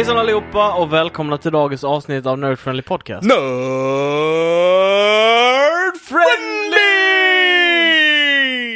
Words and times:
Hejsan 0.00 0.18
allihopa 0.18 0.74
och 0.74 0.92
välkomna 0.92 1.38
till 1.38 1.52
dagens 1.52 1.84
avsnitt 1.84 2.26
av 2.26 2.38
Nerd 2.38 2.58
Friendly 2.58 2.82
Podcast. 2.82 3.26
Nerd 3.26 3.36
friendly! 5.96 6.78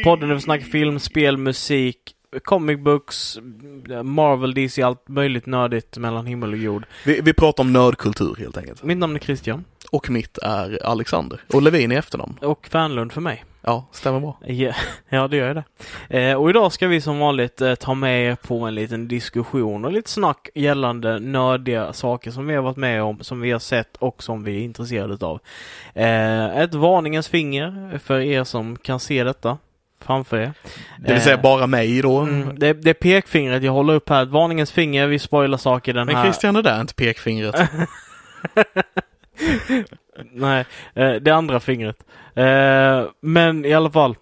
Podden 0.04 0.28
där 0.28 0.34
vi 0.34 0.40
snackar 0.40 0.64
film, 0.64 0.98
spel, 0.98 1.36
musik, 1.36 1.98
comic 2.42 2.78
books, 2.78 3.38
Marvel, 4.04 4.54
DC, 4.54 4.82
allt 4.82 5.08
möjligt 5.08 5.46
nördigt 5.46 5.98
mellan 5.98 6.26
himmel 6.26 6.52
och 6.52 6.58
jord. 6.58 6.86
Vi, 7.04 7.20
vi 7.20 7.32
pratar 7.32 7.62
om 7.62 7.72
nördkultur 7.72 8.36
helt 8.38 8.56
enkelt. 8.56 8.82
Mitt 8.82 8.98
namn 8.98 9.16
är 9.16 9.20
Christian 9.20 9.64
Och 9.90 10.10
mitt 10.10 10.38
är 10.38 10.86
Alexander. 10.86 11.40
Och 11.52 11.62
Levin 11.62 11.92
i 11.92 11.94
efternamn. 11.94 12.38
och 12.40 12.68
Fernlund 12.70 13.12
för 13.12 13.20
mig. 13.20 13.44
Ja, 13.66 13.86
stämmer 13.92 14.20
bra. 14.20 14.36
Ja, 14.46 14.72
ja 15.08 15.28
det 15.28 15.36
gör 15.36 15.46
jag 15.46 15.56
det. 16.08 16.20
Eh, 16.20 16.36
och 16.36 16.50
idag 16.50 16.72
ska 16.72 16.86
vi 16.86 17.00
som 17.00 17.18
vanligt 17.18 17.60
eh, 17.60 17.74
ta 17.74 17.94
med 17.94 18.30
er 18.30 18.34
på 18.34 18.60
en 18.60 18.74
liten 18.74 19.08
diskussion 19.08 19.84
och 19.84 19.92
lite 19.92 20.10
snack 20.10 20.48
gällande 20.54 21.18
nördiga 21.18 21.92
saker 21.92 22.30
som 22.30 22.46
vi 22.46 22.54
har 22.54 22.62
varit 22.62 22.76
med 22.76 23.02
om, 23.02 23.20
som 23.20 23.40
vi 23.40 23.52
har 23.52 23.58
sett 23.58 23.96
och 23.96 24.22
som 24.22 24.44
vi 24.44 24.56
är 24.56 24.60
intresserade 24.60 25.26
av. 25.26 25.40
Eh, 25.94 26.58
ett 26.58 26.74
varningens 26.74 27.28
finger 27.28 28.00
för 28.04 28.20
er 28.20 28.44
som 28.44 28.76
kan 28.76 29.00
se 29.00 29.24
detta 29.24 29.58
framför 30.00 30.36
er. 30.36 30.52
Det 30.98 31.12
vill 31.12 31.22
säga 31.22 31.38
bara 31.38 31.66
mig 31.66 32.02
då. 32.02 32.18
Mm, 32.18 32.58
det, 32.58 32.72
det 32.72 32.90
är 32.90 32.94
pekfingret 32.94 33.62
jag 33.62 33.72
håller 33.72 33.94
upp 33.94 34.08
här. 34.08 34.22
Ett 34.22 34.28
varningens 34.28 34.72
finger, 34.72 35.06
vi 35.06 35.18
spoilar 35.18 35.58
saker 35.58 35.94
den 35.94 36.06
Men 36.06 36.16
här... 36.16 36.24
Christian, 36.24 36.54
det 36.54 36.62
där 36.62 36.76
är 36.76 36.80
inte 36.80 36.94
pekfingret. 36.94 37.54
Nej, 40.32 40.64
eh, 40.94 41.12
det 41.12 41.30
andra 41.30 41.60
fingret. 41.60 41.96
Eh, 42.34 43.04
men 43.20 43.64
i 43.64 43.74
alla 43.74 43.90
fall. 43.90 44.16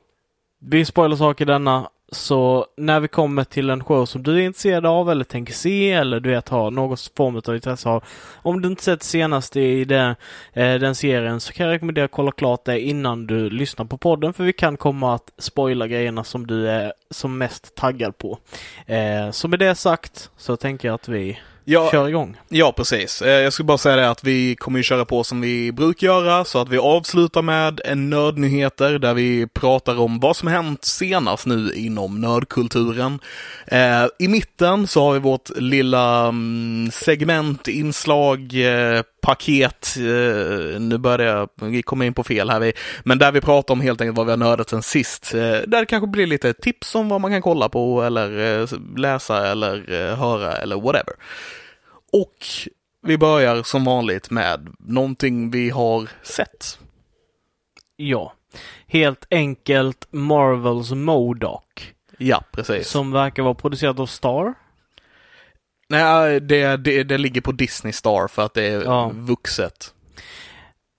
Vi 0.61 0.85
spoilar 0.85 1.17
saker 1.17 1.47
denna. 1.47 1.89
Så 2.15 2.67
när 2.77 3.01
vi 3.01 3.09
kommer 3.09 3.45
till 3.45 3.71
en 3.71 3.85
show 3.85 4.05
som 4.07 4.23
du 4.23 4.37
är 4.37 4.41
intresserad 4.41 4.87
av 4.87 5.11
eller 5.11 5.25
tänker 5.25 5.53
se 5.53 5.93
eller 5.93 6.21
du 6.21 6.31
vet 6.31 6.49
har 6.49 6.71
någon 6.71 6.97
form 7.17 7.37
av 7.37 7.55
intresse 7.55 7.89
av. 7.89 8.05
Om 8.43 8.63
du 8.63 8.69
inte 8.69 8.83
sett 8.83 9.03
senaste 9.03 9.61
i 9.61 9.85
den, 9.85 10.15
eh, 10.53 10.75
den 10.75 10.95
serien 10.95 11.41
så 11.41 11.53
kan 11.53 11.67
jag 11.67 11.75
rekommendera 11.75 12.05
att 12.05 12.11
kolla 12.11 12.33
klart 12.33 12.65
det 12.65 12.81
innan 12.81 13.27
du 13.27 13.51
lyssnar 13.51 13.85
på 13.85 13.99
podden 13.99 14.33
för 14.33 14.45
vi 14.45 14.53
kan 14.53 14.77
komma 14.77 15.15
att 15.15 15.33
spoila 15.39 15.87
grejerna 15.87 16.25
som 16.25 16.47
du 16.47 16.69
är 16.69 16.93
som 17.11 17.39
mest 17.39 17.75
taggad 17.75 18.19
på. 18.19 18.39
Så 19.33 19.49
med 19.49 19.59
det 19.59 19.75
sagt 19.75 20.31
så 20.37 20.57
tänker 20.57 20.89
jag 20.89 20.95
att 20.95 21.09
vi 21.09 21.39
Ja, 21.65 21.89
kör 21.91 22.09
igång. 22.09 22.37
ja, 22.49 22.73
precis. 22.77 23.23
Eh, 23.23 23.31
Jag 23.41 23.53
skulle 23.53 23.67
bara 23.67 23.79
säga 23.79 23.97
det 23.97 24.11
att 24.11 24.25
vi 24.25 24.57
kommer 24.57 24.79
ju 24.79 24.83
köra 24.83 25.05
på 25.05 25.25
som 25.25 25.41
vi 25.41 25.73
brukar 25.73 26.07
göra, 26.07 26.45
så 26.45 26.59
att 26.61 26.69
vi 26.69 26.79
avslutar 26.79 27.43
med 27.43 27.81
en 27.85 28.11
nördnyheter 28.11 28.99
där 28.99 29.15
vi 29.15 29.47
pratar 29.47 30.01
om 30.01 30.21
vad 30.21 30.37
som 30.37 30.49
hänt 30.49 30.85
senast 30.85 31.47
nu 31.47 31.73
inom 31.75 32.21
nördkulturen. 32.21 33.19
Eh, 33.67 34.07
I 34.19 34.29
mitten 34.29 34.87
så 34.87 35.05
har 35.05 35.13
vi 35.13 35.19
vårt 35.19 35.51
lilla 35.57 36.27
mm, 36.27 36.91
segment, 36.91 37.69
inslag, 37.69 38.39
eh, 38.41 39.03
paket, 39.23 39.97
eh, 39.97 40.81
nu 40.81 40.99
börjar 40.99 41.37
jag 41.37 41.69
vi 41.71 41.83
kommer 41.83 42.05
in 42.05 42.15
på 42.15 42.25
fel 42.25 42.51
här, 42.51 42.61
vi, 42.61 42.73
men 43.05 43.19
där 43.19 43.33
vi 43.33 43.41
pratar 43.41 43.75
om 43.75 43.81
helt 43.81 44.01
enkelt 44.01 44.17
vad 44.17 44.27
vi 44.27 44.33
har 44.33 44.37
nördat 44.37 44.71
sen 44.71 44.83
sist. 44.83 45.35
Eh, 45.35 45.41
där 45.41 45.81
det 45.81 45.87
kanske 45.87 46.07
blir 46.07 46.27
lite 46.27 46.53
tips 46.53 46.95
om 46.95 47.09
vad 47.09 47.21
man 47.21 47.31
kan 47.31 47.43
kolla 47.43 47.69
på 47.69 48.03
eller 48.03 48.61
eh, 48.63 48.69
läsa 48.97 49.51
eller 49.51 50.15
höra 50.17 50.53
eller 50.53 50.77
whatever. 50.77 51.15
Och 52.13 52.37
vi 53.07 53.19
börjar 53.19 53.63
som 53.63 53.85
vanligt 53.85 54.31
med 54.31 54.69
någonting 54.79 55.51
vi 55.51 55.71
har 55.71 56.09
sett. 56.23 56.79
Ja. 57.97 58.33
Helt 58.87 59.27
enkelt 59.31 60.07
Marvels 60.11 60.91
Modoc. 60.91 61.63
Ja, 62.19 62.45
precis. 62.53 62.89
Som 62.89 63.13
verkar 63.13 63.43
vara 63.43 63.55
producerat 63.55 63.99
av 63.99 64.07
Star. 64.07 64.55
Nej, 65.93 66.41
det, 66.41 66.77
det, 66.77 67.03
det 67.03 67.19
ligger 67.19 67.41
på 67.41 67.53
Disney 67.53 67.93
Star 67.93 68.29
för 68.29 68.43
att 68.45 68.55
det 68.55 68.63
är 68.67 68.83
Ja. 68.83 69.11
vuxet. 69.15 69.95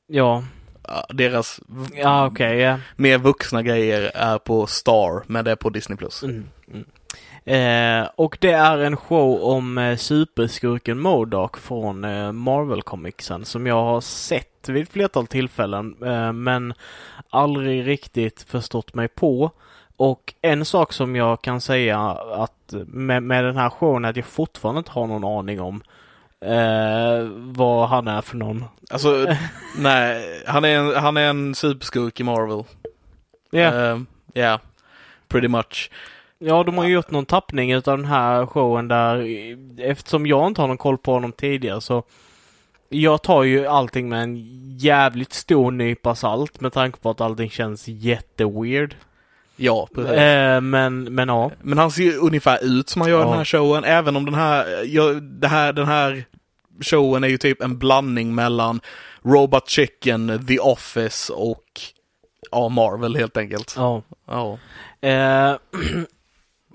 Ja, 0.08 0.44
Deras 1.10 1.60
ja 1.94 2.28
okej. 2.28 2.58
ja. 2.58 2.80
mer 2.96 3.18
vuxna 3.18 3.62
grejer 3.64 4.12
är 4.16 4.38
på 4.38 4.68
Star, 4.68 5.24
men 5.28 5.46
det 5.46 5.52
är 5.52 5.56
på 5.56 5.70
Disney+. 5.70 5.98
Plus. 5.98 6.24
Mm, 6.24 6.44
mm. 6.74 6.86
Eh, 7.46 8.10
och 8.16 8.38
det 8.42 8.52
är 8.52 8.78
en 8.78 8.98
show 8.98 9.42
om 9.44 9.78
eh, 9.78 9.98
superskurken 9.98 11.00
Modoc 11.00 11.52
från 11.62 12.04
eh, 12.04 12.32
Marvel-comicsen 12.32 13.44
som 13.44 13.68
jag 13.68 13.84
har 13.84 14.02
sett 14.02 14.70
vid 14.70 14.84
ett 14.84 14.92
flertal 14.92 15.28
tillfällen 15.28 15.96
eh, 16.06 16.34
men 16.34 16.74
aldrig 17.30 17.88
riktigt 17.88 18.46
förstått 18.50 18.94
mig 18.96 19.08
på. 19.08 19.52
Och 20.04 20.34
en 20.42 20.66
sak 20.66 20.94
som 20.94 21.16
jag 21.16 21.42
kan 21.42 21.62
säga 21.62 22.00
att 22.32 22.74
med, 22.88 23.24
med 23.24 23.44
den 23.44 23.58
här 23.58 23.70
showen 23.70 24.06
att 24.06 24.16
jag 24.16 24.26
fortfarande 24.26 24.80
inte 24.80 24.92
har 24.92 25.08
någon 25.08 25.24
aning 25.24 25.62
om 25.62 25.84
eh, 26.42 27.28
vad 27.38 27.90
han 27.90 28.08
är 28.08 28.22
för 28.22 28.38
någon. 28.38 28.66
Alltså, 28.92 29.36
nej, 29.78 30.44
han 30.48 30.66
är 30.66 30.78
en, 30.78 30.96
han 30.96 31.18
är 31.18 31.30
en 31.30 31.56
superskurk 31.56 32.20
i 32.20 32.24
Marvel. 32.24 32.64
Ja. 33.52 33.74
Ja, 33.74 34.00
yeah, 34.34 34.60
pretty 35.28 35.48
much. 35.48 35.92
Ja, 36.40 36.64
de 36.64 36.78
har 36.78 36.86
ju 36.86 36.94
gjort 36.94 37.12
någon 37.12 37.26
tappning 37.26 37.72
utav 37.72 37.98
den 37.98 38.08
här 38.08 38.46
showen 38.46 38.88
där 38.88 39.28
eftersom 39.80 40.28
jag 40.28 40.48
inte 40.48 40.62
har 40.62 40.68
någon 40.68 40.78
koll 40.78 40.98
på 40.98 41.14
honom 41.14 41.32
tidigare 41.32 41.82
så 41.82 42.04
jag 42.90 43.22
tar 43.24 43.44
ju 43.44 43.68
allting 43.68 44.10
med 44.10 44.24
en 44.24 44.38
jävligt 44.78 45.34
stor 45.34 45.72
nypa 45.72 46.16
salt 46.16 46.62
med 46.62 46.74
tanke 46.74 47.00
på 47.00 47.10
att 47.10 47.22
allting 47.22 47.50
känns 47.50 47.88
jätteweird. 47.88 48.96
Ja, 49.56 49.88
precis. 49.96 50.12
Eh, 50.12 50.62
men, 50.62 51.04
men 51.04 51.30
ja. 51.30 51.52
Men 51.62 51.78
han 51.78 51.92
ser 51.92 52.04
ju 52.04 52.18
ungefär 52.18 52.60
ut 52.64 52.90
som 52.90 53.02
han 53.02 53.12
gör 53.12 53.20
Ja. 53.20 53.26
den 53.28 53.38
här 53.38 53.46
showen, 53.46 53.84
även 53.84 54.16
om 54.16 54.26
den 54.26 54.34
här, 54.34 54.84
ja, 54.86 55.04
det 55.14 55.48
här, 55.48 55.74
den 55.74 55.86
här 55.88 56.26
showen 56.82 57.24
är 57.24 57.28
ju 57.28 57.38
typ 57.38 57.62
en 57.62 57.78
blandning 57.78 58.36
mellan 58.36 58.82
Robot 59.24 59.70
Chicken, 59.70 60.46
The 60.48 60.60
Office 60.60 61.34
och 61.34 61.64
ja, 62.52 62.70
Marvel 62.70 63.16
helt 63.16 63.38
enkelt. 63.38 63.74
ja. 63.78 64.02
Ja. 64.28 64.58
Eh, 65.10 65.56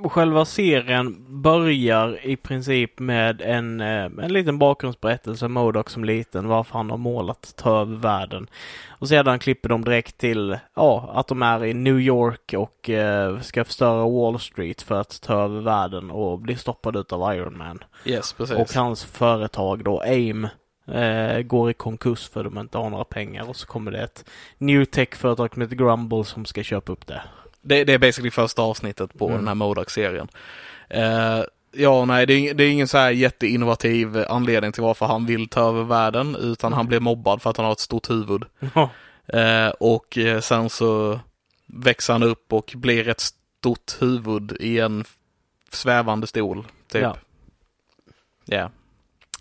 själva 0.05 0.45
serien 0.45 1.25
börjar 1.43 2.27
i 2.27 2.37
princip 2.37 2.99
med 2.99 3.41
en, 3.41 3.81
eh, 3.81 4.05
en 4.05 4.33
liten 4.33 4.59
bakgrundsberättelse, 4.59 5.49
Modoc 5.49 5.91
som 5.91 6.05
liten, 6.05 6.49
varför 6.49 6.75
han 6.75 6.91
har 6.91 6.97
målat 6.97 7.55
ta 7.57 7.81
över 7.81 7.97
världen. 7.97 8.51
Och 8.89 9.09
sedan 9.09 9.39
klipper 9.39 9.69
de 9.69 9.85
direkt 9.85 10.19
till 10.19 10.59
ja, 10.75 11.11
att 11.15 11.29
de 11.29 11.43
är 11.43 11.65
i 11.65 11.75
New 11.75 12.01
York 12.01 12.55
och 12.57 12.91
eh, 12.91 13.41
ska 13.41 13.65
förstöra 13.65 14.09
Wall 14.09 14.41
Street 14.41 14.83
för 14.83 15.01
att 15.01 15.21
ta 15.23 15.35
över 15.35 15.61
världen 15.61 16.11
och 16.11 16.39
bli 16.39 16.57
stoppade 16.57 17.05
av 17.11 17.35
Iron 17.35 17.59
Man. 17.59 17.85
Yes, 18.05 18.33
precis. 18.33 18.57
Och 18.57 18.75
hans 18.75 19.05
företag 19.05 19.85
då, 19.85 20.01
AIM, 20.01 20.49
eh, 20.87 21.41
går 21.41 21.71
i 21.71 21.75
konkurs 21.75 22.29
för 22.29 22.45
de 22.45 22.59
inte 22.59 22.79
har 22.79 22.91
några 22.91 23.05
pengar 23.05 23.49
och 23.49 23.57
så 23.57 23.67
kommer 23.67 23.91
det 23.91 24.01
ett 24.01 24.25
new 24.59 24.85
tech-företag 24.85 25.53
som 25.53 25.63
heter 25.63 25.77
Grumble 25.77 26.25
som 26.25 26.45
ska 26.45 26.63
köpa 26.63 26.93
upp 26.93 27.07
det. 27.07 27.23
Det, 27.69 27.85
det 27.85 27.95
är 27.95 27.99
basically 27.99 28.31
första 28.31 28.63
avsnittet 28.63 29.19
på 29.19 29.27
Mm. 29.27 29.39
den 29.39 29.49
här 29.49 29.55
Modoc-serien. 29.55 30.29
Eh, 30.91 31.43
ja, 31.73 32.05
nej, 32.05 32.27
det 32.27 32.33
är, 32.35 32.55
det 32.55 32.65
är 32.65 32.71
ingen 32.71 32.89
så 32.89 32.99
här 32.99 33.11
jätteinnovativ 33.11 34.25
anledning 34.29 34.73
till 34.73 34.83
varför 34.83 35.07
han 35.07 35.27
vill 35.27 35.49
ta 35.49 35.69
över 35.69 35.83
världen, 35.85 36.37
utan 36.37 36.73
han 36.73 36.87
blir 36.87 37.01
mobbad 37.01 37.43
för 37.43 37.51
att 37.51 37.57
han 37.57 37.67
har 37.67 37.73
ett 37.73 37.81
stort 37.81 38.11
huvud. 38.11 38.45
Ja. 38.75 38.91
Eh, 39.27 39.69
och 39.69 40.19
eh, 40.19 40.41
sen 40.41 40.71
så 40.71 41.21
växer 41.67 42.13
han 42.13 42.23
upp 42.23 42.53
och 42.53 42.73
blir 42.77 43.09
ett 43.09 43.21
stort 43.21 43.97
huvud 44.01 44.57
i 44.61 44.79
en 44.79 45.05
svävande 45.71 46.27
stol, 46.27 46.67
typ. 46.93 47.03
Ja. 47.03 47.17
Yeah, 48.51 48.71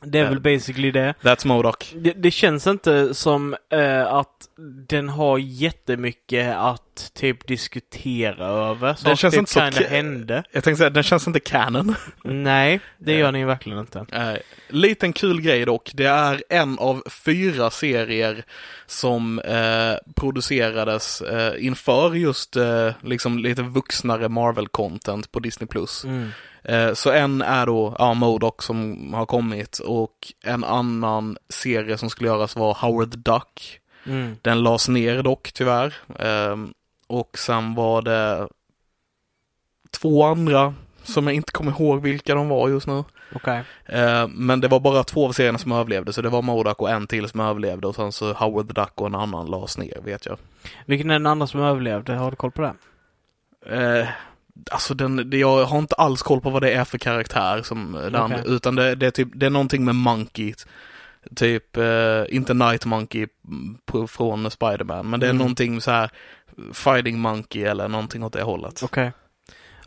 Det 0.01 0.19
är 0.19 0.29
väl 0.29 0.39
basically 0.39 0.91
det. 0.91 1.13
that's 1.21 1.47
Modoc. 1.47 1.75
det. 1.95 2.13
Det 2.13 2.31
känns 2.31 2.67
inte 2.67 3.13
som 3.13 3.55
eh, 3.69 4.13
att 4.13 4.47
den 4.87 5.09
har 5.09 5.37
jättemycket 5.37 6.55
att 6.55 7.11
typ 7.13 7.47
diskutera 7.47 8.45
över. 8.45 8.93
Så 8.93 9.07
Den 9.07 9.15
känns 9.15 9.33
typ 9.33 9.39
inte 9.39 9.51
så 9.51 9.83
hände. 9.83 10.43
Jag 10.51 10.63
tänkte 10.63 10.77
säga, 10.77 10.89
den 10.89 11.03
känns 11.03 11.27
inte 11.27 11.39
canon. 11.39 11.95
Nej, 12.23 12.79
det 12.97 13.13
gör 13.13 13.31
ni 13.31 13.45
verkligen 13.45 13.79
inte. 13.79 14.05
Eh, 14.11 14.33
liten 14.69 15.13
kul 15.13 15.41
grej 15.41 15.65
dock, 15.65 15.91
det 15.93 16.05
är 16.05 16.43
en 16.49 16.79
av 16.79 17.03
fyra 17.25 17.69
serier 17.69 18.45
som 18.85 19.39
eh, 19.39 20.13
producerades 20.15 21.21
eh, 21.21 21.65
inför 21.65 22.13
just 22.13 22.55
eh, 22.55 22.91
liksom 23.03 23.39
lite 23.39 23.61
vuxnare 23.61 24.27
Marvel-content 24.27 25.31
på 25.31 25.39
Disney+. 25.39 25.67
Mm. 26.03 26.29
Eh, 26.67 26.93
så 26.93 27.11
en 27.11 27.41
är 27.41 27.65
då, 27.65 27.95
ja, 27.99 28.13
Modok 28.13 28.63
som 28.63 29.13
har 29.13 29.25
kommit 29.25 29.79
och 29.79 30.33
en 30.45 30.63
annan 30.63 31.37
serie 31.49 31.97
som 31.97 32.09
skulle 32.09 32.29
göras 32.29 32.55
var 32.55 32.73
Howard 32.73 33.17
Duck. 33.17 33.79
Mm. 34.05 34.35
Den 34.41 34.63
lades 34.63 34.89
ner 34.89 35.23
dock 35.23 35.51
tyvärr. 35.53 35.93
Ehm, 36.19 36.73
och 37.07 37.37
sen 37.37 37.75
var 37.75 38.01
det 38.01 38.47
två 39.91 40.23
andra 40.23 40.73
som 41.03 41.27
jag 41.27 41.35
inte 41.35 41.51
kommer 41.51 41.71
ihåg 41.71 42.01
vilka 42.01 42.35
de 42.35 42.49
var 42.49 42.69
just 42.69 42.87
nu. 42.87 43.03
Okej. 43.35 43.63
Eh, 43.85 44.27
men 44.27 44.61
det 44.61 44.67
var 44.67 44.79
bara 44.79 45.03
två 45.03 45.27
av 45.27 45.31
serierna 45.31 45.57
som 45.57 45.71
överlevde, 45.71 46.13
så 46.13 46.21
det 46.21 46.29
var 46.29 46.41
Modak 46.41 46.81
och 46.81 46.89
en 46.89 47.07
till 47.07 47.29
som 47.29 47.39
överlevde 47.39 47.87
och 47.87 47.95
sen 47.95 48.11
så 48.11 48.33
Howard 48.33 48.73
Duck 48.73 49.01
och 49.01 49.07
en 49.07 49.15
annan 49.15 49.45
lades 49.45 49.77
ner, 49.77 49.97
vet 50.03 50.25
jag. 50.25 50.37
Vilken 50.85 51.09
är 51.09 51.13
den 51.13 51.25
andra 51.25 51.47
som 51.47 51.61
överlevde? 51.61 52.13
Har 52.13 52.31
du 52.31 52.37
koll 52.37 52.51
på 52.51 52.61
det? 52.61 52.73
Eh, 53.75 54.07
alltså 54.71 54.93
den, 54.93 55.29
jag 55.33 55.65
har 55.65 55.79
inte 55.79 55.95
alls 55.95 56.21
koll 56.21 56.41
på 56.41 56.49
vad 56.49 56.61
det 56.61 56.71
är 56.73 56.83
för 56.83 56.97
karaktär 56.97 57.61
som 57.61 57.95
eh, 57.95 58.23
Okej. 58.25 58.43
utan 58.45 58.75
det, 58.75 58.95
det 58.95 59.07
är 59.07 59.11
typ, 59.11 59.27
det 59.33 59.45
är 59.45 59.49
någonting 59.49 59.85
med 59.85 59.95
Monkey. 59.95 60.53
Typ, 61.35 61.77
eh, 61.77 62.23
inte 62.29 62.53
Night 62.53 62.85
Monkey 62.85 63.27
mm, 63.47 64.07
från 64.07 64.51
Spider-Man, 64.51 65.09
men 65.09 65.19
det 65.19 65.25
är 65.25 65.29
Mm. 65.29 65.37
någonting 65.37 65.81
så 65.81 65.91
här 65.91 66.09
Fighting 66.73 67.19
Monkey 67.19 67.63
eller 67.63 67.87
någonting 67.87 68.23
åt 68.23 68.33
det 68.33 68.43
hållet. 68.43 68.83
Okej. 68.83 69.11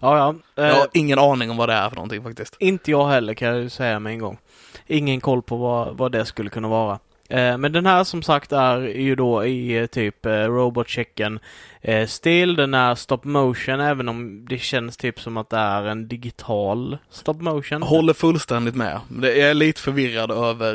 Ja, 0.01 0.19
ja. 0.57 0.63
Eh, 0.63 0.69
Jag 0.69 0.75
har 0.75 0.89
ingen 0.93 1.19
aning 1.19 1.51
om 1.51 1.57
vad 1.57 1.69
det 1.69 1.73
är 1.75 1.89
för 1.89 1.97
någonting 1.97 2.23
faktiskt. 2.23 2.57
Inte 2.59 2.91
jag 2.91 3.09
heller 3.09 3.35
kan 3.35 3.49
jag 3.49 3.59
ju 3.59 3.69
säga 3.69 3.99
med 3.99 4.13
en 4.13 4.19
gång. 4.19 4.39
Ingen 4.87 5.21
koll 5.21 5.43
på 5.43 5.57
vad, 5.57 5.97
vad 5.97 6.13
det 6.13 6.25
skulle 6.25 6.51
kunna 6.51 6.69
vara. 6.69 6.99
Eh, 7.31 7.59
men 7.59 7.73
den 7.73 7.87
här 7.87 8.05
som 8.05 8.23
sagt 8.23 8.53
är 8.53 8.81
ju 8.81 9.15
då 9.15 9.44
i 9.44 9.79
eh, 9.79 9.87
typ 9.87 10.27
eh, 10.27 10.32
Robot 10.32 10.88
Chicken 10.88 11.38
eh, 11.81 12.06
stil. 12.06 12.56
Den 12.56 12.75
är 12.75 12.94
stop 12.94 13.21
motion 13.23 13.81
även 13.81 14.09
om 14.09 14.47
det 14.49 14.59
känns 14.59 14.97
typ 14.97 15.21
som 15.21 15.37
att 15.37 15.50
det 15.50 15.56
är 15.56 15.82
en 15.82 16.09
digital 16.09 16.99
stop 17.11 17.35
motion. 17.35 17.82
Håller 17.82 18.12
fullständigt 18.12 18.75
med. 18.75 19.00
Jag 19.23 19.38
är 19.38 19.55
lite 19.55 19.81
förvirrad 19.81 20.31
över, 20.31 20.75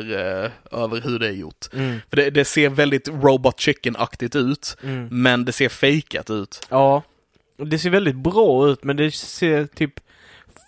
över 0.72 1.00
hur 1.00 1.18
det 1.18 1.28
är 1.28 1.32
gjort. 1.32 1.66
Mm, 1.72 2.00
För 2.10 2.16
det, 2.16 2.30
det 2.30 2.44
ser 2.44 2.68
väldigt 2.68 3.08
Robot 3.08 3.60
Chicken-aktigt 3.60 4.36
ut, 4.36 4.76
mm. 4.82 5.08
men 5.10 5.44
det 5.44 5.52
ser 5.52 5.68
fejkat 5.68 6.30
ut. 6.30 6.66
Ja. 6.70 7.02
Det 7.58 7.78
ser 7.78 7.90
väldigt 7.90 8.16
bra 8.16 8.68
ut 8.68 8.84
men 8.84 8.96
det 8.96 9.10
ser 9.10 9.66
typ 9.66 10.00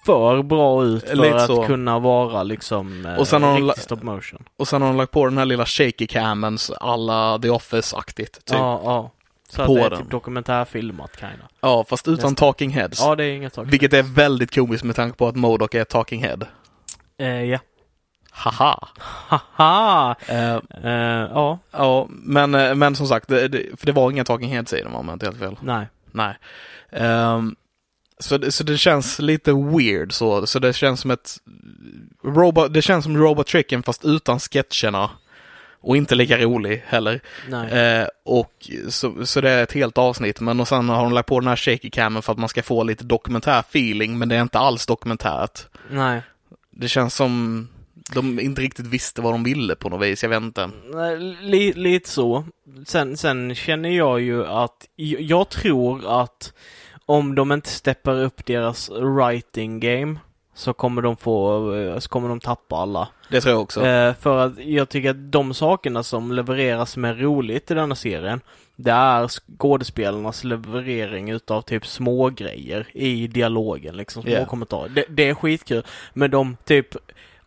för 0.09 0.43
bra 0.43 0.85
ut 0.85 1.09
för 1.09 1.17
Lite 1.17 1.35
att 1.37 1.47
så. 1.47 1.63
kunna 1.67 1.99
vara 1.99 2.43
liksom 2.43 3.07
eh, 3.07 3.15
Och 3.19 3.29
sen 3.29 3.43
har 3.43 3.55
de 3.55 3.63
la- 3.63 3.69
riktig 3.73 3.85
stop 3.85 3.97
motion. 4.03 4.43
Och 4.57 4.69
sen 4.69 4.83
har 4.83 4.89
de 4.89 4.97
lagt 4.97 5.13
på 5.13 5.25
den 5.25 5.39
här 5.39 5.45
lilla 5.45 5.67
shaky 5.67 6.07
camen 6.07 6.59
alla 6.81 7.39
The 7.39 7.51
Office-aktigt. 7.51 8.33
Typ. 8.33 8.43
Ja. 8.47 8.57
Ja, 8.59 8.81
ja. 8.85 9.11
Så 9.51 9.57
På 9.57 9.63
att 9.73 9.79
det 9.79 9.85
är 9.87 9.91
den. 9.91 9.99
typ 9.99 10.11
dokumentärfilmat 10.11 11.21
kinda. 11.21 11.85
fast 11.85 12.09
utan 12.09 12.15
Nästan. 12.15 12.35
talking 12.35 12.71
heads. 12.71 13.01
Ja, 13.01 13.15
det 13.17 13.25
är 13.25 13.33
inget 13.37 13.55
sak. 13.55 13.67
Vilket 13.71 13.93
är 13.93 14.03
väldigt 14.03 14.55
komiskt 14.55 14.85
med 14.85 14.97
tanke 14.97 15.19
på 15.19 15.29
att 15.29 15.37
Modok 15.37 15.75
är 15.75 15.85
talking 15.85 16.23
head. 16.23 16.39
Eh, 17.19 17.27
ja. 17.45 17.59
Haha! 18.31 18.89
Haha! 18.99 20.15
Eh, 20.27 20.57
Eh, 20.85 21.29
ja, 21.35 21.59
ja, 21.71 22.07
men, 22.11 22.55
eh, 22.55 22.75
men 22.75 22.97
som 22.97 23.07
sagt, 23.07 23.29
det, 23.29 23.49
det, 23.49 23.63
för 23.81 23.87
det 23.87 23.93
var 23.93 24.11
inga 24.11 24.25
talking 24.25 24.49
heads 24.51 24.73
i 24.73 24.83
den 24.83 24.95
om 24.95 25.07
jag 25.09 25.15
inte 25.15 25.27
helt 25.27 25.39
fel. 25.39 25.57
nej. 25.61 25.87
Nej. 26.13 26.37
Ehm, 26.93 27.57
så, 28.21 28.39
det, 28.39 28.53
så 28.53 28.65
det 28.65 28.79
känns 28.79 29.19
lite 29.19 29.53
weird 29.53 30.13
så, 30.13 30.47
så 30.47 30.59
det 30.59 30.73
känns 30.73 31.01
som 31.01 31.11
ett 31.11 31.37
robot, 32.25 32.75
det 32.75 32.83
känns 32.83 33.05
som 33.05 33.17
Robot 33.17 33.49
Chicken 33.49 33.83
fast 33.83 34.05
utan 34.05 34.39
sketcherna. 34.41 35.11
Och 35.81 35.97
inte 35.97 36.15
lika 36.15 36.39
rolig 36.39 36.85
heller. 36.87 37.21
Nej. 37.49 37.73
Eh, 37.73 38.07
och 38.25 38.71
så, 38.89 39.27
så 39.27 39.41
det 39.41 39.51
är 39.51 39.63
ett 39.63 39.73
helt 39.73 39.99
avsnitt, 39.99 40.41
men 40.41 40.61
och 40.61 40.69
sen 40.69 40.89
har 40.89 41.03
de 41.03 41.13
lagt 41.13 41.29
på 41.29 41.41
den 41.41 41.49
här 41.49 41.57
shaky 41.57 41.91
camen 41.91 42.23
för 42.23 42.33
att 42.33 42.39
man 42.39 42.49
ska 42.49 42.63
få 42.63 42.83
lite 42.83 43.05
dokumentär 43.05 43.61
feeling, 43.61 44.19
men 44.19 44.29
det 44.29 44.37
är 44.37 44.43
inte 44.43 44.59
alls 44.59 44.87
dokumentärt. 44.87 45.67
nej. 45.91 46.23
Det 46.71 46.89
känns 46.89 47.15
som 47.15 47.69
de 48.15 48.41
inte 48.41 48.63
riktigt 48.63 48.87
visste 48.87 49.23
vad 49.23 49.35
de 49.35 49.45
ville 49.45 49.75
på 49.75 49.89
något 49.89 50.07
vis, 50.07 50.23
jag 50.23 50.31
vet 50.31 50.43
inte. 50.43 50.71
Li, 51.41 51.73
lite 51.73 52.11
så. 52.11 52.45
Sen, 52.87 53.17
sen 53.17 53.55
känner 53.55 53.91
jag 53.91 54.21
ju 54.21 54.47
att 54.47 54.87
jag 55.19 55.49
tror 55.49 56.23
att 56.23 56.53
om 57.09 57.35
de 57.35 57.53
inte 57.53 57.69
steppar 57.69 58.15
upp 58.23 58.47
deras 58.47 58.91
writing 58.91 59.81
game 59.81 60.19
så 60.55 60.73
kommer 60.73 61.03
de 61.03 61.17
få, 61.17 61.75
eh, 61.75 61.99
så 61.99 62.09
kommer 62.09 62.29
de 62.29 62.41
tappa 62.41 62.77
alla. 62.77 63.09
Det 63.31 63.41
tror 63.41 63.53
jag 63.55 63.63
också. 63.63 63.87
Eh, 63.87 64.15
för 64.15 64.39
att 64.47 64.59
jag 64.65 64.89
tycker 64.89 65.11
att 65.11 65.33
de 65.33 65.55
sakerna 65.55 66.03
som 66.03 66.33
levereras 66.33 66.91
som 66.91 67.05
är 67.05 67.15
roligt 67.15 67.71
i 67.71 67.75
denna 67.75 67.95
serien, 67.95 68.41
det 68.77 68.91
är 68.91 69.29
skådespelarnas 69.29 70.45
leverering 70.45 71.31
utav 71.31 71.63
typ 71.63 71.87
små 71.87 72.29
grejer 72.31 72.87
i 72.93 73.27
dialogen, 73.27 73.97
liksom 73.97 74.23
små 74.23 74.33
Ja. 74.33 74.45
kommentarer. 74.47 74.89
Det, 74.89 75.05
det 75.09 75.29
är 75.29 75.35
skitkul. 75.35 75.83
Men 76.15 76.31
de 76.31 76.57
typ 76.65 76.97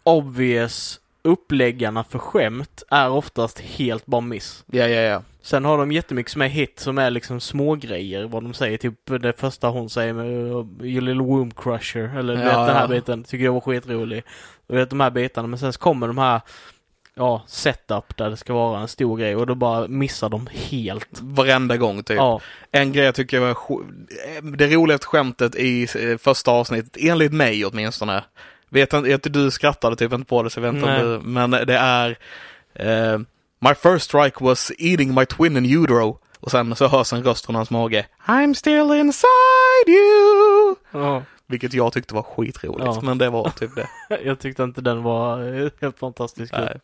obvious 0.03 0.99
uppläggarna 1.23 2.03
för 2.03 2.19
skämt 2.19 2.83
är 2.89 3.09
oftast 3.09 3.59
helt 3.59 4.06
bara 4.06 4.21
miss. 4.21 4.63
Ja, 4.71 4.88
ja, 4.88 5.01
ja. 5.01 5.23
Sen 5.41 5.65
har 5.65 5.77
de 5.77 5.91
jättemycket 5.91 6.31
som 6.31 6.41
är 6.41 6.47
hit 6.47 6.79
som 6.79 6.97
är 6.97 7.09
liksom 7.09 7.39
små 7.39 7.75
grejer 7.75 8.23
vad 8.23 8.44
de 8.44 8.53
säger. 8.53 8.77
Typ 8.77 9.21
det 9.21 9.33
första 9.39 9.68
hon 9.68 9.89
säger 9.89 10.13
med 10.13 10.25
uh, 10.25 10.65
You 10.81 11.01
little 11.01 11.23
womb 11.23 11.56
crusher. 11.56 12.18
Eller 12.19 12.33
Ja, 12.33 12.39
vet 12.44 12.68
den 12.68 12.75
här 12.75 12.81
ja. 12.81 12.88
biten. 12.88 13.23
Tycker 13.23 13.45
jag 13.45 13.53
var 13.53 13.62
skitrolig. 13.62 14.23
Du 14.68 14.75
vet 14.75 14.89
de 14.89 15.00
här 15.00 15.12
bitarna. 15.12 15.47
Men 15.47 15.59
sen 15.59 15.73
så 15.73 15.79
kommer 15.79 16.07
de 16.07 16.18
här 16.18 16.41
Ja, 17.13 17.44
setup 17.47 18.18
där 18.18 18.29
det 18.29 18.38
ska 18.38 18.53
vara 18.53 18.81
en 18.81 18.88
stor 18.88 19.18
grej 19.18 19.35
och 19.35 19.47
då 19.47 19.56
bara 19.56 19.88
missar 19.88 20.29
de 20.29 20.47
helt. 20.51 21.19
Varenda 21.21 21.77
gång 21.77 22.03
typ. 22.03 22.18
Ja, 22.18 22.41
En 22.71 22.91
grej 22.91 23.06
jag 23.06 23.15
tycker 23.15 23.39
var 23.39 23.57
det 24.57 24.68
roligaste 24.68 25.07
skämtet 25.07 25.56
i 25.56 25.83
eh, 25.83 26.18
första 26.18 26.51
avsnittet, 26.51 26.97
enligt 27.00 27.33
mig 27.33 27.65
åtminstone. 27.65 28.23
Vet 28.73 28.94
inte, 28.94 29.29
du 29.29 29.51
skrattade 29.51 29.95
typ 29.95 30.13
inte 30.13 30.25
på 30.27 30.44
det 30.44 30.50
så 30.50 30.59
jag 30.59 30.71
vet 30.71 30.73
inte 30.75 30.88
om 30.88 31.21
du, 31.23 31.27
men 31.29 31.51
det 31.51 31.77
är 31.77 32.18
eh, 32.73 33.19
My 33.59 33.73
first 33.75 34.06
strike 34.06 34.44
was 34.44 34.71
eating 34.77 35.13
my 35.13 35.25
twin 35.25 35.57
in 35.57 35.83
utero. 35.83 36.18
Och 36.39 36.51
sen 36.51 36.75
så 36.75 36.88
hörs 36.88 37.13
en 37.13 37.23
röst 37.23 37.45
från 37.45 37.56
hans 37.56 37.69
mage. 37.69 38.06
I'm 38.25 38.53
still 38.53 38.91
inside 38.91 39.88
you. 39.88 40.75
ja. 40.91 41.23
Vilket 41.47 41.73
jag 41.73 41.94
tyckte 41.94 42.15
var 42.15 42.23
skitroligt, 42.23 42.85
Ja. 42.85 43.01
men 43.03 43.18
det 43.18 43.29
var 43.29 43.50
typ 43.50 43.71
det. 43.75 43.88
Jag 44.25 44.39
tyckte 44.39 44.63
inte 44.63 44.81
den 44.81 45.03
var 45.03 45.53
eh, 45.63 45.69
helt 45.81 46.00
fantastisk. 46.00 46.53
Nej. 46.53 46.77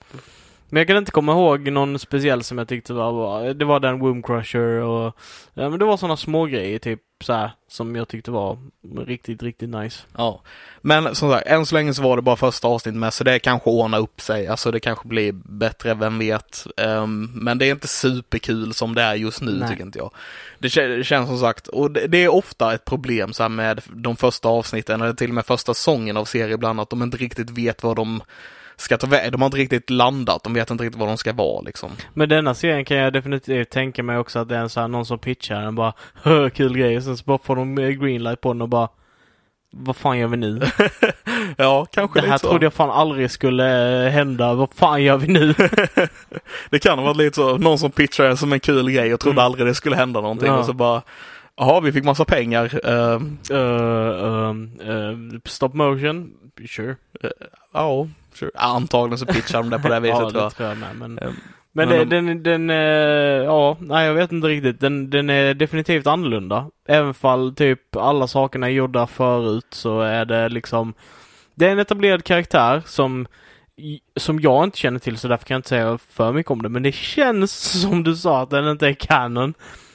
Men 0.69 0.77
jag 0.79 0.87
kan 0.87 0.97
inte 0.97 1.11
komma 1.11 1.31
ihåg 1.31 1.71
någon 1.71 1.99
speciell 1.99 2.43
som 2.43 2.57
jag 2.57 2.67
tyckte 2.67 2.93
var 2.93 3.13
bra. 3.13 3.53
Det 3.53 3.65
var 3.65 3.79
den 3.79 3.99
Womb 3.99 4.25
Crusher 4.25 4.81
och 4.81 5.15
ja, 5.53 5.69
men 5.69 5.79
det 5.79 5.85
var 5.85 5.97
sådana 5.97 6.17
små 6.17 6.45
grejer 6.45 6.79
typ 6.79 7.01
så 7.23 7.33
här 7.33 7.51
som 7.67 7.95
jag 7.95 8.07
tyckte 8.07 8.31
var 8.31 8.57
riktigt, 9.05 9.43
riktigt 9.43 9.69
nice. 9.69 10.03
Ja. 10.17 10.41
Men 10.81 11.15
som 11.15 11.31
sagt, 11.31 11.47
än 11.47 11.65
så 11.65 11.75
länge 11.75 11.93
så 11.93 12.01
var 12.03 12.15
det 12.15 12.21
bara 12.21 12.35
första 12.35 12.67
avsnittet 12.67 12.99
med, 12.99 13.13
så 13.13 13.23
det 13.23 13.39
kanske 13.39 13.69
ordnar 13.69 13.99
upp 13.99 14.21
sig. 14.21 14.47
Alltså 14.47 14.71
det 14.71 14.79
kanske 14.79 15.07
blir 15.07 15.31
bättre, 15.33 15.93
vem 15.93 16.19
vet. 16.19 16.67
Ehm, 16.77 17.29
men 17.33 17.57
det 17.57 17.65
är 17.65 17.71
inte 17.71 17.87
superkul 17.87 18.73
som 18.73 18.95
det 18.95 19.01
är 19.01 19.15
just 19.15 19.41
nu, 19.41 19.51
Nej. 19.51 19.69
tycker 19.69 19.83
inte 19.83 19.99
jag. 19.99 20.11
Det, 20.59 20.67
kä- 20.67 20.97
det 20.97 21.03
känns 21.03 21.27
som 21.29 21.39
sagt, 21.39 21.67
och 21.67 21.91
det, 21.91 22.07
det 22.07 22.17
är 22.23 22.29
ofta 22.29 22.73
ett 22.73 22.85
problem 22.85 23.33
så 23.33 23.43
här 23.43 23.49
med 23.49 23.81
de 23.93 24.15
första 24.15 24.49
avsnitten, 24.49 25.01
eller 25.01 25.13
till 25.13 25.29
och 25.29 25.35
med 25.35 25.45
första 25.45 25.73
säsongen 25.73 26.17
av 26.17 26.25
serier 26.25 26.53
ibland, 26.53 26.79
att 26.79 26.89
de 26.89 27.03
inte 27.03 27.17
riktigt 27.17 27.49
vet 27.49 27.83
vad 27.83 27.95
de 27.95 28.21
ska 28.77 28.97
ta 28.97 29.07
vägen. 29.07 29.31
De 29.31 29.41
har 29.41 29.45
inte 29.45 29.57
riktigt 29.57 29.89
landat, 29.89 30.43
de 30.43 30.53
vet 30.53 30.71
inte 30.71 30.83
riktigt 30.83 30.99
vad 30.99 31.09
de 31.09 31.17
ska 31.17 31.33
vara 31.33 31.61
liksom. 31.61 31.91
Men 32.13 32.29
denna 32.29 32.53
serien 32.53 32.85
kan 32.85 32.97
jag 32.97 33.13
definitivt 33.13 33.69
tänka 33.69 34.03
mig 34.03 34.17
också 34.17 34.39
att 34.39 34.49
det 34.49 34.55
är 34.55 34.59
en 34.59 34.69
så 34.69 34.79
här, 34.79 34.87
någon 34.87 35.05
som 35.05 35.19
pitchar 35.19 35.61
den 35.61 35.75
bara 35.75 35.93
"Hö, 36.13 36.49
kul 36.49 36.77
grej 36.77 36.97
och 36.97 37.03
sen 37.03 37.17
så 37.17 37.23
bara 37.25 37.37
får 37.37 37.55
de 37.55 37.77
eh, 37.77 37.89
greenlight 37.89 38.41
på 38.41 38.53
den 38.53 38.61
och 38.61 38.69
bara 38.69 38.89
vad 39.71 39.95
fan 39.95 40.17
gör 40.19 40.27
vi 40.27 40.37
nu? 40.37 40.61
ja, 41.57 41.85
kanske 41.91 42.21
Det 42.21 42.27
här 42.27 42.37
så. 42.37 42.49
trodde 42.49 42.65
jag 42.65 42.73
fan 42.73 42.89
aldrig 42.89 43.31
skulle 43.31 44.05
eh, 44.05 44.11
hända. 44.11 44.53
Vad 44.53 44.73
fan 44.73 45.03
gör 45.03 45.17
vi 45.17 45.27
nu? 45.27 45.53
Det 46.69 46.79
kan 46.79 46.97
ha 46.99 47.05
varit 47.05 47.17
lite 47.17 47.35
så, 47.35 47.57
någon 47.57 47.79
som 47.79 47.91
pitchade 47.91 48.29
det 48.29 48.37
som 48.37 48.53
en 48.53 48.59
kul 48.59 48.91
grej 48.91 49.13
och 49.13 49.19
trodde 49.19 49.33
Mm. 49.41 49.45
aldrig 49.45 49.67
det 49.67 49.75
skulle 49.75 49.95
hända 49.95 50.21
någonting 50.21 50.47
Ja. 50.47 50.57
och 50.57 50.65
så 50.65 50.73
bara 50.73 51.01
Jaha, 51.59 51.79
vi 51.79 51.91
fick 51.91 52.03
massa 52.03 52.25
pengar. 52.25 52.89
Uh, 52.89 53.21
um, 53.49 54.79
uh, 54.87 55.39
stop 55.45 55.69
motion? 55.73 56.31
Sure. 56.69 56.95
Ja, 57.73 58.07
sure. 58.39 58.51
Antagligen 58.55 59.17
så 59.17 59.25
pitchar 59.25 59.57
de 59.63 59.69
det 59.69 59.79
på 59.79 59.87
det 59.87 59.99
viset 59.99 60.19
ja, 60.19 60.29
tror 60.29 60.41
jag. 60.43 60.55
tror 60.55 60.69
jag 60.69 60.77
med. 60.77 60.95
Men, 60.95 61.19
Ehm, 61.19 61.33
men, 61.71 61.89
Men 61.89 61.97
det, 62.09 62.15
de- 62.15 62.25
den, 62.25 62.43
den, 62.43 62.69
eh, 62.69 63.45
ja, 63.45 63.77
nej 63.79 64.07
jag 64.07 64.13
vet 64.13 64.31
inte 64.31 64.47
riktigt. 64.47 64.79
Den, 64.79 65.09
den 65.09 65.29
är 65.29 65.53
definitivt 65.53 66.07
annorlunda. 66.07 66.65
Även 66.87 67.13
fall 67.13 67.55
typ 67.55 67.95
alla 67.95 68.27
sakerna 68.27 68.67
är 68.67 68.71
gjorda 68.71 69.07
förut 69.07 69.67
så 69.69 70.01
är 70.01 70.25
det 70.25 70.49
liksom 70.49 70.93
Det 71.55 71.67
är 71.67 71.71
en 71.71 71.79
etablerad 71.79 72.23
karaktär 72.23 72.81
som 72.85 73.27
som 74.15 74.39
jag 74.39 74.63
inte 74.63 74.77
känner 74.77 74.99
till 74.99 75.17
så 75.17 75.27
därför 75.27 75.45
kan 75.45 75.55
jag 75.55 75.59
inte 75.59 75.69
säga 75.69 75.97
för 76.09 76.31
mycket 76.33 76.51
om 76.51 76.61
det. 76.61 76.69
Men 76.69 76.83
det 76.83 76.91
känns 76.95 77.51
som 77.81 78.03
du 78.03 78.15
sa 78.15 78.41
att 78.41 78.49
den 78.49 78.67
inte 78.67 78.87
är 78.87 78.93
canon. 78.93 79.53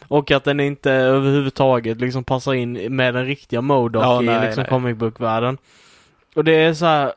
Och 0.08 0.30
att 0.30 0.44
den 0.44 0.60
inte 0.60 0.92
överhuvudtaget 0.92 2.00
liksom 2.00 2.24
passar 2.24 2.54
in 2.54 2.96
med 2.96 3.14
den 3.14 3.26
riktiga 3.26 3.60
Modok 3.60 4.04
Ja, 4.04 4.22
i 4.22 4.26
nej, 4.26 4.46
liksom 4.46 4.62
nej. 4.62 4.70
comic 4.70 4.96
book-världen. 4.96 5.58
Och 6.34 6.44
det 6.44 6.52
är 6.52 6.74
så 6.74 6.84
här. 6.86 7.12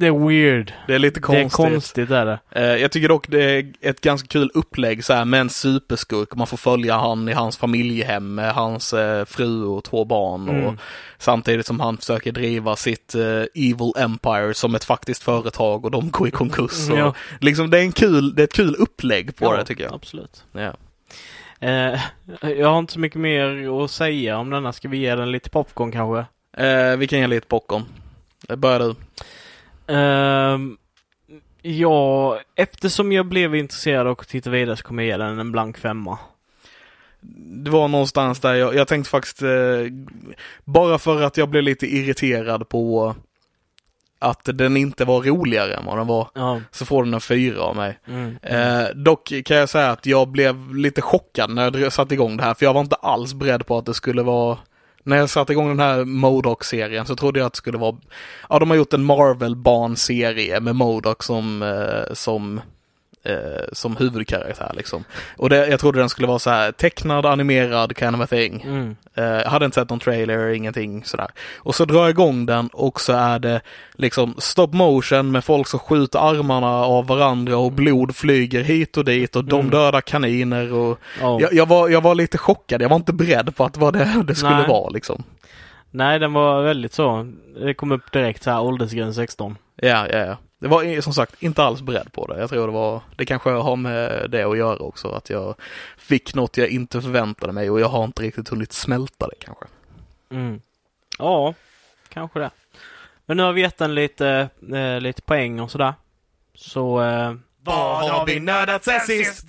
Det 0.00 0.06
är 0.06 0.26
weird. 0.28 0.72
Det 0.86 0.94
är 0.94 0.98
lite 0.98 1.20
konstigt. 1.20 1.56
Det 1.56 1.62
är 1.64 1.70
konstigt 1.70 2.10
är 2.10 2.26
det. 2.26 2.38
Eh, 2.50 2.62
Jag 2.82 2.90
tycker 2.92 3.08
dock 3.08 3.28
det 3.28 3.42
är 3.44 3.72
ett 3.80 4.00
ganska 4.00 4.28
kul 4.28 4.50
upplägg 4.54 5.04
så 5.04 5.12
här 5.14 5.24
med 5.24 5.40
en 5.40 5.50
superskurk. 5.50 6.34
Man 6.34 6.46
får 6.46 6.56
följa 6.56 6.96
han 6.96 7.28
i 7.28 7.32
hans 7.32 7.56
familjehem 7.56 8.34
med 8.34 8.54
hans 8.54 8.92
eh, 8.92 9.24
fru 9.24 9.64
och 9.64 9.84
två 9.84 10.04
barn. 10.04 10.48
Och 10.48 10.54
Mm. 10.54 10.78
samtidigt 11.18 11.66
som 11.66 11.80
han 11.80 11.96
försöker 11.96 12.32
driva 12.32 12.76
sitt 12.76 13.14
eh, 13.14 13.22
Evil 13.54 13.92
Empire 13.98 14.54
som 14.54 14.74
ett 14.74 14.84
faktiskt 14.84 15.22
företag 15.22 15.84
och 15.84 15.90
de 15.90 16.10
går 16.10 16.28
i 16.28 16.30
konkurs. 16.30 16.90
Och, 16.90 16.98
Ja. 16.98 17.14
liksom, 17.40 17.70
det, 17.70 17.78
är 17.78 17.82
en 17.82 17.92
kul, 17.92 18.34
det 18.34 18.42
är 18.42 18.44
ett 18.44 18.52
kul 18.52 18.74
upplägg 18.78 19.36
på 19.36 19.56
det 19.56 19.64
tycker 19.64 19.84
jag. 19.84 19.94
Absolut. 19.94 20.44
Ja. 20.52 20.72
Eh, 21.60 22.00
jag 22.40 22.68
har 22.68 22.78
inte 22.78 22.92
så 22.92 23.00
mycket 23.00 23.20
mer 23.20 23.68
att 23.84 23.90
säga 23.90 24.38
om 24.38 24.50
denna. 24.50 24.72
Ska 24.72 24.88
vi 24.88 24.96
ge 24.98 25.14
den 25.14 25.30
lite 25.32 25.50
popcorn 25.50 25.92
kanske? 25.92 26.24
Eh, 26.66 26.96
vi 26.96 27.06
kan 27.06 27.18
ge 27.18 27.26
lite 27.26 27.46
popcorn. 27.46 27.82
Eh, 28.48 28.56
Börjar 28.56 28.78
du? 28.78 28.94
Ehm, 29.86 30.76
ja, 31.62 32.40
eftersom 32.54 33.12
jag 33.12 33.26
blev 33.26 33.54
intresserad 33.54 34.06
och 34.06 34.28
tittade 34.28 34.56
vidare 34.58 34.76
så 34.76 34.82
kommer 34.84 35.02
jag 35.02 35.08
ge 35.18 35.24
den 35.24 35.38
en 35.38 35.52
blank 35.52 35.78
femma. 35.78 36.18
Det 37.64 37.70
var 37.70 37.88
någonstans 37.88 38.40
där 38.40 38.54
jag, 38.54 38.74
jag 38.74 38.88
tänkte 38.88 39.10
faktiskt, 39.10 39.42
eh, 39.42 39.48
bara 40.64 40.98
för 40.98 41.22
att 41.22 41.36
jag 41.36 41.48
blev 41.48 41.62
lite 41.62 41.86
irriterad 41.86 42.68
på 42.68 43.14
att 44.18 44.40
den 44.54 44.76
inte 44.76 45.04
var 45.04 45.22
roligare 45.22 45.74
än 45.74 45.84
vad 45.84 45.98
den 45.98 46.06
var, 46.06 46.28
Ja. 46.34 46.60
så 46.70 46.84
får 46.86 47.04
den 47.04 47.14
en 47.14 47.20
fyra 47.20 47.62
av 47.62 47.76
mig. 47.76 47.98
Mm. 48.06 48.36
Eh, 48.42 48.88
dock 48.94 49.32
kan 49.44 49.56
jag 49.56 49.68
säga 49.68 49.90
att 49.90 50.06
jag 50.06 50.28
blev 50.28 50.74
lite 50.74 51.02
chockad 51.02 51.50
när 51.50 51.78
jag 51.78 51.92
satte 51.92 52.14
igång 52.14 52.36
det 52.36 52.42
här, 52.42 52.54
för 52.54 52.66
jag 52.66 52.74
var 52.74 52.80
inte 52.80 52.96
alls 52.96 53.34
beredd 53.34 53.66
på 53.66 53.78
att 53.78 53.86
det 53.86 53.94
skulle 53.94 54.22
vara 54.22 54.58
när 55.04 55.16
jag 55.16 55.30
satte 55.30 55.52
igång 55.52 55.68
den 55.68 55.80
här 55.80 56.04
Modok-serien 56.04 57.06
så 57.06 57.16
trodde 57.16 57.38
jag 57.38 57.46
att 57.46 57.52
det 57.52 57.56
skulle 57.56 57.78
vara, 57.78 57.96
ja 58.48 58.58
de 58.58 58.70
har 58.70 58.76
gjort 58.76 58.92
en 58.92 59.04
Marvel-barnserie 59.04 60.60
med 60.60 60.76
Modok 60.76 61.22
som, 61.22 61.62
eh, 61.62 62.14
som, 62.14 62.60
eh, 63.24 63.36
som 63.72 63.96
huvudkaraktär 63.96 64.72
liksom. 64.76 65.04
Och 65.36 65.50
det, 65.50 65.66
jag 65.68 65.80
trodde 65.80 65.98
den 65.98 66.08
skulle 66.08 66.28
vara 66.28 66.38
så 66.38 66.50
här 66.50 66.72
tecknad, 66.72 67.26
animerad 67.26 67.98
kind 67.98 68.14
of 68.16 68.22
a 68.22 68.26
thing. 68.26 68.62
Mm. 68.62 68.96
Eh, 69.14 69.24
Jag 69.24 69.50
hade 69.50 69.64
inte 69.64 69.74
sett 69.74 69.90
någon 69.90 69.98
trailer, 69.98 70.48
ingenting 70.48 71.04
sådär. 71.04 71.28
Och 71.56 71.74
så 71.74 71.84
drar 71.84 72.00
jag 72.00 72.10
igång 72.10 72.46
den 72.46 72.68
och 72.72 73.00
så 73.00 73.12
är 73.12 73.38
det 73.38 73.60
liksom 73.94 74.34
stop 74.38 74.66
motion 74.72 75.30
med 75.32 75.44
folk 75.44 75.66
som 75.68 75.78
skjuter 75.80 76.18
armarna 76.30 76.66
av 76.70 77.06
varandra 77.06 77.56
och 77.56 77.72
blod 77.72 78.16
flyger 78.16 78.62
hit 78.62 78.96
och 78.96 79.04
dit 79.04 79.36
och 79.36 79.44
de 79.44 79.60
Mm. 79.60 79.70
dödar 79.70 80.00
kaniner 80.00 80.72
och 80.72 80.98
Ja. 81.20 81.38
jag, 81.40 81.52
jag, 81.54 81.68
var, 81.68 81.88
jag 81.88 82.00
var 82.00 82.14
lite 82.14 82.38
chockad, 82.38 82.82
jag 82.82 82.88
var 82.88 82.96
inte 82.96 83.12
beredd 83.12 83.56
på 83.56 83.64
att 83.64 83.76
vad 83.76 83.92
det, 83.92 84.22
det 84.26 84.34
skulle 84.34 84.56
Nej. 84.58 84.68
vara 84.68 84.90
liksom. 84.90 85.22
Nej, 85.90 86.18
den 86.18 86.32
var 86.32 86.62
väldigt 86.62 86.92
så. 86.92 87.32
Det 87.64 87.74
kom 87.74 87.92
upp 87.92 88.12
direkt 88.12 88.42
så 88.42 88.50
här 88.50 88.60
åldersgräns 88.60 89.16
16. 89.16 89.56
Ja, 89.76 90.06
ja, 90.12 90.18
ja. 90.18 90.36
Det 90.64 90.68
var 90.68 91.00
som 91.00 91.12
sagt 91.12 91.42
inte 91.42 91.62
alls 91.62 91.82
beredd 91.82 92.12
på 92.12 92.26
det. 92.26 92.40
Jag 92.40 92.50
tror 92.50 92.66
det 92.66 92.72
var, 92.72 93.00
det 93.16 93.24
kanske 93.24 93.50
har 93.50 93.76
med 93.76 94.30
det 94.30 94.42
att 94.42 94.58
göra 94.58 94.76
också, 94.76 95.08
att 95.08 95.30
jag 95.30 95.54
fick 95.96 96.34
något 96.34 96.56
jag 96.56 96.68
inte 96.68 97.02
förväntade 97.02 97.52
mig 97.52 97.70
och 97.70 97.80
jag 97.80 97.88
har 97.88 98.04
inte 98.04 98.22
riktigt 98.22 98.48
hunnit 98.48 98.72
smälta 98.72 99.26
det 99.26 99.34
kanske. 99.38 99.64
Mm. 100.30 100.60
Ja, 101.18 101.54
kanske 102.08 102.38
det. 102.38 102.50
Men 103.26 103.36
nu 103.36 103.42
har 103.42 103.52
vi 103.52 103.60
gett 103.60 103.78
den 103.78 103.94
lite, 103.94 104.48
eh, 104.74 105.00
lite 105.00 105.22
poäng 105.22 105.60
och 105.60 105.70
sådär. 105.70 105.94
Så 106.54 107.02
eh, 107.02 107.34
Vad 107.60 108.10
har 108.10 108.26
vi 108.26 108.40
nördat 108.40 108.84
sen 108.84 109.00
sist? 109.00 109.46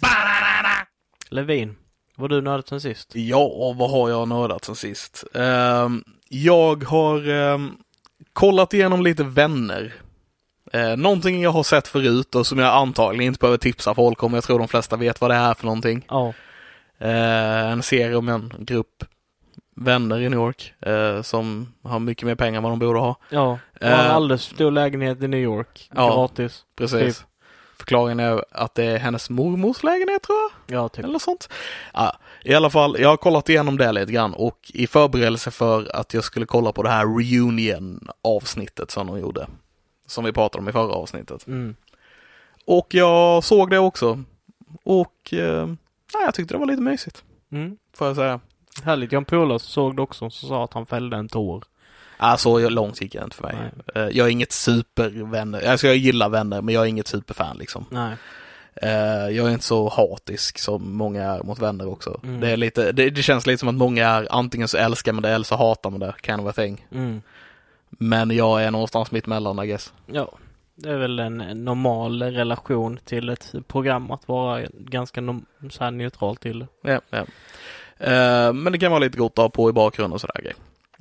Levin, 1.30 1.76
vad 2.16 2.32
har 2.32 2.38
du 2.38 2.42
nördat 2.42 2.68
sen 2.68 2.82
sist? 2.82 3.16
Ja, 3.16 3.74
vad 3.78 3.92
har 3.92 4.10
jag 4.10 4.28
nördat 4.28 4.66
sen 4.66 4.76
sist? 4.76 5.24
Ehm, 5.34 6.04
jag 6.30 6.84
har 6.84 7.30
ehm, 7.30 7.72
kollat 8.34 8.74
igenom 8.74 9.02
lite 9.02 9.24
vänner. 9.24 9.94
Uh, 10.76 10.98
någonting 10.98 11.42
jag 11.42 11.52
har 11.52 11.64
sett 11.64 11.88
förut 11.88 12.36
och 12.36 12.48
som 12.48 12.60
jag 12.60 12.74
antagligen 12.74 13.28
inte 13.28 13.40
behöver 13.40 13.58
tipsa 13.58 13.96
folk 13.96 14.24
om. 14.24 14.34
Jag 14.34 14.44
tror 14.44 14.60
de 14.60 14.68
flesta 14.68 14.96
vet 14.96 15.22
vad 15.22 15.32
det 15.32 15.36
är 15.36 15.54
för 15.54 15.66
någonting. 15.66 16.06
Ja. 16.10 16.34
Eh, 17.00 17.72
en 17.72 17.84
serie 17.84 18.16
om 18.16 18.30
en 18.30 18.54
grupp 18.60 19.04
vänner 19.76 20.20
i 20.20 20.30
New 20.30 20.40
York 20.40 20.74
eh, 20.80 21.22
som 21.22 21.74
har 21.84 22.00
mycket 22.00 22.26
mer 22.28 22.36
pengar 22.36 22.58
än 22.58 22.64
vad 22.64 22.72
de 22.72 22.80
borde 22.80 23.00
ha. 23.00 23.16
Ja. 23.30 23.60
Det 23.80 23.90
var 23.90 23.98
en 23.98 24.06
Eh, 24.06 24.16
alldeles 24.16 24.48
för 24.48 24.56
stor 24.56 24.72
lägenhet 24.72 25.24
i 25.24 25.28
New 25.28 25.40
York. 25.40 25.90
Ja. 25.96 26.16
Gratis. 26.16 26.64
Precis. 26.78 27.18
Typ. 27.18 27.28
Förklaringen 27.78 28.20
är 28.20 28.46
att 28.52 28.76
det 28.76 28.84
är 28.84 28.98
hennes 28.98 29.30
mormors 29.30 29.84
lägenhet 29.84 30.24
tror 30.24 30.38
jag. 30.68 30.78
Ja, 30.78 30.90
typ. 30.90 31.06
Eller 31.06 31.20
sånt. 31.20 31.50
Ja, 31.94 32.18
I 32.44 32.54
alla 32.54 32.70
fall, 32.70 32.96
jag 33.00 33.10
har 33.10 33.18
kollat 33.18 33.50
igenom 33.50 33.78
det 33.78 33.92
lite 33.92 34.12
grann 34.12 34.34
och 34.34 34.60
i 34.74 34.88
förberedelse 34.88 35.52
för 35.52 35.96
att 35.96 36.14
jag 36.14 36.24
skulle 36.24 36.46
kolla 36.46 36.72
på 36.72 36.84
det 36.84 36.90
här 36.90 37.06
reunion 37.06 38.08
avsnittet 38.24 38.92
som 38.92 39.08
de 39.08 39.20
gjorde. 39.20 39.48
Som 40.08 40.24
vi 40.24 40.32
pratade 40.32 40.62
om 40.62 40.70
i 40.70 40.72
förra 40.72 40.94
avsnittet. 40.94 41.48
Mm. 41.48 41.76
Och 42.66 42.88
jag 42.94 43.44
såg 43.44 43.70
det 43.70 43.80
också. 43.80 44.24
Och 44.84 45.34
eh, 45.34 45.70
ja, 46.14 46.20
jag 46.26 46.34
tyckte 46.34 46.54
det 46.54 46.58
var 46.58 46.66
lite 46.66 46.82
mysigt. 46.82 47.24
Mm. 47.52 47.78
Får 47.98 48.08
jag 48.08 48.16
säga. 48.16 48.40
Härligt. 48.84 49.12
Jag 49.12 49.20
en 49.20 49.26
polare 49.26 49.60
såg 49.60 49.96
det 49.96 50.02
också, 50.02 50.30
som 50.30 50.50
sa 50.50 50.64
att 50.64 50.74
han 50.74 50.86
fällde 50.86 51.18
en 51.18 51.30
tår. 51.30 51.64
Ja, 52.20 52.38
så 52.38 52.70
långt 52.70 53.02
gick 53.02 53.16
jag 53.16 53.24
inte 53.24 53.36
för 53.36 53.44
mig. 53.44 53.56
Eh, 53.96 54.02
Jag 54.18 54.28
är 54.28 54.32
inget 54.32 54.52
supervänner, 54.52 55.68
alltså 55.68 55.88
jag 55.88 55.96
gillar 55.96 56.30
vänner 56.30 56.62
men 56.62 56.74
jag 56.74 56.84
är 56.84 56.88
inget 56.88 57.08
superfan 57.08 57.58
liksom. 57.58 57.86
Nej. 57.90 58.16
Eh, 58.82 58.90
Jag 59.36 59.48
är 59.48 59.50
inte 59.50 59.66
så 59.66 59.90
hatisk 59.90 60.60
som 60.60 60.98
många 60.98 61.24
är 61.24 61.44
mot 61.44 61.60
vänner 61.60 61.88
också. 61.88 62.20
Mm. 62.24 62.40
Det, 62.40 62.50
är 62.52 62.58
lite, 62.58 62.92
det, 62.92 63.10
det 63.10 63.24
känns 63.24 63.48
lite 63.48 63.58
som 63.58 63.70
att 63.70 63.76
många 63.76 64.08
är 64.10 64.28
antingen 64.32 64.68
så 64.68 64.78
älskar 64.78 65.14
man 65.14 65.24
det 65.24 65.30
eller 65.30 65.46
så 65.46 65.56
hatar 65.56 65.90
man 65.90 66.00
det, 66.00 66.16
kind 66.24 66.42
of 66.42 66.48
a 66.48 66.54
thing. 66.54 66.86
Mm. 66.92 67.22
Men 67.98 68.32
jag 68.32 68.64
är 68.64 68.72
någonstans 68.72 69.12
mitt 69.12 69.26
emellan 69.26 69.64
I 69.64 69.68
guess. 69.68 69.94
Ja. 70.06 70.32
Det 70.78 70.90
är 70.90 70.98
väl 70.98 71.20
en 71.20 71.38
normal 71.38 72.24
relation 72.24 73.00
till 73.06 73.30
ett 73.30 73.54
program 73.68 74.12
att 74.12 74.28
vara 74.28 74.62
ganska 74.74 75.22
så 75.72 75.84
här 75.84 75.92
neutral 75.92 76.36
till. 76.36 76.66
Ja, 76.84 77.02
ja. 77.10 77.26
Eh, 77.98 78.54
Men 78.54 78.72
det 78.72 78.78
kan 78.80 78.92
vara 78.92 79.00
lite 79.00 79.18
gott 79.18 79.32
att 79.40 79.44
ha 79.44 79.50
på 79.50 79.70
i 79.70 79.74
bakgrunden 79.74 80.14
och 80.14 80.22
sådär 80.22 80.42
grejer. 80.42 80.56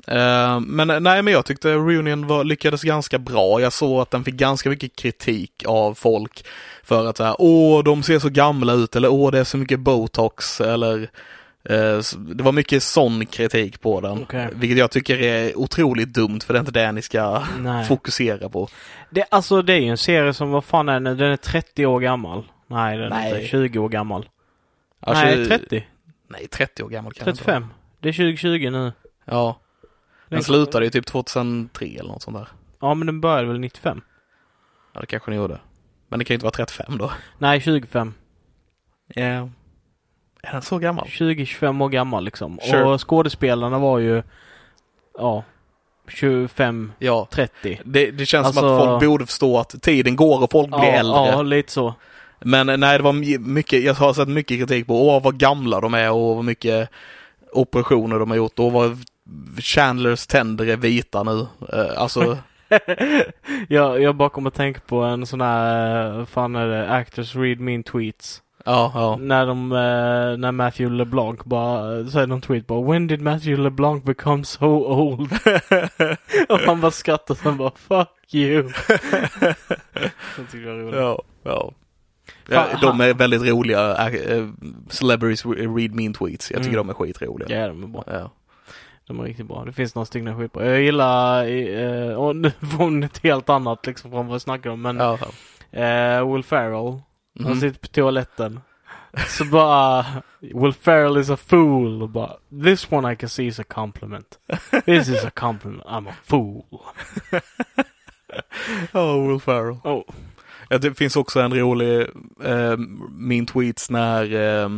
Eh, 0.07 0.61
Men 0.61 1.03
nej, 1.03 1.23
men 1.23 1.33
jag 1.33 1.47
tyckte 1.47 1.75
Reunion 1.75 2.27
var, 2.27 2.45
lyckades 2.45 2.83
ganska 2.83 3.19
bra. 3.19 3.61
Jag 3.61 3.73
såg 3.73 4.01
att 4.01 4.11
den 4.11 4.25
fick 4.25 4.35
ganska 4.35 4.71
mycket 4.71 4.97
kritik 4.97 5.65
av 5.67 5.95
folk 5.95 6.47
för 6.83 7.07
att 7.07 7.17
säga, 7.17 7.37
åh, 7.39 7.85
de 7.85 8.03
ser 8.03 8.19
så 8.19 8.29
gamla 8.29 8.73
ut 8.73 8.97
eller 8.97 9.09
åh, 9.13 9.31
det 9.31 9.39
är 9.39 9.45
så 9.45 9.57
mycket 9.57 9.81
botox 9.81 10.61
eller 10.61 11.11
det 11.69 12.43
var 12.43 12.53
mycket 12.53 12.83
sån 12.83 13.27
kritik 13.27 13.81
på 13.81 14.01
den. 14.01 14.23
Okej. 14.23 14.49
Vilket 14.55 14.79
jag 14.79 14.91
tycker 14.91 15.19
är 15.23 15.59
otroligt 15.59 16.15
dumt 16.15 16.41
för 16.41 16.55
det 16.55 16.59
är 16.59 16.61
inte 16.61 16.73
det 16.73 16.93
ni 16.93 17.03
ska 17.03 17.43
Nej. 17.59 17.85
fokusera 17.85 18.49
på. 18.49 18.69
Det, 19.11 19.25
alltså 19.31 19.63
det 19.63 19.73
är 19.73 19.79
ju 19.81 19.89
en 19.89 19.99
serie 19.99 20.35
som, 20.35 20.51
vad 20.51 20.65
fan 20.65 20.89
är 20.89 21.01
den? 21.01 21.05
Den 21.17 21.33
är 21.33 21.37
30 21.37 21.87
år 21.87 22.01
gammal. 22.01 22.45
Nej, 22.67 22.97
den 22.99 23.13
är 23.13 23.17
Nej. 23.21 23.35
inte 23.35 23.47
20 23.47 23.79
år 23.79 23.89
gammal. 23.89 24.29
Alltså, 25.01 25.25
Nej, 25.25 25.47
30. 25.47 25.87
Nej, 26.29 26.49
30 26.49 26.83
år 26.83 26.89
gammal 26.89 27.13
kan 27.13 27.25
det 27.25 27.31
inte 27.31 27.45
vara. 27.45 27.55
35. 27.61 27.69
Det 28.01 28.09
är 28.09 28.13
2020 28.13 28.71
nu. 28.71 28.93
Ja. 29.25 29.61
Den 30.29 30.37
Den- 30.37 30.43
slutade 30.45 30.85
ju 30.85 30.91
typ 30.91 31.07
2003 31.07 31.87
eller 31.87 32.09
något 32.09 32.23
sånt 32.23 32.37
där. 32.37 32.49
Ja, 32.81 32.95
men 32.95 33.07
den 33.07 33.21
började 33.21 33.49
väl 33.49 33.59
95? 33.61 34.01
Ja, 34.95 35.01
det 35.01 35.07
kanske 35.07 35.31
ni 35.31 35.37
gjorde. 35.37 35.59
Men 36.09 36.19
det 36.19 36.25
kan 36.25 36.35
ju 36.35 36.37
inte 36.37 36.45
vara 36.45 36.53
35 36.67 36.99
då. 36.99 37.13
Nej, 37.39 37.61
25. 37.61 38.15
Ja. 39.15 39.49
Är 40.49 40.53
den 40.53 40.63
så 40.63 40.79
gammal? 40.79 41.07
20-25 41.07 41.83
år 41.85 41.89
gammal 41.89 42.25
liksom. 42.25 42.59
Sure. 42.63 42.85
Och 42.85 43.09
skådespelarna 43.09 43.79
var 43.79 43.99
ju, 43.99 44.23
ja, 45.19 45.43
25, 46.09 46.93
Ja. 46.99 47.29
30. 47.31 47.81
Det, 47.85 48.11
det 48.11 48.27
känns 48.27 48.55
som 48.55 48.65
Alltså- 48.65 48.75
att 48.85 48.89
folk 48.89 49.05
borde 49.11 49.27
förstå 49.27 49.59
att 49.59 49.83
tiden 49.83 50.17
går 50.17 50.43
och 50.43 50.51
folk 50.53 50.69
blir 50.69 50.79
ja, 50.79 50.93
äldre. 50.93 51.17
Ja, 51.27 51.43
lite 51.43 51.73
så. 51.73 51.95
Men 52.41 52.81
nej, 52.81 52.99
det 52.99 53.05
var 53.05 53.13
my- 53.13 53.39
mycket, 53.39 53.83
jag 53.83 53.95
har 53.95 54.13
sett 54.15 54.29
mycket 54.29 54.59
kritik 54.59 54.87
på 54.87 55.09
åh 55.09 55.23
vad 55.23 55.39
gamla 55.39 55.81
de 55.81 55.95
är 55.95 56.11
och 56.13 56.37
vad 56.37 56.45
mycket 56.45 56.89
operationer 57.53 58.19
de 58.19 58.31
har 58.31 58.37
gjort 58.37 58.59
och 58.59 58.73
vad 58.73 58.99
Chandlers 59.59 60.27
tänder 60.27 60.67
är 60.69 60.77
vita 60.77 61.23
nu. 61.23 61.47
Eh, 61.73 62.01
Alltså, 62.03 62.39
jag, 63.69 64.03
jag 64.03 64.15
bara 64.17 64.29
kommer 64.29 64.49
att 64.51 64.55
tänka 64.55 64.81
på 64.87 65.01
en 65.03 65.27
sån 65.27 65.41
här, 65.41 66.11
vad 66.13 66.29
fan 66.29 66.57
är 66.57 66.67
det, 66.69 66.91
Actors 66.91 67.35
Read 67.37 67.61
Mean 67.61 67.83
Tweets. 67.83 68.43
Ja, 68.65 68.93
ja. 68.95 69.17
När 69.21 69.47
de, 69.47 69.73
eh, 69.73 70.39
när 70.39 70.53
Matthew 70.53 70.97
LeBlanc 70.97 71.41
bara, 71.45 72.07
säger 72.07 72.27
någon 72.27 72.41
tweet 72.41 72.67
bara 72.67 72.83
When 72.93 73.07
did 73.07 73.21
Matthew 73.21 73.63
LeBlanc 73.63 74.05
become 74.05 74.45
so 74.45 74.67
old? 74.87 75.33
och 76.49 76.59
han 76.59 76.81
bara 76.81 76.91
skrattar 76.91 77.35
sen 77.35 77.57
bara 77.57 77.71
Fuck 77.77 78.35
you. 78.35 78.63
jag 80.37 80.51
tycker 80.51 80.67
det 80.67 80.73
var 80.73 80.81
roligt. 80.83 80.95
Ja, 81.01 81.23
ja. 81.43 81.73
Ja, 82.49 82.67
de 82.83 83.01
är 83.01 83.15
väldigt 83.15 83.43
roliga, 83.43 84.09
äh, 84.09 84.49
Celebrities 84.89 85.47
read 85.47 85.95
mean 85.95 86.13
tweets. 86.15 86.51
Jag 86.51 86.63
tycker 86.63 86.75
Mm. 86.77 86.87
de 86.87 86.91
är 86.91 86.95
skitroliga. 86.95 87.61
Ja, 87.61 87.69
de 87.69 87.83
är 87.83 87.87
bra. 87.87 88.05
Ja. 88.07 88.31
De 89.07 89.21
är 89.21 89.25
riktigt 89.25 89.47
bra. 89.47 89.65
Det 89.65 89.73
finns 89.73 89.95
några 89.95 90.07
stycken 90.07 90.39
skitbra. 90.39 90.67
Jag 90.67 90.81
gillar, 90.83 91.47
eh, 91.47 92.15
och 92.15 92.37
nu 92.37 92.51
från 92.77 93.03
ett 93.03 93.21
helt 93.23 93.49
annat 93.49 93.87
liksom 93.87 94.11
från 94.11 94.27
vad 94.27 94.35
vi 94.35 94.41
snackar 94.41 94.71
om, 94.71 94.83
men 94.83 94.97
Ja. 94.97 95.19
eh, 95.81 96.33
Will 96.33 96.45
Ferrell, 96.45 97.01
han 97.39 97.47
Mhm. 97.53 97.61
sitter 97.61 97.79
på 97.79 97.87
toaletten 97.89 98.61
Så 99.29 99.45
bara 99.45 100.07
Will 100.41 100.73
Ferrell 100.73 101.17
is 101.17 101.31
a 101.31 101.37
fool. 101.37 102.03
Och 102.03 102.09
bara 102.09 102.33
This 102.65 102.93
one 102.93 103.13
I 103.13 103.17
can 103.17 103.29
see 103.29 103.47
is 103.47 103.59
a 103.61 103.65
compliment. 103.69 104.39
This 104.85 105.09
is 105.09 105.25
a 105.25 105.31
compliment. 105.35 105.85
I'm 105.85 106.09
a 106.09 106.15
fool. 106.25 106.65
Oh, 108.93 109.29
Will 109.29 109.41
Ferrell. 109.41 109.77
Oh. 109.85 110.03
Ja, 110.69 110.79
det 110.79 110.95
finns 110.95 111.17
också 111.17 111.41
en 111.41 111.55
rolig 111.55 112.01
eh, 112.45 112.77
min 113.11 113.47
tweets 113.47 113.91
när 113.91 114.35
eh, 114.35 114.69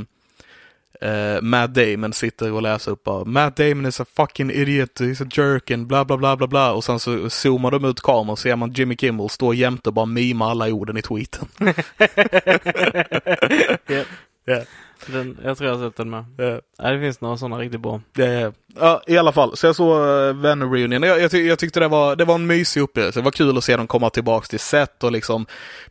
eh, 1.00 1.42
Matt 1.42 1.74
Damon 1.74 2.12
sitter 2.12 2.52
och 2.52 2.62
läser 2.62 2.90
upp 2.90 3.04
bara, 3.04 3.24
Matt 3.24 3.56
Damon 3.56 3.86
is 3.86 4.00
a 4.00 4.04
fucking 4.16 4.50
idiot, 4.50 5.00
he's 5.00 5.22
a 5.22 5.28
jerk 5.32 5.70
and 5.70 5.86
bla 5.86 6.04
bla 6.04 6.16
bla 6.16 6.36
bla 6.36 6.46
bla 6.46 6.72
och 6.72 6.84
sen 6.84 7.00
så 7.00 7.30
zoomar 7.30 7.70
de 7.70 7.84
ut 7.84 8.00
kameran 8.00 8.30
och 8.30 8.38
ser 8.38 8.56
man 8.56 8.72
Jimmy 8.72 8.96
Kimmel 8.96 9.28
stå 9.28 9.54
jämte 9.54 9.88
och 9.88 9.94
bara 9.94 10.06
mima 10.06 10.50
alla 10.50 10.66
orden 10.66 10.96
i 10.96 11.02
tweeten. 11.02 11.48
Ja. 13.86 14.02
Ja. 14.44 14.62
Den, 15.06 15.38
jag 15.44 15.58
tror 15.58 15.70
jag 15.70 15.76
har 15.76 15.88
sett 15.88 15.96
den 15.96 16.10
med. 16.10 16.24
Ja. 16.36 16.60
Nej, 16.78 16.94
det 16.94 17.00
finns 17.00 17.20
några 17.20 17.36
sådana 17.36 17.58
riktigt 17.58 17.80
bra. 17.80 18.00
Det, 18.12 18.52
ja, 18.80 19.02
i 19.06 19.18
alla 19.18 19.32
fall. 19.32 19.56
Så 19.56 19.66
jag 19.66 19.76
såg 19.76 20.00
uh, 20.00 20.32
Vänner 20.32 20.66
Reunion. 20.66 21.02
Jag, 21.02 21.20
jag, 21.20 21.34
jag 21.34 21.58
tyckte 21.58 21.80
det 21.80 21.88
var, 21.88 22.16
det 22.16 22.24
var 22.24 22.34
en 22.34 22.46
mysig 22.46 22.80
upplevelse. 22.80 23.20
Det 23.20 23.24
var 23.24 23.30
kul 23.30 23.58
att 23.58 23.64
se 23.64 23.76
dem 23.76 23.86
komma 23.86 24.10
tillbaks 24.10 24.48
till 24.48 24.60
set 24.60 25.04
och 25.04 25.12
liksom 25.12 25.46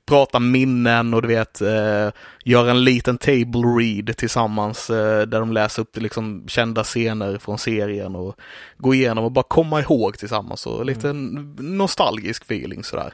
prata 0.05 0.39
minnen 0.39 1.13
och 1.13 1.21
du 1.21 1.27
vet, 1.27 1.61
uh, 1.61 2.11
göra 2.43 2.71
en 2.71 2.83
liten 2.83 3.17
table 3.17 3.61
read 3.79 4.17
tillsammans 4.17 4.89
uh, 4.89 4.95
där 5.21 5.39
de 5.39 5.51
läser 5.51 5.81
upp 5.81 5.97
liksom 5.97 6.43
kända 6.47 6.83
scener 6.83 7.37
från 7.37 7.57
serien 7.57 8.15
och 8.15 8.35
gå 8.77 8.93
igenom 8.93 9.23
och 9.23 9.31
bara 9.31 9.43
komma 9.43 9.81
ihåg 9.81 10.17
tillsammans 10.17 10.65
och 10.65 10.85
lite 10.85 11.09
mm. 11.09 11.55
nostalgisk 11.59 12.43
feeling 12.43 12.83
sådär. 12.83 13.13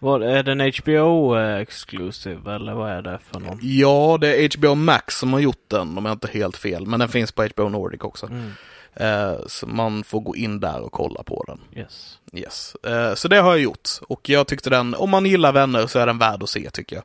Vad, 0.00 0.22
är 0.22 0.42
den 0.42 0.60
HBO 0.60 1.36
eh, 1.36 1.56
exclusive 1.56 2.54
eller 2.54 2.74
vad 2.74 2.90
är 2.90 3.02
det 3.02 3.18
för 3.30 3.40
någon? 3.40 3.58
Ja, 3.62 4.18
det 4.20 4.44
är 4.44 4.58
HBO 4.58 4.74
Max 4.74 5.18
som 5.18 5.34
har 5.36 5.42
gjort 5.42 5.68
den 5.68 5.98
om 5.98 6.04
jag 6.04 6.12
inte 6.12 6.28
helt 6.28 6.56
fel, 6.56 6.86
men 6.86 7.00
den 7.00 7.08
finns 7.08 7.32
på 7.32 7.48
HBO 7.54 7.68
Nordic 7.68 8.00
också. 8.00 8.26
Mm. 8.26 8.52
Eh, 9.00 9.36
så 9.46 9.66
man 9.66 10.04
får 10.04 10.20
gå 10.20 10.36
in 10.36 10.60
där 10.60 10.80
och 10.80 10.92
kolla 10.92 11.22
på 11.22 11.44
den. 11.46 11.60
Yes. 11.80 12.18
Yes. 12.32 12.74
Eh, 12.74 13.14
så 13.14 13.28
det 13.28 13.36
har 13.36 13.50
jag 13.50 13.60
gjort. 13.60 13.88
Och 14.08 14.28
jag 14.28 14.46
tyckte 14.46 14.70
den, 14.70 14.94
om 14.94 15.10
man 15.10 15.26
gillar 15.26 15.52
vänner 15.52 15.86
så 15.86 15.98
är 15.98 16.06
den 16.06 16.18
värd 16.18 16.42
att 16.42 16.48
se 16.48 16.70
tycker 16.70 16.96
jag. 16.96 17.04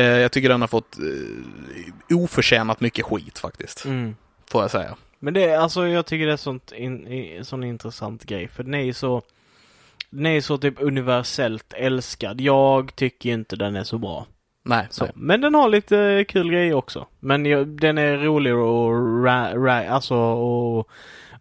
Eh, 0.00 0.20
jag 0.20 0.32
tycker 0.32 0.48
den 0.48 0.60
har 0.60 0.68
fått 0.68 0.98
eh, 0.98 2.16
oförtjänat 2.16 2.80
mycket 2.80 3.04
skit 3.04 3.38
faktiskt. 3.38 3.84
Mm. 3.84 4.16
Får 4.50 4.62
jag 4.62 4.70
säga. 4.70 4.96
Men 5.18 5.34
det 5.34 5.54
alltså, 5.54 5.88
jag 5.88 6.06
tycker 6.06 6.26
det 6.26 6.32
är 6.32 6.36
sånt 6.36 6.72
in, 6.72 7.44
sån 7.44 7.64
intressant 7.64 8.24
grej. 8.24 8.48
För 8.48 8.62
den 8.62 8.74
är 8.74 8.82
ju 8.82 8.92
så, 8.92 9.22
den 10.10 10.26
är 10.26 10.40
så 10.40 10.58
typ 10.58 10.74
universellt 10.80 11.72
älskad. 11.72 12.40
Jag 12.40 12.94
tycker 12.94 13.30
inte 13.30 13.56
den 13.56 13.76
är 13.76 13.84
så 13.84 13.98
bra. 13.98 14.26
Nej, 14.62 14.86
Så. 14.90 15.04
nej. 15.04 15.12
Men 15.16 15.40
den 15.40 15.54
har 15.54 15.68
lite 15.68 16.24
kul 16.28 16.50
grejer 16.50 16.74
också. 16.74 17.06
Men 17.20 17.46
jag, 17.46 17.66
den 17.68 17.98
är 17.98 18.16
rolig 18.16 18.54
och 18.54 19.24
ra, 19.24 19.54
ra, 19.54 19.88
alltså 19.88 20.14
och, 20.16 20.88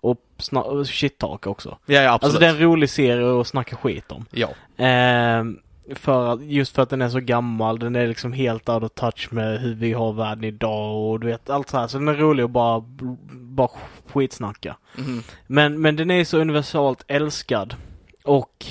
och, 0.02 0.18
sna, 0.38 0.62
och 0.62 0.86
shit-talk 0.86 1.48
också. 1.48 1.78
Ja, 1.86 2.02
ja, 2.02 2.14
absolut. 2.14 2.24
Alltså 2.24 2.40
det 2.40 2.46
är 2.46 2.50
en 2.50 2.60
rolig 2.60 2.90
serie 2.90 3.42
att 3.42 3.48
snacka 3.48 3.76
skit 3.76 4.12
om. 4.12 4.26
Ja. 4.32 4.50
Ehm, 4.78 5.60
för 5.96 6.34
att, 6.34 6.42
just 6.44 6.76
för 6.76 6.82
att 6.82 6.90
den 6.90 7.02
är 7.02 7.10
så 7.10 7.20
gammal, 7.20 7.80
den 7.80 7.96
är 7.96 8.08
liksom 8.08 8.34
helt 8.34 8.70
out 8.70 8.84
of 8.84 8.92
touch 8.92 9.28
med 9.32 9.60
hur 9.62 9.74
vi 9.76 9.94
har 9.94 10.14
världen 10.14 10.44
idag 10.44 11.10
och 11.10 11.20
du 11.20 11.28
vet 11.28 11.50
allt 11.50 11.70
så 11.70 11.78
här. 11.78 11.88
Så 11.88 11.98
den 11.98 12.08
är 12.08 12.14
rolig 12.14 12.44
att 12.44 12.50
bara, 12.52 12.84
bara 13.32 13.70
skitsnacka. 14.14 14.76
Mhm. 14.98 15.24
Men, 15.48 15.82
men 15.82 15.96
den 15.96 16.12
är 16.12 16.24
så 16.24 16.38
universalt 16.38 17.04
älskad. 17.08 17.76
Och 18.24 18.66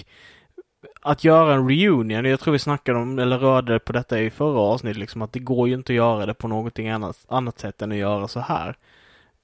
att 1.08 1.24
göra 1.24 1.54
en 1.54 1.68
reunion, 1.68 2.10
jag 2.10 2.40
tror 2.40 2.52
vi 2.52 2.58
snackade 2.58 2.98
om, 2.98 3.18
eller 3.18 3.38
rörde 3.38 3.78
på 3.78 3.92
detta 3.92 4.20
i 4.20 4.30
förra 4.30 4.60
avsnittet, 4.60 4.98
liksom 4.98 5.22
att 5.22 5.32
det 5.32 5.38
går 5.38 5.68
ju 5.68 5.74
inte 5.74 5.92
att 5.92 5.96
göra 5.96 6.26
det 6.26 6.34
på 6.34 6.48
någonting 6.48 6.88
annat, 6.88 7.24
annat 7.28 7.58
sätt 7.58 7.82
än 7.82 7.92
att 7.92 7.98
göra 7.98 8.28
så 8.28 8.40
här. 8.40 8.76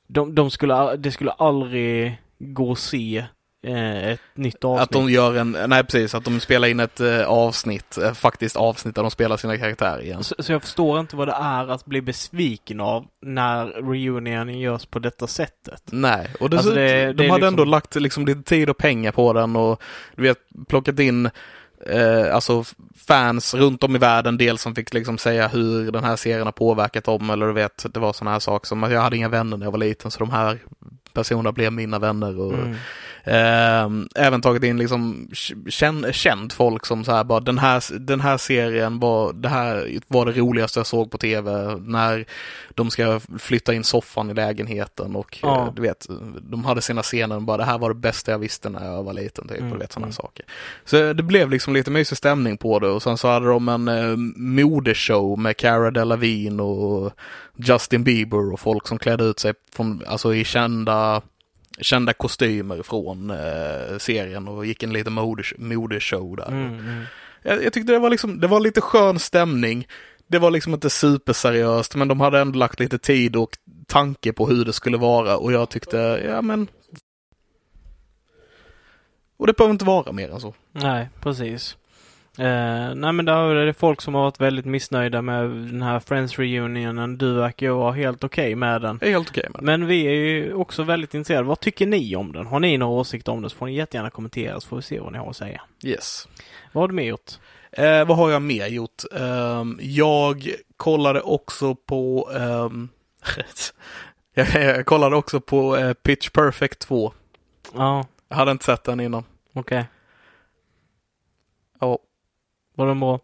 De, 0.07 0.35
de 0.35 0.51
skulle, 0.51 0.97
det 0.97 1.11
skulle 1.11 1.31
aldrig 1.31 2.23
gå 2.39 2.73
att 2.73 2.79
se 2.79 3.25
ett 3.65 4.21
nytt 4.35 4.65
avsnitt. 4.65 4.83
Att 4.83 4.91
de 4.91 5.11
gör 5.11 5.37
en, 5.37 5.57
nej 5.67 5.85
precis, 5.85 6.15
att 6.15 6.25
de 6.25 6.41
spelar 6.41 6.69
in 6.69 6.81
ett 6.81 7.01
eh, 7.01 7.25
avsnitt, 7.27 7.99
eh, 7.99 8.13
faktiskt 8.13 8.57
avsnitt 8.57 8.95
där 8.95 9.03
de 9.03 9.11
spelar 9.11 9.37
sina 9.37 9.57
karaktärer 9.59 10.03
igen. 10.03 10.25
Så, 10.25 10.35
så 10.39 10.53
jag 10.53 10.63
förstår 10.63 11.01
inte 11.01 11.17
vad 11.17 11.29
det 11.29 11.37
är 11.41 11.69
att 11.71 11.85
bli 11.85 12.03
besviken 12.03 12.81
av 12.81 13.05
när 13.23 13.67
reunionen 13.67 14.59
görs 14.61 14.87
på 14.87 14.99
detta 14.99 15.27
sättet. 15.27 15.83
Nej, 15.91 16.29
och 16.41 16.51
det, 16.51 16.57
Alltså 16.57 16.73
det- 16.75 16.83
de 16.85 17.13
det 17.13 17.23
hade 17.23 17.23
liksom- 17.25 17.43
ändå 17.49 17.65
lagt 17.65 17.95
liksom 17.95 18.27
lite 18.27 18.43
tid 18.43 18.71
och 18.71 18.79
pengar 18.79 19.13
på 19.13 19.33
den 19.33 19.57
och 19.57 19.83
du 20.17 20.23
vet, 20.23 20.39
plockat 20.69 20.99
in 20.99 21.31
eh, 21.87 22.35
alltså 22.35 22.65
fans 23.09 23.55
runt 23.55 23.85
om 23.85 23.97
i 23.97 23.99
världen, 23.99 24.37
dels 24.39 24.63
som 24.63 24.75
fick 24.75 24.95
liksom 24.95 25.19
säga 25.19 25.49
hur 25.49 25.93
den 25.93 26.05
här 26.05 26.17
serien 26.17 26.45
har 26.47 26.53
påverkat 26.53 27.05
dem 27.05 27.31
eller 27.31 27.47
du 27.47 27.53
vet, 27.53 27.87
det 27.95 28.01
var 28.01 28.13
sådana 28.13 28.31
här 28.33 28.39
saker 28.39 28.67
som 28.67 28.85
att 28.85 28.93
jag 28.93 29.01
hade 29.01 29.17
inga 29.17 29.29
vänner 29.29 29.57
när 29.57 29.67
jag 29.67 29.71
var 29.71 29.79
liten 29.79 30.11
så 30.11 30.19
de 30.19 30.31
här 30.31 30.59
personerna 31.13 31.53
blev 31.53 31.73
mina 31.73 31.99
vänner 31.99 32.41
och 32.41 32.53
Mm. 32.55 32.75
Ehm, 33.27 34.09
även 34.15 34.41
tagit 34.41 34.63
in 34.63 34.79
liksom 34.79 35.29
känd, 35.69 36.15
känd 36.15 36.53
folk 36.53 36.87
som 36.87 37.05
så 37.05 37.13
här 37.13 37.25
bara 37.25 37.41
den 37.41 37.59
här, 37.59 37.99
den 37.99 38.21
här 38.21 38.37
serien 38.37 38.99
var 38.99 39.33
det 39.33 39.49
här 39.49 39.99
var 40.09 40.27
det 40.27 40.33
roligaste 40.33 40.79
jag 40.79 40.87
såg 40.87 41.11
på 41.11 41.19
tv 41.19 41.77
när 41.77 42.25
de 42.75 42.91
ska 42.91 43.21
flytta 43.39 43.75
in 43.75 43.85
soffan 43.85 44.31
i 44.31 44.35
lägenheten 44.35 45.17
och 45.17 45.39
Ja. 45.43 45.67
eh, 45.67 45.75
du 45.75 45.83
vet, 45.83 46.07
de 46.43 46.65
hade 46.65 46.81
sina 46.83 47.03
scener 47.03 47.37
och 47.37 47.43
bara 47.43 47.57
det 47.57 47.65
här 47.65 47.79
var 47.79 47.89
det 47.89 47.95
bästa 48.01 48.31
jag 48.31 48.39
visste 48.39 48.69
när 48.69 48.85
jag 48.85 49.03
var 49.03 49.13
liten 49.13 49.49
typ 49.49 49.59
Mm, 49.59 49.73
och 49.73 49.79
du 49.79 49.83
vet 49.83 49.93
sådana 49.93 50.07
mm. 50.07 50.13
saker. 50.13 50.45
Så 50.85 51.13
det 51.13 51.23
blev 51.23 51.51
liksom 51.51 51.75
lite 51.75 51.91
mysig 51.91 52.19
stämning 52.19 52.57
på 52.57 52.79
det 52.79 52.89
och 52.89 53.03
sen 53.03 53.17
så 53.19 53.29
hade 53.29 53.47
de 53.47 53.69
en 53.69 53.89
eh, 53.89 54.17
modeshow 54.37 55.39
med 55.39 55.57
Cara 55.57 55.91
Delevingne 55.91 56.63
och 56.63 57.13
Justin 57.57 58.05
Bieber 58.05 58.53
och 58.53 58.61
folk 58.61 58.89
som 58.89 58.99
klädde 58.99 59.25
ut 59.25 59.39
sig 59.39 59.55
från, 59.77 60.03
alltså 60.07 60.35
i 60.35 60.45
kända 60.45 61.23
kända 61.81 62.13
kostymer 62.13 62.83
från 62.83 63.31
eh, 63.31 63.99
serien 63.99 64.49
och 64.49 64.67
gick 64.67 64.83
en 64.83 64.93
liten 64.93 65.19
modes- 65.19 65.55
modeshow 65.59 66.37
där. 66.37 66.49
Mm, 66.49 66.79
mm. 66.79 67.05
Jag, 67.43 67.65
jag 67.65 67.73
tyckte 67.73 67.93
det 67.93 67.99
var 67.99 68.11
liksom, 68.11 68.41
det 68.41 68.47
var 68.47 68.61
lite 68.61 68.81
skön 68.81 69.19
stämning. 69.19 69.87
Det 70.27 70.39
var 70.39 70.51
liksom 70.51 70.75
inte 70.75 70.91
superseriöst, 70.91 71.95
men 71.95 72.09
de 72.09 72.21
hade 72.21 72.41
ändå 72.41 72.59
lagt 72.59 72.81
lite 72.81 72.99
tid 72.99 73.37
och 73.37 73.51
tanke 73.87 74.33
på 74.33 74.47
hur 74.47 74.65
det 74.65 74.73
skulle 74.73 74.97
vara 74.97 75.37
och 75.37 75.53
jag 75.53 75.71
tyckte, 75.71 76.23
ja 76.27 76.43
men... 76.43 76.69
Och 79.37 79.47
det 79.47 79.57
behöver 79.57 79.73
inte 79.73 79.85
vara 79.85 80.13
mer 80.13 80.31
än 80.31 80.41
så. 80.41 80.55
Nej, 80.73 81.09
precis. 81.21 81.77
Eh, 82.39 82.95
nej 82.95 83.13
men 83.13 83.25
där 83.25 83.55
är 83.55 83.67
det 83.67 83.75
folk 83.75 84.01
som 84.01 84.15
har 84.15 84.23
varit 84.23 84.41
väldigt 84.41 84.65
missnöjda 84.65 85.23
med 85.23 85.45
den 85.51 85.83
här 85.83 86.01
Friends 86.01 86.39
reunionen. 86.39 87.19
Du 87.19 87.33
verkar 87.35 87.67
ju 87.67 87.73
vara 87.73 87.93
helt 87.93 88.25
okej 88.25 88.55
med 88.55 88.83
den. 88.83 88.99
Jag 89.01 89.09
är 89.09 89.13
helt 89.13 89.31
okej 89.31 89.47
med 89.51 89.61
det. 89.61 89.65
Men 89.67 89.87
vi 89.87 90.07
är 90.07 90.11
ju 90.13 90.55
också 90.55 90.83
väldigt 90.83 91.15
intresserade. 91.15 91.49
Vad 91.49 91.61
tycker 91.61 91.87
ni 91.87 92.17
om 92.17 92.33
den? 92.33 92.47
Har 92.47 92.61
ni 92.61 92.79
några 92.79 92.93
åsikter 92.93 93.33
om 93.33 93.41
den 93.41 93.51
så 93.51 93.57
får 93.57 93.67
ni 93.67 93.75
jättegärna 93.75 94.11
kommentera 94.11 94.61
så 94.61 94.69
får 94.69 94.77
vi 94.77 94.83
se 94.83 95.01
vad 95.01 95.13
ni 95.13 95.19
har 95.19 95.31
att 95.31 95.37
säga. 95.37 95.61
Yes. 95.85 96.29
Vad 96.73 96.83
har 96.83 96.89
du 96.89 96.95
mer 96.95 97.05
gjort? 97.05 97.31
Eh, 97.73 98.05
vad 98.05 98.17
har 98.17 98.31
jag 98.31 98.43
mer 98.43 98.67
gjort? 98.67 99.03
Ehm, 99.17 99.79
jag 99.83 100.49
kollade 100.77 101.21
också 101.21 101.75
på... 101.75 102.31
ehm, 102.37 102.89
jag, 104.35 104.87
kollade 104.87 105.17
också 105.17 105.41
på 105.41 105.77
eh, 105.77 105.93
Pitch 105.93 106.31
Perfect 106.31 106.79
2. 106.79 107.13
Ja, 107.75 108.07
Jag 108.29 108.37
hade 108.37 108.51
inte 108.51 108.65
sett 108.65 108.85
den 108.85 109.01
innan. 109.01 109.25
okej. 109.53 109.79
Ja. 109.79 109.85
Var 112.75 112.87
den 112.87 113.01
bra? 113.01 113.21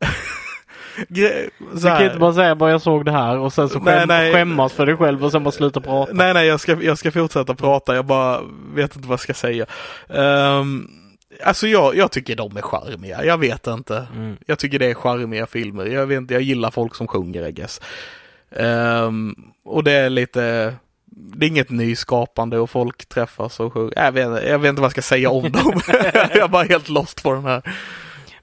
Gre- 1.09 1.51
så 1.59 1.75
Du 1.75 1.81
kan 1.83 1.91
här- 1.91 2.05
inte 2.07 2.19
bara 2.19 2.33
säga 2.33 2.55
bara 2.55 2.71
jag 2.71 2.83
såg 2.83 3.05
det 3.05 3.13
här 3.13 3.39
och 3.39 3.53
sen 3.53 3.69
så 3.69 3.79
Nej, 3.79 3.99
skäm, 3.99 4.09
nej. 4.09 4.33
skämmas 4.33 4.73
för 4.73 4.87
dig 4.87 4.97
själv 4.97 5.25
och 5.25 5.33
sen 5.33 5.45
bara 5.45 5.53
sluta 5.53 5.81
prata. 5.81 6.13
Nej, 6.13 6.35
nej, 6.35 6.47
jag 6.47 6.61
ska, 6.61 6.83
jag 6.83 6.99
ska 6.99 7.11
fortsätta 7.13 7.55
prata. 7.55 7.95
Jag 7.95 8.05
bara 8.07 8.41
vet 8.75 8.97
inte 8.97 9.09
vad 9.09 9.13
jag 9.13 9.21
ska 9.21 9.35
säga. 9.35 9.67
Um, 10.09 10.91
alltså 11.45 11.67
jag, 11.67 11.97
jag 11.97 12.11
tycker 12.11 12.37
de 12.37 12.57
är 12.57 12.63
charmiga. 12.63 13.25
Jag 13.25 13.39
vet 13.39 13.67
inte. 13.67 14.07
Mm. 14.17 14.37
Jag 14.47 14.59
tycker 14.59 14.79
det 14.79 14.87
är 14.91 14.95
charmiga 14.95 15.47
filmer. 15.47 15.87
Jag 15.87 16.07
vet 16.07 16.17
inte, 16.17 16.35
jag 16.35 16.43
gillar 16.43 16.71
folk 16.71 16.95
som 16.95 17.07
sjunger, 17.09 17.47
I 17.49 17.53
guess. 17.53 17.81
Ehm, 18.57 19.35
och 19.65 19.85
det 19.85 19.93
är 19.93 20.11
lite, 20.11 20.75
det 21.07 21.47
är 21.47 21.49
inget 21.49 21.71
nyskapande 21.71 22.59
och 22.59 22.71
folk 22.71 23.09
träffas 23.09 23.61
och 23.61 23.73
sjunger. 23.73 23.93
Jag 23.97 24.13
vet, 24.13 24.45
jag 24.49 24.59
vet 24.59 24.69
inte 24.69 24.81
vad 24.81 24.87
jag 24.87 24.93
ska 24.93 25.03
säga 25.03 25.31
om 25.31 25.53
dem. 25.53 25.81
jag 25.89 26.37
är 26.37 26.49
bara 26.49 26.65
helt 26.65 26.89
lost 26.89 27.23
på 27.23 27.33
den 27.33 27.45
här. 27.45 27.63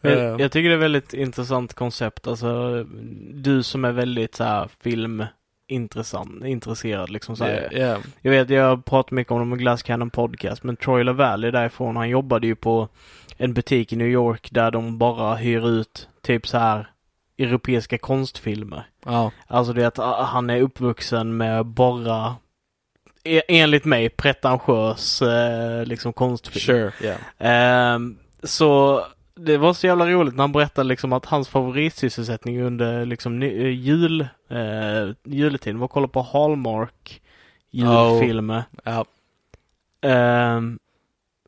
Men 0.02 0.18
Ehm, 0.18 0.40
jag 0.40 0.52
tycker 0.52 0.70
det 0.70 0.76
är 0.76 0.80
väldigt 0.80 1.14
intressant 1.14 1.74
koncept. 1.74 2.28
Alltså, 2.28 2.84
du 3.34 3.64
som 3.64 3.86
är 3.86 3.92
väldigt 3.92 4.36
så 4.36 4.44
här 4.44 4.70
filmintressant, 4.80 6.46
intresserad 6.46 7.10
liksom 7.10 7.36
så 7.36 7.46
yeah, 7.46 7.74
yeah. 7.74 8.00
Jag 8.22 8.32
vet, 8.32 8.50
jag 8.50 8.86
pratar 8.86 9.16
mycket 9.16 9.32
om 9.32 9.40
dem 9.40 9.54
i 9.54 9.58
Glass 9.58 9.84
Cannon 9.84 10.10
Podcast, 10.10 10.64
men 10.64 10.76
Troy 10.76 11.04
LaValle 11.04 11.52
därifrån, 11.52 11.96
han 11.96 12.10
jobbade 12.10 12.48
ju 12.48 12.56
på 12.56 12.88
en 13.38 13.54
butik 13.54 13.94
i 13.94 13.96
New 13.96 14.08
York 14.08 14.48
där 14.52 14.72
de 14.72 14.98
bara 14.98 15.36
hyr 15.36 15.68
ut 15.68 16.08
typ 16.22 16.48
så 16.48 16.58
här 16.58 16.88
europeiska 17.38 17.98
konstfilmer. 17.98 18.84
Ja. 19.06 19.32
Alltså 19.48 19.74
det 19.74 19.88
att 19.88 20.00
ah, 20.00 20.24
han 20.24 20.50
är 20.50 20.62
uppvuxen 20.62 21.38
med 21.38 21.66
bara 21.66 22.36
e- 23.24 23.42
enligt 23.48 23.86
mig 23.86 24.10
pretentiös 24.10 25.22
eh, 25.22 25.86
liksom 25.86 26.14
konstfilm. 26.14 26.62
Sure. 26.62 26.92
Yeah. 27.02 27.20
Ehm, 27.38 28.18
så 28.44 29.04
det 29.38 29.58
var 29.58 29.74
så 29.74 29.88
jävla 29.88 30.10
roligt 30.10 30.36
när 30.36 30.44
han 30.44 30.52
berättade 30.52 30.88
liksom 30.88 31.14
att 31.14 31.26
hans 31.26 31.50
favoritsysselsättning 31.50 32.62
under 32.62 33.06
liksom 33.06 33.44
eh, 33.44 33.68
jul, 33.68 34.22
eh, 34.50 35.16
juletiden 35.24 35.80
var 35.80 35.86
att 35.86 35.92
kolla 35.92 36.08
på 36.08 36.22
Hallmark 36.22 37.22
julfilmer. 37.72 38.64
Ja, 38.84 39.06
Ehm, 40.02 40.80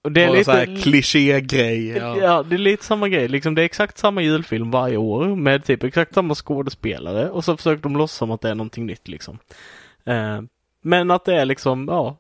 och 0.01 0.11
det 0.11 0.23
är 0.23 0.45
här 0.51 0.65
lite... 0.67 0.81
klichégrej. 0.81 1.87
Ja. 1.87 2.17
Ja. 2.17 2.43
det 2.43 2.55
är 2.55 2.59
lite 2.59 2.85
samma 2.85 3.09
grej. 3.09 3.27
Liksom, 3.27 3.55
det 3.55 3.61
är 3.61 3.65
exakt 3.65 3.97
samma 3.97 4.21
julfilm 4.21 4.71
varje 4.71 4.97
år 4.97 5.35
med 5.35 5.65
typ 5.65 5.83
exakt 5.83 6.13
samma 6.13 6.35
skådespelare 6.35 7.29
och 7.29 7.45
så 7.45 7.57
försöker 7.57 7.83
de 7.83 7.97
låtsas 7.97 8.17
som 8.17 8.31
att 8.31 8.41
det 8.41 8.49
är 8.49 8.55
någonting 8.55 8.85
nytt 8.85 9.07
liksom. 9.07 9.39
Eh, 10.05 10.41
men 10.81 11.11
att 11.11 11.25
det 11.25 11.35
är 11.35 11.45
liksom, 11.45 11.87
ja, 11.87 12.17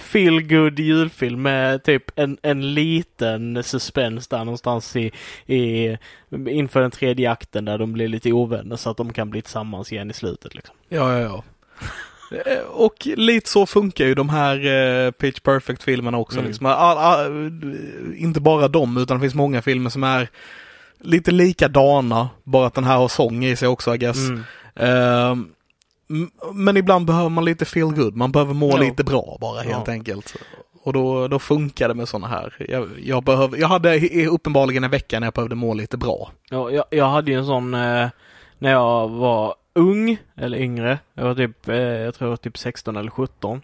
feel 0.00 0.42
good 0.42 0.78
julfilm 0.78 1.42
med 1.42 1.84
typ 1.84 2.18
en, 2.18 2.38
en 2.42 2.74
liten 2.74 3.62
suspens 3.64 4.28
där 4.28 4.38
någonstans 4.44 4.96
i, 4.96 5.12
i 5.46 5.96
inför 6.48 6.80
den 6.80 6.90
tredje 6.90 7.30
akten 7.30 7.64
där 7.64 7.78
de 7.78 7.92
blir 7.92 8.08
lite 8.08 8.32
ovänner 8.32 8.76
så 8.76 8.90
att 8.90 8.96
de 8.96 9.12
kan 9.12 9.30
bli 9.30 9.42
tillsammans 9.42 9.92
igen 9.92 10.10
i 10.10 10.14
slutet 10.14 10.54
liksom. 10.54 10.74
Ja, 10.88 11.18
ja, 11.18 11.20
ja. 11.20 11.44
Eh, 12.46 12.58
Och 12.68 12.94
lite 13.16 13.50
så 13.50 13.66
funkar 13.66 14.04
ju 14.04 14.14
de 14.14 14.28
här 14.28 14.66
eh, 15.06 15.10
Pitch 15.10 15.40
Perfect-filmerna 15.40 16.18
också. 16.18 16.38
Mm. 16.38 16.48
Liksom. 16.48 16.66
All, 16.66 16.98
all, 16.98 17.26
inte 18.16 18.40
bara 18.40 18.68
de, 18.68 18.96
utan 18.96 19.16
det 19.16 19.20
finns 19.20 19.34
många 19.34 19.62
filmer 19.62 19.90
som 19.90 20.04
är 20.04 20.28
lite 21.00 21.30
likadana, 21.30 22.28
bara 22.44 22.66
att 22.66 22.74
den 22.74 22.84
här 22.84 22.96
har 22.96 23.08
sång 23.08 23.44
i 23.44 23.56
sig 23.56 23.68
också, 23.68 23.94
I 23.94 23.98
guess. 23.98 24.28
Mm. 24.28 24.42
M- 24.74 25.48
men 26.54 26.76
ibland 26.76 27.06
behöver 27.06 27.28
man 27.28 27.44
lite 27.44 27.64
feel 27.64 27.92
good, 27.94 28.16
man 28.16 28.32
behöver 28.32 28.54
må 28.54 28.70
Ja. 28.70 28.76
lite 28.76 29.04
bra 29.04 29.38
bara 29.40 29.60
helt 29.60 29.86
Ja. 29.86 29.92
enkelt. 29.92 30.34
Och 30.84 30.92
då, 30.92 31.28
då 31.28 31.38
funkar 31.38 31.88
det 31.88 31.94
med 31.94 32.08
sådana 32.08 32.26
här. 32.26 32.56
Jag, 32.68 32.88
jag, 33.02 33.22
behöver, 33.24 33.58
jag 33.58 33.68
hade 33.68 34.26
uppenbarligen 34.26 34.84
en 34.84 34.90
vecka 34.90 35.20
när 35.20 35.26
jag 35.26 35.34
behövde 35.34 35.54
må 35.56 35.74
lite 35.74 35.96
bra. 35.96 36.30
Ja, 36.50 36.70
jag, 36.70 36.84
jag 36.90 37.08
hade 37.08 37.30
ju 37.30 37.38
en 37.38 37.46
sån 37.46 37.74
eh, 37.74 38.08
när 38.58 38.70
jag 38.70 39.08
var 39.08 39.54
ung 39.74 40.16
eller 40.36 40.58
yngre. 40.58 40.98
Jag 41.14 41.24
var 41.24 41.34
typ, 41.34 41.68
eh, 41.68 41.76
jag 41.76 42.14
tror 42.14 42.26
jag 42.26 42.30
var 42.30 42.36
typ 42.36 42.58
16 42.58 42.96
eller 42.96 43.10
17. 43.10 43.62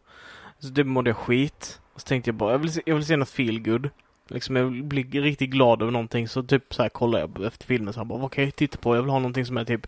Så 0.58 0.68
det 0.68 0.84
mådde 0.84 1.10
jag 1.10 1.16
skit. 1.16 1.80
Och 1.94 2.00
så 2.00 2.06
tänkte 2.06 2.28
jag 2.28 2.34
bara, 2.34 2.52
jag 2.52 2.58
vill 2.58 2.72
se, 2.72 2.82
jag 2.86 2.94
vill 2.94 3.06
se 3.06 3.16
något 3.16 3.28
feel 3.30 3.60
good. 3.62 3.90
Liksom 4.28 4.56
jag 4.56 4.64
vill 4.64 4.82
bli 4.84 5.02
riktigt 5.02 5.50
glad 5.50 5.82
över 5.82 5.92
någonting 5.92 6.28
så 6.28 6.42
typ 6.42 6.74
så 6.74 6.82
här 6.82 6.88
kollar 6.88 7.18
jag 7.20 7.44
efter 7.46 7.66
filmen 7.66 7.92
så 7.94 8.00
här 8.00 8.04
bara, 8.04 8.18
vad 8.18 8.32
kan 8.32 8.44
jag 8.44 8.56
titta 8.56 8.78
på? 8.78 8.96
Jag 8.96 9.02
vill 9.02 9.10
ha 9.10 9.18
någonting 9.18 9.46
som 9.46 9.56
är 9.56 9.64
typ 9.64 9.86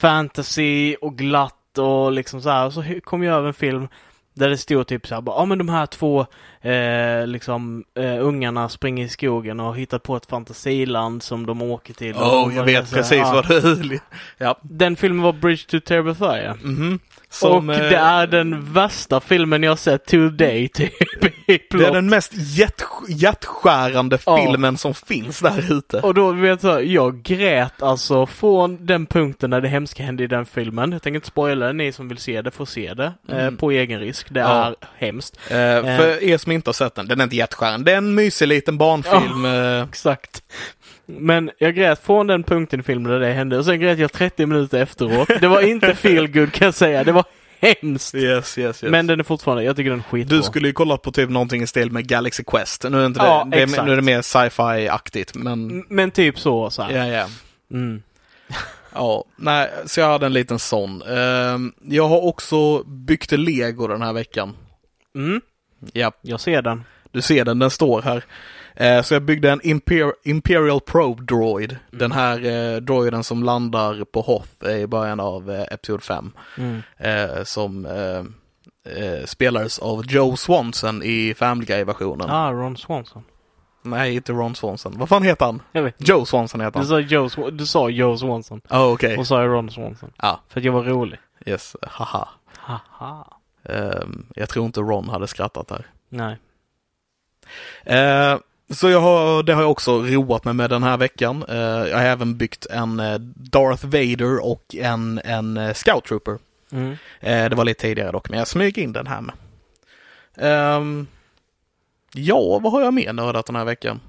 fantasy 0.00 0.94
och 1.00 1.18
glatt 1.18 1.56
och 1.78 2.12
liksom 2.12 2.42
så 2.42 2.50
här. 2.50 2.66
Och 2.66 2.72
så 2.72 2.84
kom 3.04 3.22
jag 3.22 3.36
över 3.36 3.48
en 3.48 3.54
film 3.54 3.88
där 4.34 4.48
det 4.50 4.56
stod 4.56 4.86
typ 4.86 5.06
så 5.06 5.14
här, 5.14 5.22
ja 5.26 5.44
men 5.44 5.58
de 5.58 5.68
här 5.68 5.86
två 5.86 6.26
eh, 6.60 7.26
liksom 7.26 7.84
eh, 7.94 8.26
ungarna 8.26 8.68
springer 8.68 9.04
i 9.04 9.08
skogen 9.08 9.60
och 9.60 9.66
har 9.66 9.74
hittat 9.74 10.02
på 10.02 10.16
ett 10.16 10.26
fantasiland 10.26 11.22
som 11.22 11.46
de 11.46 11.62
åker 11.62 11.94
till. 11.94 12.14
Åh, 12.16 12.44
Och 12.44 12.52
jag 12.52 12.64
vet 12.64 12.90
här, 12.90 12.96
precis 12.96 13.22
vad 13.22 13.48
du... 13.48 13.98
Ja. 14.38 14.58
Den 14.62 14.96
filmen 14.96 15.22
var 15.22 15.32
Bridge 15.32 15.64
to 15.68 15.80
Terabithia. 15.80 16.56
Mhm. 16.62 16.98
Som, 17.32 17.68
och 17.68 17.74
eh, 17.74 17.80
det 17.90 17.96
är 17.96 18.26
den 18.26 18.72
värsta 18.72 19.20
filmen 19.20 19.62
jag 19.62 19.78
sett 19.78 20.06
today 20.06 20.68
typ. 20.68 20.92
Det 21.46 21.54
är 21.86 21.92
den 21.92 22.08
mest 22.10 22.32
hjärt, 22.34 22.82
hjärtskärande 23.08 24.18
Ja. 24.26 24.36
filmen 24.46 24.76
som 24.78 24.94
finns 24.94 25.40
där 25.40 25.72
ute. 25.78 26.00
Och 26.00 26.14
då 26.14 26.32
vet 26.32 26.62
jag, 26.62 26.84
jag 26.86 27.22
grät 27.22 27.82
alltså 27.82 28.26
från 28.26 28.86
den 28.86 29.06
punkten 29.06 29.50
när 29.50 29.60
det 29.60 29.68
hemska 29.68 30.02
hände 30.02 30.24
i 30.24 30.26
den 30.26 30.46
filmen. 30.46 30.92
Jag 30.92 31.02
tänker 31.02 31.14
inte 31.14 31.26
spoila 31.28 31.72
ni 31.72 31.92
som 31.92 32.08
vill 32.08 32.18
se 32.18 32.42
det 32.42 32.50
får 32.50 32.66
se 32.66 32.94
det 32.94 33.12
eh, 33.28 33.38
Mm. 33.42 33.56
på 33.56 33.70
egen 33.70 34.00
risk. 34.00 34.26
Det 34.30 34.40
Ja. 34.40 34.64
är 34.64 34.74
hemskt. 34.98 35.36
Eh, 35.48 35.52
för 35.96 36.22
er 36.22 36.38
som 36.38 36.52
inte 36.52 36.68
har 36.68 36.72
sett 36.74 36.94
den, 36.94 37.08
den 37.08 37.20
är 37.20 37.24
inte 37.24 37.36
hjärtskärande. 37.36 37.90
Det 37.90 37.92
är 37.94 37.98
en 37.98 38.14
mysig 38.14 38.48
liten 38.48 38.78
barnfilm. 38.78 39.44
eh, 39.44 39.82
Exakt. 39.88 40.42
Men 41.06 41.50
jag 41.58 41.74
grät 41.74 42.02
från 42.04 42.26
den 42.26 42.42
punkten 42.42 42.80
i 42.80 42.82
filmen 42.82 43.12
där 43.12 43.20
det 43.20 43.32
hände 43.32 43.58
och 43.58 43.64
sen 43.64 43.80
grät 43.80 43.98
jag 43.98 44.12
30 44.12 44.46
minuter 44.46 44.82
efteråt. 44.82 45.28
Det 45.40 45.48
var 45.48 45.60
inte 45.60 45.94
feel 45.94 46.28
good 46.28 46.52
kan 46.52 46.64
jag 46.64 46.74
säga. 46.74 47.04
Det 47.04 47.12
var 47.12 47.24
hemskt. 47.60 48.14
yes, 48.14 48.58
yes, 48.58 48.82
yes. 48.84 48.90
Men 48.92 49.06
den 49.06 49.20
är 49.20 49.24
fortfarande, 49.24 49.64
jag 49.64 49.76
tycker 49.76 49.90
den 49.90 49.98
är 49.98 50.02
skitbra. 50.02 50.36
du 50.36 50.42
skulle 50.42 50.66
ju 50.66 50.72
kolla 50.72 50.96
på 50.96 51.12
typ 51.12 51.30
någonting 51.30 51.62
i 51.62 51.66
stil 51.66 51.90
med 51.92 52.06
Galaxy 52.08 52.44
Quest. 52.44 52.84
Nu 52.90 53.02
är, 53.02 53.06
inte 53.06 53.20
det, 53.20 53.26
Ja, 53.26 53.48
det, 53.50 53.62
är, 53.62 53.84
nu 53.84 53.92
är 53.92 53.96
det 53.96 54.02
mer 54.02 54.22
sci-fi-aktigt, 54.22 55.34
men 55.34 55.84
Men 55.88 56.10
typ 56.10 56.38
så. 56.38 56.70
så 56.70 56.82
här. 56.82 56.92
ja, 56.92 57.06
ja. 57.06 57.28
Mm. 57.72 58.02
Ja, 58.94 59.24
nej, 59.36 59.70
så 59.86 60.00
jag 60.00 60.06
hade 60.08 60.26
en 60.26 60.32
liten 60.32 60.58
sån. 60.58 61.02
Ehm, 61.02 61.72
jag 61.82 62.08
har 62.08 62.24
också 62.24 62.82
byggt 62.82 63.32
lego 63.32 63.86
den 63.86 64.02
här 64.02 64.12
veckan. 64.12 64.56
Mm, 65.14 65.40
Ja, 65.92 66.12
jag 66.22 66.40
ser 66.40 66.62
den. 66.62 66.84
du 67.10 67.22
ser 67.22 67.44
den, 67.44 67.58
den 67.58 67.70
står 67.70 68.02
här. 68.02 68.24
Eh, 68.76 69.02
så 69.02 69.14
jag 69.14 69.22
byggde 69.22 69.50
en 69.50 69.60
Imper- 69.60 70.12
Imperial 70.24 70.80
Probe 70.80 71.22
Droid. 71.24 71.76
Den 71.90 72.12
här 72.12 72.44
eh, 72.44 72.76
droiden 72.80 73.24
som 73.24 73.42
landar 73.42 74.04
på 74.04 74.20
Hoth 74.20 74.68
i 74.70 74.86
början 74.86 75.20
av 75.20 75.50
eh, 75.50 75.62
Episod 75.70 76.02
5. 76.02 76.32
Mm. 76.58 76.82
Eh, 76.96 77.44
som 77.44 77.86
eh, 77.86 78.24
eh, 79.04 79.24
spelades 79.24 79.78
av 79.78 80.06
Joe 80.06 80.36
Swanson 80.36 81.02
i 81.02 81.34
Family 81.34 81.66
Guy-versionen. 81.66 82.30
Ah, 82.30 82.52
Ron 82.52 82.76
Swanson. 82.76 83.24
Nej, 83.84 84.14
inte 84.14 84.32
Ron 84.32 84.54
Swanson. 84.54 84.98
Vad 84.98 85.08
fan 85.08 85.22
heter 85.22 85.46
han? 85.46 85.62
Jag 85.72 85.82
vet 85.82 86.08
Joe 86.08 86.24
Swanson 86.24 86.60
heter 86.60 86.72
Du 86.72 86.78
han. 86.78 86.86
sa 86.88 87.00
Joe, 87.00 87.28
Sw- 87.28 87.50
du 87.50 87.66
sa 87.66 87.88
Joe 87.88 88.16
Swanson. 88.18 88.60
Ja, 88.68 88.92
okej. 88.92 89.18
Och 89.18 89.26
så 89.26 89.34
sa 89.34 89.42
jag 89.42 89.50
Ron 89.52 89.70
Swanson. 89.70 90.12
Ja, 90.22 90.40
För 90.48 90.60
att 90.60 90.64
jag 90.64 90.72
var 90.72 90.82
rolig. 90.82 91.18
yes, 91.46 91.76
haha. 91.82 92.28
Haha. 92.56 93.26
Ehm, 93.68 94.26
jag 94.34 94.48
tror 94.48 94.66
inte 94.66 94.80
Ron 94.80 95.08
hade 95.08 95.26
skrattat 95.26 95.70
här. 95.70 95.86
Nej. 96.08 96.36
Eh, 97.84 98.38
så 98.72 98.90
jag 98.90 99.00
har, 99.00 99.42
det 99.42 99.54
har 99.54 99.62
jag 99.62 99.70
också 99.70 99.98
roat 100.02 100.44
mig 100.44 100.54
med 100.54 100.70
den 100.70 100.82
här 100.82 100.96
veckan. 100.96 101.44
Eh, 101.48 101.56
jag 101.56 101.96
har 101.96 102.04
även 102.04 102.36
byggt 102.36 102.66
en 102.66 103.00
eh, 103.00 103.18
Darth 103.20 103.86
Vader 103.86 104.44
och 104.44 104.74
en, 104.74 105.20
en 105.24 105.56
eh, 105.56 105.72
Scout 105.72 106.04
Trooper. 106.04 106.38
Mm. 106.72 106.96
Det 107.20 107.54
var 107.54 107.64
lite 107.64 107.80
tidigare 107.80 108.12
dock, 108.12 108.30
men 108.30 108.38
jag 108.38 108.48
smyger 108.48 108.82
in 108.82 108.92
den 108.92 109.06
här 109.06 109.20
med. 109.20 109.34
Ehm, 110.36 111.06
ja, 112.12 112.58
vad 112.58 112.72
har 112.72 112.82
jag 112.82 112.94
mer 112.94 113.12
nördat 113.12 113.46
den 113.46 113.56
här 113.56 113.64
veckan? 113.64 114.00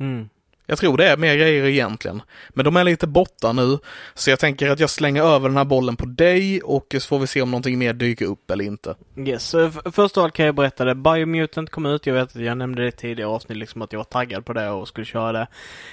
Mm. 0.00 0.28
Jag 0.70 0.78
tror 0.78 0.96
det 0.96 1.08
är 1.08 1.16
mer 1.16 1.36
grejer 1.36 1.64
egentligen. 1.64 2.22
Men 2.48 2.64
de 2.64 2.76
är 2.76 2.84
lite 2.84 3.06
borta 3.06 3.52
nu. 3.52 3.78
Så 4.14 4.30
jag 4.30 4.38
tänker 4.38 4.70
att 4.70 4.80
jag 4.80 4.90
slänger 4.90 5.22
över 5.22 5.48
den 5.48 5.56
här 5.56 5.64
bollen 5.64 5.96
på 5.96 6.06
dig 6.06 6.60
och 6.62 6.94
så 6.98 7.00
får 7.00 7.18
vi 7.18 7.26
se 7.26 7.42
om 7.42 7.50
någonting 7.50 7.78
mer 7.78 7.92
dyker 7.92 8.24
upp 8.26 8.50
eller 8.50 8.64
inte. 8.64 8.94
Yes, 9.16 9.54
först 9.92 10.16
av 10.18 10.24
allt 10.24 10.34
kan 10.34 10.46
jag 10.46 10.54
berätta 10.54 10.84
det. 10.84 10.94
Biomutant 10.94 11.70
kom 11.70 11.86
ut. 11.86 12.06
Jag 12.06 12.14
vet 12.14 12.36
att 12.36 12.42
jag 12.42 12.58
nämnde 12.58 12.82
det 12.82 12.88
i 12.88 12.92
tidigare 12.92 13.30
avsnitt, 13.30 13.58
liksom 13.58 13.82
att 13.82 13.92
jag 13.92 13.98
var 14.00 14.04
taggad 14.04 14.44
på 14.44 14.52
det 14.52 14.70
och 14.70 14.88
skulle 14.88 15.06
köra 15.06 15.32
det. 15.32 15.46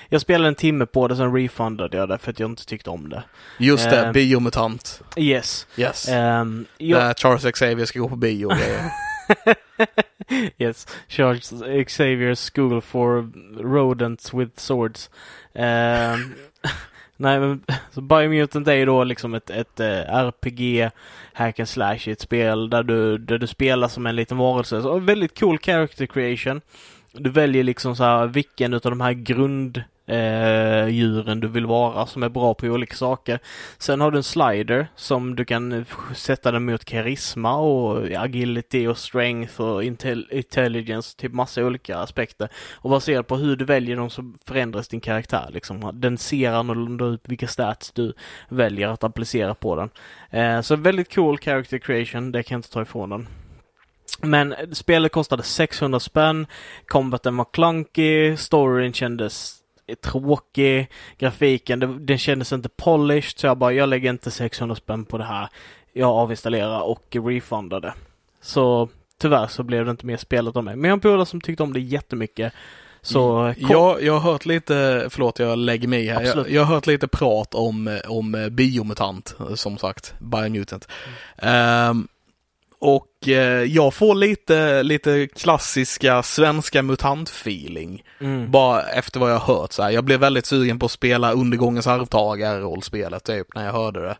Jag 0.10 0.22
spelade 0.22 0.48
en 0.48 0.56
timme 0.56 0.86
på 0.86 1.08
det, 1.08 1.16
sen 1.16 1.34
refundade 1.36 1.98
jag 1.98 2.10
det 2.10 2.18
för 2.18 2.32
att 2.32 2.40
jag 2.40 2.50
inte 2.50 2.66
tyckte 2.66 2.90
om 2.90 3.10
det. 3.10 3.24
Just 3.60 3.90
det, 3.90 4.06
Eh. 4.06 4.12
Biomutant. 4.12 5.02
Yes. 5.18 5.68
Yes. 5.78 6.08
Um, 6.10 6.66
jag, 6.78 7.02
Där 7.02 7.14
Charles 7.14 7.52
Xavier 7.56 7.86
ska 7.86 8.00
gå 8.00 8.10
på 8.10 8.16
bio. 8.16 8.46
och 8.46 8.52
grejer. 8.58 8.92
yes, 10.58 10.88
Charles 11.08 11.54
Xavier's 11.88 12.52
School 12.54 12.82
for 12.82 13.32
Rodents 13.58 14.34
with 14.34 14.60
Swords. 14.60 15.10
Ehm, 15.54 16.36
nej 17.18 17.40
men, 17.40 17.64
så 17.92 18.02
Biomutant 18.02 18.68
är 18.68 18.74
ju 18.74 18.86
då 18.86 19.04
liksom 19.04 19.34
ett, 19.34 19.50
ett 19.50 19.80
eh, 19.80 20.16
RPG 20.26 20.90
hack 21.34 21.60
and 21.60 21.70
slash 21.70 22.00
i 22.06 22.12
ett 22.12 22.22
spel 22.22 22.70
där 22.70 22.84
du, 22.84 23.18
där 23.18 23.38
du 23.38 23.48
spelar 23.48 23.88
som 23.88 24.08
en 24.08 24.16
liten 24.16 24.38
varelse. 24.38 24.82
Så, 24.82 25.00
väldigt 25.00 25.40
cool 25.40 25.60
character 25.60 26.06
creation. 26.06 26.62
Du 27.12 27.30
väljer 27.30 27.64
liksom 27.64 27.96
så 27.96 28.04
här 28.04 28.28
vilken 28.28 28.74
utav 28.74 28.92
de 28.92 29.02
här 29.02 29.14
grund 29.14 29.84
eh, 30.06 30.88
djuren 30.88 31.40
du 31.40 31.48
vill 31.48 31.66
vara 31.66 32.06
som 32.06 32.24
är 32.24 32.30
bra 32.30 32.54
på 32.54 32.68
olika 32.68 32.96
saker. 32.96 33.40
Sen 33.78 34.02
har 34.02 34.12
du 34.12 34.18
en 34.18 34.24
slider 34.24 34.88
som 34.96 35.36
du 35.36 35.46
kan 35.46 35.86
sätta 36.16 36.52
den 36.52 36.66
mot 36.66 36.86
karisma 36.86 37.58
och 37.58 38.12
agility 38.12 38.88
och 38.88 38.98
strength 38.98 39.62
och 39.62 39.84
intel- 39.84 40.32
intelligence, 40.32 41.18
typ 41.18 41.34
massa 41.34 41.66
olika 41.66 41.98
aspekter. 41.98 42.50
Och 42.76 42.90
baserat 42.90 43.28
på 43.28 43.38
hur 43.38 43.56
du 43.56 43.66
väljer 43.66 43.96
dem 43.96 44.10
så 44.10 44.34
förändras 44.46 44.88
din 44.88 45.02
karaktär 45.02 45.50
liksom. 45.54 45.92
Den 45.94 46.18
ser 46.18 46.52
annorlunda 46.52 47.06
ut 47.06 47.22
vilka 47.24 47.48
stats 47.48 47.92
du 47.92 48.14
väljer 48.50 48.88
att 48.88 49.04
applicera 49.04 49.56
på 49.56 49.76
den. 49.76 49.90
Eh, 50.30 50.62
så 50.62 50.76
väldigt 50.76 51.16
cool 51.16 51.38
character 51.38 51.78
creation, 51.78 52.32
det 52.32 52.44
kan 52.44 52.56
jag 52.56 52.60
inte 52.60 52.72
ta 52.72 52.82
ifrån 52.82 53.10
den. 53.10 53.28
Men 54.22 54.56
spelet 54.72 55.12
kostade 55.12 55.44
600 55.44 56.00
spänn, 56.00 56.48
combaten 56.88 57.38
var 57.38 57.46
clunky, 57.54 58.38
storyn 58.38 58.94
kändes 58.94 59.65
tråkig, 60.02 60.90
grafiken 61.18 62.06
den 62.06 62.18
kändes 62.18 62.54
inte 62.54 62.70
polished 62.70 63.40
så 63.40 63.48
jag 63.48 63.58
bara, 63.58 63.74
jag 63.74 63.90
lägger 63.90 64.10
inte 64.10 64.32
600 64.32 64.76
spänn 64.76 65.06
på 65.06 65.18
det 65.18 65.24
här. 65.24 65.50
Jag 65.94 66.10
avinstallerar 66.10 66.82
och 66.82 67.04
refundade. 67.12 67.94
Så 68.42 68.90
tyvärr 69.18 69.48
så 69.48 69.64
blev 69.64 69.86
det 69.86 69.92
inte 69.92 70.06
mer 70.06 70.18
spelat 70.18 70.56
av 70.56 70.64
mig. 70.64 70.76
Men 70.76 70.84
jag 70.84 70.92
har 70.92 70.98
en 70.98 71.02
polare 71.02 71.26
som 71.26 71.42
tyckte 71.42 71.64
om 71.64 71.74
det 71.74 71.80
jättemycket. 71.80 72.54
Så 73.02 73.54
kom, 73.60 73.68
jag, 73.70 74.04
jag 74.04 74.14
har 74.14 74.32
hört 74.32 74.46
lite, 74.46 75.08
förlåt 75.10 75.40
jag 75.40 75.58
lägger 75.58 75.88
mig 75.88 76.08
här, 76.08 76.24
jag, 76.24 76.50
jag 76.50 76.64
har 76.64 76.76
hört 76.76 76.88
lite 76.88 77.08
prat 77.08 77.56
om, 77.56 78.00
om 78.08 78.48
Biomutant, 78.52 79.36
som 79.56 79.78
sagt, 79.78 80.14
Biomutant. 80.20 80.88
Ehm, 81.38 82.08
och 82.86 83.28
eh, 83.28 83.64
jag 83.64 83.94
får 83.94 84.16
lite, 84.16 84.84
lite 84.84 85.28
klassiska 85.28 86.24
svenska 86.24 86.82
mutant-feeling. 86.82 88.04
Mm. 88.20 88.52
Bara 88.52 88.82
efter 88.82 89.20
vad 89.20 89.32
jag 89.32 89.40
har 89.40 89.56
hört 89.56 89.72
så 89.72 89.84
här. 89.84 89.90
Jag 89.90 90.04
blev 90.04 90.20
väldigt 90.20 90.46
sugen 90.46 90.80
på 90.80 90.86
att 90.86 90.92
spela 90.92 91.32
Undergångens 91.32 91.88
arvtagare 91.88 92.60
rollspelet 92.60 93.24
typ 93.24 93.56
när 93.56 93.66
jag 93.66 93.74
hörde 93.74 94.00
det. 94.02 94.18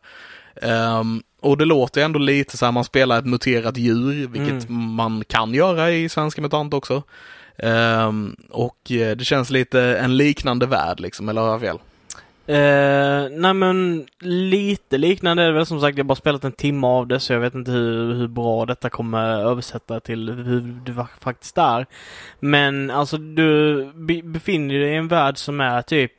Ehm, 0.68 1.24
och 1.42 1.58
det 1.58 1.66
låter 1.66 2.02
ändå 2.02 2.20
lite 2.20 2.58
så 2.58 2.66
här, 2.66 2.72
man 2.72 2.84
spelar 2.84 3.20
ett 3.20 3.26
muterat 3.26 3.78
djur, 3.78 4.28
vilket 4.28 4.70
man 4.70 5.24
kan 5.28 5.54
göra 5.54 5.92
i 5.92 6.10
Svenska 6.10 6.42
MUTANT 6.42 6.74
också. 6.74 7.04
Ehm, 7.58 8.36
och 8.50 8.92
eh, 8.92 9.16
det 9.16 9.26
känns 9.26 9.50
lite 9.50 9.82
en 9.82 10.18
liknande 10.18 10.66
värld 10.66 11.00
liksom, 11.00 11.30
eller 11.30 11.42
har 11.42 11.50
jag 11.50 11.62
fel? 11.62 11.78
Eh, 12.48 13.30
nej 13.32 13.54
men 13.54 14.08
lite 14.20 14.98
liknande 14.98 15.44
är 15.44 15.48
det 15.48 15.54
väl 15.54 15.66
som 15.66 15.82
sagt. 15.82 15.98
Jag 15.98 16.04
har 16.04 16.08
bara 16.08 16.16
spelat 16.16 16.44
en 16.44 16.52
timme 16.52 16.88
av 16.88 17.08
det 17.08 17.20
så 17.20 17.34
jag 17.34 17.40
vet 17.40 17.56
inte 17.56 17.72
hur, 17.72 18.14
hur 18.14 18.28
bra 18.28 18.66
detta 18.66 18.90
kommer 18.90 19.28
översätta 19.28 20.00
till 20.00 20.30
hur 20.30 20.62
det 20.86 20.92
va- 20.92 21.10
faktiskt 21.20 21.58
är. 21.58 21.86
Men 22.40 22.92
alltså 22.92 23.18
du 23.18 23.76
be, 23.96 24.22
befinner 24.24 24.80
dig 24.80 24.90
i 24.94 24.96
en 24.96 25.08
värld 25.08 25.38
som 25.38 25.62
är 25.62 25.82
typ 25.82 26.12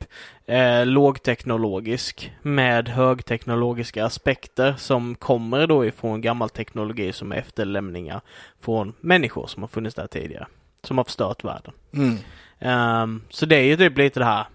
eh, 0.45 0.85
lågteknologisk 0.85 2.31
med 2.41 2.89
högteknologiska 2.89 4.05
aspekter 4.05 4.73
som 4.77 5.15
kommer 5.15 5.67
då 5.67 5.85
ifrån 5.85 6.21
gammal 6.21 6.49
teknologi 6.49 7.13
som 7.13 7.31
är 7.31 7.35
efterlämningar 7.35 8.21
från 8.61 8.93
människor 8.99 9.47
som 9.47 9.63
har 9.63 9.67
funnits 9.67 9.95
där 9.95 10.07
tidigare. 10.07 10.47
Som 10.83 10.97
har 10.97 11.05
förstört 11.05 11.43
världen. 11.43 11.73
Mm. 11.93 12.17
Ehm, 12.59 13.21
så 13.29 13.45
det 13.45 13.55
är 13.55 13.63
ju 13.63 13.77
typ 13.77 13.97
lite 13.97 14.19
det 14.19 14.25
här 14.25 14.45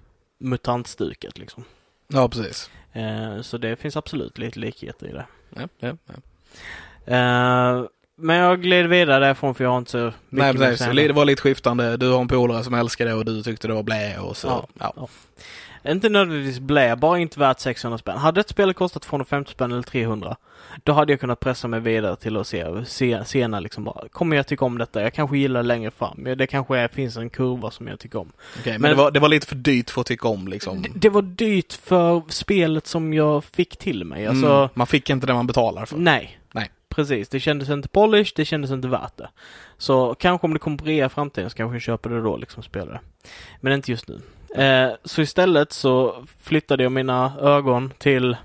mutantstuket 0.43 1.39
liksom. 1.39 1.65
Ja, 2.09 2.29
precis. 2.29 2.71
Eh, 2.93 3.41
så 3.43 3.59
det 3.59 3.77
finns 3.77 3.97
absolut 3.97 4.39
lite 4.39 4.59
likheter 4.59 5.09
i 5.09 5.13
det. 5.13 5.27
Ja, 5.57 5.69
ja, 5.79 5.97
ja. 6.07 6.15
Eh, 7.15 7.85
men 8.17 8.37
jag 8.37 8.63
gled 8.63 8.87
vidare 8.87 9.25
därifrån 9.25 9.55
för 9.55 9.65
jag 9.65 9.71
har 9.71 9.79
inte 9.79 9.91
så 9.91 10.05
mycket 10.05 10.15
Nej, 10.29 10.55
precis. 10.55 10.87
Det 10.87 11.13
var 11.13 11.25
lite 11.25 11.43
skiftande. 11.43 11.97
Du 11.97 12.11
har 12.11 12.21
en 12.21 12.29
polare 12.29 12.65
som 12.65 12.75
älskar 12.75 13.07
det 13.07 13.15
och 13.15 13.25
du 13.25 13.43
tyckte 13.43 13.69
det 13.69 13.75
var 13.75 13.83
blä 13.83 14.19
och 14.19 14.37
så. 14.37 14.49
Ja. 14.79 14.93
Ja. 14.97 15.09
Inte 15.89 16.09
nödvändigtvis 16.09 16.61
blä, 16.61 16.97
bara 16.97 17.19
inte 17.19 17.41
värt 17.41 17.61
600 17.61 17.99
spänn. 17.99 18.19
Hade 18.19 18.41
ett 18.41 18.49
spel 18.49 18.75
kostat 18.75 19.03
250 19.03 19.51
spänn 19.53 19.73
eller 19.73 19.83
300, 19.83 20.37
då 20.85 20.93
hade 20.93 21.13
jag 21.13 21.21
kunnat 21.21 21.41
pressa 21.41 21.69
mig 21.69 21.81
vidare 21.81 22.17
till 22.17 22.37
att 22.37 22.47
se, 22.47 22.85
se 22.85 23.25
senare 23.25 23.61
liksom 23.61 23.85
bara, 23.85 24.09
kommer 24.09 24.37
jag 24.37 24.47
tycka 24.47 24.65
om 24.65 24.79
detta? 24.79 25.03
Jag 25.03 25.15
kanske 25.15 25.39
gillar 25.39 25.63
det 25.63 25.67
längre 25.67 25.91
fram. 25.91 26.25
Det 26.37 26.47
kanske 26.47 26.79
är, 26.79 26.89
finns 26.89 27.17
en 27.17 27.31
kurva 27.31 27.71
som 27.71 27.89
jag 27.89 27.99
tycker 27.99 28.19
om. 28.19 28.33
Okej, 28.59 28.73
men, 28.73 28.81
Men- 28.81 28.91
det, 28.91 28.97
var, 28.97 29.11
det 29.11 29.21
var 29.21 29.29
lite 29.29 29.47
för 29.47 29.57
dyrt 29.57 29.91
för 29.91 30.01
att 30.01 30.07
tycka 30.07 30.29
om 30.29 30.49
liksom. 30.49 30.83
Det, 30.83 30.89
det 30.95 31.09
var 31.09 31.23
dyrt 31.23 31.73
för 31.73 32.23
spelet 32.29 32.87
som 32.87 33.15
jag 33.15 33.45
fick 33.45 33.77
till 33.77 34.05
mig. 34.05 34.27
Alltså, 34.27 34.53
mm, 34.53 34.69
man 34.75 34.87
fick 34.87 35.11
inte 35.11 35.27
det 35.27 35.35
man 35.35 35.47
betalar 35.47 35.87
för. 35.87 35.97
Nej. 35.97 36.39
Nej. 36.53 36.71
Precis, 36.89 37.29
det 37.29 37.41
kändes 37.41 37.69
inte 37.69 37.89
polished, 37.89 38.33
det 38.37 38.45
kändes 38.45 38.71
inte 38.71 38.89
värt 38.89 39.17
det. 39.17 39.29
Så 39.79 40.15
kanske 40.15 40.47
om 40.47 40.53
det 40.53 40.59
kommer 40.59 40.77
på 40.79 40.85
rea 40.85 41.07
i 41.07 41.09
framtiden 41.09 41.51
så 41.51 41.57
kanske 41.57 41.75
jag 41.75 41.83
köper 41.83 42.11
det 42.11 42.21
då 42.21 42.37
liksom 42.37 42.63
spelar 42.63 42.93
det. 42.93 43.01
Men 43.61 43.73
inte 43.73 43.91
just 43.91 44.09
nu. 44.09 44.21
Eh, 44.55 44.91
så 45.05 45.23
istället 45.23 45.73
så 45.73 46.25
flyttade 46.43 46.83
jag 46.83 46.93
mina 46.93 47.33
ögon 47.41 47.93
till, 47.99 48.37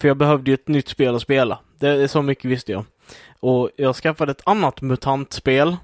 för 0.00 0.08
jag 0.08 0.16
behövde 0.16 0.50
ju 0.50 0.54
ett 0.54 0.68
nytt 0.68 0.88
spel 0.88 1.14
att 1.14 1.22
spela. 1.22 1.58
Det 1.78 1.88
är 1.88 2.06
så 2.06 2.22
mycket 2.22 2.44
visste 2.44 2.72
jag. 2.72 2.84
Och 3.40 3.70
jag 3.76 3.96
skaffade 3.96 4.30
ett 4.30 4.42
annat 4.44 4.80
mutantspel 4.80 5.76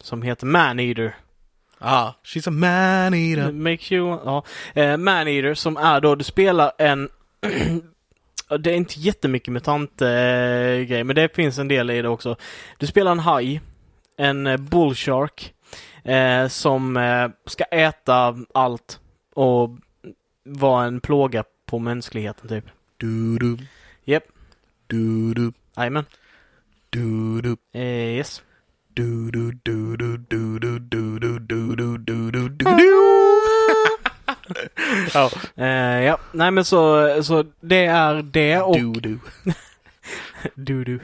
som 0.00 0.22
heter 0.22 0.46
Maneater. 0.46 1.16
Ah, 1.78 2.12
she's 2.24 2.48
a 2.48 2.50
man 2.50 3.14
eater. 3.14 3.52
Make 3.52 3.94
you, 3.94 4.18
ja. 4.24 4.44
Eh, 4.74 4.96
Maneater 4.96 5.54
som 5.54 5.76
är 5.76 6.00
då, 6.00 6.14
du 6.14 6.24
spelar 6.24 6.72
en 6.78 7.08
Det 8.60 8.70
är 8.70 8.74
inte 8.74 9.00
jättemycket 9.00 9.52
mutant 9.52 10.02
eh, 10.02 11.04
men 11.04 11.14
det 11.14 11.34
finns 11.34 11.58
en 11.58 11.68
del 11.68 11.90
i 11.90 12.02
det 12.02 12.08
också. 12.08 12.36
Du 12.78 12.86
spelar 12.86 13.12
en 13.12 13.18
haj, 13.18 13.60
en 14.16 14.46
eh, 14.46 14.56
bullshark, 14.56 15.52
eh, 16.06 16.48
som 16.48 16.96
eh, 16.96 17.28
ska 17.46 17.64
äta 17.64 18.36
allt 18.54 19.00
och 19.34 19.70
vara 20.44 20.84
en 20.84 21.00
plåga 21.00 21.44
på 21.66 21.78
mänskligheten 21.78 22.48
typ. 22.48 22.64
Du-du. 22.96 23.56
Japp. 24.04 24.22
Yep. 24.22 24.24
Du-du. 24.86 25.52
Jajamän. 25.76 26.04
Du-du. 26.90 27.56
Eh, 27.72 28.16
yes. 28.16 28.42
ja. 35.14 35.30
Uh, 35.58 36.04
ja, 36.04 36.18
nej 36.32 36.50
men 36.50 36.64
så, 36.64 37.22
så 37.22 37.44
det 37.60 37.86
är 37.86 38.22
det 38.22 38.60
och... 38.60 38.76
Du-du. 38.76 39.18
du-du. 40.94 41.00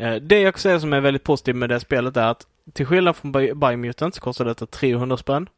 uh, 0.00 0.16
det 0.22 0.40
jag 0.40 0.54
kan 0.54 0.60
säga 0.60 0.80
som 0.80 0.92
är 0.92 1.00
väldigt 1.00 1.24
positivt 1.24 1.56
med 1.56 1.68
det 1.68 1.80
spelet 1.80 2.16
är 2.16 2.26
att 2.26 2.46
till 2.72 2.86
skillnad 2.86 3.16
från 3.16 3.32
Bi- 3.32 3.54
Biomutant 3.54 4.14
så 4.14 4.20
kostar 4.20 4.44
detta 4.44 4.66
300 4.66 5.16
spänn. 5.16 5.48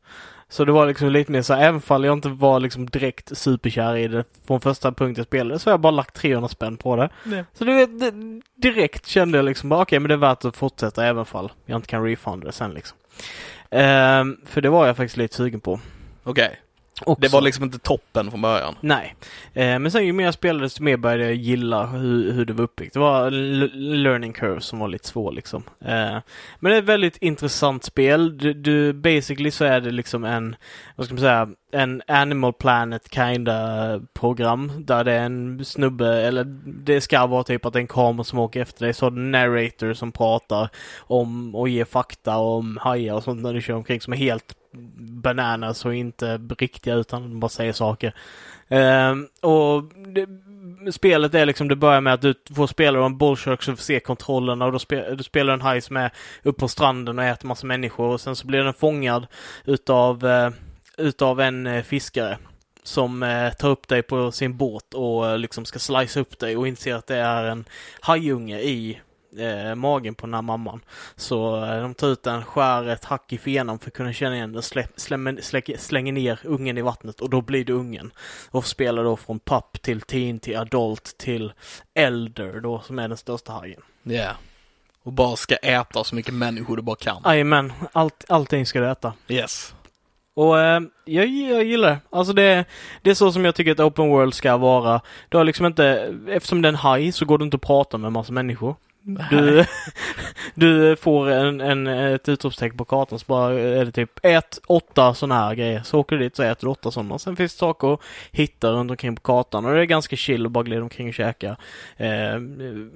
Så 0.48 0.64
det 0.64 0.72
var 0.72 0.86
liksom 0.86 1.08
lite 1.10 1.32
mer 1.32 1.42
så 1.42 1.54
här, 1.54 1.62
även 1.68 1.80
fall 1.80 2.04
jag 2.04 2.12
inte 2.12 2.28
var 2.28 2.60
liksom 2.60 2.86
direkt 2.86 3.36
superkär 3.38 3.96
i 3.96 4.08
det 4.08 4.24
från 4.46 4.60
första 4.60 4.88
punkten 4.92 5.14
jag 5.20 5.26
spelade 5.26 5.58
så 5.58 5.70
har 5.70 5.72
jag 5.72 5.80
bara 5.80 5.90
lagt 5.90 6.14
300 6.16 6.48
spänn 6.48 6.76
på 6.76 6.96
det. 6.96 7.08
Nej. 7.24 7.44
Så 7.54 7.64
du 7.64 7.74
vet, 7.74 8.00
det, 8.00 8.12
direkt 8.56 9.06
kände 9.06 9.38
jag 9.38 9.44
liksom 9.44 9.68
bara 9.68 9.82
okej 9.82 9.98
men 10.00 10.08
det 10.08 10.14
är 10.14 10.18
värt 10.18 10.44
att 10.44 10.56
fortsätta 10.56 11.06
även 11.06 11.24
fall 11.24 11.52
jag 11.66 11.78
inte 11.78 11.88
kan 11.88 12.04
refunda 12.04 12.46
det 12.46 12.52
sen 12.52 12.70
liksom. 12.70 12.98
Ehm, 13.70 14.36
för 14.46 14.60
det 14.60 14.68
var 14.70 14.86
jag 14.86 14.96
faktiskt 14.96 15.16
lite 15.16 15.36
sugen 15.36 15.60
på. 15.60 15.80
Okej, 16.24 16.60
Också. 17.06 17.20
det 17.20 17.28
var 17.28 17.40
liksom 17.40 17.64
inte 17.64 17.78
toppen 17.78 18.30
från 18.30 18.42
början. 18.42 18.74
Nej. 18.80 19.14
Eh, 19.54 19.78
men 19.78 19.90
sen 19.90 20.06
ju 20.06 20.12
mer 20.12 20.24
jag 20.24 20.34
spelade 20.34 20.64
desto 20.64 20.82
mer 20.82 20.96
började 20.96 21.24
jag 21.24 21.34
gilla 21.34 21.86
hur, 21.86 22.32
hur 22.32 22.44
det 22.44 22.52
var 22.52 22.64
uppbyggt. 22.64 22.94
Det 22.94 23.00
var 23.00 23.30
learning 23.70 24.32
curve 24.32 24.60
som 24.60 24.78
var 24.78 24.88
lite 24.88 25.08
svår 25.08 25.32
liksom. 25.32 25.62
Eh, 25.80 26.18
men 26.60 26.70
det 26.70 26.74
är 26.74 26.78
ett 26.78 26.84
väldigt 26.84 27.16
intressant 27.16 27.84
spel. 27.84 28.38
Du, 28.38 28.54
du, 28.54 28.92
basically 28.92 29.50
så 29.50 29.64
är 29.64 29.80
det 29.80 29.90
liksom 29.90 30.24
en, 30.24 30.56
vad 30.96 31.06
ska 31.06 31.14
man 31.14 31.20
säga, 31.20 31.48
en 31.72 32.02
Animal 32.06 32.52
Planet 32.52 33.14
kinda 33.14 34.00
program. 34.14 34.72
Där 34.78 35.04
det 35.04 35.12
är 35.12 35.24
en 35.24 35.64
snubbe, 35.64 36.22
eller 36.22 36.44
det 36.84 37.00
ska 37.00 37.26
vara 37.26 37.44
typ 37.44 37.66
att 37.66 37.72
det 37.72 37.78
är 37.78 37.80
en 37.80 37.86
kamera 37.86 38.24
som 38.24 38.38
åker 38.38 38.60
efter 38.60 38.84
dig. 38.84 38.94
Så 38.94 39.06
har 39.06 39.10
du 39.10 39.20
en 39.20 39.30
narrator 39.30 39.94
som 39.94 40.12
pratar 40.12 40.68
om 40.98 41.54
och 41.54 41.68
ger 41.68 41.84
fakta 41.84 42.36
om 42.36 42.78
hajar 42.82 43.14
och 43.14 43.22
sånt 43.22 43.42
när 43.42 43.54
du 43.54 43.60
kör 43.60 43.74
omkring 43.74 44.00
som 44.00 44.12
är 44.12 44.16
helt 44.16 44.54
bananas 44.98 45.84
och 45.84 45.94
inte 45.94 46.40
riktiga 46.58 46.94
utan 46.94 47.22
de 47.22 47.40
bara 47.40 47.48
säger 47.48 47.72
saker. 47.72 48.14
Eh, 48.68 49.14
och 49.40 49.84
det, 50.14 50.26
spelet 50.92 51.34
är 51.34 51.46
liksom, 51.46 51.68
det 51.68 51.76
börjar 51.76 52.00
med 52.00 52.14
att 52.14 52.22
du 52.22 52.34
får 52.54 52.66
spela 52.66 53.06
en 53.06 53.18
bullshark 53.18 53.62
så 53.62 53.76
får 53.76 53.82
se 53.82 54.00
kontrollerna 54.00 54.64
och 54.64 54.72
då 54.72 54.78
spe, 54.78 55.14
du 55.14 55.22
spelar 55.22 55.54
en 55.54 55.60
haj 55.60 55.80
som 55.80 55.96
är 55.96 56.10
uppe 56.42 56.60
på 56.60 56.68
stranden 56.68 57.18
och 57.18 57.24
äter 57.24 57.48
massa 57.48 57.66
människor 57.66 58.06
och 58.06 58.20
sen 58.20 58.36
så 58.36 58.46
blir 58.46 58.64
den 58.64 58.74
fångad 58.74 59.26
utav, 59.64 60.26
eh, 60.26 60.50
utav 60.98 61.40
en 61.40 61.66
eh, 61.66 61.82
fiskare 61.82 62.38
som 62.82 63.22
eh, 63.22 63.52
tar 63.52 63.68
upp 63.68 63.88
dig 63.88 64.02
på 64.02 64.32
sin 64.32 64.56
båt 64.56 64.94
och 64.94 65.30
eh, 65.30 65.38
liksom 65.38 65.64
ska 65.64 65.78
slice 65.78 66.20
upp 66.20 66.38
dig 66.38 66.56
och 66.56 66.68
inser 66.68 66.94
att 66.94 67.06
det 67.06 67.16
är 67.16 67.44
en 67.44 67.64
hajunge 68.00 68.60
i 68.60 69.00
eh, 69.38 69.74
magen 69.74 70.14
på 70.14 70.26
den 70.26 70.34
här 70.34 70.42
mamman. 70.42 70.80
Så 71.16 71.64
eh, 71.64 71.82
de 71.82 71.94
tar 71.94 72.08
ut 72.08 72.22
den, 72.22 72.44
skär 72.44 72.88
ett 72.88 73.04
hack 73.04 73.32
i 73.32 73.38
fenan 73.38 73.78
för 73.78 73.90
att 73.90 73.94
kunna 73.94 74.12
känna 74.12 74.36
igen 74.36 74.52
den, 74.52 74.62
slä, 74.62 74.86
slämmer, 74.96 75.38
släcker, 75.42 75.76
slänger 75.76 76.12
ner 76.12 76.40
ungen 76.44 76.78
i 76.78 76.82
vattnet 76.82 77.20
och 77.20 77.30
då 77.30 77.40
blir 77.40 77.64
det 77.64 77.72
ungen. 77.72 78.12
Och 78.50 78.66
spelar 78.66 79.04
då 79.04 79.16
från 79.16 79.38
papp 79.38 79.82
till 79.82 80.00
teen 80.00 80.38
till 80.38 80.56
adult 80.56 81.14
till 81.18 81.52
elder 81.94 82.60
då 82.60 82.80
som 82.80 82.98
är 82.98 83.08
den 83.08 83.16
största 83.16 83.52
hajen. 83.52 83.82
Ja. 84.02 84.12
Yeah. 84.12 84.36
Och 85.04 85.12
bara 85.12 85.36
ska 85.36 85.56
äta 85.56 86.04
så 86.04 86.14
mycket 86.14 86.34
människor 86.34 86.76
du 86.76 86.82
bara 86.82 86.96
kan. 86.96 87.22
Jajamän, 87.24 87.72
allt, 87.92 88.24
allting 88.28 88.66
ska 88.66 88.80
du 88.80 88.90
äta. 88.90 89.12
Yes. 89.28 89.74
Och 90.34 90.60
eh, 90.60 90.80
jag, 91.04 91.26
jag 91.26 91.64
gillar 91.64 91.90
det. 91.90 91.98
Alltså 92.10 92.32
det, 92.32 92.64
det 93.02 93.10
är 93.10 93.14
så 93.14 93.32
som 93.32 93.44
jag 93.44 93.54
tycker 93.54 93.72
ett 93.72 93.80
open 93.80 94.08
world 94.08 94.34
ska 94.34 94.56
vara. 94.56 95.00
Du 95.28 95.36
har 95.36 95.44
liksom 95.44 95.66
inte, 95.66 96.14
eftersom 96.28 96.62
det 96.62 96.66
är 96.68 96.72
en 96.72 96.76
haj 96.76 97.12
så 97.12 97.24
går 97.24 97.38
det 97.38 97.44
inte 97.44 97.54
att 97.54 97.62
prata 97.62 97.98
med 97.98 98.06
en 98.06 98.12
massa 98.12 98.32
människor. 98.32 98.76
Du, 99.30 99.64
du 100.54 100.96
får 100.96 101.30
en, 101.30 101.60
en, 101.60 101.86
ett 101.86 102.28
utropstecken 102.28 102.78
på 102.78 102.84
kartan 102.84 103.18
så 103.18 103.24
bara 103.28 103.52
är 103.60 103.84
det 103.84 103.92
typ 103.92 104.10
ät 104.22 104.58
åtta 104.66 105.14
sådana 105.14 105.34
här 105.34 105.54
grejer. 105.54 105.82
Så 105.82 105.98
åker 105.98 106.16
du 106.16 106.22
dit 106.22 106.36
så 106.36 106.42
äter 106.42 106.66
du 106.66 106.70
åtta 106.70 106.90
sådana. 106.90 107.18
Sen 107.18 107.36
finns 107.36 107.52
det 107.54 107.58
saker 107.58 107.92
att 107.94 108.00
hitta 108.30 108.70
runt 108.72 108.90
omkring 108.90 109.16
på 109.16 109.22
kartan 109.22 109.64
och 109.64 109.74
det 109.74 109.80
är 109.80 109.84
ganska 109.84 110.16
chill 110.16 110.46
att 110.46 110.52
bara 110.52 110.64
glida 110.64 110.82
omkring 110.82 111.08
och 111.08 111.14
käka. 111.14 111.56
Eh, 111.96 112.08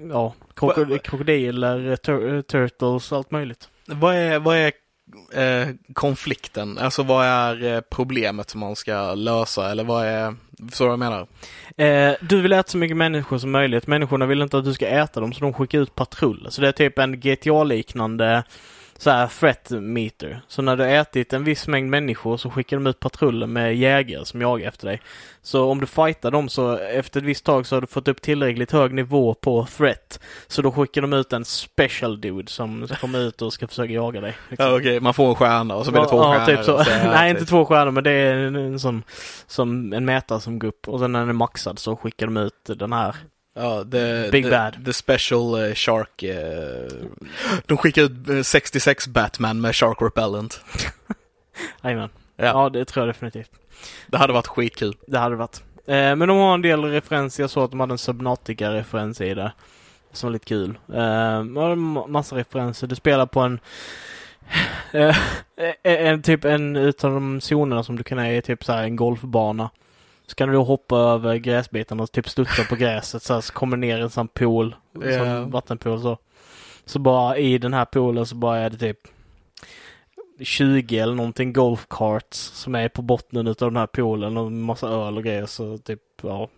ja, 0.09 0.33
krokod- 0.55 0.97
krokodiler, 0.97 1.95
tur- 1.95 2.41
turtles, 2.41 3.11
allt 3.13 3.31
möjligt. 3.31 3.69
Vad 3.87 4.15
är, 4.15 4.39
vad 4.39 4.57
är 4.57 4.71
eh, 5.33 5.67
konflikten? 5.93 6.77
Alltså 6.77 7.03
vad 7.03 7.25
är 7.25 7.75
eh, 7.75 7.81
problemet 7.81 8.49
som 8.49 8.59
man 8.59 8.75
ska 8.75 9.15
lösa? 9.15 9.71
Eller 9.71 9.83
vad 9.83 10.05
är, 10.05 10.35
så 10.71 10.83
vad 10.83 10.91
jag 10.91 10.99
menar? 10.99 11.27
Eh, 11.77 12.15
du 12.21 12.41
vill 12.41 12.53
äta 12.53 12.69
så 12.69 12.77
mycket 12.77 12.97
människor 12.97 13.37
som 13.37 13.51
möjligt. 13.51 13.87
Människorna 13.87 14.25
vill 14.25 14.41
inte 14.41 14.57
att 14.57 14.65
du 14.65 14.73
ska 14.73 14.87
äta 14.87 15.19
dem 15.19 15.33
så 15.33 15.39
de 15.39 15.53
skickar 15.53 15.79
ut 15.79 15.95
patruller. 15.95 16.49
Så 16.49 16.61
det 16.61 16.67
är 16.67 16.71
typ 16.71 16.99
en 16.99 17.19
GTA-liknande 17.19 18.43
så 18.97 19.09
här 19.09 19.27
threat 19.27 19.69
meter. 19.69 20.41
Så 20.47 20.61
när 20.61 20.75
du 20.77 20.83
har 20.83 20.89
ätit 20.89 21.33
en 21.33 21.43
viss 21.43 21.67
mängd 21.67 21.89
människor 21.89 22.37
så 22.37 22.49
skickar 22.49 22.77
de 22.77 22.87
ut 22.87 22.99
patruller 22.99 23.47
med 23.47 23.75
jägare 23.77 24.25
som 24.25 24.41
jagar 24.41 24.67
efter 24.67 24.87
dig. 24.87 25.01
Så 25.41 25.65
om 25.71 25.79
du 25.79 25.85
fightar 25.85 26.31
dem 26.31 26.49
så 26.49 26.77
efter 26.77 27.19
ett 27.19 27.25
visst 27.25 27.45
tag 27.45 27.65
så 27.65 27.75
har 27.75 27.81
du 27.81 27.87
fått 27.87 28.07
upp 28.07 28.21
tillräckligt 28.21 28.71
hög 28.71 28.93
nivå 28.93 29.33
på 29.33 29.65
threat. 29.77 30.19
Så 30.47 30.61
då 30.61 30.71
skickar 30.71 31.01
de 31.01 31.13
ut 31.13 31.33
en 31.33 31.45
special 31.45 32.21
dude 32.21 32.51
som 32.51 32.87
kommer 33.01 33.19
ut 33.19 33.41
och 33.41 33.53
ska 33.53 33.67
försöka 33.67 33.93
jaga 33.93 34.21
dig. 34.21 34.37
Liksom. 34.49 34.65
Ja, 34.67 34.77
Okej, 34.77 34.99
man 34.99 35.13
får 35.13 35.29
en 35.29 35.35
stjärna 35.35 35.75
och 35.75 35.85
så 35.85 35.91
blir 35.91 36.01
det 36.01 36.07
två 36.09 36.17
ja, 36.17 36.33
stjärnor. 36.33 36.55
Typ 36.57 36.65
så. 36.65 36.83
så- 36.83 36.89
Nej, 37.07 37.31
typ. 37.31 37.39
inte 37.39 37.49
två 37.49 37.65
stjärnor 37.65 37.91
men 37.91 38.03
det 38.03 38.11
är 38.11 38.33
en, 38.35 38.55
en 38.55 38.79
sån 38.79 39.03
som 39.47 39.93
en 39.93 40.05
mätare 40.05 40.39
som 40.39 40.59
går 40.59 40.67
upp 40.67 40.87
och 40.87 40.99
sen 40.99 41.11
när 41.11 41.19
den 41.19 41.29
är 41.29 41.33
maxad 41.33 41.79
så 41.79 41.95
skickar 41.95 42.25
de 42.27 42.37
ut 42.37 42.53
den 42.65 42.93
här. 42.93 43.15
Ja, 43.57 43.83
the, 43.91 44.29
Big 44.31 44.43
the, 44.43 44.49
Bad. 44.49 44.85
The 44.85 44.93
Special 44.93 45.67
eh, 45.67 45.73
Shark. 45.73 46.23
eh, 46.23 46.87
de 47.65 47.77
skickar 47.77 48.01
ut 48.01 48.29
eh, 48.29 48.41
66 48.41 49.07
Batman 49.07 49.61
med 49.61 49.75
Shark 49.75 49.97
Repellent. 50.01 50.61
Jajamän. 51.83 52.09
Ja. 52.35 52.45
Ja, 52.45 52.69
det 52.69 52.85
tror 52.85 53.05
jag 53.05 53.15
definitivt. 53.15 53.51
Det 54.07 54.17
hade 54.17 54.33
varit 54.33 54.47
skitkul. 54.47 54.95
Det 55.07 55.17
hade 55.17 55.35
varit. 55.35 55.63
Eh, 55.87 56.15
men 56.15 56.19
de 56.19 56.37
har 56.37 56.53
en 56.53 56.61
del 56.61 56.83
referenser. 56.83 57.43
Jag 57.43 57.49
såg 57.49 57.63
att 57.63 57.71
de 57.71 57.79
hade 57.79 57.93
en 57.93 57.97
Subnautica-referens 57.97 59.21
i 59.21 59.33
det. 59.33 59.51
Som 60.11 60.27
var 60.27 60.33
lite 60.33 60.45
kul. 60.45 60.77
Eh, 60.93 61.35
en 61.37 61.81
massa 62.11 62.35
referenser. 62.35 62.87
Du 62.87 62.95
spelar 62.95 63.25
på 63.25 63.39
en 63.39 63.59
eh, 64.91 65.17
en, 65.83 66.21
typ 66.21 66.45
en 66.45 66.75
utav 66.75 67.13
de 67.13 67.41
zonerna 67.41 67.83
som 67.83 67.95
du 67.95 68.03
kan 68.03 68.19
är 68.19 68.41
typ 68.41 68.63
så 68.63 68.73
här 68.73 68.83
en 68.83 68.95
golfbana. 68.95 69.69
Så 70.27 70.35
kan 70.35 70.49
du 70.49 70.55
då 70.55 70.63
hoppa 70.63 70.97
över 70.97 71.35
gräsbitarna 71.35 72.03
och 72.03 72.11
typ 72.11 72.29
studsa 72.29 72.63
på 72.63 72.75
gräset 72.75 73.23
så, 73.23 73.33
här, 73.33 73.41
så 73.41 73.53
kommer 73.53 73.77
ner 73.77 74.01
en 74.01 74.09
sån 74.09 74.27
pool. 74.27 74.75
Ja. 75.01 75.17
Som 75.17 75.51
vattenpool 75.51 76.01
så. 76.01 76.17
Så 76.85 76.99
bara 76.99 77.37
i 77.37 77.57
den 77.57 77.73
här 77.73 77.85
poolen 77.85 78.25
så 78.25 78.35
bara 78.35 78.57
är 78.57 78.69
det 78.69 78.77
typ 78.77 78.99
20 80.39 80.99
eller 80.99 81.15
någonting 81.15 81.53
golf 81.53 81.85
carts 81.89 82.37
som 82.37 82.75
är 82.75 82.89
på 82.89 83.01
botten 83.01 83.47
utav 83.47 83.71
den 83.71 83.77
här 83.77 83.87
poolen 83.87 84.37
och 84.37 84.51
massa 84.51 84.87
öl 84.87 85.17
och 85.17 85.23
grejer 85.23 85.45
så 85.45 85.77
typ 85.77 86.01
ja, 86.21 86.49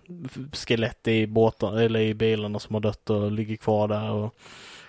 skelett 0.53 1.07
i 1.07 1.27
båtar 1.27 1.79
eller 1.79 1.99
i 1.99 2.13
bilarna 2.13 2.59
som 2.59 2.73
har 2.73 2.81
dött 2.81 3.09
och 3.09 3.31
ligger 3.31 3.55
kvar 3.55 3.87
där 3.87 4.11
och 4.11 4.35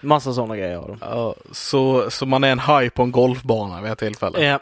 massa 0.01 0.33
sådana 0.33 0.57
grejer. 0.57 0.99
Ja, 1.01 1.35
så, 1.53 2.11
så 2.11 2.27
man 2.27 2.45
är 2.45 2.53
en 2.53 2.59
haj 2.59 2.91
på 2.91 3.03
en 3.03 3.13
golfbana 3.13 3.81
vid 3.81 3.93
ett 3.93 3.99
tillfälle? 3.99 4.45
Ja, 4.45 4.59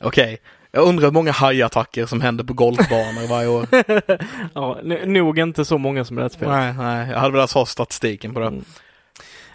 Okej. 0.00 0.38
Jag 0.72 0.84
undrar 0.88 1.04
hur 1.06 1.12
många 1.12 1.32
hajattacker 1.32 2.06
som 2.06 2.20
händer 2.20 2.44
på 2.44 2.52
golfbanor 2.52 3.28
varje 3.28 3.48
år. 3.48 3.66
ja 4.54 4.78
nog 5.06 5.38
inte 5.38 5.64
så 5.64 5.78
många 5.78 6.04
som 6.04 6.18
är 6.18 6.22
rätt 6.22 6.34
fel. 6.34 6.48
nej, 6.48 6.74
nej. 6.78 7.08
Jag 7.10 7.18
hade 7.18 7.32
velat 7.32 7.52
ha 7.52 7.66
statistiken 7.66 8.34
på 8.34 8.40
det. 8.40 8.46
Mm. 8.46 8.64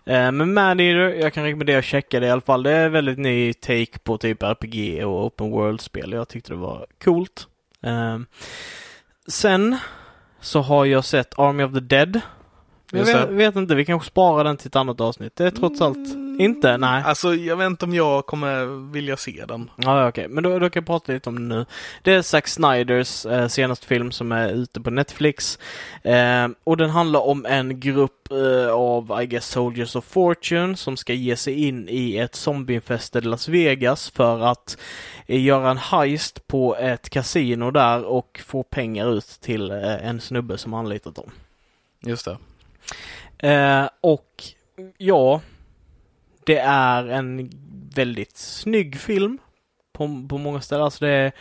Eh, 0.05 0.31
Men 0.31 0.53
Maneater, 0.53 1.21
jag 1.21 1.33
kan 1.33 1.43
rekommendera 1.43 1.79
att 1.79 1.85
checka 1.85 2.19
det 2.19 2.27
i 2.27 2.29
alla 2.29 2.41
fall. 2.41 2.63
Det 2.63 2.71
är 2.71 2.89
väldigt 2.89 3.17
ny 3.19 3.53
take 3.53 3.99
på 4.03 4.17
typ 4.17 4.43
RPG 4.43 5.05
och 5.05 5.25
open 5.25 5.51
world-spel. 5.51 6.11
Jag 6.11 6.27
tyckte 6.27 6.51
det 6.51 6.57
var 6.57 6.85
coolt. 7.03 7.47
Eh, 7.83 8.17
Sen 9.27 9.77
så 10.41 10.61
har 10.61 10.85
jag 10.85 11.05
sett 11.05 11.39
Army 11.39 11.63
of 11.63 11.73
the 11.73 11.79
Dead. 11.79 12.21
Jag 12.97 13.05
vet, 13.05 13.29
vet 13.29 13.55
inte, 13.55 13.75
vi 13.75 13.85
kanske 13.85 14.07
sparar 14.07 14.43
den 14.43 14.57
till 14.57 14.67
ett 14.67 14.75
annat 14.75 15.01
avsnitt. 15.01 15.35
Det 15.35 15.45
är 15.45 15.51
trots 15.51 15.81
allt 15.81 16.25
inte, 16.39 16.77
nej. 16.77 17.03
Alltså, 17.05 17.35
jag 17.35 17.57
vet 17.57 17.65
inte 17.65 17.85
om 17.85 17.93
jag 17.93 18.25
kommer 18.25 18.65
vilja 18.91 19.17
se 19.17 19.45
den. 19.47 19.69
Ja, 19.75 20.07
okej. 20.07 20.27
Men 20.27 20.43
då, 20.43 20.59
då 20.59 20.69
kan 20.69 20.79
jag 20.79 20.87
prata 20.87 21.11
lite 21.11 21.29
om 21.29 21.35
det 21.35 21.55
nu. 21.55 21.65
Det 22.01 22.13
är 22.13 22.21
Zack 22.21 22.47
Snyders 22.47 23.25
eh, 23.25 23.47
senaste 23.47 23.87
film 23.87 24.11
som 24.11 24.31
är 24.31 24.49
ute 24.49 24.81
på 24.81 24.89
Netflix. 24.89 25.59
Eh, 26.03 26.47
och 26.63 26.77
den 26.77 26.89
handlar 26.89 27.19
om 27.19 27.45
en 27.45 27.79
grupp 27.79 28.31
eh, 28.31 28.71
av, 28.71 29.21
I 29.21 29.25
guess, 29.25 29.47
Soldiers 29.47 29.95
of 29.95 30.05
Fortune 30.05 30.75
som 30.75 30.97
ska 30.97 31.13
ge 31.13 31.35
sig 31.35 31.67
in 31.67 31.89
i 31.89 32.17
ett 32.17 32.35
zombieinfested 32.35 33.25
Las 33.25 33.47
Vegas 33.47 34.09
för 34.09 34.41
att 34.41 34.77
eh, 35.25 35.43
göra 35.43 35.71
en 35.71 35.77
heist 35.77 36.47
på 36.47 36.75
ett 36.75 37.09
kasino 37.09 37.71
där 37.71 38.03
och 38.03 38.41
få 38.45 38.63
pengar 38.63 39.13
ut 39.17 39.37
till 39.41 39.71
eh, 39.71 40.07
en 40.07 40.21
snubbe 40.21 40.57
som 40.57 40.73
anlitat 40.73 41.15
dem. 41.15 41.29
Just 42.01 42.25
det. 42.25 42.37
Eh, 43.37 43.89
och 44.01 44.43
ja, 44.97 45.41
det 46.45 46.57
är 46.57 47.07
en 47.07 47.49
väldigt 47.95 48.37
snygg 48.37 48.99
film 48.99 49.37
på, 49.93 50.25
på 50.29 50.37
många 50.37 50.61
ställen. 50.61 50.85
Alltså 50.85 51.05
det 51.05 51.11
är 51.11 51.31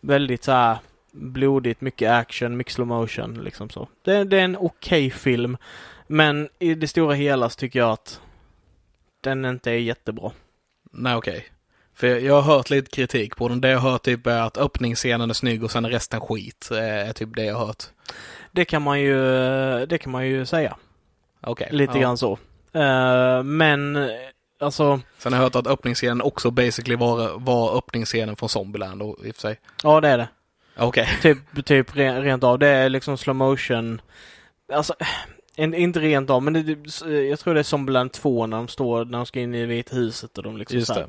väldigt 0.00 0.44
så 0.44 0.52
här 0.52 0.78
blodigt, 1.12 1.80
mycket 1.80 2.10
action, 2.10 2.56
mycket 2.56 2.72
slow 2.72 2.86
motion 2.88 3.34
liksom 3.44 3.70
så. 3.70 3.88
Det, 4.04 4.24
det 4.24 4.36
är 4.40 4.44
en 4.44 4.56
okej 4.56 5.10
film. 5.10 5.56
Men 6.06 6.48
i 6.58 6.74
det 6.74 6.88
stora 6.88 7.14
hela 7.14 7.50
så 7.50 7.56
tycker 7.58 7.78
jag 7.78 7.90
att 7.90 8.20
den 9.20 9.44
inte 9.44 9.70
är 9.70 9.74
jättebra. 9.78 10.32
Nej, 10.92 11.14
okej. 11.14 11.46
För 11.94 12.06
jag, 12.06 12.20
jag 12.20 12.40
har 12.42 12.54
hört 12.54 12.70
lite 12.70 12.90
kritik 12.90 13.36
på 13.36 13.48
den. 13.48 13.60
Det 13.60 13.68
jag 13.70 13.78
har 13.78 13.90
hört 13.90 14.02
typ 14.02 14.26
är 14.26 14.40
att 14.40 14.58
öppningsscenen 14.58 15.30
är 15.30 15.34
snygg 15.34 15.64
och 15.64 15.70
sen 15.70 15.84
är 15.84 15.88
resten 15.88 16.20
skit. 16.20 16.68
eh, 16.72 17.08
Är 17.08 17.12
typ 17.12 17.36
det 17.36 17.44
jag 17.44 17.54
har 17.54 17.66
hört. 17.66 17.84
Det 18.52 18.64
kan 18.64 18.82
man 18.82 19.00
ju, 19.00 19.16
det 19.86 19.98
kan 19.98 20.12
man 20.12 20.26
ju 20.26 20.46
säga. 20.46 20.76
Okej. 21.40 21.68
Lite 21.70 21.92
ja. 21.94 22.00
grann 22.00 22.18
så. 22.18 22.38
Eh, 22.72 23.42
men 23.42 23.96
eh, 23.96 24.08
alltså, 24.60 25.00
Sen 25.18 25.32
har 25.32 25.40
jag 25.40 25.44
hört 25.44 25.56
att 25.56 25.66
öppningsscenen 25.66 26.22
också 26.22 26.50
basically 26.50 26.96
var, 26.96 27.38
var 27.38 27.78
öppningsscenen 27.78 28.36
från 28.36 28.48
Zombieland 28.48 29.02
och, 29.02 29.26
i 29.26 29.30
och 29.30 29.34
för 29.34 29.40
sig. 29.40 29.60
ja 29.82 30.00
det 30.00 30.08
är 30.08 30.18
det. 30.18 30.28
Okej. 30.76 31.08
Typ, 31.22 31.64
typ 31.64 31.94
re- 31.94 32.20
rent 32.20 32.44
av. 32.44 32.58
Det 32.58 32.68
är 32.68 32.88
liksom 32.88 33.18
slow 33.18 33.36
motion. 33.36 34.00
Alltså, 34.72 34.94
en, 35.56 35.74
inte 35.74 36.00
rent 36.00 36.30
av, 36.30 36.42
men 36.42 36.52
det, 36.52 36.62
det, 36.62 37.26
jag 37.26 37.38
tror 37.38 37.54
det 37.54 37.60
är 37.60 37.64
Zombieland 37.64 38.12
2 38.12 38.46
när 38.46 38.56
de 38.56 38.68
står, 38.68 39.04
när 39.04 39.18
de 39.18 39.26
ska 39.26 39.40
in 39.40 39.54
i 39.54 39.66
Vita 39.66 39.96
huset 39.96 40.38
och 40.38 40.44
de 40.44 40.56
liksom 40.56 40.78
Just 40.78 40.86
så 40.86 40.94
här, 40.94 41.06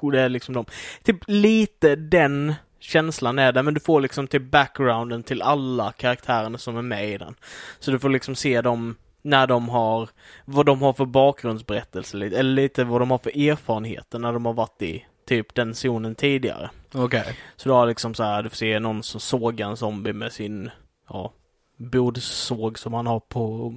det. 0.00 0.10
det 0.10 0.20
är 0.20 0.28
liksom 0.28 0.54
de. 0.54 0.64
Typ 1.02 1.16
lite 1.26 1.96
den 1.96 2.54
känslan 2.80 3.38
är 3.38 3.52
där, 3.52 3.62
men 3.62 3.74
du 3.74 3.80
får 3.80 4.00
liksom 4.00 4.26
typ 4.26 4.42
backgrounden 4.42 5.22
till 5.22 5.42
alla 5.42 5.92
karaktärerna 5.92 6.58
som 6.58 6.76
är 6.76 6.82
med 6.82 7.10
i 7.10 7.18
den. 7.18 7.34
Så 7.78 7.90
du 7.90 7.98
får 7.98 8.08
liksom 8.08 8.34
se 8.34 8.60
dem 8.60 8.96
när 9.22 9.46
de 9.46 9.68
har, 9.68 10.08
vad 10.44 10.66
de 10.66 10.82
har 10.82 10.92
för 10.92 11.04
bakgrundsberättelse, 11.04 12.16
eller 12.16 12.42
lite 12.42 12.84
vad 12.84 13.00
de 13.00 13.10
har 13.10 13.18
för 13.18 13.48
erfarenheter 13.48 14.18
när 14.18 14.32
de 14.32 14.46
har 14.46 14.52
varit 14.52 14.82
i 14.82 15.06
typ 15.26 15.54
den 15.54 15.74
zonen 15.74 16.14
tidigare. 16.14 16.70
Okej. 16.94 17.38
Så 17.56 17.68
du 17.68 17.72
har 17.72 17.86
liksom 17.86 18.14
så 18.14 18.22
här, 18.22 18.42
du 18.42 18.48
får 18.48 18.56
se 18.56 18.78
någon 18.78 19.02
som 19.02 19.20
sågar 19.20 19.68
en 19.68 19.76
zombie 19.76 20.12
med 20.12 20.32
sin, 20.32 20.70
ja, 21.08 21.32
bordsåg 21.76 22.78
som 22.78 22.94
han 22.94 23.06
har 23.06 23.20
på, 23.20 23.74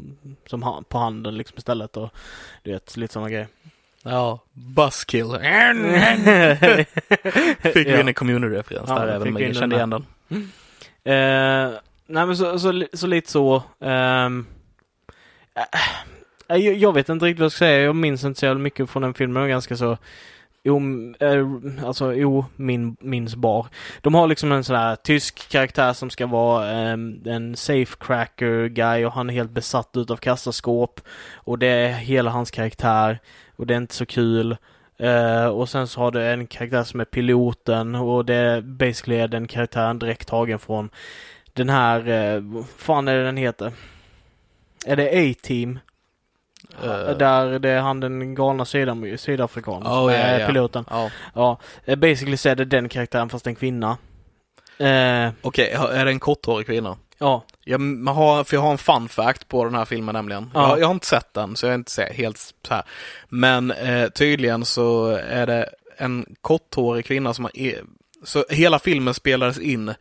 som 0.47 0.63
han, 0.63 0.83
på 0.83 0.97
handen 0.97 1.37
liksom 1.37 1.57
istället 1.57 1.97
och 1.97 2.09
du 2.63 2.71
vet, 2.71 2.97
lite 2.97 3.13
sådana 3.13 3.29
grejer. 3.29 3.47
Ja. 4.03 4.39
Buzzkill. 4.53 5.25
Fick 7.61 7.87
vi 7.87 7.91
Ja. 7.91 7.99
in 7.99 8.07
en 8.07 8.13
community-referens 8.13 8.89
Ja, 8.89 8.99
där 8.99 9.07
även, 9.07 9.33
men 9.33 9.43
jag 9.43 9.55
kände 9.55 9.75
igen 9.75 9.89
den. 9.89 10.05
Eh, 11.03 11.71
nej 12.07 12.25
men 12.25 12.37
så, 12.37 12.59
så, 12.59 12.83
så 12.93 13.07
lite 13.07 13.31
så. 13.31 13.63
ehm, 13.79 14.45
Äh, 15.55 16.55
äh, 16.55 16.65
jag, 16.65 16.75
jag 16.75 16.93
vet 16.93 17.09
inte 17.09 17.25
riktigt 17.25 17.39
vad 17.39 17.45
jag 17.45 17.51
ska 17.51 17.59
säga. 17.59 17.83
Jag 17.83 17.95
minns 17.95 18.23
inte 18.23 18.39
så 18.39 18.45
jävla 18.45 18.61
mycket 18.61 18.89
från 18.89 19.01
den 19.01 19.13
filmen. 19.13 19.35
Den 19.35 19.43
är 19.43 19.49
ganska 19.49 19.77
så 19.77 19.97
om, 20.69 21.15
eh, 21.19 21.85
alltså 21.85 22.05
ominnsbar. 22.05 23.67
De 24.01 24.15
har 24.15 24.27
liksom 24.27 24.51
en 24.51 24.63
sån 24.63 24.75
här 24.75 24.95
tysk 24.95 25.49
karaktär 25.49 25.93
som 25.93 26.09
ska 26.09 26.27
vara 26.27 26.71
ehm, 26.71 27.21
en 27.25 27.55
safecracker 27.55 28.67
guy 28.67 29.05
och 29.05 29.11
han 29.11 29.29
är 29.29 29.33
helt 29.33 29.51
besatt 29.51 29.89
utav 29.93 30.17
kassaskåp. 30.17 31.01
Och 31.35 31.59
det 31.59 31.67
är 31.67 31.89
hela 31.93 32.31
hans 32.31 32.51
karaktär. 32.51 33.19
Och 33.55 33.67
det 33.67 33.73
är 33.73 33.77
inte 33.77 33.95
så 33.95 34.05
kul. 34.05 34.57
Uh, 35.01 35.45
och 35.45 35.69
sen 35.69 35.87
så 35.87 35.99
har 35.99 36.11
du 36.11 36.23
en 36.23 36.47
karaktär 36.47 36.83
som 36.83 36.99
är 36.99 37.05
piloten 37.05 37.95
och 37.95 38.25
det 38.25 38.35
är 38.35 38.61
basically 38.61 39.27
den 39.27 39.47
karaktären 39.47 39.99
direkt 39.99 40.27
tagen 40.27 40.59
från 40.59 40.89
den 41.53 41.69
här, 41.69 42.09
uh, 42.09 42.41
vad 42.41 42.65
fan 42.77 43.07
är 43.07 43.15
det 43.15 43.23
den 43.23 43.37
heter? 43.37 43.71
Är 44.85 44.95
det 44.95 45.31
A-Team? 45.31 45.79
Eh, 46.83 47.17
Där 47.17 47.59
det 47.59 47.69
är 47.69 47.79
han 47.79 47.99
den 47.99 48.35
galna 48.35 48.63
sydam- 48.63 49.17
sydafrikanen 49.17 49.83
som 49.83 49.91
Oh, 50.05 50.13
är 50.13 50.39
ja. 50.39 50.47
piloten. 50.47 50.85
Ja. 50.89 51.09
Ja, 51.33 51.59
eh, 51.85 51.95
basically 51.95 52.37
så 52.37 52.49
är 52.49 52.55
det 52.55 52.65
den 52.65 52.89
karaktären 52.89 53.29
fast 53.29 53.47
en 53.47 53.55
kvinna. 53.55 53.97
Eh, 54.77 55.29
Okej, 55.41 55.69
är 55.71 56.05
det 56.05 56.11
en 56.11 56.19
korthårig 56.19 56.65
kvinna? 56.65 56.97
ja, 57.17 57.43
Jag, 57.63 57.81
man 57.81 58.15
har, 58.15 58.43
för 58.43 58.55
jag 58.57 58.61
har 58.61 58.71
en 58.71 58.77
fun 58.77 59.09
fact 59.09 59.47
på 59.47 59.65
den 59.65 59.75
här 59.75 59.85
filmen 59.85 60.13
nämligen. 60.13 60.51
Ja. 60.53 60.69
Jag, 60.69 60.79
jag 60.79 60.85
har 60.87 60.93
inte 60.93 61.07
sett 61.07 61.33
den, 61.33 61.55
så 61.55 61.65
jag 61.65 61.71
är 61.71 61.75
inte 61.75 62.03
helt 62.11 62.37
så 62.37 62.73
här. 62.73 62.83
Men 63.29 63.71
eh, 63.71 64.09
tydligen 64.09 64.65
så 64.65 65.07
är 65.29 65.47
det 65.47 65.69
en 65.97 66.25
korthårig 66.41 67.05
kvinna 67.05 67.33
som 67.33 67.45
har... 67.45 67.51
E- 67.55 67.79
så 68.23 68.45
hela 68.49 68.79
filmen 68.79 69.13
spelades 69.13 69.59
in 69.59 69.93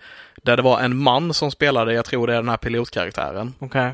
där 0.42 0.57
det 0.57 0.62
var 0.62 0.81
en 0.81 0.97
man 0.97 1.35
som 1.35 1.51
spelade, 1.51 1.94
jag 1.94 2.05
tror 2.05 2.27
det 2.27 2.33
är 2.33 2.37
den 2.37 2.49
här 2.49 2.57
pilotkaraktären. 2.57 3.55
okej. 3.59 3.92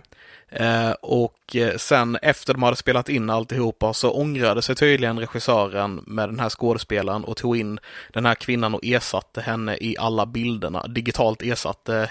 Eh, 0.51 0.91
och 0.91 1.57
eh, 1.57 1.77
sen 1.77 2.19
efter 2.23 2.55
de 2.55 2.63
hade 2.63 2.77
spelat 2.77 3.09
in 3.09 3.31
alltihopa 3.31 3.93
så 3.93 4.11
ångrade 4.11 4.63
sig 4.63 4.77
tydligen 4.77 5.21
regissören 5.21 6.05
med 6.07 6.29
den 6.29 6.41
här 6.41 6.49
skådespelaren 6.49 7.25
och 7.25 7.37
tog 7.37 7.57
in 7.57 7.79
den 8.13 8.27
här 8.27 8.35
kvinnan 8.35 8.75
och 8.75 8.85
ersatte 8.85 9.41
henne 9.41 9.77
i 9.81 9.97
alla 9.99 10.27
bilderna. 10.27 10.87
Digitalt 10.87 11.43
ersatte, 11.43 12.11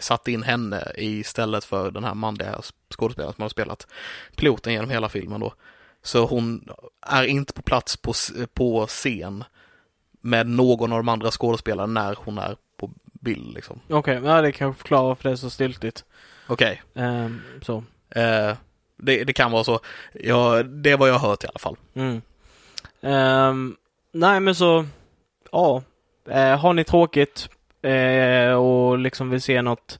satte 0.00 0.32
in 0.32 0.42
henne 0.42 0.92
istället 0.96 1.64
för 1.64 1.90
den 1.90 2.04
här 2.04 2.14
manliga 2.14 2.60
skådespelaren 2.90 3.34
som 3.34 3.42
hade 3.42 3.50
spelat 3.50 3.86
piloten 4.36 4.72
genom 4.72 4.90
hela 4.90 5.08
filmen 5.08 5.40
då. 5.40 5.54
Så 6.02 6.26
hon 6.26 6.68
är 7.06 7.24
inte 7.24 7.52
på 7.52 7.62
plats 7.62 7.96
på, 7.96 8.12
på 8.54 8.86
scen 8.86 9.44
med 10.20 10.46
någon 10.46 10.92
av 10.92 10.98
de 10.98 11.08
andra 11.08 11.30
skådespelarna 11.30 12.00
när 12.00 12.16
hon 12.24 12.38
är 12.38 12.56
på 12.76 12.90
bild 13.20 13.54
liksom. 13.54 13.80
Okej, 13.88 14.20
ja, 14.24 14.42
det 14.42 14.52
kanske 14.52 14.78
förklarar 14.78 15.08
varför 15.08 15.28
det 15.28 15.32
är 15.32 15.36
så 15.36 15.50
stiltigt. 15.50 16.04
Okej, 16.48 16.82
Ehm, 16.94 17.40
så. 17.62 17.76
eh, 18.10 18.56
det, 18.96 19.24
det 19.24 19.32
kan 19.32 19.50
vara 19.52 19.64
så. 19.64 19.80
Ja, 20.12 20.62
det 20.62 20.90
är 20.90 20.96
vad 20.96 21.08
jag 21.08 21.18
har 21.18 21.28
hört 21.28 21.44
i 21.44 21.46
alla 21.46 21.58
fall. 21.58 21.76
Mm. 21.94 22.22
Ehm, 23.00 23.76
nej 24.12 24.40
men 24.40 24.54
så, 24.54 24.86
ja. 25.52 25.82
Eh, 26.28 26.58
har 26.58 26.72
ni 26.72 26.84
tråkigt 26.84 27.48
eh, 27.82 28.52
och 28.52 28.98
liksom 28.98 29.30
vill 29.30 29.42
se 29.42 29.62
något 29.62 29.98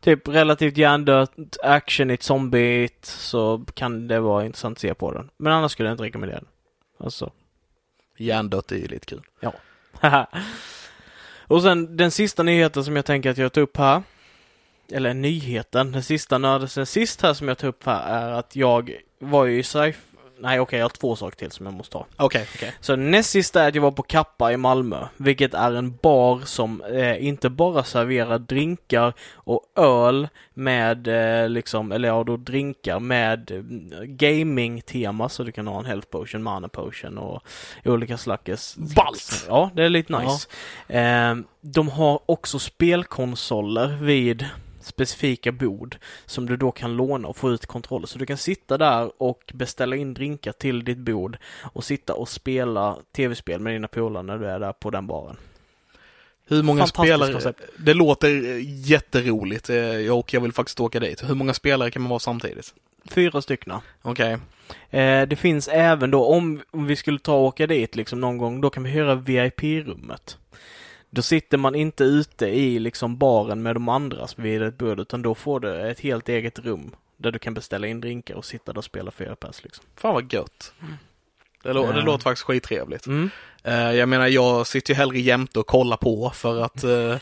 typ 0.00 0.28
relativt 0.28 0.76
hjärndött, 0.76 1.32
actionigt, 1.62 2.22
zombieigt 2.22 3.04
så 3.06 3.64
kan 3.74 4.08
det 4.08 4.20
vara 4.20 4.44
intressant 4.44 4.76
att 4.76 4.80
se 4.80 4.94
på 4.94 5.12
den. 5.12 5.30
Men 5.36 5.52
annars 5.52 5.72
skulle 5.72 5.88
jag 5.88 5.94
inte 5.94 6.02
rekommendera 6.04 6.38
den. 6.38 6.48
Alltså. 7.00 7.30
Hjärndött 8.16 8.72
är 8.72 8.76
ju 8.76 8.86
lite 8.86 9.06
kul. 9.06 9.22
och 11.46 11.62
sen 11.62 11.96
den 11.96 12.10
sista 12.10 12.42
nyheten 12.42 12.84
som 12.84 12.96
jag 12.96 13.04
tänker 13.04 13.30
att 13.30 13.38
jag 13.38 13.52
tar 13.52 13.60
upp 13.60 13.76
här. 13.76 14.02
Eller 14.92 15.14
nyheten, 15.14 15.92
den 15.92 16.02
sista 16.02 16.38
nördelsen 16.38 16.86
sist 16.86 17.22
här 17.22 17.34
som 17.34 17.48
jag 17.48 17.58
tar 17.58 17.68
upp 17.68 17.86
här 17.86 18.08
är 18.08 18.32
att 18.32 18.56
jag 18.56 18.96
var 19.18 19.44
ju 19.44 19.58
i 19.58 19.62
sci 19.62 19.94
Nej 20.42 20.60
okej, 20.60 20.78
jag 20.78 20.84
har 20.84 20.90
två 20.90 21.16
saker 21.16 21.36
till 21.36 21.50
som 21.50 21.66
jag 21.66 21.74
måste 21.74 21.92
ta. 21.92 22.06
Okej, 22.16 22.46
okej. 22.54 22.74
Så 22.80 22.96
näst 22.96 23.30
sista 23.30 23.62
är 23.62 23.68
att 23.68 23.74
jag 23.74 23.82
var 23.82 23.90
på 23.90 24.02
Kappa 24.02 24.52
i 24.52 24.56
Malmö, 24.56 25.06
vilket 25.16 25.54
är 25.54 25.72
en 25.72 25.96
bar 26.02 26.40
som 26.44 26.82
eh, 26.82 27.26
inte 27.26 27.50
bara 27.50 27.84
serverar 27.84 28.38
drinkar 28.38 29.12
och 29.34 29.62
öl 29.76 30.28
med 30.54 31.08
eh, 31.08 31.48
liksom, 31.48 31.92
eller 31.92 32.08
ja 32.08 32.24
då 32.24 32.36
drinkar 32.36 33.00
med 33.00 33.50
eh, 33.50 33.62
gaming-tema 34.02 35.28
så 35.28 35.42
du 35.42 35.52
kan 35.52 35.66
ha 35.66 35.78
en 35.78 35.86
health 35.86 36.08
potion, 36.08 36.42
mana 36.42 36.68
potion 36.68 37.18
och 37.18 37.42
olika 37.84 38.18
slags 38.18 38.76
Ballt! 38.76 39.46
Ja, 39.48 39.70
det 39.74 39.82
är 39.82 39.88
lite 39.88 40.18
nice. 40.18 40.48
Eh, 40.88 41.36
de 41.60 41.88
har 41.88 42.20
också 42.26 42.58
spelkonsoler 42.58 43.98
vid 44.00 44.46
specifika 44.80 45.52
bord 45.52 45.96
som 46.26 46.46
du 46.46 46.56
då 46.56 46.70
kan 46.70 46.96
låna 46.96 47.28
och 47.28 47.36
få 47.36 47.50
ut 47.50 47.66
kontroller. 47.66 48.06
Så 48.06 48.18
du 48.18 48.26
kan 48.26 48.36
sitta 48.36 48.78
där 48.78 49.22
och 49.22 49.52
beställa 49.54 49.96
in 49.96 50.14
drinkar 50.14 50.52
till 50.52 50.84
ditt 50.84 50.98
bord 50.98 51.36
och 51.60 51.84
sitta 51.84 52.14
och 52.14 52.28
spela 52.28 52.96
tv-spel 53.12 53.60
med 53.60 53.72
dina 53.72 53.88
polare 53.88 54.22
när 54.22 54.38
du 54.38 54.46
är 54.46 54.60
där 54.60 54.72
på 54.72 54.90
den 54.90 55.06
baren. 55.06 55.36
Hur 56.50 56.62
många 56.62 56.86
spelare? 56.86 57.32
koncept. 57.32 57.60
Det 57.76 57.94
låter 57.94 58.28
eh, 58.28 58.88
jätteroligt 58.90 59.70
eh, 59.70 60.18
och 60.18 60.34
jag 60.34 60.40
vill 60.40 60.52
faktiskt 60.52 60.80
åka 60.80 61.00
dit. 61.00 61.30
Hur 61.30 61.34
många 61.34 61.54
spelare 61.54 61.90
kan 61.90 62.02
man 62.02 62.08
vara 62.08 62.20
samtidigt? 62.20 62.74
Fyra 63.08 63.42
stycken. 63.42 63.74
Okej. 64.02 64.38
Eh, 64.90 65.28
det 65.28 65.36
finns 65.36 65.68
även 65.68 66.10
då, 66.10 66.24
om, 66.24 66.60
om 66.70 66.86
vi 66.86 66.96
skulle 66.96 67.18
ta 67.18 67.34
och 67.34 67.44
åka 67.44 67.66
dit 67.66 67.96
liksom 67.96 68.20
någon 68.20 68.38
gång, 68.38 68.60
då 68.60 68.70
kan 68.70 68.82
vi 68.82 68.90
hyra 68.90 69.14
VIP-rummet. 69.14 70.38
Då 71.10 71.22
sitter 71.22 71.58
man 71.58 71.74
inte 71.74 72.04
ute 72.04 72.46
i 72.46 72.78
liksom 72.78 73.16
baren 73.16 73.62
med 73.62 73.76
de 73.76 73.88
andra 73.88 74.26
vid 74.36 74.62
ett 74.62 74.78
bord, 74.78 75.00
utan 75.00 75.22
då 75.22 75.34
får 75.34 75.60
du 75.60 75.90
ett 75.90 76.00
helt 76.00 76.28
eget 76.28 76.58
rum 76.58 76.96
där 77.16 77.32
du 77.32 77.38
kan 77.38 77.54
beställa 77.54 77.86
in 77.86 78.00
drinkar 78.00 78.34
och 78.34 78.44
sitta 78.44 78.72
där 78.72 78.78
och 78.78 78.84
spela 78.84 79.10
fyra 79.10 79.36
pers 79.36 79.64
liksom. 79.64 79.84
Fan 79.96 80.14
vad 80.14 80.32
gött. 80.32 80.72
Det, 81.62 81.72
lå- 81.72 81.92
det 81.92 82.00
låter 82.02 82.22
faktiskt 82.22 82.46
skittrevligt. 82.46 83.06
Mm. 83.06 83.30
Eh, 83.64 83.92
jag 83.92 84.08
menar, 84.08 84.26
jag 84.26 84.66
sitter 84.66 84.94
ju 84.94 84.96
hellre 84.98 85.18
jämte 85.20 85.58
och 85.58 85.66
kollar 85.66 85.96
på 85.96 86.30
för 86.34 86.62
att 86.62 86.84
eh, 86.84 87.16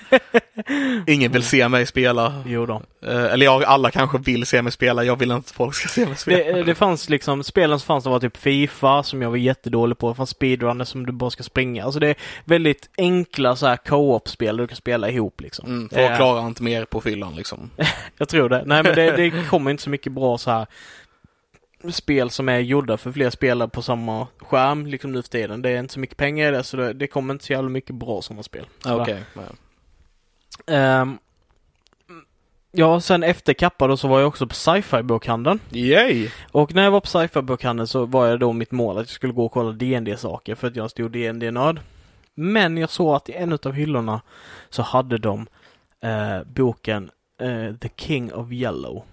ingen 1.06 1.32
vill 1.32 1.42
se 1.42 1.68
mig 1.68 1.86
spela. 1.86 2.42
Jo 2.46 2.66
då. 2.66 2.82
Eh, 3.06 3.24
eller 3.24 3.46
jag, 3.46 3.64
alla 3.64 3.90
kanske 3.90 4.18
vill 4.18 4.46
se 4.46 4.62
mig 4.62 4.72
spela, 4.72 5.04
jag 5.04 5.16
vill 5.18 5.30
inte 5.30 5.48
att 5.48 5.50
folk 5.56 5.74
ska 5.74 5.88
se 5.88 6.06
mig 6.06 6.16
spela. 6.16 6.56
Det, 6.56 6.62
det 6.62 6.74
fanns 6.74 7.08
liksom, 7.08 7.44
spelen 7.44 7.78
som 7.80 7.86
fanns 7.86 8.04
det 8.04 8.10
var 8.10 8.20
typ 8.20 8.36
Fifa 8.36 9.02
som 9.02 9.22
jag 9.22 9.30
var 9.30 9.36
jättedålig 9.36 9.98
på. 9.98 10.08
Det 10.08 10.14
fanns 10.14 10.30
speedrunner 10.30 10.84
som 10.84 11.06
du 11.06 11.12
bara 11.12 11.30
ska 11.30 11.42
springa. 11.42 11.84
Alltså 11.84 12.00
det 12.00 12.08
är 12.08 12.16
väldigt 12.44 12.90
enkla 12.98 13.56
så 13.56 13.66
här 13.66 13.76
co-op-spel 13.76 14.56
du 14.56 14.66
kan 14.66 14.76
spela 14.76 15.10
ihop 15.10 15.40
liksom. 15.40 15.66
Mm, 15.66 15.88
folk 15.88 16.16
klarar 16.16 16.46
inte 16.46 16.62
mer 16.62 16.84
på 16.84 17.00
fyllan 17.00 17.34
liksom. 17.34 17.70
Jag 18.18 18.28
tror 18.28 18.48
det. 18.48 18.62
Nej 18.66 18.82
men 18.82 18.94
det, 18.94 19.10
det 19.16 19.48
kommer 19.48 19.70
inte 19.70 19.82
så 19.82 19.90
mycket 19.90 20.12
bra 20.12 20.38
så 20.38 20.50
här 20.50 20.66
spel 21.90 22.30
som 22.30 22.48
är 22.48 22.58
gjorda 22.58 22.96
för 22.96 23.12
fler 23.12 23.30
spelare 23.30 23.68
på 23.68 23.82
samma 23.82 24.26
skärm 24.38 24.86
liksom 24.86 25.12
nu 25.12 25.22
för 25.22 25.30
tiden. 25.30 25.62
Det 25.62 25.70
är 25.70 25.78
inte 25.78 25.94
så 25.94 26.00
mycket 26.00 26.16
pengar 26.16 26.48
i 26.48 26.56
det 26.56 26.62
så 26.64 26.76
det, 26.76 26.92
det 26.92 27.06
kommer 27.06 27.34
inte 27.34 27.44
så 27.44 27.52
jävla 27.52 27.68
mycket 27.68 27.94
bra 27.94 28.22
sådana 28.22 28.42
spel. 28.42 28.66
Okej. 28.86 29.24
Ehm, 30.66 31.18
ja, 32.72 33.00
sen 33.00 33.22
efter 33.22 33.52
Kappa 33.52 33.86
då 33.86 33.96
så 33.96 34.08
var 34.08 34.20
jag 34.20 34.28
också 34.28 34.46
på 34.46 34.54
sci-fi 34.54 35.02
bokhandeln. 35.02 35.60
Yay! 35.70 36.30
Och 36.52 36.74
när 36.74 36.84
jag 36.84 36.90
var 36.90 37.00
på 37.00 37.06
sci-fi 37.06 37.42
bokhandeln 37.42 37.86
så 37.86 38.06
var 38.06 38.26
jag 38.26 38.40
då 38.40 38.52
mitt 38.52 38.70
mål 38.70 38.96
att 38.96 39.02
jag 39.02 39.08
skulle 39.08 39.32
gå 39.32 39.44
och 39.44 39.52
kolla 39.52 39.72
dd 39.72 40.18
saker 40.18 40.54
för 40.54 40.66
att 40.66 40.76
jag 40.76 40.82
är 40.82 40.86
en 40.86 40.90
stor 40.90 41.08
dd 41.08 41.50
nörd 41.50 41.80
Men 42.34 42.76
jag 42.76 42.90
såg 42.90 43.14
att 43.14 43.28
i 43.28 43.32
en 43.32 43.52
av 43.52 43.72
hyllorna 43.72 44.20
så 44.70 44.82
hade 44.82 45.18
de 45.18 45.46
eh, 46.02 46.42
boken 46.46 47.10
eh, 47.40 47.74
The 47.74 47.88
King 47.96 48.32
of 48.32 48.52
Yellow. 48.52 49.04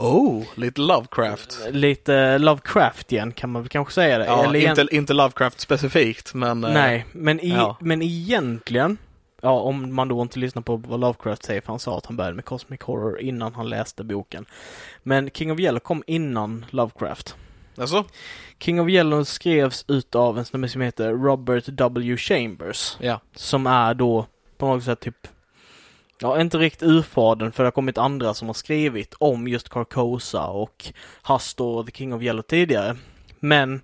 Oh, 0.00 0.44
lite 0.54 0.80
Lovecraft. 0.80 1.58
Lite 1.70 2.38
Lovecraft 2.38 3.12
igen 3.12 3.32
kan 3.32 3.50
man 3.50 3.62
väl 3.62 3.68
kanske 3.68 3.94
säga 3.94 4.18
det. 4.18 4.24
Ja, 4.24 4.44
Eller 4.44 4.68
inte, 4.68 4.86
inte 4.96 5.12
Lovecraft 5.14 5.60
specifikt, 5.60 6.34
men... 6.34 6.64
eh, 6.64 6.72
Nej, 6.72 7.06
men, 7.12 7.40
i, 7.40 7.48
ja. 7.50 7.76
men 7.80 8.02
egentligen 8.02 8.98
Ja, 9.42 9.50
om 9.60 9.94
man 9.94 10.08
då 10.08 10.22
inte 10.22 10.38
lyssnar 10.38 10.62
på 10.62 10.76
vad 10.76 11.00
Lovecraft 11.00 11.44
säger, 11.44 11.60
för 11.60 11.68
han 11.72 11.78
sa 11.78 11.98
att 11.98 12.06
han 12.06 12.16
började 12.16 12.36
med 12.36 12.44
Cosmic 12.44 12.80
Horror 12.82 13.20
innan 13.20 13.54
han 13.54 13.68
läste 13.68 14.04
boken. 14.04 14.46
Men 15.02 15.30
King 15.30 15.52
of 15.52 15.58
Yellow 15.60 15.78
kom 15.80 16.02
innan 16.06 16.66
Lovecraft. 16.70 17.36
Alltså? 17.76 18.04
King 18.58 18.80
of 18.80 18.88
Yellow 18.88 19.24
skrevs 19.24 19.84
utav 19.88 20.38
en 20.38 20.44
snubbe 20.44 20.68
som 20.68 20.80
heter 20.80 21.10
Robert 21.12 21.64
W. 21.68 22.16
Chambers. 22.16 22.96
Ja. 23.00 23.20
Som 23.36 23.66
är 23.66 23.94
då 23.94 24.26
på 24.58 24.66
något 24.66 24.84
sätt 24.84 25.00
typ 25.00 25.26
Ja, 26.22 26.40
inte 26.40 26.58
riktigt 26.58 26.82
urfadern 26.82 27.52
för 27.52 27.62
det 27.62 27.66
har 27.66 27.72
kommit 27.72 27.98
andra 27.98 28.34
som 28.34 28.48
har 28.48 28.54
skrivit 28.54 29.14
om 29.18 29.48
just 29.48 29.68
Carcosa 29.68 30.46
och 30.46 30.92
Hastor 31.22 31.78
och 31.78 31.86
The 31.86 31.92
King 31.92 32.14
of 32.14 32.22
Yellow 32.22 32.42
tidigare. 32.42 32.96
Men 33.40 33.80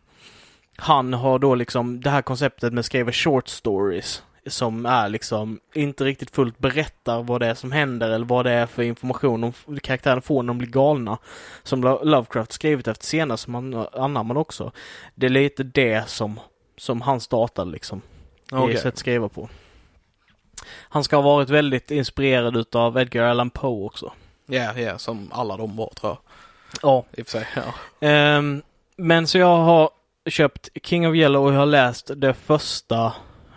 han 0.77 1.13
har 1.15 1.39
då 1.39 1.55
liksom 1.55 2.01
det 2.01 2.11
här 2.11 2.23
konceptet 2.23 2.73
med 2.73 2.81
att 2.81 2.87
skriva 2.87 3.13
short 3.13 3.49
stories 3.49 4.23
som 4.47 4.87
är 4.87 5.09
liksom 5.09 5.61
inte 5.75 6.05
riktigt 6.05 6.31
fullt 6.31 6.59
berättar 6.59 7.23
vad 7.23 7.41
det 7.41 7.47
är 7.47 7.55
som 7.55 7.73
händer 7.73 8.11
eller 8.11 8.27
vad 8.27 8.47
det 8.47 8.53
är 8.53 8.67
för 8.67 8.83
information 8.83 9.41
de 9.41 9.81
karaktären 9.81 10.23
får 10.23 10.43
när 10.43 10.49
de 10.49 10.59
blir 10.59 10.69
galna. 10.69 11.19
Som 11.63 11.83
Lo- 11.83 12.05
Lovecraft 12.05 12.53
skrivit 12.53 12.89
efter 12.89 13.07
senare 13.07 13.39
som 13.39 13.55
han 13.55 13.75
anammar 13.93 14.25
man 14.25 14.37
också. 14.37 14.73
Det 15.15 15.27
är 15.27 15.31
lite 15.31 15.63
det 15.63 16.09
som, 16.09 16.41
som 16.77 17.01
han 17.01 17.21
startade 17.21 17.71
liksom. 17.71 18.03
Okej. 18.53 18.75
I 18.75 18.77
sätt 18.77 18.87
att 18.87 18.99
skriva 18.99 19.29
på. 19.29 19.49
Han 20.69 21.05
ska 21.05 21.17
ha 21.17 21.23
varit 21.23 21.51
väldigt 21.51 21.91
inspirerad 21.91 22.57
utav 22.57 22.99
Edgar 22.99 23.25
Allan 23.25 23.51
Poe 23.51 23.87
också. 23.87 24.13
Ja, 24.47 24.79
ja, 24.79 24.99
som 24.99 25.31
alla 25.33 25.57
de 25.57 25.77
var 25.77 25.91
tror 25.91 26.11
jag. 26.13 26.19
Ja. 26.83 27.05
I 27.17 27.23
och 27.23 27.27
för 27.27 27.39
sig. 27.39 27.47
Ja. 27.55 28.07
Ehm, 28.09 28.63
men 28.97 29.27
så 29.27 29.39
jag 29.39 29.57
har 29.57 29.91
köpt 30.27 30.69
King 30.83 31.09
of 31.09 31.15
Yellow 31.15 31.45
och 31.47 31.53
jag 31.53 31.59
har 31.59 31.67
läst 31.67 32.11
det 32.17 32.35
första, 32.35 33.13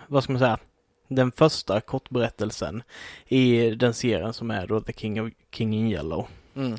vad 0.07 0.23
ska 0.23 0.33
man 0.33 0.39
säga, 0.39 0.57
den 1.07 1.31
första 1.31 1.81
kortberättelsen 1.81 2.83
i 3.27 3.69
den 3.69 3.93
serien 3.93 4.33
som 4.33 4.51
är 4.51 4.67
då 4.67 4.81
The 4.81 4.93
King 4.93 5.21
of 5.21 5.31
King 5.51 5.73
in 5.73 5.91
Yellow. 5.91 6.27
Mm. 6.55 6.77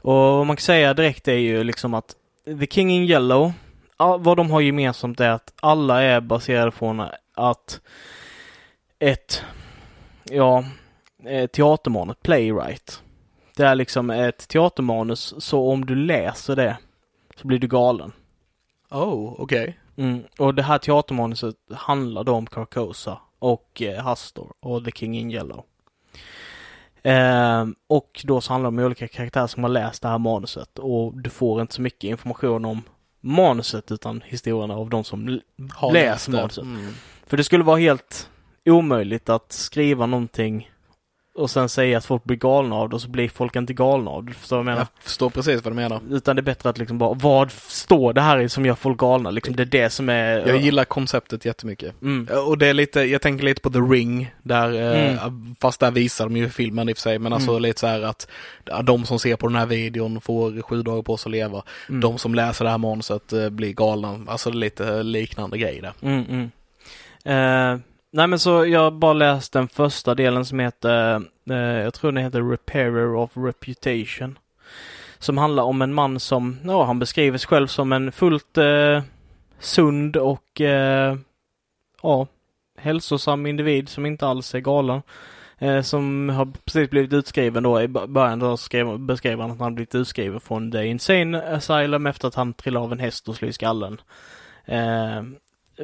Och 0.00 0.14
vad 0.14 0.46
man 0.46 0.56
kan 0.56 0.62
säga 0.62 0.94
direkt 0.94 1.28
är 1.28 1.32
ju 1.32 1.64
liksom 1.64 1.94
att 1.94 2.14
The 2.44 2.66
King 2.66 2.90
in 2.90 3.02
Yellow, 3.02 3.52
vad 3.96 4.36
de 4.36 4.50
har 4.50 4.60
gemensamt 4.60 5.20
är 5.20 5.30
att 5.30 5.52
alla 5.60 6.02
är 6.02 6.20
baserade 6.20 6.70
på 6.70 7.10
att 7.34 7.80
ett, 8.98 9.42
ja, 10.24 10.64
eh, 11.24 11.46
teatermanus, 11.46 12.16
playwright. 12.22 13.02
Det 13.56 13.62
är 13.62 13.74
liksom 13.74 14.10
ett 14.10 14.48
teatermanus, 14.48 15.34
så 15.38 15.70
om 15.70 15.86
du 15.86 15.94
läser 15.94 16.56
det 16.56 16.76
så 17.36 17.46
blir 17.46 17.58
du 17.58 17.68
galen. 17.68 18.12
Oh, 18.90 19.34
okej. 19.38 19.78
Mm. 19.96 20.22
Och 20.38 20.54
det 20.54 20.62
här 20.62 20.78
teatermanuset 20.78 21.54
handlar 21.74 22.24
då 22.24 22.32
om 22.32 22.46
Carcosa 22.46 23.18
och 23.38 23.82
eh, 23.82 24.02
Hastor 24.04 24.52
och 24.60 24.84
The 24.84 24.90
King 24.90 25.18
in 25.18 25.30
Yellow. 25.30 25.64
Ehm, 27.02 27.74
och 27.86 28.20
då 28.24 28.40
så 28.40 28.52
handlar 28.52 28.70
det 28.70 28.78
om 28.78 28.84
olika 28.86 29.08
karaktärer 29.08 29.46
som 29.46 29.62
har 29.64 29.70
läst 29.70 30.02
det 30.02 30.08
här 30.08 30.18
manuset 30.18 30.78
och 30.78 31.18
du 31.18 31.30
får 31.30 31.60
inte 31.60 31.74
så 31.74 31.82
mycket 31.82 32.04
information 32.04 32.64
om 32.64 32.82
manuset 33.20 33.92
utan 33.92 34.22
historierna 34.26 34.74
av 34.74 34.90
de 34.90 35.04
som 35.04 35.40
Har 35.72 35.92
Läs 35.92 36.04
läst 36.04 36.26
det. 36.26 36.32
manuset. 36.32 36.64
Mm. 36.64 36.92
För 37.26 37.36
det 37.36 37.44
skulle 37.44 37.64
vara 37.64 37.78
helt 37.78 38.30
omöjligt 38.70 39.28
att 39.28 39.52
skriva 39.52 40.06
någonting 40.06 40.70
och 41.36 41.50
sen 41.50 41.68
säga 41.68 41.98
att 41.98 42.04
folk 42.04 42.24
blir 42.24 42.36
galna 42.36 42.76
av 42.76 42.88
det 42.88 42.94
och 42.94 43.02
så 43.02 43.08
blir 43.08 43.28
folk 43.28 43.56
inte 43.56 43.72
galna 43.72 44.10
av 44.10 44.24
det. 44.24 44.32
Förstår 44.32 44.56
vad 44.56 44.60
jag 44.60 44.64
menar? 44.64 44.78
Jag 44.96 45.02
förstår 45.04 45.30
precis 45.30 45.64
vad 45.64 45.72
du 45.72 45.76
menar. 45.76 46.00
Utan 46.10 46.36
det 46.36 46.40
är 46.40 46.44
bättre 46.44 46.68
att 46.70 46.78
liksom 46.78 46.98
bara, 46.98 47.14
vad 47.14 47.52
står 47.52 48.12
det 48.12 48.20
här 48.20 48.38
i 48.38 48.48
som 48.48 48.66
gör 48.66 48.74
folk 48.74 48.98
galna? 48.98 49.30
Liksom 49.30 49.56
det 49.56 49.62
är 49.62 49.66
det 49.66 49.90
som 49.90 50.08
är... 50.08 50.48
Jag 50.48 50.56
gillar 50.60 50.84
konceptet 50.84 51.44
jättemycket. 51.44 52.02
Mm. 52.02 52.28
Och 52.46 52.58
det 52.58 52.66
är 52.66 52.74
lite, 52.74 53.00
jag 53.00 53.22
tänker 53.22 53.44
lite 53.44 53.60
på 53.60 53.70
The 53.70 53.78
Ring, 53.78 54.34
där, 54.42 54.68
Mm. 54.68 55.14
eh, 55.14 55.32
fast 55.60 55.80
där 55.80 55.90
visar 55.90 56.24
de 56.24 56.36
ju 56.36 56.48
filmen 56.48 56.88
i 56.88 56.92
och 56.92 56.96
för 56.96 57.02
sig, 57.02 57.18
men 57.18 57.32
alltså 57.32 57.50
Mm. 57.50 57.62
lite 57.62 57.80
så 57.80 57.86
här 57.86 58.02
att 58.02 58.28
de 58.82 59.04
som 59.04 59.18
ser 59.18 59.36
på 59.36 59.46
den 59.46 59.56
här 59.56 59.66
videon 59.66 60.20
får 60.20 60.62
sju 60.62 60.82
dagar 60.82 61.02
på 61.02 61.16
sig 61.16 61.28
att 61.30 61.32
leva. 61.32 61.62
Mm. 61.88 62.00
De 62.00 62.18
som 62.18 62.34
läser 62.34 62.64
det 62.64 62.70
här 62.70 62.78
manuset 62.78 63.32
eh, 63.32 63.50
blir 63.50 63.72
galna, 63.72 64.20
alltså 64.26 64.50
lite 64.50 65.02
liknande 65.02 65.58
grej 65.58 65.80
där. 65.82 65.92
Mm, 66.02 66.24
mm. 66.28 66.50
Eh, 67.24 67.80
nej 68.14 68.26
men 68.26 68.38
så 68.38 68.66
jag 68.66 68.80
har 68.80 68.90
bara 68.90 69.12
läst 69.12 69.52
den 69.52 69.68
första 69.68 70.14
delen 70.14 70.44
som 70.44 70.58
heter, 70.58 71.22
eh, 71.50 71.56
jag 71.56 71.94
tror 71.94 72.12
den 72.12 72.24
heter 72.24 72.50
Repairer 72.50 73.14
of 73.14 73.30
Reputation. 73.34 74.38
Som 75.18 75.38
handlar 75.38 75.62
om 75.62 75.82
en 75.82 75.94
man 75.94 76.20
som, 76.20 76.58
ja 76.64 76.84
han 76.84 76.98
beskriver 76.98 77.38
sig 77.38 77.48
själv 77.48 77.66
som 77.66 77.92
en 77.92 78.12
fullt 78.12 78.58
eh, 78.58 79.02
sund 79.58 80.16
och 80.16 80.60
eh, 80.60 81.16
ja, 82.02 82.26
hälsosam 82.78 83.46
individ 83.46 83.88
som 83.88 84.06
inte 84.06 84.26
alls 84.26 84.54
är 84.54 84.60
galen. 84.60 85.02
Eh, 85.58 85.82
som 85.82 86.28
har 86.28 86.48
precis 86.64 86.90
blivit 86.90 87.12
utskriven 87.12 87.62
då 87.62 87.82
i 87.82 87.88
början 87.88 88.38
då 88.38 88.56
skrev, 88.56 88.98
beskrev 88.98 89.40
han 89.40 89.50
att 89.50 89.58
han 89.58 89.74
blivit 89.74 89.94
utskriven 89.94 90.40
från 90.40 90.72
The 90.72 90.86
Insane 90.86 91.42
Asylum 91.42 92.06
efter 92.06 92.28
att 92.28 92.34
han 92.34 92.54
trillade 92.54 92.84
av 92.84 92.92
en 92.92 93.00
häst 93.00 93.28
och 93.28 93.36
slog 93.36 93.50
i 93.50 93.52
skallen. 93.52 94.00
Eh, 94.64 95.22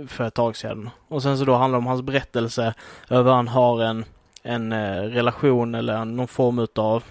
för 0.09 0.24
ett 0.24 0.34
tag 0.34 0.57
sedan. 0.57 0.91
Och 1.09 1.22
sen 1.22 1.38
så 1.38 1.45
då 1.45 1.55
handlar 1.55 1.78
det 1.78 1.82
om 1.82 1.86
hans 1.86 2.03
berättelse 2.03 2.74
över 3.11 3.32
han 3.32 3.49
har 3.49 3.82
en, 3.82 4.05
en 4.43 4.72
eh, 4.72 5.03
relation 5.03 5.74
eller 5.74 5.95
en- 5.95 6.16
någon 6.16 6.28
form 6.28 6.59
utav, 6.59 7.05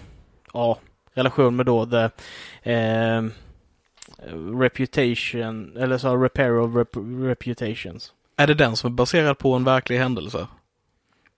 ja, 0.52 0.78
relation 1.14 1.56
med 1.56 1.66
då 1.66 1.86
the 1.86 2.10
eh, 2.72 3.22
reputation, 4.60 5.76
eller 5.76 5.98
så 5.98 6.16
repair 6.16 6.58
of 6.60 6.76
rep 6.76 6.96
reputations. 7.30 8.12
Är 8.36 8.46
det 8.46 8.54
den 8.54 8.76
som 8.76 8.92
är 8.92 8.94
baserad 8.96 9.38
på 9.38 9.54
en 9.54 9.64
verklig 9.64 9.98
händelse? 9.98 10.46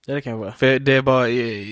Det 0.05 0.11
är 0.11 0.15
det 0.15 0.21
kanske. 0.21 0.51
För 0.59 0.79
det 0.79 0.93
är 0.93 1.01
bara, 1.01 1.29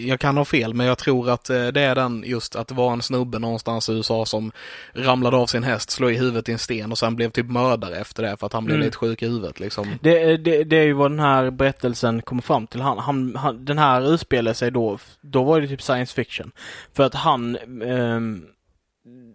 jag 0.08 0.20
kan 0.20 0.38
ha 0.38 0.46
fel, 0.46 0.74
men 0.74 0.86
jag 0.86 0.98
tror 0.98 1.30
att 1.30 1.50
eh, 1.50 1.68
det 1.68 1.82
är 1.82 1.96
den 1.96 2.24
just 2.28 2.56
att 2.56 2.68
det 2.68 2.74
var 2.74 2.94
en 2.94 3.02
snubbe 3.02 3.40
någonstans 3.40 3.90
i 3.90 3.94
USA 3.94 4.26
som 4.26 4.52
ramlade 4.94 5.38
av 5.38 5.46
sin 5.48 5.64
häst, 5.64 5.90
slog 5.92 6.12
i 6.12 6.16
huvudet 6.18 6.50
i 6.50 6.52
en 6.52 6.58
sten 6.60 6.92
och 6.92 6.98
sen 6.98 7.16
blev 7.16 7.30
typ 7.30 7.46
mördare 7.46 7.96
efter 7.96 8.24
det 8.24 8.38
för 8.38 8.46
att 8.46 8.54
han 8.54 8.66
blev 8.66 8.76
Mm. 8.76 8.86
lite 8.86 8.98
sjuk 8.98 9.22
i 9.22 9.28
huvudet 9.28 9.60
liksom. 9.60 9.88
Det, 10.02 10.38
det, 10.38 10.64
det 10.64 10.76
är 10.78 10.84
ju 10.84 10.94
vad 10.94 11.12
den 11.12 11.20
här 11.20 11.52
berättelsen 11.52 12.22
kommer 12.22 12.42
fram 12.42 12.68
till. 12.68 12.82
Han, 12.82 12.98
han, 12.98 13.36
han, 13.36 13.66
den 13.66 13.78
här 13.78 14.14
utspelar 14.14 14.54
sig 14.54 14.72
då, 14.72 14.98
då 15.22 15.44
var 15.44 15.62
det 15.62 15.68
typ 15.68 15.82
science 15.82 16.14
fiction. 16.16 16.52
För 16.94 17.04
att 17.04 17.14
han, 17.16 17.58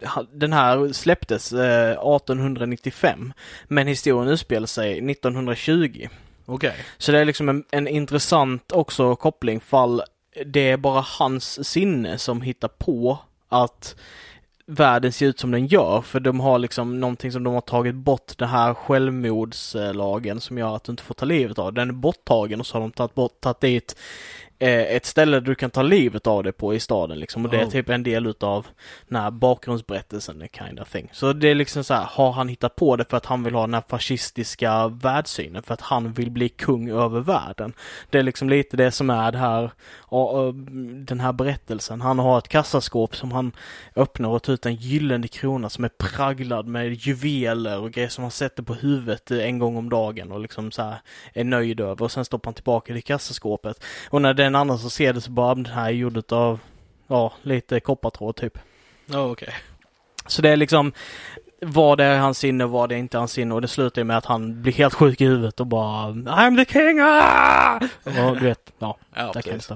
han- 0.03 0.27
den 0.33 0.53
här 0.53 0.93
släpptes 0.93 1.53
eh, 1.53 1.91
1895, 1.91 3.33
men 3.67 3.87
historien 3.87 4.29
utspelar 4.33 4.67
sig 4.67 5.11
1920. 5.11 6.07
Okej. 6.49 6.75
Så 6.97 7.11
det 7.11 7.19
är 7.19 7.25
liksom 7.25 7.49
en, 7.49 7.63
en 7.71 7.87
intressant 7.87 8.71
också 8.71 9.15
koppling 9.15 9.59
fall 9.59 10.01
det 10.45 10.69
är 10.69 10.77
bara 10.77 11.01
hans 11.01 11.67
sinne 11.67 12.17
som 12.17 12.41
hittar 12.41 12.67
på 12.67 13.19
att 13.49 13.95
världen 14.65 15.11
ser 15.11 15.25
ut 15.25 15.39
som 15.39 15.51
den 15.51 15.67
gör 15.67 16.01
för 16.01 16.19
de 16.19 16.39
har 16.39 16.59
liksom 16.59 16.99
någonting 16.99 17.31
som 17.31 17.43
de 17.43 17.53
har 17.53 17.61
tagit 17.61 17.95
bort 17.95 18.37
den 18.37 18.49
här 18.49 18.73
självmordslagen 18.73 20.41
som 20.41 20.57
gör 20.57 20.75
att 20.75 20.83
du 20.83 20.91
inte 20.91 21.03
får 21.03 21.13
ta 21.13 21.25
livet 21.25 21.59
av. 21.59 21.73
Den 21.73 21.89
är 21.89 21.93
borttagen 21.93 22.59
och 22.59 22.67
så 22.67 22.75
har 22.75 22.81
de 22.81 22.91
tagit 22.91 23.15
bort, 23.15 23.41
tagit 23.41 23.59
dit 23.61 23.95
ett 24.59 25.05
ställe 25.05 25.39
du 25.39 25.55
kan 25.55 25.69
ta 25.69 25.81
livet 25.81 26.27
av 26.27 26.43
dig 26.43 26.53
på 26.53 26.73
i 26.73 26.79
staden 26.79 27.19
liksom 27.19 27.45
och 27.45 27.51
det 27.51 27.57
är 27.57 27.65
Oh. 27.65 27.71
typ 27.71 27.89
en 27.89 28.03
del 28.03 28.27
utav 28.27 28.67
den 29.07 29.21
här 29.21 29.31
bakgrundsberättelsen 29.31 30.43
kind 30.51 30.79
of 30.79 30.91
thing. 30.91 31.09
Så 31.11 31.33
det 31.33 31.47
är 31.47 31.55
liksom 31.55 31.83
så 31.83 31.93
här, 31.93 32.05
har 32.09 32.31
han 32.31 32.47
hittat 32.47 32.75
på 32.75 32.95
det 32.95 33.05
för 33.09 33.17
att 33.17 33.25
han 33.25 33.43
vill 33.43 33.53
ha 33.53 33.61
den 33.61 33.73
här 33.73 33.83
fascistiska 33.87 34.87
världssynen 34.87 35.63
för 35.63 35.73
att 35.73 35.81
han 35.81 36.13
vill 36.13 36.31
bli 36.31 36.49
kung 36.49 36.89
över 36.89 37.19
världen. 37.19 37.73
Det 38.09 38.19
är 38.19 38.23
liksom 38.23 38.49
lite 38.49 38.77
det 38.77 38.91
som 38.91 39.09
är 39.09 39.31
det 39.31 39.37
här, 39.37 39.71
och, 39.99 40.53
den 41.05 41.19
här 41.19 41.33
berättelsen. 41.33 42.01
Han 42.01 42.19
har 42.19 42.37
ett 42.37 42.47
kassaskåp 42.47 43.15
som 43.15 43.31
han 43.31 43.51
öppnar 43.95 44.29
och 44.29 44.43
tar 44.43 44.53
ut 44.53 44.65
en 44.65 44.75
gyllene 44.75 45.27
krona 45.27 45.69
som 45.69 45.83
är 45.83 45.89
praglad 45.89 46.67
med 46.67 46.93
juveler 46.93 47.79
och 47.79 47.91
grejer 47.91 48.09
som 48.09 48.23
han 48.23 48.31
sätter 48.31 48.63
på 48.63 48.73
huvudet 48.73 49.31
en 49.31 49.59
gång 49.59 49.77
om 49.77 49.89
dagen 49.89 50.31
och 50.31 50.39
liksom 50.39 50.71
så 50.71 50.81
här 50.81 51.01
är 51.33 51.43
nöjd 51.43 51.79
över 51.79 52.01
och 52.01 52.11
sen 52.11 52.25
stoppar 52.25 52.47
han 52.47 52.53
tillbaka 52.53 52.93
det 52.93 52.99
i 52.99 53.01
kassaskåpet. 53.01 53.83
Och 54.09 54.21
när 54.21 54.46
är 54.46 54.46
en 54.47 54.55
annan 54.55 54.79
som 54.79 54.89
ser 54.89 55.13
det 55.13 55.21
så 55.21 55.31
bara, 55.31 55.51
"Ah, 55.51 55.55
den 55.55 55.65
här 55.65 55.85
är 55.85 55.89
gjord 55.91 56.33
av, 56.33 56.59
ja, 57.07 57.33
lite 57.41 57.79
koppartråd 57.79 58.35
typ. 58.35 58.57
Ja, 59.05 59.31
okej. 59.31 59.53
Så 60.27 60.41
det 60.41 60.49
är 60.49 60.57
liksom 60.57 60.91
vad 61.61 61.97
det 61.97 62.03
är 62.03 62.19
hans 62.19 62.37
sinne 62.39 62.63
och 62.63 62.69
vad 62.69 62.89
det 62.89 62.95
är 62.95 62.99
inte 62.99 63.17
hans 63.17 63.31
sinne 63.31 63.53
och 63.53 63.61
det 63.61 63.67
slutar 63.67 64.03
med 64.03 64.17
att 64.17 64.25
han 64.25 64.61
blir 64.61 64.73
helt 64.73 64.93
sjuk 64.93 65.21
i 65.21 65.25
huvudet 65.25 65.59
och 65.59 65.67
bara 65.67 66.07
I'm 66.11 66.65
the 66.65 66.73
king! 66.73 66.99
Ah! 67.01 67.79
Och 68.29 68.35
du 68.37 68.45
vet, 68.45 68.71
ja, 68.79 68.97
Ja, 69.15 69.33
that 69.33 69.43
kind 69.43 69.61
of. 69.69 69.71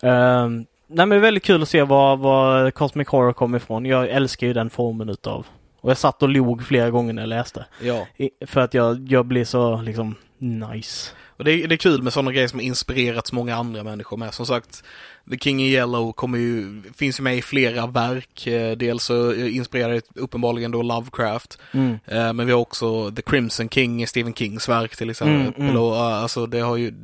Um, 0.00 0.66
nej 0.86 1.06
men 1.06 1.08
det 1.08 1.16
är 1.16 1.20
väldigt 1.20 1.44
kul 1.44 1.62
att 1.62 1.68
se 1.68 1.82
vad, 1.82 2.18
vad 2.18 2.74
Cosmic 2.74 3.08
Horror 3.08 3.32
kommer 3.32 3.58
ifrån. 3.58 3.86
Jag 3.86 4.08
älskar 4.08 4.46
ju 4.46 4.52
den 4.52 4.70
formen 4.70 5.08
utav 5.08 5.46
och 5.80 5.90
jag 5.90 5.96
satt 5.98 6.22
och 6.22 6.28
log 6.28 6.66
flera 6.66 6.90
gånger 6.90 7.12
när 7.12 7.22
jag 7.22 7.28
läste. 7.28 7.64
Ja. 7.80 8.06
I, 8.16 8.30
för 8.46 8.60
att 8.60 8.74
jag, 8.74 9.06
jag 9.08 9.26
blir 9.26 9.44
så 9.44 9.76
liksom 9.82 10.14
nice. 10.42 11.10
Och 11.36 11.44
det 11.44 11.52
är, 11.52 11.68
det 11.68 11.74
är 11.74 11.76
kul 11.76 12.02
med 12.02 12.12
sådana 12.12 12.32
grejer 12.32 12.48
som 12.48 12.58
har 12.58 12.64
inspirerats 12.64 13.32
många 13.32 13.56
andra 13.56 13.84
människor 13.84 14.16
med. 14.16 14.34
Som 14.34 14.46
sagt, 14.46 14.84
The 15.30 15.38
King 15.38 15.60
in 15.60 15.66
Yellow 15.66 16.12
kommer 16.12 16.38
ju, 16.38 16.82
finns 16.96 17.20
ju 17.20 17.24
med 17.24 17.36
i 17.36 17.42
flera 17.42 17.86
verk. 17.86 18.46
Eh, 18.46 18.76
Dels 18.76 19.04
så 19.04 19.34
inspirerar 19.34 19.92
det 19.92 20.02
uppenbarligen 20.14 20.70
då 20.70 20.82
Lovecraft. 20.82 21.58
Mm. 21.72 21.98
Eh, 22.06 22.32
Men 22.32 22.46
vi 22.46 22.52
har 22.52 22.60
också 22.60 23.10
The 23.10 23.22
Crimson 23.22 23.68
King, 23.68 24.06
Stephen 24.06 24.34
Kings 24.34 24.68
verk 24.68 24.96
till 24.96 25.10
exempel. 25.10 25.62
Mm, 25.62 25.70
mm. 25.70 25.76
Eh, 25.76 25.92
Alltså 26.22 26.46
det 26.46 26.60
har 26.60 26.76
ju 26.76 26.94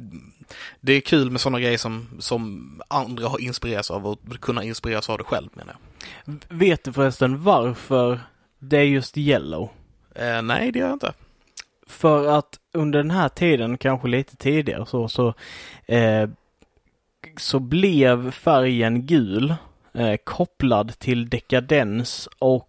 det 0.80 0.92
är 0.92 1.00
kul 1.00 1.30
med 1.30 1.40
sådana 1.40 1.60
grejer 1.60 1.78
som, 1.78 2.06
som 2.18 2.72
andra 2.88 3.28
har 3.28 3.38
inspirerats 3.40 3.90
av 3.90 4.06
och 4.06 4.40
kunna 4.40 4.64
inspireras 4.64 5.10
av 5.10 5.18
det 5.18 5.24
själv 5.24 5.48
menar 5.54 5.76
jag. 6.24 6.34
Vet 6.48 6.84
du 6.84 6.92
förresten 6.92 7.42
varför 7.42 8.20
det 8.58 8.76
är 8.78 8.82
just 8.82 9.18
Yellow? 9.18 9.70
Eh, 10.14 10.42
nej, 10.42 10.72
det 10.72 10.78
gör 10.78 10.86
jag 10.86 10.94
inte. 10.94 11.12
För 11.86 12.38
att 12.38 12.58
under 12.78 12.98
den 12.98 13.10
här 13.10 13.28
tiden, 13.28 13.78
kanske 13.78 14.08
lite 14.08 14.36
tidigare 14.36 14.86
så, 14.86 15.08
så, 15.08 15.34
eh, 15.86 16.28
så 17.36 17.58
blev 17.58 18.30
färgen 18.30 19.06
gul 19.06 19.54
eh, 19.94 20.16
kopplad 20.24 20.98
till 20.98 21.28
dekadens 21.28 22.28
och 22.38 22.68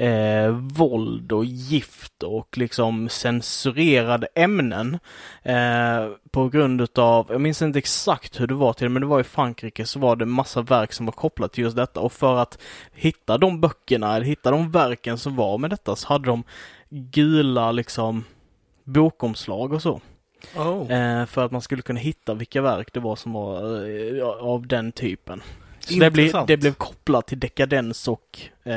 eh, 0.00 0.50
våld 0.50 1.32
och 1.32 1.44
gift 1.44 2.22
och 2.22 2.58
liksom 2.58 3.08
censurerade 3.08 4.28
ämnen. 4.34 4.98
Eh, 5.42 6.08
på 6.30 6.48
grund 6.48 6.80
utav, 6.80 7.26
jag 7.30 7.40
minns 7.40 7.62
inte 7.62 7.78
exakt 7.78 8.40
hur 8.40 8.46
det 8.46 8.54
var 8.54 8.72
till 8.72 8.88
men 8.88 9.02
det 9.02 9.08
var 9.08 9.20
i 9.20 9.24
Frankrike 9.24 9.86
så 9.86 9.98
var 9.98 10.16
det 10.16 10.26
massa 10.26 10.62
verk 10.62 10.92
som 10.92 11.06
var 11.06 11.12
kopplat 11.12 11.52
till 11.52 11.64
just 11.64 11.76
detta 11.76 12.00
och 12.00 12.12
för 12.12 12.36
att 12.36 12.58
hitta 12.92 13.38
de 13.38 13.60
böckerna, 13.60 14.16
eller 14.16 14.26
hitta 14.26 14.50
de 14.50 14.70
verken 14.70 15.18
som 15.18 15.36
var 15.36 15.58
med 15.58 15.70
detta 15.70 15.96
så 15.96 16.08
hade 16.08 16.26
de 16.26 16.44
gula 16.88 17.72
liksom 17.72 18.24
bokomslag 18.92 19.72
och 19.72 19.82
så. 19.82 20.00
Oh. 20.56 20.92
Eh, 20.92 21.26
för 21.26 21.44
att 21.44 21.52
man 21.52 21.62
skulle 21.62 21.82
kunna 21.82 22.00
hitta 22.00 22.34
vilka 22.34 22.62
verk 22.62 22.92
det 22.92 23.00
var 23.00 23.16
som 23.16 23.32
var 23.32 23.86
eh, 24.18 24.24
av 24.24 24.66
den 24.66 24.92
typen. 24.92 25.42
Så 25.80 25.94
det 25.94 26.10
blev, 26.10 26.32
det 26.46 26.56
blev 26.56 26.74
kopplat 26.74 27.26
till 27.26 27.40
dekadens 27.40 28.08
och 28.08 28.40
eh, 28.64 28.74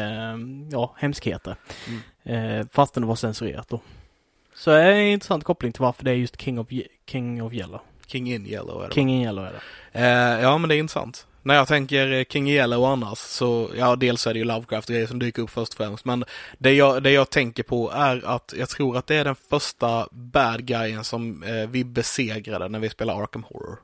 ja, 0.71 0.93
hemskheter. 0.97 1.55
Mm. 1.87 2.59
Eh, 2.59 2.67
fastän 2.71 3.01
det 3.03 3.07
var 3.07 3.15
censurerat 3.15 3.69
då. 3.69 3.79
Så 4.55 4.71
det 4.71 4.81
är 4.81 4.91
en 4.91 5.07
intressant 5.07 5.43
koppling 5.43 5.71
till 5.71 5.81
varför 5.81 6.05
det 6.05 6.11
är 6.11 6.15
just 6.15 6.41
King 6.41 6.59
of, 6.59 6.67
King 7.05 7.43
of 7.43 7.53
Yellow. 7.53 7.79
King 8.07 8.33
in 8.33 8.47
Yellow 8.47 8.83
är 8.83 8.87
det 8.87 8.93
King 8.93 9.09
in 9.09 9.21
Yellow 9.21 9.45
är 9.45 9.51
det. 9.51 9.99
Eh, 9.99 10.41
ja, 10.41 10.57
men 10.57 10.69
det 10.69 10.75
är 10.75 10.79
intressant. 10.79 11.27
När 11.43 11.55
jag 11.55 11.67
tänker 11.67 12.11
eh, 12.11 12.23
King 12.29 12.49
Yellow 12.49 12.85
annars 12.85 13.17
så, 13.17 13.69
ja, 13.77 13.95
dels 13.95 14.27
är 14.27 14.33
det 14.33 14.39
ju 14.39 14.45
Lovecraft-grejer 14.45 15.07
som 15.07 15.19
dyker 15.19 15.41
upp 15.41 15.49
först 15.49 15.73
och 15.73 15.77
främst, 15.77 16.05
men 16.05 16.25
det 16.57 16.73
jag, 16.73 17.03
det 17.03 17.11
jag 17.11 17.29
tänker 17.29 17.63
på 17.63 17.91
är 17.91 18.25
att 18.25 18.53
jag 18.57 18.69
tror 18.69 18.97
att 18.97 19.07
det 19.07 19.15
är 19.15 19.25
den 19.25 19.35
första 19.35 20.07
bad 20.11 20.65
guyen 20.65 21.03
som 21.03 21.43
eh, 21.43 21.69
vi 21.69 21.83
besegrade 21.83 22.69
när 22.69 22.79
vi 22.79 22.89
spelade 22.89 23.23
Arkham 23.23 23.43
Horror. 23.43 23.79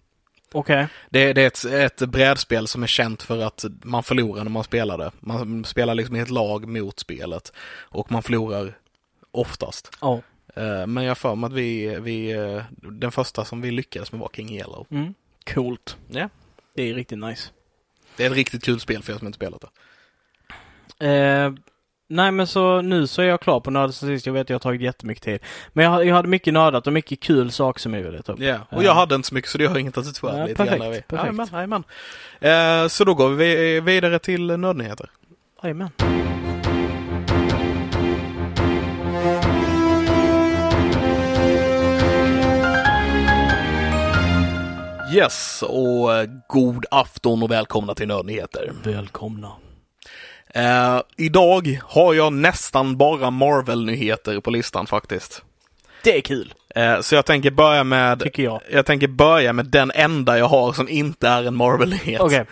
Okej. 0.51 0.87
Det, 1.09 1.33
det 1.33 1.41
är 1.41 1.47
ett, 1.47 1.65
ett 1.65 2.09
brädspel 2.09 2.67
som 2.67 2.83
är 2.83 2.87
känt 2.87 3.23
för 3.23 3.39
att 3.39 3.65
man 3.83 4.03
förlorar 4.03 4.43
när 4.43 4.51
man 4.51 4.63
spelar 4.63 4.97
det. 4.97 5.11
Man 5.19 5.65
spelar 5.65 5.95
liksom 5.95 6.15
i 6.15 6.19
ett 6.19 6.29
lag 6.29 6.67
mot 6.67 6.99
spelet 6.99 7.53
och 7.79 8.11
man 8.11 8.23
förlorar 8.23 8.77
oftast. 9.31 9.91
Eh, 10.55 10.87
men 10.87 11.03
jag 11.03 11.09
har 11.09 11.15
för 11.15 11.35
mig 11.35 11.47
att 11.47 11.53
vi, 11.53 11.99
vi, 11.99 12.31
eh, 12.31 12.63
den 12.71 13.11
första 13.11 13.45
som 13.45 13.61
vi 13.61 13.71
lyckades 13.71 14.11
med 14.11 14.21
var 14.21 14.29
King 14.33 14.49
Yellow. 14.49 14.87
Mm. 14.91 15.13
Coolt. 15.53 15.97
Ja. 16.07 16.29
Det 16.79 16.89
är 16.89 16.93
riktigt 16.93 17.19
nice. 17.19 17.49
Det 18.17 18.23
är 18.25 18.29
ett 18.29 18.35
riktigt 18.35 18.63
kul 18.63 18.79
spel 18.79 19.03
för 19.03 19.13
er 19.13 19.17
som 19.17 19.27
inte 19.27 19.35
spelat 19.35 19.63
det. 20.99 21.07
Eh, 21.07 21.53
Nej 22.07 22.31
men 22.31 22.47
så 22.47 22.81
nu 22.81 23.07
så 23.07 23.21
är 23.21 23.25
jag 23.25 23.41
klar 23.41 23.59
på 23.59 23.71
nörd 23.71 23.93
sen 23.93 24.09
sist. 24.09 24.25
Jag 24.25 24.33
vet 24.33 24.41
att 24.41 24.49
jag 24.49 24.55
har 24.55 24.59
tagit 24.59 24.81
jättemycket 24.81 25.23
tid. 25.23 25.39
Men 25.73 25.85
jag, 25.85 26.05
jag 26.05 26.15
hade 26.15 26.27
mycket 26.27 26.53
nördat 26.53 26.87
och 26.87 26.93
mycket 26.93 27.19
kul 27.19 27.51
saker 27.51 27.79
som 27.79 27.93
jag 27.93 28.01
ville 28.03 28.21
ta 28.21 28.33
upp. 28.33 28.39
Ja, 28.39 28.57
och 28.69 28.83
jag 28.83 28.93
hade 28.93 29.15
inte 29.15 29.27
så 29.27 29.33
mycket 29.35 29.51
så 29.51 29.57
det 29.57 29.65
har 29.65 29.77
inget 29.77 29.97
att 29.97 30.23
Ja, 30.23 30.37
ja, 30.37 30.45
lite 30.45 30.55
perfekt, 30.55 30.81
grann. 30.81 30.91
perfekt. 30.91 31.11
Jajamän, 31.11 31.47
jajamän. 31.53 31.83
Eh, 32.83 32.87
så 32.87 33.03
då 33.03 33.13
går 33.13 33.29
vi 33.29 33.79
vidare 33.79 34.19
till 34.19 34.57
nördnyheter. 34.57 35.09
Jajamän. 35.63 35.89
Yes, 45.13 45.63
och 45.67 46.17
eh, 46.17 46.29
god 46.47 46.85
afton 46.91 47.43
och 47.43 47.51
välkomna 47.51 47.95
till 47.95 48.07
nördnyheter. 48.07 48.71
Välkomna. 48.83 49.51
Eh, 50.53 51.01
idag 51.17 51.79
har 51.83 52.13
jag 52.13 52.33
nästan 52.33 52.97
bara 52.97 53.29
Marvel-nyheter 53.31 54.39
på 54.39 54.51
listan 54.51 54.87
faktiskt. 54.87 55.43
Det 56.03 56.17
är 56.17 56.21
kul, 56.21 56.53
Eh, 56.75 57.01
så 57.01 57.15
jag 57.15 57.25
tänker 57.25 57.51
börja 57.51 57.83
med 57.83 58.19
tycker 58.19 58.43
jag. 58.43 58.61
Jag 58.71 58.85
tänker 58.85 59.07
börja 59.07 59.53
med 59.53 59.65
den 59.65 59.91
enda 59.95 60.37
jag 60.37 60.45
har 60.47 60.73
som 60.73 60.89
inte 60.89 61.27
är 61.27 61.43
en 61.43 61.55
Marvel-nyhet. 61.55 62.21
Okej. 62.21 62.45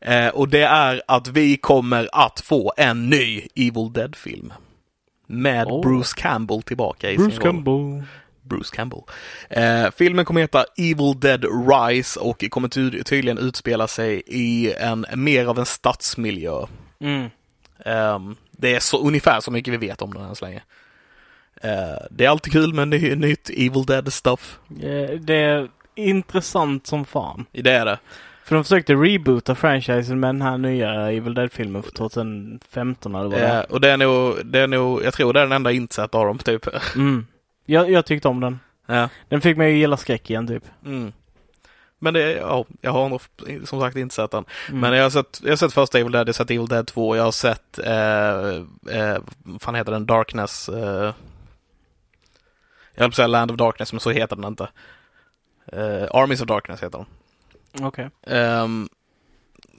Eh, 0.00 0.28
och 0.28 0.48
det 0.48 0.62
är 0.62 1.02
att 1.08 1.28
vi 1.28 1.56
kommer 1.56 2.08
att 2.12 2.40
få 2.40 2.72
en 2.76 3.10
ny 3.10 3.42
Evil 3.54 3.92
Dead-film. 3.92 4.52
Med 5.26 5.66
Oh. 5.66 5.82
Bruce 5.82 6.14
Campbell 6.16 6.62
tillbaka 6.62 7.10
i 7.10 7.16
Bruce 7.16 7.30
sin 7.30 7.40
roll. 7.40 7.52
Campbell. 7.52 8.02
Bruce 8.48 8.76
Campbell. 8.76 9.00
Eh, 9.50 9.90
filmen 9.96 10.24
kommer 10.24 10.40
heta 10.40 10.64
Evil 10.76 11.20
Dead 11.20 11.44
Rise 11.44 12.20
och 12.20 12.44
kommer 12.50 12.68
ty- 12.68 13.02
tydligen 13.02 13.38
utspela 13.38 13.86
sig 13.88 14.22
i 14.26 14.72
en 14.78 15.06
mer 15.14 15.46
av 15.46 15.58
en 15.58 15.66
stadsmiljö. 15.66 16.66
Mm. 17.00 17.28
Ehm, 17.84 18.36
det 18.50 18.74
är 18.74 18.80
så, 18.80 18.98
ungefär 19.08 19.40
så 19.40 19.50
mycket 19.50 19.72
vi 19.74 19.76
vet 19.86 20.02
om 20.02 20.14
den 20.14 20.22
än 20.22 20.34
så 20.36 20.44
länge. 20.44 20.62
Eh, 21.62 22.06
det 22.10 22.24
är 22.24 22.28
alltid 22.28 22.52
kul 22.52 22.74
med 22.74 22.88
ny, 22.88 23.14
nytt 23.14 23.50
Evil 23.50 23.84
Dead 23.86 24.12
stuff. 24.12 24.58
Eh, 24.82 25.10
Det 25.20 25.34
är 25.34 25.68
intressant 25.94 26.86
som 26.86 27.04
fan. 27.04 27.46
Det 27.52 27.70
är 27.70 27.84
det. 27.86 27.98
För 28.44 28.54
de 28.54 28.64
försökte 28.64 28.94
reboota 28.94 29.54
franchisen 29.54 30.20
med 30.20 30.28
den 30.28 30.42
här 30.42 30.58
nya 30.58 31.10
Evil 31.12 31.34
Dead-filmen 31.34 31.82
för 31.82 31.90
2015 31.90 33.14
eller 33.14 33.28
vad 33.28 33.38
det 33.40 33.46
Eh, 33.46 33.54
är. 33.54 33.72
och 33.72 33.80
det 33.80 33.90
är, 33.90 33.96
nog, 33.96 34.46
det 34.46 34.58
är 34.60 34.66
nog, 34.66 35.04
jag 35.04 35.14
tror 35.14 35.32
det 35.32 35.40
är 35.40 35.44
den 35.44 35.52
enda 35.52 35.72
insett 35.72 36.14
av 36.14 36.26
dem 36.26 36.38
typ. 36.38 36.66
Mm. 36.96 37.26
Jag, 37.66 37.90
jag 37.90 38.06
tyckte 38.06 38.28
om 38.28 38.40
den. 38.40 38.58
ja. 38.86 39.08
Den 39.28 39.40
fick 39.40 39.56
mig 39.56 39.72
att 39.72 39.78
gilla 39.78 39.96
skräck 39.96 40.30
igen 40.30 40.46
typ. 40.46 40.64
Mm. 40.84 41.12
Men 41.98 42.14
det, 42.14 42.32
ja, 42.32 42.64
jag 42.80 42.90
har 42.90 43.08
nog 43.08 43.20
som 43.64 43.80
sagt 43.80 43.96
inte 43.96 44.14
sett 44.14 44.30
den. 44.30 44.44
Mm. 44.68 44.80
Men 44.80 44.92
jag 44.92 45.02
har 45.02 45.10
sett, 45.10 45.40
jag 45.42 45.50
har 45.50 45.56
sett 45.56 45.72
första 45.72 45.98
Evil 45.98 46.12
Dead, 46.12 46.28
jag 46.28 46.32
har 46.32 46.32
sett 46.32 46.50
Evil 46.50 46.66
Dead 46.66 46.86
2, 46.86 47.16
jag 47.16 47.24
har 47.24 47.32
sett, 47.32 47.78
eh, 47.78 49.00
eh, 49.00 49.18
vad 49.38 49.62
fan 49.62 49.74
heter 49.74 49.92
den, 49.92 50.06
Darkness, 50.06 50.68
eh, 50.68 51.14
jag 52.94 53.02
höll 53.02 53.10
på 53.10 53.12
att 53.12 53.14
säga 53.14 53.26
Land 53.26 53.50
of 53.50 53.56
Darkness, 53.56 53.92
men 53.92 54.00
så 54.00 54.10
heter 54.10 54.36
den 54.36 54.44
inte. 54.44 54.68
Eh, 55.72 56.08
Armies 56.10 56.40
of 56.40 56.46
Darkness 56.46 56.82
heter 56.82 56.98
den. 56.98 57.86
Okej. 57.86 58.10
Um, 58.26 58.88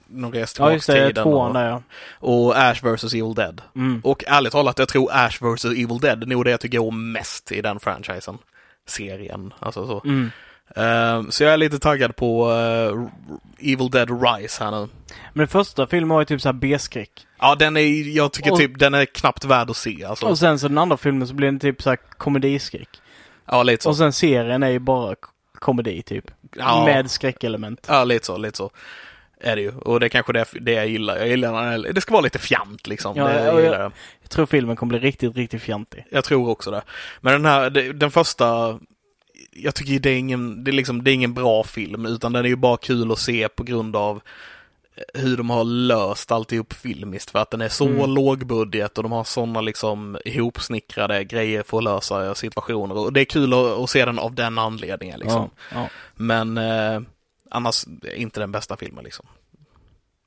någon 0.08 0.32
rest 0.32 0.58
Ja 0.58 0.72
just 0.72 0.86
det, 0.86 0.92
tiden 1.08 1.24
tvåan 1.24 1.48
och, 1.48 1.54
där 1.54 1.68
ja. 1.68 1.82
och 2.14 2.56
Ash 2.58 2.82
vs 2.82 3.04
Evil 3.14 3.34
Dead. 3.34 3.62
Mm. 3.76 4.00
Och 4.04 4.24
ärligt 4.26 4.52
talat, 4.52 4.78
jag 4.78 4.88
tror 4.88 5.10
Ash 5.12 5.38
vs 5.40 5.64
Evil 5.64 5.98
Dead 6.00 6.22
är 6.22 6.26
nog 6.26 6.44
det 6.44 6.50
jag 6.50 6.60
tycker 6.60 6.78
om 6.78 7.12
mest 7.12 7.52
i 7.52 7.60
den 7.60 7.80
franchisen. 7.80 8.38
Serien, 8.86 9.54
alltså 9.60 9.86
så. 9.86 10.02
Mm. 10.04 10.30
Ehm, 10.76 11.30
så 11.30 11.44
jag 11.44 11.52
är 11.52 11.56
lite 11.56 11.78
taggad 11.78 12.16
på 12.16 12.50
eh, 12.52 13.72
Evil 13.72 13.90
Dead 13.90 14.10
Rise 14.22 14.64
här 14.64 14.70
nu. 14.70 14.76
Men 14.78 14.88
den 15.38 15.48
första 15.48 15.86
filmen 15.86 16.08
var 16.08 16.20
ju 16.20 16.24
typ 16.24 16.40
såhär 16.40 16.52
B-skräck. 16.52 17.10
Ja, 17.40 17.54
den 17.54 17.76
är, 17.76 18.16
jag 18.16 18.32
tycker 18.32 18.52
Och- 18.52 18.58
typ, 18.58 18.78
den 18.78 18.94
är 18.94 19.04
knappt 19.04 19.44
värd 19.44 19.70
att 19.70 19.76
se 19.76 20.04
alltså. 20.04 20.26
Och 20.26 20.38
sen 20.38 20.58
så 20.58 20.68
den 20.68 20.78
andra 20.78 20.96
filmen 20.96 21.28
så 21.28 21.34
blev 21.34 21.52
den 21.52 21.60
typ 21.60 21.82
såhär 21.82 21.98
komediskräck. 22.18 22.88
ja, 23.50 23.62
lite 23.62 23.82
så. 23.82 23.88
Och 23.88 23.96
sen 23.96 24.12
serien 24.12 24.62
är 24.62 24.68
ju 24.68 24.78
bara 24.78 25.14
komedi 25.58 26.02
typ. 26.02 26.30
ja, 26.56 26.84
Med 26.84 27.10
skräckelement. 27.10 27.86
ja, 27.88 28.04
lite 28.04 28.26
så, 28.26 28.36
lite 28.38 28.56
så. 28.56 28.70
Är 29.40 29.56
det 29.56 29.62
ju. 29.62 29.72
Och 29.72 30.00
det 30.00 30.06
är 30.06 30.08
kanske 30.08 30.32
det, 30.32 30.44
det 30.60 30.72
jag 30.72 30.88
gillar. 30.88 31.16
Jag 31.16 31.28
gillar 31.28 31.52
när 31.52 31.92
det- 31.92 32.00
ska 32.00 32.12
vara 32.12 32.22
lite 32.22 32.38
fjant 32.38 32.86
liksom. 32.86 33.16
Ja, 33.16 33.28
det, 33.28 33.44
jag, 33.44 33.60
jag-. 33.64 33.92
Jag 34.22 34.30
tror 34.30 34.46
filmen 34.46 34.76
kommer 34.76 34.98
bli 34.98 35.08
riktigt, 35.08 35.36
riktigt 35.36 35.62
fjantig. 35.62 36.04
jag 36.10 36.24
tror 36.24 36.48
också 36.48 36.70
det. 36.70 36.82
Men 37.20 37.32
den 37.32 37.44
här, 37.44 37.70
den 37.92 38.10
första, 38.10 38.78
jag 39.52 39.74
tycker 39.74 39.98
det 39.98 40.10
är 40.10 40.18
ingen, 40.18 40.64
det 40.64 40.70
är 40.70 40.72
liksom, 40.72 41.04
det 41.04 41.10
är 41.10 41.14
ingen 41.14 41.34
bra 41.34 41.64
film, 41.64 42.06
utan 42.06 42.32
den 42.32 42.44
är 42.44 42.48
ju 42.48 42.56
bara 42.56 42.76
kul 42.76 43.12
att 43.12 43.18
se 43.18 43.48
på 43.48 43.62
grund 43.62 43.96
av 43.96 44.20
eh, 44.96 45.20
hur 45.20 45.36
de 45.36 45.50
har 45.50 45.64
löst 45.64 46.32
alltihop 46.32 46.72
filmiskt 46.72 47.30
för 47.30 47.38
att 47.38 47.50
den 47.50 47.60
är 47.60 47.68
så 47.68 47.86
Mm. 47.88 48.10
lågbudget 48.14 48.96
och 48.98 49.02
de 49.02 49.12
har 49.12 49.24
sådana 49.24 49.60
liksom 49.60 50.18
ihopsnickrade 50.24 51.24
grejer 51.24 51.62
för 51.62 51.78
att 51.78 51.84
lösa 51.84 52.34
situationer 52.34 52.96
och 52.98 53.12
det 53.12 53.20
är 53.20 53.24
kul 53.24 53.52
att, 53.54 53.58
att 53.78 53.90
se 53.90 54.04
den 54.04 54.18
av 54.18 54.34
den 54.34 54.58
anledningen 54.58 55.20
liksom. 55.20 55.50
Ja, 55.72 55.80
ja. 55.80 55.88
Men 56.14 56.58
eh, 56.58 57.00
annars 57.50 57.84
inte 58.14 58.40
den 58.40 58.52
bästa 58.52 58.76
filmen 58.76 59.04
liksom. 59.04 59.26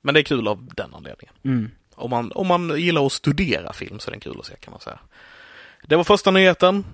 Men 0.02 0.14
det 0.14 0.20
är 0.20 0.24
kul 0.24 0.48
av 0.48 0.70
den 0.76 0.94
anledningen. 0.94 1.36
Mm. 1.46 1.72
Om 1.96 2.10
man, 2.10 2.32
om 2.32 2.48
man 2.48 2.80
gillar 2.80 3.06
att 3.06 3.12
studera 3.12 3.74
film 3.74 4.00
så 4.00 4.10
är 4.10 4.12
den 4.12 4.20
kul 4.20 4.40
att 4.40 4.46
se 4.46 4.56
kan 4.56 4.72
man 4.72 4.80
säga. 4.80 5.00
Det 5.84 5.96
var 5.96 6.04
första 6.04 6.32
nyheten. 6.32 6.86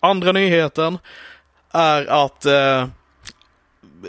Andra 0.00 0.32
nyheten 0.32 0.98
är 1.70 2.06
att 2.06 2.46
eh, 2.46 2.88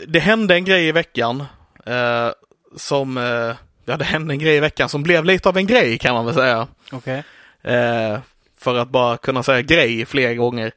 det 0.06 0.20
hände 0.20 0.54
en 0.54 0.64
grej 0.64 0.88
i 0.88 0.92
veckan 0.92 1.44
eh, 1.86 2.30
som, 2.76 3.16
eh, 3.16 3.56
ja 3.84 3.96
det 3.96 4.04
hände 4.04 4.34
en 4.34 4.38
grej 4.38 4.56
i 4.56 4.60
veckan 4.60 4.88
som 4.88 5.02
blev 5.02 5.24
lite 5.24 5.48
av 5.48 5.56
en 5.56 5.66
grej 5.66 5.98
kan 5.98 6.14
man 6.14 6.26
väl 6.26 6.34
säga. 6.34 6.68
Okej. 6.92 7.22
Eh, 7.62 8.18
för 8.58 8.78
att 8.78 8.88
bara 8.88 9.16
kunna 9.16 9.42
säga 9.42 9.62
grej 9.62 10.06
flera 10.06 10.34
gånger. 10.34 10.72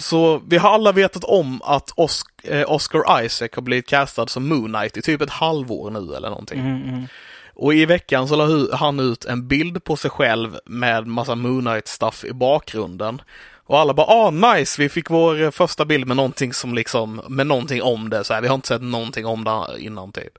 Så 0.00 0.42
vi 0.46 0.58
har 0.58 0.70
alla 0.70 0.92
vetat 0.92 1.24
om 1.24 1.62
att 1.62 1.90
Os- 1.96 2.24
eh, 2.42 2.72
Oscar 2.72 3.24
Isaac 3.24 3.48
har 3.52 3.62
blivit 3.62 3.88
castad 3.88 4.26
som 4.26 4.48
Moon 4.48 4.72
Knight 4.72 4.96
i 4.96 5.02
typ 5.02 5.22
ett 5.22 5.30
halvår 5.30 5.90
nu 5.90 6.14
eller 6.16 6.30
någonting. 6.30 6.60
Mm, 6.60 6.82
mm. 6.82 7.06
Och 7.54 7.74
i 7.74 7.86
veckan 7.86 8.28
så 8.28 8.36
la 8.36 8.76
han 8.76 9.00
ut 9.00 9.24
en 9.24 9.48
bild 9.48 9.84
på 9.84 9.96
sig 9.96 10.10
själv 10.10 10.58
med 10.64 11.06
massa 11.06 11.34
Moon 11.34 11.60
Knight-stuff 11.60 12.24
i 12.24 12.32
bakgrunden. 12.32 13.22
Och 13.66 13.78
alla 13.78 13.94
bara 13.94 14.06
ah 14.06 14.30
nice, 14.30 14.82
vi 14.82 14.88
fick 14.88 15.10
vår 15.10 15.42
eh, 15.42 15.50
första 15.50 15.84
bild 15.84 16.06
med 16.06 16.16
någonting 16.16 16.52
som 16.52 16.74
liksom, 16.74 17.20
med 17.28 17.46
någonting 17.46 17.82
om 17.82 18.10
det 18.10 18.24
så 18.24 18.34
här. 18.34 18.40
Vi 18.40 18.48
har 18.48 18.54
inte 18.54 18.68
sett 18.68 18.82
någonting 18.82 19.26
om 19.26 19.44
det 19.44 19.80
innan 19.80 20.12
typ. 20.12 20.32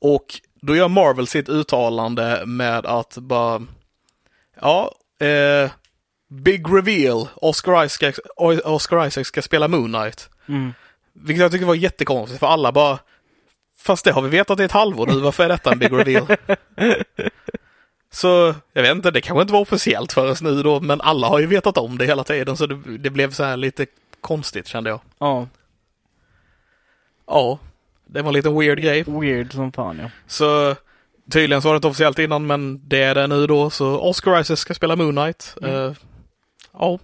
Och 0.00 0.26
då 0.60 0.76
gör 0.76 0.88
Marvel 0.88 1.26
sitt 1.26 1.48
uttalande 1.48 2.42
med 2.46 2.86
att 2.86 3.18
bara, 3.18 3.62
ja, 4.60 4.92
eh, 5.20 5.70
big 6.30 6.74
reveal, 6.74 7.28
Oscar 7.34 7.84
Isaac, 7.84 8.14
Oscar 8.64 9.06
Isaac 9.06 9.24
ska 9.24 9.42
spela 9.42 9.68
Moon 9.68 9.92
Knight. 9.92 10.30
Mm. 10.48 10.72
Vilket 11.12 11.42
jag 11.42 11.52
tycker 11.52 11.66
var 11.66 11.74
jättekonstigt 11.74 12.40
för 12.40 12.46
alla 12.46 12.72
bara 12.72 12.98
Fast 13.78 14.04
det 14.04 14.12
har 14.12 14.22
vi 14.22 14.28
vetat 14.28 14.60
i 14.60 14.64
ett 14.64 14.72
halvår 14.72 15.06
nu, 15.06 15.20
varför 15.20 15.44
är 15.44 15.48
detta 15.48 15.72
en 15.72 15.78
big 15.78 15.92
reveal? 15.92 16.26
så 18.12 18.54
jag 18.72 18.82
vet 18.82 18.90
inte, 18.90 19.10
det 19.10 19.20
kanske 19.20 19.40
inte 19.42 19.52
var 19.52 19.60
officiellt 19.60 20.12
för 20.12 20.30
oss 20.30 20.42
nu 20.42 20.62
då, 20.62 20.80
men 20.80 21.00
alla 21.00 21.26
har 21.26 21.38
ju 21.38 21.46
vetat 21.46 21.78
om 21.78 21.98
det 21.98 22.06
hela 22.06 22.24
tiden 22.24 22.56
så 22.56 22.66
det, 22.66 22.98
det 22.98 23.10
blev 23.10 23.30
så 23.30 23.44
här 23.44 23.56
lite 23.56 23.86
konstigt 24.20 24.66
kände 24.66 24.90
jag. 24.90 25.00
Ja, 25.18 25.46
Ja, 27.30 27.58
det 28.06 28.22
var 28.22 28.28
en 28.28 28.34
liten 28.34 28.58
weird 28.58 28.80
grej. 28.80 29.04
weird 29.06 29.52
som 29.52 29.72
fan 29.72 29.98
ja. 30.02 30.10
Så 30.26 30.76
tydligen 31.30 31.62
så 31.62 31.68
var 31.68 31.74
det 31.74 31.76
inte 31.76 31.88
officiellt 31.88 32.18
innan, 32.18 32.46
men 32.46 32.88
det 32.88 33.02
är 33.02 33.14
det 33.14 33.26
nu 33.26 33.46
då, 33.46 33.70
så 33.70 34.00
Oscar 34.00 34.40
Isaac 34.40 34.56
ska 34.56 34.74
spela 34.74 34.96
Moon 34.96 35.16
Knight. 35.16 35.56
Mm. 35.62 35.74
Eh, 35.74 35.92
ja. 36.80 36.98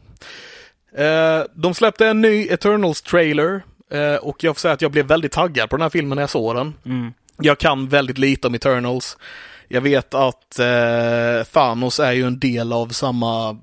Eh, 1.03 1.45
de 1.55 1.74
släppte 1.74 2.07
en 2.07 2.20
ny 2.20 2.47
Eternals-trailer 2.49 3.62
eh, 3.91 4.14
och 4.14 4.45
jag 4.45 4.57
får 4.57 4.61
säga 4.61 4.74
att 4.74 4.83
jag 4.83 4.91
blev 4.93 5.07
väldigt 5.07 5.33
taggad 5.33 5.70
på 5.70 5.77
den 5.77 5.83
här 5.83 5.91
filmen 5.91 6.16
när 6.16 6.22
jag 6.22 6.31
såg 6.31 6.55
den. 6.57 6.74
Mm. 6.85 7.12
Jag 7.39 7.59
kan 7.59 7.89
väldigt 7.89 8.18
lite 8.18 8.47
om 8.47 8.55
Eternals. 8.55 9.16
Jag 9.68 9.81
vet 9.81 10.14
att 10.14 10.59
eh, 10.59 11.45
Thanos 11.53 12.01
är 12.01 12.12
ju 12.12 12.27
en 12.27 12.39
del 12.39 12.72
av 12.72 12.89
samma 12.89 13.59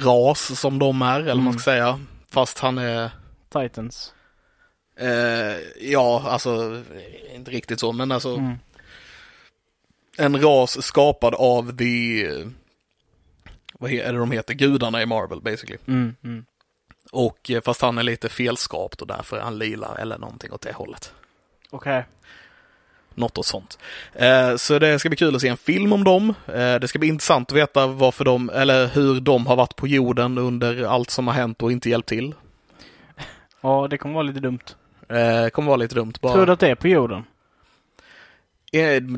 ras 0.00 0.60
som 0.60 0.78
de 0.78 1.02
är, 1.02 1.20
eller 1.20 1.34
vad 1.34 1.42
man 1.44 1.52
ska 1.52 1.62
säga. 1.70 2.00
Fast 2.30 2.58
han 2.58 2.78
är, 2.78 3.10
Titans. 3.52 4.12
eh, 5.00 5.56
ja, 5.90 6.22
alltså, 6.26 6.82
inte 7.34 7.50
riktigt 7.50 7.80
så, 7.80 7.92
men 7.92 8.12
alltså 8.12 8.34
Mm. 8.36 8.54
en 10.18 10.42
ras 10.42 10.82
skapad 10.86 11.34
av 11.34 11.76
the, 11.76 12.26
vad 13.80 13.90
är 13.90 14.12
det 14.12 14.18
de 14.18 14.30
heter, 14.30 14.54
gudarna 14.54 15.02
i 15.02 15.06
Marvel 15.06 15.40
basically. 15.40 15.78
Mm. 15.86 16.14
Mm. 16.24 16.44
Och 17.12 17.50
eh, 17.50 17.60
fast 17.60 17.82
han 17.82 17.98
är 17.98 18.02
lite 18.02 18.28
felskapt 18.28 19.00
och 19.00 19.06
därför 19.06 19.36
är 19.36 19.40
han 19.40 19.58
lila 19.58 19.96
eller 19.98 20.18
någonting 20.18 20.52
åt 20.52 20.60
det 20.60 20.72
hållet. 20.72 21.12
Okej. 21.70 22.04
Något 23.14 23.38
och 23.38 23.46
sånt. 23.46 23.78
Eh, 24.12 24.56
så 24.56 24.78
det 24.78 24.98
ska 24.98 25.08
bli 25.08 25.16
kul 25.16 25.34
att 25.34 25.40
se 25.40 25.48
en 25.48 25.56
film 25.56 25.92
om 25.92 26.04
dem. 26.04 26.34
Eh, 26.46 26.74
det 26.74 26.88
ska 26.88 26.98
bli 26.98 27.08
intressant 27.08 27.50
att 27.50 27.56
veta 27.56 27.86
varför 27.86 28.24
de, 28.24 28.50
eller 28.50 28.86
hur 28.86 29.20
de 29.20 29.46
har 29.46 29.56
varit 29.56 29.76
på 29.76 29.86
jorden 29.88 30.38
under 30.38 30.84
allt 30.84 31.10
som 31.10 31.26
har 31.26 31.34
hänt 31.34 31.62
och 31.62 31.72
inte 31.72 31.90
hjälpt 31.90 32.08
till. 32.08 32.34
Ja, 33.60 33.86
det 33.90 33.98
kommer 33.98 34.14
vara 34.14 34.22
lite 34.22 34.40
dumt. 34.40 34.64
Eh, 35.08 35.48
kommer 35.48 35.68
vara 35.68 35.76
lite 35.76 35.94
dumt 35.94 36.12
bara. 36.20 36.32
Tror 36.32 36.46
du 36.46 36.52
att 36.52 36.60
det 36.60 36.68
är 36.68 36.74
på 36.74 36.88
jorden? 36.88 37.24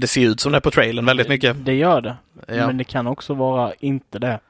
Det 0.00 0.06
ser 0.06 0.28
ut 0.28 0.40
som 0.40 0.52
det 0.52 0.60
på 0.60 0.70
trailern 0.70 1.06
väldigt 1.06 1.28
mycket. 1.28 1.64
Det 1.64 1.74
gör 1.74 2.00
det. 2.00 2.16
Ja. 2.46 2.66
Men 2.66 2.76
det 2.76 2.84
kan 2.84 3.06
också 3.06 3.34
vara 3.34 3.72
inte 3.80 4.18
det. 4.18 4.40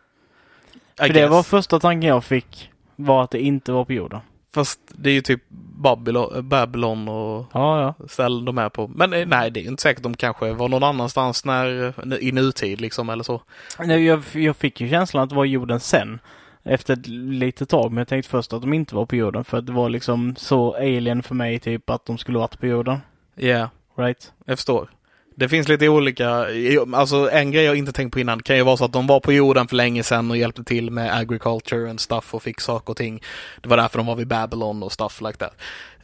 I 1.01 1.07
För 1.07 1.15
det 1.15 1.27
var 1.27 1.43
första 1.43 1.79
tanken 1.81 2.09
jag 2.09 2.25
fick. 2.25 2.71
Var 2.97 3.25
att 3.25 3.31
det 3.31 3.41
inte 3.41 3.73
var 3.73 3.85
på 3.85 3.93
jorden. 3.93 4.21
Fast 4.55 4.81
det 4.89 5.11
är 5.11 5.15
ju 5.15 5.21
typ 5.21 5.43
Babylon, 5.77 6.49
Babylon 6.49 7.09
och 7.09 7.47
Ja, 7.53 7.95
ja. 7.99 8.07
ställen 8.09 8.45
de 8.45 8.59
är 8.59 8.69
på. 8.69 8.89
Men 8.89 9.13
eh, 9.13 9.27
nej, 9.27 9.51
det 9.51 9.61
är 9.61 9.65
inte 9.65 9.83
säkert. 9.83 10.03
De 10.03 10.15
kanske 10.17 10.53
var 10.53 10.69
någon 10.69 10.83
annanstans 10.83 11.45
när, 11.45 11.95
i 12.23 12.33
nutid 12.33 12.81
liksom 12.81 13.11
eller 13.11 13.25
så. 13.25 13.43
Nej, 13.79 14.05
Jag, 14.05 14.23
jag 14.33 14.57
fick 14.57 14.81
ju 14.81 14.89
känslan 14.91 15.23
att 15.23 15.29
det 15.31 15.37
var 15.37 15.45
jorden 15.45 15.81
sen. 15.81 16.21
Efter 16.65 16.93
ett 16.95 17.07
litet 17.07 17.69
tag. 17.69 17.93
Men 17.93 17.99
jag 17.99 18.09
tänkte 18.09 18.31
först 18.31 18.53
att 18.53 18.61
de 18.61 18.73
inte 18.73 18.95
var 18.95 19.07
på 19.07 19.17
jorden. 19.17 19.45
För 19.45 19.59
att 19.59 19.67
det 19.67 19.73
var 19.73 19.89
liksom 19.89 20.35
så 20.37 20.75
alien 20.75 21.23
för 21.23 21.35
mig 21.35 21.59
typ 21.59 21.91
att 21.91 22.07
de 22.07 22.19
skulle 22.19 22.39
varit 22.39 22.61
på 22.61 22.67
jorden. 22.67 22.99
Ja, 23.35 23.47
yeah, 23.47 23.69
Right? 23.97 24.33
jag 24.45 24.59
förstår. 24.59 24.91
Det 25.35 25.49
finns 25.49 25.69
lite 25.69 25.89
olika, 25.89 26.47
alltså 26.95 27.31
en 27.31 27.51
grej 27.51 27.65
jag 27.65 27.77
inte 27.77 27.93
tänkt 27.93 28.13
på 28.13 28.21
innan 28.21 28.43
kan 28.43 28.57
ju 28.57 28.63
vara 28.63 28.77
så 28.77 28.85
att 28.85 28.93
de 28.93 29.07
var 29.07 29.21
på 29.21 29.33
jorden 29.33 29.69
för 29.69 29.77
länge 29.77 30.03
sedan 30.03 30.31
och 30.31 30.37
hjälpte 30.37 30.65
till 30.65 30.91
med 30.91 31.17
agriculture 31.17 31.91
and 31.91 32.01
stuff 32.01 32.35
och 32.35 32.43
fick 32.43 32.61
saker 32.61 32.91
och 32.91 32.97
ting. 32.97 33.23
Det 33.63 33.69
var 33.69 33.77
därför 33.77 33.99
de 33.99 34.07
var 34.07 34.17
vid 34.17 34.29
Babylon 34.29 34.83
och 34.83 34.93
stuff 34.93 35.21
like 35.21 35.39
that. 35.39 35.55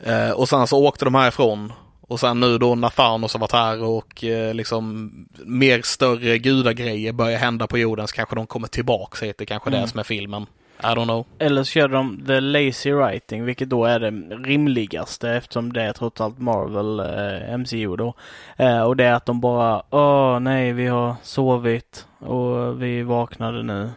Eh, 0.05 0.31
och 0.31 0.49
sen 0.49 0.67
så 0.67 0.87
åkte 0.87 1.05
de 1.05 1.15
härifrån 1.15 1.73
och 2.01 2.21
sen 2.21 2.41
nu 2.41 2.59
då 2.59 2.75
Nathanos 2.75 3.33
har 3.33 3.41
varit 3.41 3.53
här 3.53 3.83
och 3.83 4.25
eh, 4.25 4.55
liksom 4.55 5.13
mer 5.45 5.83
större 5.83 6.39
gudagrejer 6.39 7.13
börjar 7.13 7.39
hända 7.39 7.67
på 7.67 7.79
jorden 7.79 8.09
så 8.09 8.15
kanske 8.15 8.35
de 8.37 8.47
kommer 8.47 8.69
tillbaka 8.69 9.27
hit. 9.27 9.39
Det 9.39 9.45
är 9.45 9.47
kanske 9.47 9.71
Mm. 9.71 9.83
det 9.83 9.89
som 9.89 10.01
är 10.01 10.05
filmen. 10.05 10.47
I 10.81 10.87
don't 10.87 11.05
know. 11.05 11.27
Eller 11.39 11.65
så 11.65 11.71
kör 11.71 11.89
de 11.89 12.25
the 12.27 12.41
lazy 12.41 12.93
writing, 12.93 13.45
vilket 13.45 13.69
då 13.69 13.85
är 13.85 14.01
det 14.01 14.11
rimligaste 14.45 15.31
eftersom 15.31 15.73
det 15.73 15.83
är 15.83 15.93
trots 15.93 16.21
allt 16.21 16.39
Marvel 16.39 17.01
eh, 17.01 17.59
MCU 17.59 17.97
då. 17.97 18.15
Eh, 18.57 18.83
och 18.83 18.97
det 18.97 19.05
är 19.05 19.13
att 19.13 19.27
de 19.27 19.41
bara, 19.41 19.83
åh 19.91 20.41
nej, 20.41 20.73
vi 20.73 20.87
har 20.87 21.17
sovit 21.23 22.07
och 22.19 22.83
vi 22.83 23.03
vaknade 23.03 23.63
nu. 23.63 23.91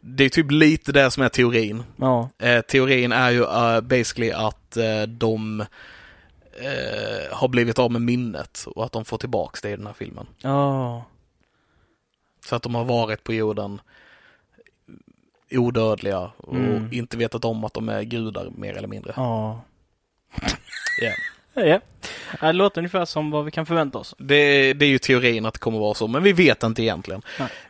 Det 0.00 0.24
är 0.24 0.28
typ 0.28 0.50
lite 0.50 0.92
det 0.92 1.10
som 1.10 1.22
är 1.22 1.28
teorin. 1.28 1.82
Ja, 1.96 2.28
Eh, 2.38 2.60
teorin 2.60 3.12
är 3.12 3.30
ju 3.30 3.40
uh, 3.40 3.80
basically 3.80 4.30
att 4.32 4.76
eh, 4.76 5.02
de 5.02 5.60
eh, 6.52 7.32
har 7.36 7.48
blivit 7.48 7.78
av 7.78 7.92
med 7.92 8.02
minnet 8.02 8.64
och 8.66 8.84
att 8.84 8.92
de 8.92 9.04
får 9.04 9.18
tillbaks 9.18 9.62
det 9.62 9.70
i 9.70 9.76
den 9.76 9.86
här 9.86 9.94
filmen. 9.94 10.26
ja, 10.38 11.04
Så 12.46 12.56
att 12.56 12.62
de 12.62 12.74
har 12.74 12.84
varit 12.84 13.24
på 13.24 13.32
jorden 13.32 13.80
odödliga 15.50 16.30
och 16.36 16.54
Mm. 16.54 16.88
inte 16.92 17.16
vetat 17.16 17.44
om 17.44 17.64
att 17.64 17.74
de 17.74 17.88
är 17.88 18.02
gudar 18.02 18.50
mer 18.56 18.74
eller 18.76 18.88
mindre. 18.88 19.12
ja. 19.16 19.62
Ja. 21.54 21.80
Ja, 22.40 22.46
det 22.46 22.52
låter 22.52 22.78
ungefär 22.80 23.04
som 23.04 23.30
vad 23.30 23.44
vi 23.44 23.50
kan 23.50 23.66
förvänta 23.66 23.98
oss. 23.98 24.14
Det, 24.18 24.72
det 24.72 24.84
är 24.84 24.88
ju 24.88 24.98
teorin 24.98 25.46
att 25.46 25.54
det 25.54 25.60
kommer 25.60 25.78
vara 25.78 25.94
så, 25.94 26.06
men 26.08 26.22
vi 26.22 26.32
vet 26.32 26.62
inte 26.62 26.82
egentligen. 26.82 27.22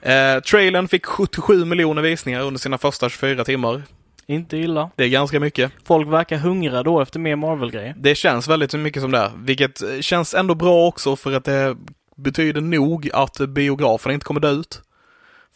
Eh, 0.03 0.41
trailern 0.41 0.89
fick 0.89 1.07
77 1.07 1.65
miljoner 1.65 2.03
visningar 2.03 2.41
under 2.41 2.61
sina 2.61 2.79
första 2.79 3.09
24 3.09 3.45
timmar. 3.45 3.83
Inte 4.27 4.57
illa. 4.57 4.91
Det 4.97 5.05
är 5.05 5.09
ganska 5.09 5.41
mycket. 5.41 5.73
Folk 5.85 6.09
verkar 6.09 6.37
hungriga 6.37 6.83
då 6.83 7.01
efter 7.01 7.19
mer 7.19 7.37
Marvel-grejer. 7.37 7.95
Det 7.99 8.15
känns 8.15 8.49
väldigt 8.49 8.75
mycket 8.75 9.03
som 9.03 9.11
det, 9.11 9.33
vilket 9.37 9.83
eh, 9.83 10.01
känns 10.01 10.35
ändå 10.35 10.55
bra 10.55 10.87
också 10.87 11.17
för 11.17 11.33
att 11.33 11.45
det 11.45 11.77
betyder 12.17 12.61
nog 12.61 13.11
att 13.13 13.37
biograferna 13.49 14.15
inte 14.15 14.27
kommer 14.27 14.41
dö 14.41 14.51
ut. 14.51 14.83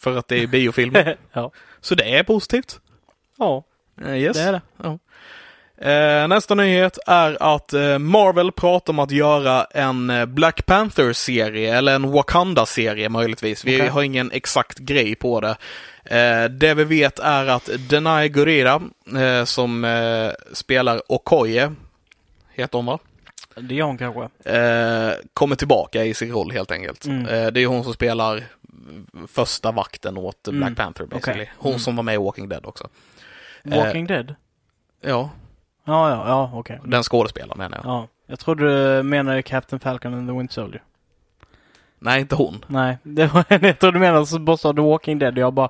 För 0.01 0.17
att 0.17 0.27
det 0.27 0.43
är 0.43 0.47
biofilm. 0.47 0.95
ja. 1.33 1.51
Så 1.81 1.95
det 1.95 2.17
är 2.17 2.23
positivt. 2.23 2.79
ja, 3.37 3.63
Eh, 4.05 4.17
yes. 4.17 4.37
det 4.37 4.43
är 4.43 4.51
det. 4.77 4.99
Eh, 5.91 6.27
nästa 6.27 6.55
nyhet 6.55 6.97
är 7.07 7.37
att 7.55 7.73
eh, 7.73 7.97
Marvel 7.97 8.51
pratar 8.51 8.93
om 8.93 8.99
att 8.99 9.11
göra 9.11 9.63
en 9.63 10.11
Black 10.27 10.65
Panther-serie, 10.65 11.77
eller 11.77 11.95
en 11.95 12.11
Wakanda-serie 12.11 13.09
möjligtvis. 13.09 13.65
Vi 13.65 13.77
Okej. 13.77 13.87
har 13.89 14.03
ingen 14.03 14.31
exakt 14.31 14.77
grej 14.77 15.15
på 15.15 15.39
det. 15.41 15.57
Det 16.49 16.73
vi 16.73 16.83
vet 16.83 17.19
är 17.19 17.45
att 17.47 17.69
Denai 17.89 18.29
Gurira, 18.29 18.81
som 19.45 19.85
spelar 20.53 21.01
Okoye, 21.07 21.71
heter 22.53 22.77
hon 22.77 22.85
va? 22.85 22.99
Det 23.55 23.75
gör 23.75 23.85
hon 23.85 23.97
kanske. 23.97 24.29
Kommer 25.33 25.55
tillbaka 25.55 26.03
i 26.05 26.13
sin 26.13 26.31
roll 26.31 26.51
helt 26.51 26.71
enkelt. 26.71 27.05
Mm. 27.05 27.53
Det 27.53 27.61
är 27.61 27.65
hon 27.67 27.83
som 27.83 27.93
spelar 27.93 28.43
första 29.27 29.71
vakten 29.71 30.17
åt 30.17 30.43
Black 30.43 30.53
Mm. 30.61 30.75
Panther 30.75 31.05
basically. 31.05 31.41
Okej. 31.43 31.51
Hon 31.57 31.71
Mm. 31.71 31.79
som 31.79 31.95
var 31.95 32.03
med 32.03 32.15
i 32.15 32.17
Walking 32.17 32.49
Dead 32.49 32.65
också. 32.65 32.87
Walking 33.63 34.07
Dead? 34.07 34.35
Ja, 35.01 35.29
Ja, 35.85 36.09
ja, 36.09 36.23
ja, 36.27 36.51
okej. 36.53 36.79
den 36.85 37.03
skådespelaren 37.03 37.57
menar 37.57 37.77
jag. 37.77 37.85
Ja, 37.85 38.07
jag 38.27 38.39
trodde 38.39 38.97
du 38.97 39.03
menade 39.03 39.41
Captain 39.41 39.79
Falcon 39.79 40.13
and 40.13 40.27
the 40.29 40.33
Winter 40.37 40.53
Soldier. 40.53 40.83
Nej, 41.99 42.21
inte 42.21 42.35
hon. 42.35 42.65
Nej, 42.67 42.97
det 43.03 43.25
var 43.33 43.45
jag 43.65 43.79
trodde 43.79 43.95
du 43.95 43.99
menade 43.99 44.25
så 44.25 44.39
bara 44.39 44.57
sa 44.57 44.73
The 44.73 44.81
Walking 44.81 45.19
Dead 45.19 45.33
och 45.33 45.39
jag 45.41 45.53
bara 45.53 45.69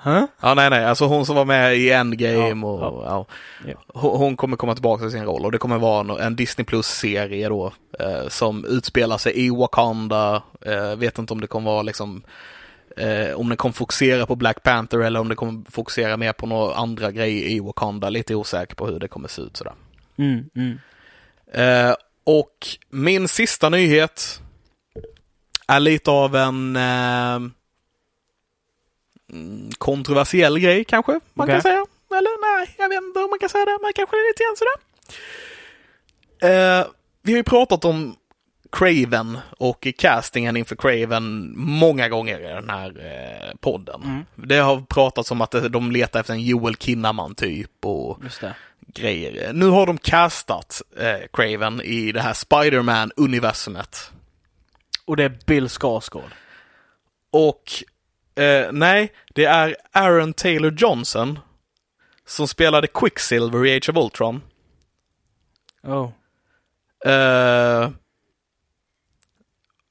Hä? 0.00 0.26
Ja, 0.40 0.54
nej, 0.54 0.70
nej, 0.70 0.84
alltså 0.84 1.04
hon 1.06 1.26
som 1.26 1.36
var 1.36 1.44
med 1.44 1.76
i 1.76 1.90
Endgame 1.90 2.66
Ja, 2.66 2.66
och 2.66 3.04
ja. 3.04 3.26
Ja. 3.66 3.74
Hon 4.00 4.36
kommer 4.36 4.56
komma 4.56 4.74
tillbaka 4.74 5.02
till 5.02 5.10
sin 5.12 5.24
roll 5.24 5.44
och 5.44 5.52
det 5.52 5.58
kommer 5.58 5.78
vara 5.78 6.24
en- 6.24 6.36
Disney 6.36 6.64
Plus-serie 6.64 7.48
då 7.48 7.72
eh, 7.98 8.28
som 8.28 8.64
utspelar 8.64 9.18
sig 9.18 9.32
i 9.46 9.50
Wakanda. 9.50 10.42
Eh, 10.66 10.96
vet 10.96 11.18
inte 11.18 11.32
om 11.32 11.40
det 11.40 11.46
kommer 11.46 11.70
vara 11.70 11.82
liksom 11.82 12.22
eh, 12.96 13.34
om 13.34 13.48
den 13.48 13.56
kommer 13.56 13.72
fokusera 13.72 14.26
på 14.26 14.36
Black 14.36 14.62
Panther 14.62 14.98
eller 14.98 15.20
om 15.20 15.28
det 15.28 15.34
kommer 15.34 15.70
fokusera 15.70 16.16
mer 16.16 16.32
på 16.32 16.46
några 16.46 16.74
andra 16.74 17.10
grejer 17.10 17.48
i 17.48 17.60
Wakanda. 17.60 18.10
Lite 18.10 18.34
osäker 18.34 18.74
på 18.76 18.86
hur 18.86 18.98
det 18.98 19.08
kommer 19.08 19.28
se 19.28 19.42
ut 19.42 19.56
sådär. 19.56 19.74
Mm, 20.18 20.44
mm. 20.56 20.78
Eh, 21.54 21.94
och 22.24 22.66
min 22.90 23.28
sista 23.28 23.68
nyhet 23.68 24.40
är 25.68 25.80
lite 25.80 26.10
av 26.10 26.36
en 26.36 26.76
eh, 26.76 27.38
kontroversiell 29.78 30.58
grej 30.58 30.84
kanske 30.84 31.12
man 31.34 31.44
Okej. 31.44 31.54
kan 31.54 31.62
säga. 31.62 31.86
Eller 32.10 32.58
nej, 32.58 32.74
jag 32.78 32.88
vet 32.88 33.02
inte 33.02 33.20
om 33.20 33.30
man 33.30 33.38
kan 33.38 33.48
säga 33.48 33.64
det, 33.64 33.78
men 33.82 33.92
kanske 33.92 34.16
lite 34.16 34.42
grann 34.44 34.56
sådär. 34.56 34.78
Eh, 36.40 36.86
vi 37.22 37.32
har 37.32 37.36
ju 37.36 37.44
pratat 37.44 37.84
om 37.84 38.16
Craven 38.72 39.38
och 39.58 39.88
castingen 39.98 40.56
inför 40.56 40.76
Craven 40.76 41.52
många 41.58 42.08
gånger 42.08 42.40
i 42.40 42.54
den 42.54 42.70
här 42.70 42.88
eh, 42.88 43.56
podden. 43.60 44.02
Mm. 44.02 44.24
Det 44.34 44.56
har 44.56 44.80
pratats 44.80 45.30
om 45.30 45.40
att 45.40 45.54
de 45.70 45.92
letar 45.92 46.20
efter 46.20 46.34
en 46.34 46.44
Joel 46.44 46.76
Kinnaman 46.76 47.34
typ 47.34 47.70
och 47.84 48.20
det. 48.40 48.54
grejer. 48.86 49.52
Nu 49.52 49.66
har 49.66 49.86
de 49.86 49.98
castat 49.98 50.82
eh, 50.96 51.26
Craven 51.32 51.80
i 51.80 52.12
det 52.12 52.20
här 52.20 52.32
Spider-Man-universumet. 52.34 54.10
Och 55.04 55.16
det 55.16 55.24
är 55.24 55.38
Bill 55.46 55.68
Skarsgård. 55.68 56.30
Och 57.30 57.84
eh, 58.38 58.72
nej, 58.72 59.12
det 59.34 59.44
är 59.44 59.76
Aaron 59.92 60.32
Taylor 60.32 60.72
Johnson 60.78 61.38
som 62.26 62.48
spelade 62.48 62.86
Quicksilver 62.86 63.66
i 63.66 63.76
Age 63.76 63.88
of 63.88 63.96
Ultron. 63.96 64.42
Oh. 65.82 66.10
Eh, 67.04 67.90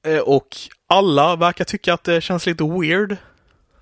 eh, 0.06 0.20
och 0.26 0.48
alla 0.88 1.36
verkar 1.36 1.66
tycka 1.66 1.94
att 1.94 2.04
det 2.04 2.22
känns 2.22 2.46
lite 2.46 2.64
weird. 2.64 3.18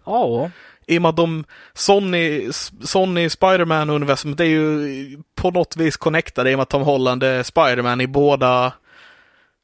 Ja. 0.05 0.51
I 0.87 0.97
och 0.97 1.01
med 1.01 1.09
att 1.09 1.17
de, 1.17 1.43
Sony, 1.73 2.51
Sony 2.81 3.29
Spider-Man-universumet 3.29 4.39
är 4.39 4.45
ju 4.45 5.23
på 5.35 5.51
något 5.51 5.77
vis 5.77 5.97
connectade 5.97 6.51
i 6.51 6.53
och 6.53 6.57
med 6.57 6.63
att 6.63 6.69
Tom 6.69 6.81
Holland 6.81 7.23
är 7.23 7.43
Spider-Man 7.43 8.01
i 8.01 8.07
båda, 8.07 8.73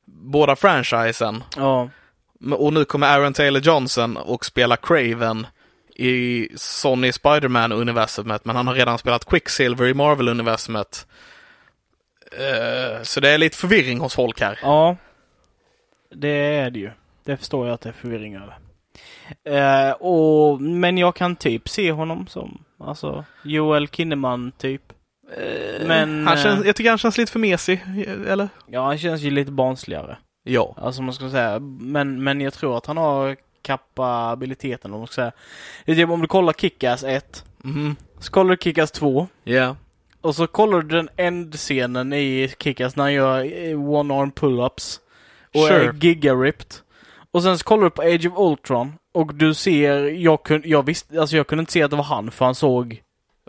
båda 0.05 0.55
franchisen. 0.55 1.43
Ja. 1.55 1.83
Men- 1.83 1.91
Och 2.51 2.73
nu 2.73 2.85
kommer 2.85 3.07
Aaron 3.07 3.33
Taylor 3.33 3.61
Johnson 3.61 4.17
och 4.17 4.45
spela 4.45 4.77
Craven 4.77 5.47
i 5.95 6.49
Sony 6.55 7.11
Spider-Man-universumet, 7.11 8.45
men 8.45 8.55
han 8.55 8.67
har 8.67 8.73
redan 8.73 8.97
spelat 8.97 9.25
Quicksilver 9.25 9.87
i 9.87 9.93
Marvel-universumet. 9.93 11.07
Eh, 12.31 13.01
så 13.03 13.19
det 13.19 13.29
är 13.29 13.37
lite 13.37 13.57
förvirring 13.57 13.99
hos 13.99 14.15
folk 14.15 14.41
här. 14.41 14.59
Ja. 14.61 14.97
Det 16.15 16.55
är 16.55 16.71
det 16.71 16.79
ju. 16.79 16.91
Det 17.25 17.37
förstår 17.37 17.67
jag 17.67 17.73
att 17.73 17.81
det 17.81 17.89
är 17.89 17.93
förvirring 17.93 18.35
över. 18.35 18.57
Eh, 19.43 19.91
och, 19.91 20.61
men 20.61 20.97
jag 20.97 21.15
kan 21.15 21.35
typ 21.35 21.69
se 21.69 21.91
honom 21.91 22.27
som, 22.27 22.63
alltså, 22.79 23.25
Joel 23.43 23.87
Kinnaman 23.87 24.51
typ. 24.57 24.81
Men, 25.85 26.27
han 26.27 26.37
känns, 26.37 26.65
jag 26.65 26.75
tycker 26.75 26.89
han 26.89 26.97
känns 26.97 27.17
lite 27.17 27.31
för 27.31 27.39
mesig, 27.39 27.83
eller? 28.27 28.49
Ja, 28.67 28.85
han 28.85 28.97
känns 28.97 29.21
ju 29.21 29.31
lite 29.31 29.51
barnsligare. 29.51 30.17
Ja. 30.43 30.75
Alltså 30.77 31.01
man 31.01 31.13
ska 31.13 31.29
säga. 31.29 31.59
Men, 31.79 32.23
men 32.23 32.41
jag 32.41 32.53
tror 32.53 32.77
att 32.77 32.85
han 32.85 32.97
har 32.97 33.35
kapabiliteten 33.61 34.93
om 34.93 34.99
man 34.99 35.07
ska 35.07 35.15
säga. 35.15 35.31
Det 35.85 35.91
är 35.91 35.95
typ 35.95 36.09
om 36.09 36.21
du 36.21 36.27
kollar 36.27 36.53
Kick-Ass 36.53 37.03
1. 37.07 37.45
Mhm. 37.57 37.95
Så 38.19 38.31
kollar 38.31 38.49
du 38.49 38.55
Kick-Ass 38.57 38.91
2. 38.91 39.27
Ja. 39.43 39.75
Och 40.21 40.35
så 40.35 40.47
kollar 40.47 40.81
du 40.81 40.87
den 40.97 41.09
endscenen 41.17 42.13
i 42.13 42.47
Kick-Ass 42.59 42.95
när 42.95 43.03
han 43.03 43.13
gör 43.13 43.39
eh, 43.39 43.77
one-arm 43.79 44.31
pull-ups. 44.31 44.99
Och 45.53 45.59
Sure. 45.67 45.85
är 45.85 45.93
giga-ripped. 45.93 46.75
Och 47.31 47.43
sen 47.43 47.57
så 47.57 47.63
kollar 47.63 47.83
du 47.83 47.89
på 47.89 48.01
Age 48.01 48.25
of 48.25 48.33
Ultron. 48.51 48.93
Och 49.13 49.33
du 49.35 49.53
ser, 49.53 50.03
jag 50.03 50.43
kunde, 50.43 50.67
jag 50.67 50.85
visste, 50.85 51.19
alltså 51.21 51.37
jag 51.37 51.47
kunde 51.47 51.59
inte 51.59 51.71
se 51.71 51.83
att 51.83 51.91
det 51.91 51.97
var 51.97 52.03
han 52.03 52.31
för 52.31 52.45
han 52.45 52.55
såg 52.55 53.01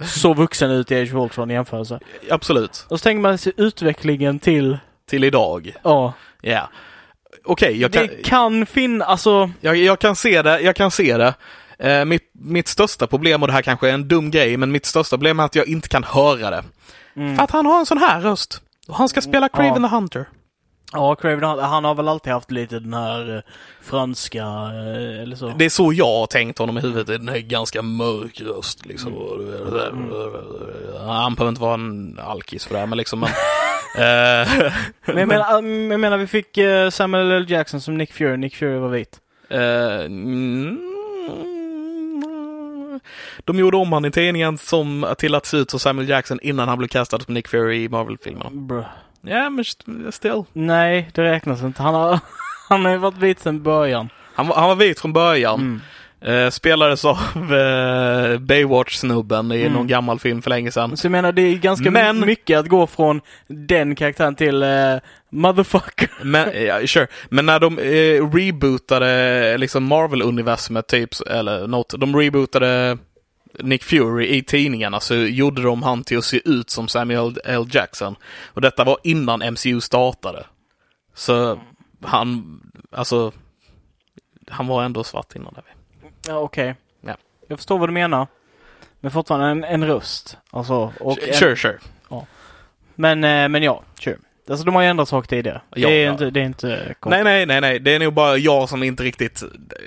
så 0.02 0.34
vuxen 0.34 0.70
ut 0.70 0.90
i 0.90 1.00
Age 1.02 1.14
of 1.14 1.22
Ultron 1.24 1.50
i 1.50 1.54
jämförelse. 1.54 2.00
Absolut. 2.30 2.86
Och 2.88 2.98
så 3.00 3.02
tänker 3.04 3.20
man 3.20 3.38
sig 3.38 3.52
utvecklingen 3.56 4.38
till, 4.38 4.78
Till 5.06 5.24
idag. 5.24 5.72
ja, 5.82 6.12
Ja. 6.44 6.68
okej, 7.44 7.80
jag, 7.80 7.92
kan, 7.92 8.06
Det 8.06 8.22
kan 8.24 8.66
finnas, 8.66 9.08
alltså, 9.08 9.50
jag, 9.60 9.76
jag 9.76 9.98
kan 9.98 10.16
se 10.16 10.42
det, 10.42 10.60
jag 10.60 10.76
kan 10.76 10.90
se 10.90 11.16
det. 11.16 11.34
Eh, 11.78 12.04
mitt, 12.04 12.30
mitt 12.32 12.68
största 12.68 13.06
problem, 13.06 13.42
och 13.42 13.46
det 13.48 13.52
här 13.54 13.62
kanske 13.62 13.88
är 13.88 13.94
en 13.94 14.08
dum 14.08 14.30
grej, 14.30 14.56
men 14.56 14.72
mitt 14.72 14.86
största 14.86 15.16
problem 15.16 15.40
är 15.40 15.44
att 15.44 15.54
jag 15.54 15.68
inte 15.68 15.88
kan 15.88 16.04
höra 16.04 16.50
det. 16.50 16.64
mm. 17.16 17.36
För 17.36 17.44
att 17.44 17.50
han 17.50 17.66
har 17.66 17.78
en 17.78 17.86
sån 17.86 17.98
här 17.98 18.20
röst. 18.20 18.60
Och 18.88 18.94
han 18.96 19.08
ska 19.08 19.20
spela 19.20 19.48
Craven 19.48 19.82
Ja. 19.82 19.88
the 19.88 19.94
Hunter. 19.94 20.28
ja, 20.92 21.14
Craven, 21.14 21.42
han, 21.44 21.58
han 21.58 21.84
har 21.84 21.94
väl 21.94 22.08
alltid 22.08 22.32
haft 22.32 22.50
lite 22.50 22.78
den 22.78 22.94
här 22.94 23.36
eh, 23.36 23.42
franska, 23.82 24.42
eh, 24.42 25.22
eller 25.22 25.36
så. 25.36 25.48
Det 25.56 25.64
är 25.64 25.68
så 25.68 25.92
jag 25.92 26.06
har 26.18 26.26
tänkt 26.26 26.58
honom 26.58 26.78
i 26.78 26.80
huvudet. 26.80 27.06
Den 27.06 27.28
här 27.28 27.38
ganska 27.38 27.82
mörk 27.82 28.40
röst 28.40 28.86
liksom. 28.86 29.12
Han 31.00 31.34
behöver 31.34 31.48
inte 31.48 31.60
vara 31.60 31.74
en 31.74 32.18
alkis 32.22 32.64
för 32.64 32.74
det 32.74 32.80
här, 32.80 32.86
men 32.86 32.98
liksom. 32.98 33.20
Men, 33.20 33.28
Men 33.96 35.18
jag 35.18 35.28
menar, 35.28 35.58
um, 35.58 35.90
jag 35.90 36.00
menar 36.00 36.16
vi 36.18 36.26
fick 36.26 36.58
eh, 36.58 36.90
Samuel 36.90 37.30
L. 37.32 37.50
Jackson 37.50 37.80
som 37.80 37.98
Nick 37.98 38.12
Fury, 38.12 38.36
Nick 38.36 38.56
Fury 38.56 38.78
var 38.78 38.88
vit. 38.88 39.18
eh, 39.50 39.58
de 43.44 43.58
gjorde 43.58 43.76
om 43.76 43.92
han 43.92 44.04
i 44.04 44.10
tidningen 44.10 44.58
som 44.58 45.14
till 45.18 45.34
att 45.34 45.46
se 45.46 45.56
ut 45.56 45.70
som 45.70 45.80
Samuel 45.80 46.08
Jackson 46.08 46.38
innan 46.42 46.68
han 46.68 46.78
blev 46.78 46.88
castad 46.88 47.20
som 47.20 47.34
Nick 47.34 47.48
Fury 47.48 47.84
i 47.84 47.88
Marvel-filmerna. 47.88 48.50
Ja, 49.20 49.50
men 49.50 49.60
st- 49.60 50.12
still. 50.12 50.42
Nej, 50.52 51.10
det 51.14 51.22
räknas 51.22 51.62
inte. 51.62 51.82
Han 51.82 51.94
har, 51.94 52.18
han 52.68 52.84
har 52.84 52.96
varit 52.96 53.16
vit 53.18 53.40
sedan 53.40 53.62
början. 53.62 54.08
Han, 54.34 54.48
var- 54.48 54.56
han 54.56 54.68
var 54.68 54.76
vit 54.76 55.00
från 55.00 55.12
början. 55.12 55.60
Mm. 55.60 55.80
Eh, 56.24 56.50
spelades 56.50 57.04
av 57.04 57.16
eh, 57.52 58.38
Baywatch-snubben 58.38 59.52
i 59.52 59.60
Mm. 59.60 59.72
någon 59.72 59.86
gammal 59.86 60.18
film 60.18 60.42
för 60.42 60.50
länge 60.50 60.70
sedan. 60.70 60.96
Så 60.96 61.06
jag 61.06 61.12
menar, 61.12 61.32
det 61.32 61.42
är 61.42 61.54
ganska 61.58 61.90
Men- 61.90 62.20
mycket 62.20 62.58
att 62.58 62.68
gå 62.68 62.86
från 62.86 63.20
den 63.48 63.94
karaktären 63.94 64.34
till 64.34 64.62
eh, 64.62 64.96
motherfucker. 65.30 66.10
Men, 66.22 66.48
ja, 66.66 66.86
sure. 66.86 67.06
Men 67.30 67.46
när 67.46 67.60
de 67.60 67.78
eh, 67.78 68.30
rebootade 68.36 69.56
liksom 69.58 69.84
Marvel-universumet 69.84 70.86
typ, 70.86 71.10
eller 71.30 71.66
något, 71.66 71.94
de 72.00 72.16
rebootade 72.16 72.98
Nick 73.58 73.82
Fury 73.84 74.26
i 74.36 74.42
tidningarna 74.42 75.00
så 75.00 75.14
gjorde 75.14 75.62
de 75.62 75.82
han 75.82 76.04
till 76.04 76.18
att 76.18 76.24
se 76.24 76.40
ut 76.44 76.70
som 76.70 76.88
Samuel 76.88 77.38
L. 77.44 77.64
Jackson. 77.70 78.16
Och 78.46 78.60
detta 78.60 78.84
var 78.84 78.98
innan 79.02 79.40
MCU 79.52 79.80
startade. 79.80 80.44
Så 81.14 81.60
han, 82.04 82.60
alltså, 82.92 83.32
han 84.50 84.66
var 84.66 84.82
ändå 84.84 85.04
svart 85.04 85.36
innan 85.36 85.54
det. 85.54 85.62
Ja, 86.28 86.36
okej. 86.38 86.74
Ja. 87.00 87.16
Jag 87.48 87.58
förstår 87.58 87.78
vad 87.78 87.88
du 87.88 87.92
menar. 87.92 88.26
Men 89.00 89.10
fortfarande 89.10 89.46
en, 89.46 89.64
en 89.64 89.86
röst. 89.86 90.36
Alltså, 90.50 90.92
och 91.00 91.22
en, 91.28 91.34
Sure, 91.34 91.56
sure. 91.56 91.78
Men, 92.94 93.24
eh, 93.24 93.48
men 93.48 93.62
ja, 93.62 93.82
sure. 94.00 94.16
Alltså 94.50 94.64
de 94.64 94.74
har 94.74 94.82
ju 94.82 94.88
ändrat 94.88 95.08
sak 95.08 95.28
tidigare. 95.28 95.60
Ja, 95.70 95.88
det, 95.88 95.94
är 95.94 96.06
ja. 96.06 96.12
inte, 96.12 96.30
det 96.30 96.40
är 96.40 96.44
inte 96.44 96.94
Nej, 97.06 97.24
nej, 97.24 97.46
nej, 97.46 97.60
nej. 97.60 97.78
Det 97.80 97.94
är 97.94 97.98
nog 97.98 98.12
bara 98.12 98.36
jag 98.36 98.68
som 98.68 98.82
inte 98.82 99.02
riktigt, 99.02 99.42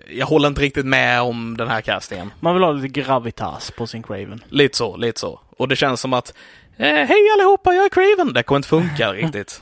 jag 0.09 0.25
håller 0.25 0.47
inte 0.47 0.61
riktigt 0.61 0.85
med 0.85 1.21
om 1.21 1.57
den 1.57 1.67
här 1.67 1.81
castingen. 1.81 2.33
Man 2.39 2.53
vill 2.53 2.63
ha 2.63 2.71
lite 2.71 3.01
gravitas 3.01 3.71
på 3.71 3.87
sin 3.87 4.03
Craven. 4.03 4.43
Lite 4.49 4.77
så, 4.77 4.97
lite 4.97 5.19
så. 5.19 5.39
Och 5.57 5.67
det 5.67 5.75
känns 5.75 6.01
som 6.01 6.13
att, 6.13 6.33
eh, 6.77 6.87
hej 6.87 7.29
allihopa, 7.33 7.73
jag 7.73 7.85
är 7.85 7.89
Craven. 7.89 8.33
Det 8.33 8.43
kommer 8.43 8.57
inte 8.57 8.69
funka 8.69 9.13
riktigt. 9.13 9.61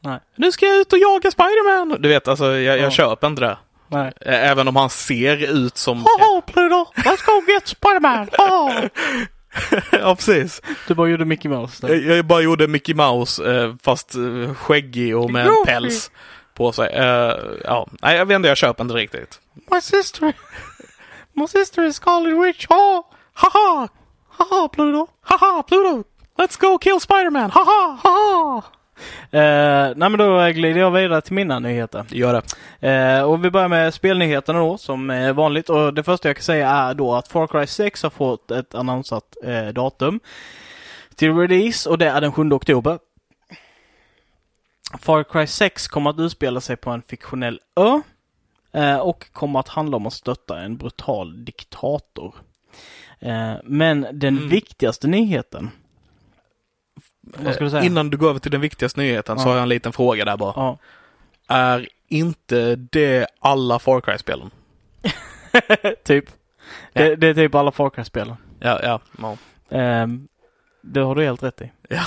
Nej. 0.00 0.18
Nu 0.34 0.52
ska 0.52 0.66
jag 0.66 0.76
ut 0.76 0.92
och 0.92 0.98
jaga 0.98 1.30
Spiderman! 1.30 2.02
Du 2.02 2.08
vet, 2.08 2.28
alltså 2.28 2.44
jag, 2.44 2.62
jag 2.62 2.78
Ja. 2.78 2.90
köper 2.90 3.26
inte 3.26 3.42
det. 3.42 3.56
Nej. 3.88 4.12
Även 4.20 4.68
om 4.68 4.76
han 4.76 4.90
ser 4.90 5.36
ut 5.36 5.76
som... 5.76 5.98
Haha, 5.98 6.40
Pluto! 6.40 6.86
Let's 6.94 7.26
go 7.26 7.52
get 7.52 7.68
Spiderman! 7.68 8.28
Ha! 8.38 8.82
ja, 9.92 10.14
precis. 10.14 10.62
Du 10.88 10.94
bara 10.94 11.08
gjorde 11.08 11.24
Mickey 11.24 11.48
Mouse 11.48 11.86
där. 11.86 11.94
Jag, 11.94 12.26
bara 12.26 12.40
gjorde 12.40 12.68
Mickey 12.68 12.94
Mouse, 12.94 13.52
eh, 13.52 13.74
fast 13.82 14.14
eh, 14.14 14.54
skäggig 14.54 15.16
och 15.16 15.30
med 15.30 15.46
en 15.46 15.64
päls 15.66 16.10
på 16.54 16.72
sig. 16.72 16.88
Eh, 16.92 17.34
ja, 17.64 17.86
nej, 18.02 18.16
jag 18.16 18.26
vet 18.26 18.36
inte, 18.36 18.48
jag 18.48 18.56
köper 18.56 18.84
inte 18.84 18.94
riktigt. 18.94 19.40
My 19.70 19.80
sister! 19.80 20.32
My 21.32 21.46
sister 21.46 21.84
is 21.84 21.96
Scarlet 21.96 22.46
Witch! 22.46 22.66
Ha! 22.68 23.10
Haha! 23.32 23.88
Haha, 24.28 24.68
Pluto! 24.68 25.06
Haha, 25.20 25.62
Pluto! 25.62 26.04
Let's 26.38 26.60
go 26.60 26.78
kill 26.78 27.00
Spiderman! 27.00 27.50
Haha! 27.50 27.98
Haha! 28.02 28.62
Eh, 29.30 29.92
nej 29.96 30.10
men 30.10 30.18
då 30.18 30.46
glider 30.46 30.80
jag 30.80 30.90
vidare 30.90 31.20
till 31.20 31.32
mina 31.34 31.58
nyheter. 31.58 32.04
Gör 32.10 32.42
det. 32.80 32.88
Eh, 32.90 33.22
och 33.22 33.44
vi 33.44 33.50
börjar 33.50 33.68
med 33.68 33.94
spelnyheterna 33.94 34.58
då 34.58 34.78
som 34.78 35.10
är 35.10 35.32
vanligt 35.32 35.68
och 35.70 35.94
det 35.94 36.02
första 36.02 36.28
jag 36.28 36.36
kan 36.36 36.42
säga 36.42 36.70
är 36.70 36.94
då 36.94 37.14
att 37.14 37.28
Far 37.28 37.46
Cry 37.46 37.66
6 37.66 38.02
har 38.02 38.10
fått 38.10 38.50
ett 38.50 38.74
annonsat 38.74 39.36
eh, 39.44 39.66
datum 39.66 40.20
till 41.14 41.34
release 41.36 41.90
och 41.90 41.98
det 41.98 42.08
är 42.08 42.20
den 42.20 42.32
7 42.32 42.52
oktober. 42.52 42.98
Far 45.00 45.22
Cry 45.24 45.46
6 45.46 45.88
kommer 45.88 46.10
att 46.10 46.18
utspela 46.18 46.60
sig 46.60 46.76
på 46.76 46.90
en 46.90 47.02
fiktionell 47.02 47.60
ö 47.76 48.00
och 49.00 49.32
kommer 49.32 49.60
att 49.60 49.68
handla 49.68 49.96
om 49.96 50.06
att 50.06 50.12
stötta 50.12 50.60
en 50.60 50.76
brutal 50.76 51.44
diktator. 51.44 52.34
Men 53.64 54.06
den 54.12 54.36
Mm. 54.36 54.48
viktigaste 54.48 55.06
nyheten 55.06 55.70
du 57.58 57.86
Innan 57.86 58.10
du 58.10 58.16
går 58.16 58.30
över 58.30 58.40
till 58.40 58.50
den 58.50 58.60
viktigaste 58.60 59.00
nyheten 59.00 59.38
så 59.38 59.42
Ja. 59.48 59.50
har 59.50 59.56
jag 59.56 59.62
en 59.62 59.68
liten 59.68 59.92
fråga 59.92 60.24
där 60.24 60.36
bara. 60.36 60.52
Ja. 60.56 60.78
Är 61.48 61.88
inte 62.08 62.76
det 62.76 63.26
alla 63.40 63.78
Far 63.78 64.00
Cry-spelen? 64.00 64.50
typ. 66.04 66.24
Ja. 66.92 67.02
Det, 67.02 67.16
det 67.16 67.28
är 67.28 67.34
typ 67.34 67.54
alla 67.54 67.72
Far 67.72 67.90
Cry-spelen. 67.90 68.36
Ja, 68.60 68.80
ja. 68.82 69.00
ja. 69.18 69.36
Det 70.86 71.00
har 71.00 71.14
du 71.14 71.24
helt 71.24 71.42
rätt 71.42 71.60
i. 71.60 71.70
Ja. 71.88 72.02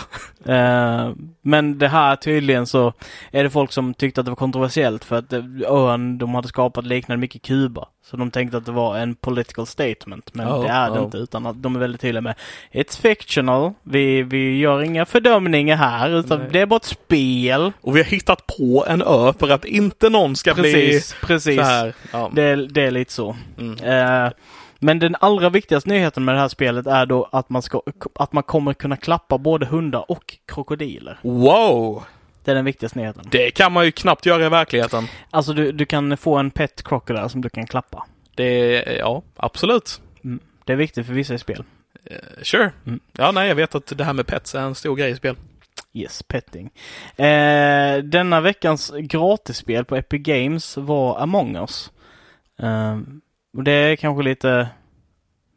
Ehm, 0.54 1.30
men 1.42 1.78
det 1.78 1.88
här 1.88 2.16
tydligen 2.16 2.68
så 2.68 2.94
är 3.32 3.44
det 3.44 3.50
folk 3.50 3.72
som 3.72 3.94
tyckte 3.94 4.22
att 4.22 4.26
det 4.26 4.32
var 4.32 4.36
kontroversiellt 4.36 5.06
för 5.06 5.16
att 5.16 5.30
det, 5.30 5.66
ön 5.68 6.18
de 6.18 6.36
hade 6.36 6.48
skapat 6.48 6.86
liknade 6.86 7.20
mycket 7.22 7.42
Kuba. 7.42 7.88
Så 8.06 8.18
de 8.18 8.32
tänkte 8.32 8.58
att 8.58 8.66
det 8.66 8.72
var 8.72 8.98
en 8.98 9.16
political 9.16 9.66
statement. 9.66 10.34
Men 10.34 10.48
Oh, 10.48 10.64
det 10.64 10.70
är 10.70 10.92
det 10.92 11.00
oh. 11.00 11.04
inte 11.04 11.18
utan 11.18 11.46
att 11.46 11.64
de 11.64 11.76
är 11.76 11.80
väldigt 11.80 12.02
tydliga 12.02 12.22
med 12.22 12.36
It's 12.72 13.02
fictional. 13.02 13.74
Vi, 13.84 14.24
vi 14.24 14.58
gör 14.60 14.82
inga 14.82 15.06
fördömningar 15.06 15.76
här 15.76 16.10
utan 16.10 16.40
Nej. 16.40 16.48
det 16.52 16.60
är 16.60 16.66
bara 16.66 16.78
ett 16.78 16.86
spel. 16.86 17.72
Och 17.82 17.96
vi 17.96 18.00
har 18.00 18.10
hittat 18.10 18.48
på 18.58 18.86
en 18.88 19.02
ö 19.02 19.34
för 19.40 19.50
att 19.50 19.66
inte 19.66 20.10
någon 20.10 20.36
ska 20.36 20.54
Precis, 20.54 21.16
bli 21.20 21.28
precis. 21.28 21.60
här. 21.62 21.94
Ja. 22.12 22.30
Det, 22.34 22.44
är- 22.44 22.68
det 22.72 22.82
är 22.82 22.92
lite 22.92 23.14
så. 23.14 23.36
Mm. 23.60 23.84
Eh, 24.26 24.32
men 24.80 25.00
den 25.00 25.16
allra 25.20 25.50
viktigaste 25.50 25.90
nyheten 25.90 26.26
med 26.26 26.36
det 26.36 26.40
här 26.40 26.48
spelet 26.48 26.88
är 26.88 27.06
då 27.06 27.30
att 27.32 27.50
man, 27.50 27.62
ska, 27.62 27.82
att 28.16 28.34
man 28.34 28.44
kommer 28.44 28.74
kunna 28.74 28.98
klappa 28.98 29.38
både 29.38 29.66
hundar 29.66 30.12
och 30.12 30.36
krokodiler. 30.46 31.20
Wow! 31.22 32.04
Det 32.44 32.52
är 32.52 32.56
den 32.56 32.66
viktigaste 32.66 33.00
nyheten. 33.00 33.24
Det 33.32 33.52
kan 33.52 33.72
man 33.72 33.86
ju 33.86 33.92
knappt 33.92 34.26
göra 34.26 34.46
i 34.46 34.50
verkligheten. 34.50 35.08
Alltså 35.30 35.54
du, 35.54 35.72
du 35.72 35.86
kan 35.86 36.18
få 36.18 36.38
en 36.38 36.52
pet 36.52 36.84
crocodile 36.84 37.30
som 37.30 37.42
du 37.42 37.50
kan 37.50 37.68
klappa. 37.68 38.06
Det 38.36 38.84
ja, 39.00 39.22
absolut. 39.36 40.02
Mm. 40.24 40.40
Det 40.66 40.74
är 40.74 40.78
viktigt 40.78 41.06
för 41.06 41.14
vissa 41.14 41.34
i 41.34 41.40
spel. 41.40 41.64
Eh, 42.06 42.16
Sure. 42.44 42.72
Mm. 42.86 43.00
Ja, 43.12 43.32
nej, 43.32 43.48
jag 43.48 43.56
vet 43.56 43.76
att 43.76 43.98
det 43.98 44.04
här 44.04 44.14
med 44.14 44.28
pets 44.28 44.56
är 44.56 44.60
en 44.62 44.76
stor 44.76 44.96
grej 44.96 45.12
i 45.12 45.16
spel. 45.16 45.36
Yes, 45.94 46.24
petting. 46.24 46.70
Eh, 47.16 47.98
denna 47.98 48.42
veckans 48.42 48.92
gratisspel 49.00 49.86
på 49.86 49.96
Epic 49.96 50.22
Games 50.22 50.78
var 50.78 51.20
Among 51.20 51.56
Us. 51.56 51.92
Eh, 52.60 52.98
och 53.58 53.64
det 53.64 53.72
är 53.72 53.96
kanske 53.96 54.24
lite 54.24 54.68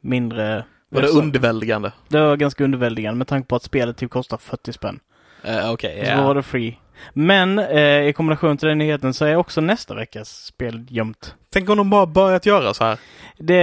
mindre... 0.01 0.65
Var 0.89 1.03
det 1.03 1.09
underväldigande? 1.09 1.93
Det 2.09 2.21
var 2.21 2.37
ganska 2.37 2.65
underväldigande 2.65 3.19
med 3.19 3.27
tanke 3.27 3.49
på 3.49 3.57
att 3.57 3.63
spelet 3.63 3.97
typ 3.97 4.11
kostar 4.11 4.37
40 4.37 4.73
spänn. 4.73 5.01
Uh, 5.49 5.73
Okej, 5.73 6.07
Så 6.07 6.17
då 6.17 6.23
var 6.23 6.35
det 6.35 6.43
free. 6.43 6.79
Men 7.13 7.59
eh, 7.59 8.07
i 8.09 8.13
kombination 8.17 8.57
till 8.57 8.69
den 8.69 8.79
nyheten 8.79 9.15
så 9.15 9.25
är 9.25 9.37
också 9.37 9.61
nästa 9.61 9.95
veckas 9.95 10.45
spel 10.45 10.87
gömt. 10.89 11.35
Tänk 11.51 11.71
om 11.71 11.77
de 11.77 11.91
bara 11.91 12.07
börjat 12.07 12.47
göra 12.47 12.75
så 12.75 12.85
här. 12.85 12.99
Det 13.39 13.57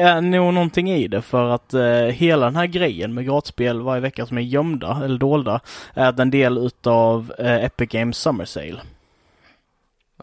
är 0.00 0.20
nog 0.20 0.54
någonting 0.54 0.90
i 0.90 1.08
det 1.08 1.22
för 1.22 1.48
att 1.48 1.74
eh, 1.74 1.82
hela 1.92 2.46
den 2.46 2.56
här 2.56 2.66
grejen 2.66 3.14
med 3.14 3.24
gratisspel 3.24 3.82
varje 3.82 4.00
vecka 4.00 4.26
som 4.26 4.38
är 4.38 4.42
gömda 4.42 5.00
eller 5.04 5.18
dolda 5.18 5.60
är 5.94 6.20
en 6.20 6.30
del 6.30 6.58
utav 6.58 7.32
eh, 7.38 7.64
Epic 7.64 7.88
Games 7.88 8.16
Summer 8.16 8.44
Sale. 8.44 8.80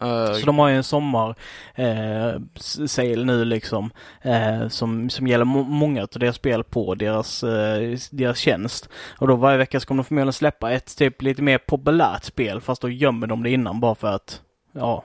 Eh, 0.02 0.32
Så 0.32 0.46
de 0.46 0.58
har 0.58 0.68
ju 0.68 0.76
en 0.76 0.84
sommar 0.84 1.34
eh, 1.74 3.16
nu 3.16 3.44
liksom 3.44 3.90
eh, 4.22 4.68
som, 4.68 5.10
som 5.10 5.26
gäller 5.26 5.44
må- 5.44 5.62
många 5.62 6.02
av 6.02 6.08
deras 6.12 6.36
spel 6.36 6.64
på 6.64 6.94
deras, 6.94 7.42
eh, 7.42 7.98
deras 8.10 8.38
tjänst. 8.38 8.88
Och 9.18 9.28
då 9.28 9.36
varje 9.36 9.58
vecka 9.58 9.80
så 9.80 9.86
kommer 9.86 10.02
de 10.02 10.06
förmodligen 10.06 10.32
släppa 10.32 10.70
ett 10.72 10.96
typ 10.98 11.22
lite 11.22 11.42
mer 11.42 11.58
populärt 11.58 12.24
spel 12.24 12.60
fast 12.60 12.82
då 12.82 12.88
gömmer 12.88 13.26
de 13.26 13.42
det 13.42 13.50
innan 13.50 13.80
bara 13.80 13.94
för 13.94 14.08
att, 14.08 14.40
ja, 14.72 15.04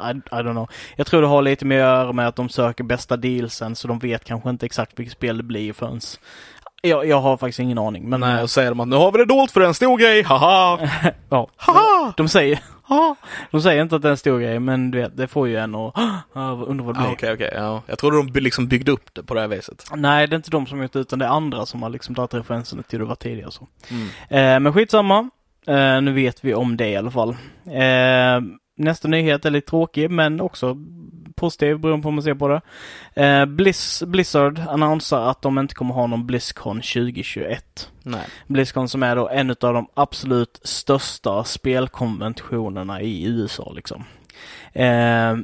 I, 0.00 0.10
I 0.10 0.34
don't 0.34 0.50
know. 0.52 0.68
Jag 0.96 1.06
tror 1.06 1.20
det 1.22 1.28
har 1.28 1.42
lite 1.42 1.64
mer 1.64 1.76
att 1.80 1.98
göra 1.98 2.12
med 2.12 2.28
att 2.28 2.36
de 2.36 2.48
söker 2.48 2.84
bästa 2.84 3.16
dealsen 3.16 3.76
så 3.76 3.88
de 3.88 3.98
vet 3.98 4.24
kanske 4.24 4.50
inte 4.50 4.66
exakt 4.66 4.98
vilket 4.98 5.12
spel 5.12 5.36
det 5.36 5.42
blir 5.42 5.72
förrän 5.72 6.00
jag, 6.82 7.06
jag 7.06 7.20
har 7.20 7.36
faktiskt 7.36 7.58
ingen 7.58 7.78
aning. 7.78 8.08
Men 8.08 8.20
Nej, 8.20 8.42
och 8.42 8.50
säger 8.50 8.68
de 8.68 8.80
att 8.80 8.88
nu 8.88 8.96
har 8.96 9.12
vi 9.12 9.18
det 9.18 9.24
dolt 9.24 9.50
för 9.50 9.60
en 9.60 9.74
stor 9.74 9.98
grej, 9.98 10.22
haha! 10.22 10.78
ja, 11.28 11.48
Haha! 11.56 12.12
de 12.16 12.28
säger 12.28 12.60
de 13.50 13.62
säger 13.62 13.82
inte 13.82 13.96
att 13.96 14.02
det 14.02 14.08
är 14.08 14.10
en 14.10 14.16
stor 14.16 14.40
grej, 14.40 14.58
men 14.60 14.90
du 14.90 14.98
vet, 14.98 15.16
det 15.16 15.28
får 15.28 15.48
ju 15.48 15.56
en 15.56 15.74
att 15.74 15.92
"Ah, 16.32 16.52
undra 16.52 16.84
vad 16.84 16.94
det 16.94 16.98
blir. 16.98 17.08
Ah, 17.08 17.12
Okej, 17.12 17.32
okej, 17.32 17.50
ja. 17.54 17.82
Jag 17.86 17.98
trodde 17.98 18.16
de 18.32 18.40
liksom 18.40 18.66
byggde 18.68 18.92
upp 18.92 19.14
det 19.14 19.22
på 19.22 19.34
det 19.34 19.40
här 19.40 19.48
viset. 19.48 19.84
Nej, 19.96 20.26
det 20.26 20.34
är 20.34 20.36
inte 20.36 20.50
de 20.50 20.66
som 20.66 20.82
gjort 20.82 20.92
det, 20.92 20.98
utan 20.98 21.18
det 21.18 21.24
är 21.24 21.28
andra 21.30 21.66
som 21.66 21.82
har 21.82 21.90
liksom 21.90 22.14
dragit 22.14 22.34
referenserna 22.34 22.82
till 22.82 22.98
hur 22.98 23.04
det 23.04 23.08
var 23.08 23.16
tidigare. 23.16 23.50
Så. 23.50 23.66
Mm. 23.90 24.06
Eh, 24.28 24.60
men 24.60 24.72
skitsamma. 24.72 25.30
Eh, 25.66 26.00
nu 26.02 26.12
vet 26.12 26.44
vi 26.44 26.54
om 26.54 26.76
det 26.76 26.88
i 26.88 26.96
alla 26.96 27.10
fall. 27.10 27.28
Eh, 27.66 28.40
nästa 28.76 29.08
nyhet 29.08 29.44
är 29.44 29.50
lite 29.50 29.70
tråkig 29.70 30.10
men 30.10 30.40
också 30.40 30.76
positiv 31.36 31.78
beroende 31.78 32.02
på 32.02 32.08
hur 32.08 32.14
man 32.14 32.22
ser 32.22 32.34
på 32.34 32.48
det. 32.48 32.60
Eh, 33.22 33.44
Blizz, 33.44 34.02
Blizzard 34.02 34.58
annonserar 34.68 35.30
att 35.30 35.42
de 35.42 35.58
inte 35.58 35.74
kommer 35.74 35.94
ha 35.94 36.06
någon 36.06 36.26
Blizzcon 36.26 36.76
2021. 36.76 37.90
Nej. 38.02 38.26
Blizzcon 38.46 38.88
som 38.88 39.02
är 39.02 39.16
då 39.16 39.28
en 39.28 39.50
av 39.50 39.56
de 39.74 39.88
absolut 39.94 40.60
största 40.62 41.44
spelkonventionerna 41.44 43.00
i 43.00 43.24
USA 43.26 43.72
liksom. 43.76 44.04
Eh, 44.72 45.36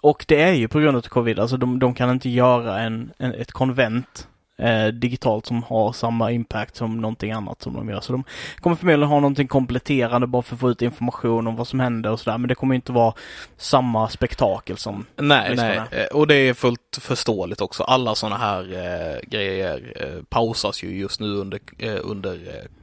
och 0.00 0.24
det 0.28 0.42
är 0.42 0.52
ju 0.52 0.68
på 0.68 0.80
grund 0.80 0.96
av 0.96 1.00
covid, 1.00 1.38
alltså 1.38 1.56
de, 1.56 1.78
de 1.78 1.94
kan 1.94 2.10
inte 2.10 2.28
göra 2.28 2.80
en, 2.80 3.12
en 3.18 3.34
ett 3.34 3.52
konvent 3.52 4.28
eh, 4.58 4.86
digitalt 4.86 5.46
som 5.46 5.62
har 5.62 5.92
samma 5.92 6.30
impact 6.30 6.76
som 6.76 7.00
någonting 7.00 7.32
annat 7.32 7.62
som 7.62 7.74
de 7.74 7.88
gör. 7.88 8.00
Så 8.00 8.12
de 8.12 8.24
kommer 8.60 8.76
förmodligen 8.76 9.08
ha 9.08 9.20
någonting 9.20 9.48
kompletterande 9.48 10.26
bara 10.26 10.42
för 10.42 10.54
att 10.54 10.60
få 10.60 10.70
ut 10.70 10.82
information 10.82 11.46
om 11.46 11.56
vad 11.56 11.68
som 11.68 11.80
händer 11.80 12.10
och 12.10 12.20
sådär. 12.20 12.38
Men 12.38 12.48
det 12.48 12.54
kommer 12.54 12.74
inte 12.74 12.92
vara 12.92 13.14
samma 13.56 14.08
spektakel 14.08 14.76
som 14.76 15.06
Nej, 15.16 15.56
nej, 15.56 15.80
Eh, 15.90 16.06
och 16.06 16.26
det 16.26 16.34
är 16.34 16.54
fullt 16.54 16.98
förståeligt 17.00 17.60
också. 17.60 17.82
Alla 17.82 18.14
sådana 18.14 18.36
här 18.36 18.60
eh, 18.72 19.28
grejer 19.28 19.92
eh, 19.96 20.22
pausas 20.28 20.82
ju 20.82 20.98
just 20.98 21.20
nu 21.20 21.26
under, 21.26 21.60
eh, 21.78 21.98
under 22.02 22.38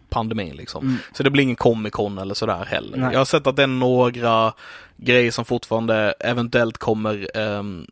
pandemin 0.10 0.56
liksom. 0.56 0.88
Mm. 0.88 0.98
Så 1.14 1.24
det 1.24 1.30
blir 1.30 1.44
ingen 1.44 1.56
Comic 1.56 1.94
Con 1.94 2.18
eller 2.18 2.34
sådär 2.34 2.66
heller. 2.66 2.98
Nej. 2.98 3.10
Jag 3.12 3.20
har 3.20 3.26
sett 3.26 3.48
att 3.48 3.56
det 3.56 3.64
är 3.64 3.68
några 3.68 4.54
grejer 4.98 5.32
som 5.32 5.46
fortfarande 5.46 6.14
eventuellt 6.20 6.78
kommer 6.78 7.38
ehm, 7.38 7.88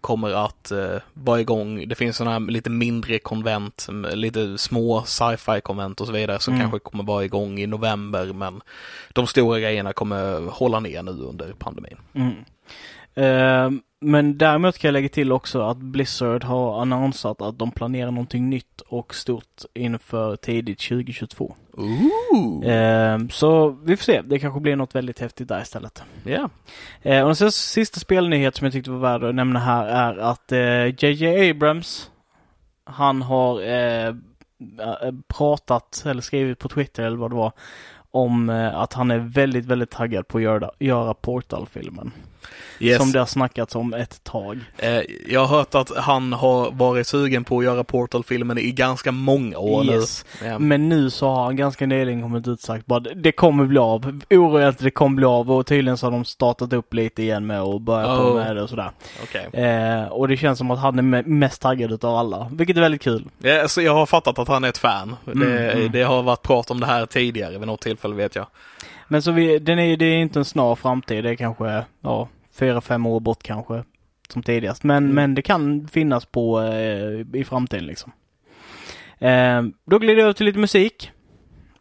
kommer 0.00 0.30
att 0.30 0.70
eh, 0.70 0.96
vara 1.14 1.40
igång. 1.40 1.88
Det 1.88 1.94
finns 1.94 2.16
sådana 2.16 2.32
här 2.38 2.40
lite 2.52 2.70
mindre 2.70 3.18
konvent, 3.18 3.86
lite 4.14 4.58
små 4.58 5.02
sci-fi 5.06 5.60
konvent 5.60 6.00
och 6.00 6.06
så 6.06 6.12
vidare 6.12 6.40
som 6.40 6.54
Mm. 6.54 6.62
kanske 6.62 6.78
kommer 6.90 7.04
vara 7.04 7.24
igång 7.24 7.58
i 7.58 7.66
november 7.66 8.32
men 8.32 8.60
de 9.12 9.26
stora 9.26 9.60
grejerna 9.60 9.92
kommer 9.92 10.50
hålla 10.50 10.80
ner 10.80 11.02
nu 11.02 11.10
under 11.10 11.52
pandemin. 11.58 11.96
Mm. 12.14 12.34
Eh, 13.14 13.70
men 14.00 14.38
däremot 14.38 14.78
kan 14.78 14.88
jag 14.88 14.92
lägga 14.92 15.08
till 15.08 15.32
också 15.32 15.60
att 15.60 15.76
Blizzard 15.76 16.44
har 16.44 16.82
annonsat 16.82 17.42
att 17.42 17.58
de 17.58 17.70
planerar 17.70 18.10
någonting 18.10 18.50
nytt 18.50 18.80
och 18.80 19.14
stort 19.14 19.62
inför 19.74 20.36
tidigt 20.36 20.78
2022. 20.78 21.54
Ooh. 21.72 22.66
Eh, 22.66 23.18
så 23.30 23.68
vi 23.68 23.96
får 23.96 24.04
se, 24.04 24.22
det 24.22 24.38
kanske 24.38 24.60
blir 24.60 24.76
något 24.76 24.94
väldigt 24.94 25.20
häftigt 25.20 25.48
där 25.48 25.62
istället. 25.62 26.02
Ja. 26.24 26.50
Eh, 27.02 27.22
och 27.22 27.34
den 27.38 27.52
sista, 27.52 28.00
spelnyhet 28.00 28.56
som 28.56 28.64
jag 28.64 28.72
tyckte 28.72 28.90
var 28.90 28.98
värd 28.98 29.24
att 29.24 29.34
nämna 29.34 29.60
här 29.60 29.86
är 29.86 30.18
att 30.18 30.52
eh, 30.52 31.04
JJ 31.04 31.50
Abrams, 31.50 32.10
han 32.84 33.22
har 33.22 33.62
eh, 33.62 34.08
eh, 34.08 34.14
pratat 35.28 36.02
eller 36.06 36.22
skrivit 36.22 36.58
på 36.58 36.68
Twitter 36.68 37.02
eller 37.02 37.16
vad 37.16 37.30
det 37.30 37.36
var 37.36 37.52
om 38.10 38.50
eh, 38.50 38.78
att 38.78 38.92
han 38.92 39.10
är 39.10 39.18
väldigt, 39.18 39.66
väldigt 39.66 39.90
taggad 39.90 40.28
på 40.28 40.38
att 40.38 40.44
göra, 40.44 40.70
göra 40.78 41.14
Portal-filmen. 41.14 42.12
Yes. 42.78 42.98
Som 42.98 43.12
det 43.12 43.18
har 43.18 43.26
snackats 43.26 43.74
om 43.74 43.94
ett 43.94 44.24
tag. 44.24 44.58
Eh, 44.78 45.00
jag 45.28 45.40
har 45.46 45.56
hört 45.56 45.74
att 45.74 45.96
han 45.96 46.32
har 46.32 46.70
varit 46.70 47.06
sugen 47.06 47.44
på 47.44 47.58
att 47.58 47.64
göra 47.64 47.84
Portal-filmen 47.84 48.58
i 48.58 48.70
ganska 48.72 49.12
många 49.12 49.58
år 49.58 49.84
Yes. 49.84 50.24
nu. 50.42 50.46
Ja. 50.48 50.58
Men 50.58 50.88
nu 50.88 51.10
så 51.10 51.28
har 51.28 51.44
han 51.44 51.56
ganska 51.56 51.86
nyligen 51.86 52.22
kommit 52.22 52.48
ut 52.48 52.60
sagt 52.60 52.86
bara 52.86 53.00
det 53.00 53.32
kommer 53.32 53.64
bli 53.64 53.78
av. 53.78 54.20
Oroa 54.30 54.68
inte, 54.68 54.84
det 54.84 54.90
kommer 54.90 55.16
bli 55.16 55.26
av 55.26 55.50
och 55.52 55.66
tydligen 55.66 55.96
så 55.98 56.06
har 56.06 56.10
de 56.10 56.24
startat 56.24 56.72
upp 56.72 56.94
lite 56.94 57.22
igen 57.22 57.46
med 57.46 57.80
börjat 57.80 58.18
på 58.18 58.24
Oh. 58.24 58.34
med 58.34 58.56
det 58.56 58.62
och 58.62 58.68
sådär. 58.68 58.90
Okej. 59.22 59.64
Eh, 59.64 60.04
och 60.04 60.28
det 60.28 60.36
känns 60.36 60.58
som 60.58 60.70
att 60.70 60.78
han 60.78 60.98
är 60.98 61.02
me- 61.02 61.26
mest 61.26 61.62
taggad 61.62 61.92
utav 61.92 62.16
alla, 62.16 62.50
vilket 62.52 62.76
är 62.76 62.80
väldigt 62.80 63.02
kul. 63.02 63.24
Ja, 63.38 63.68
så 63.68 63.82
jag 63.82 63.94
har 63.94 64.06
fattat 64.06 64.38
att 64.38 64.48
han 64.48 64.64
är 64.64 64.68
ett 64.68 64.78
fan. 64.78 65.16
Mm, 65.26 65.40
det, 65.50 65.70
mm. 65.72 65.92
det 65.92 66.02
har 66.02 66.22
varit 66.22 66.42
prat 66.42 66.70
om 66.70 66.80
det 66.80 66.86
här 66.86 67.06
tidigare 67.06 67.58
vid 67.58 67.66
något 67.66 67.80
tillfälle 67.80 68.14
vet 68.14 68.34
jag. 68.36 68.46
Men 69.12 69.22
så 69.22 69.32
vi, 69.32 69.58
den 69.58 69.78
är, 69.78 69.96
det 69.96 70.04
är 70.04 70.16
inte 70.18 70.38
en 70.38 70.44
snar 70.44 70.74
framtid, 70.74 71.24
det 71.24 71.30
är 71.30 71.34
kanske, 71.34 71.84
ja, 72.00 72.28
fyra, 72.52 72.80
fem 72.80 73.06
år 73.06 73.20
bort 73.20 73.42
kanske. 73.42 73.84
Som 74.28 74.42
tidigast. 74.42 74.84
Men, 74.84 75.04
Mm. 75.04 75.14
men 75.14 75.34
det 75.34 75.42
kan 75.42 75.88
finnas 75.88 76.24
på 76.24 76.60
eh, 76.60 77.40
i 77.40 77.44
framtiden 77.44 77.86
liksom. 77.86 78.12
Eh, 79.18 79.62
då 79.84 79.98
glider 79.98 80.14
jag 80.18 80.22
över 80.22 80.32
till 80.32 80.46
lite 80.46 80.58
musik. 80.58 81.10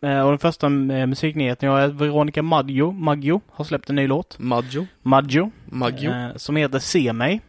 Eh, 0.02 0.20
och 0.22 0.30
den 0.30 0.40
första 0.40 0.68
eh, 0.68 1.06
musiknyheten 1.06 1.68
jag 1.70 1.74
har 1.76 1.82
är 1.82 1.86
att 1.88 1.94
Veronica 1.94 2.42
Maggio, 2.42 2.92
Maggio 2.92 3.42
har 3.52 3.66
släppt 3.66 3.90
en 3.90 3.96
ny 3.96 4.08
låt. 4.08 4.40
Maggio? 4.40 4.88
Maggio. 5.02 5.52
Maggio? 5.66 6.12
Eh, 6.12 6.36
som 6.36 6.56
heter 6.56 6.80
Se 6.80 7.14
mig. 7.14 7.42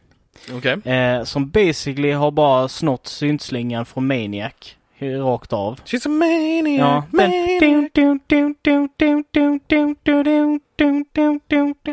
Okej. 0.52 0.92
Eh, 0.94 1.24
som 1.24 1.50
basically 1.50 2.12
har 2.12 2.30
bara 2.30 2.68
snott 2.68 3.06
syntslingan 3.06 3.86
från 3.86 4.06
Maniac. 4.06 4.76
Rakt 5.00 5.52
av. 5.52 5.80
She's 5.84 6.06
a 6.06 6.08
maniac, 6.08 6.78
Ja, 6.78 7.04
den... 7.10 7.30
maniac. 7.30 7.60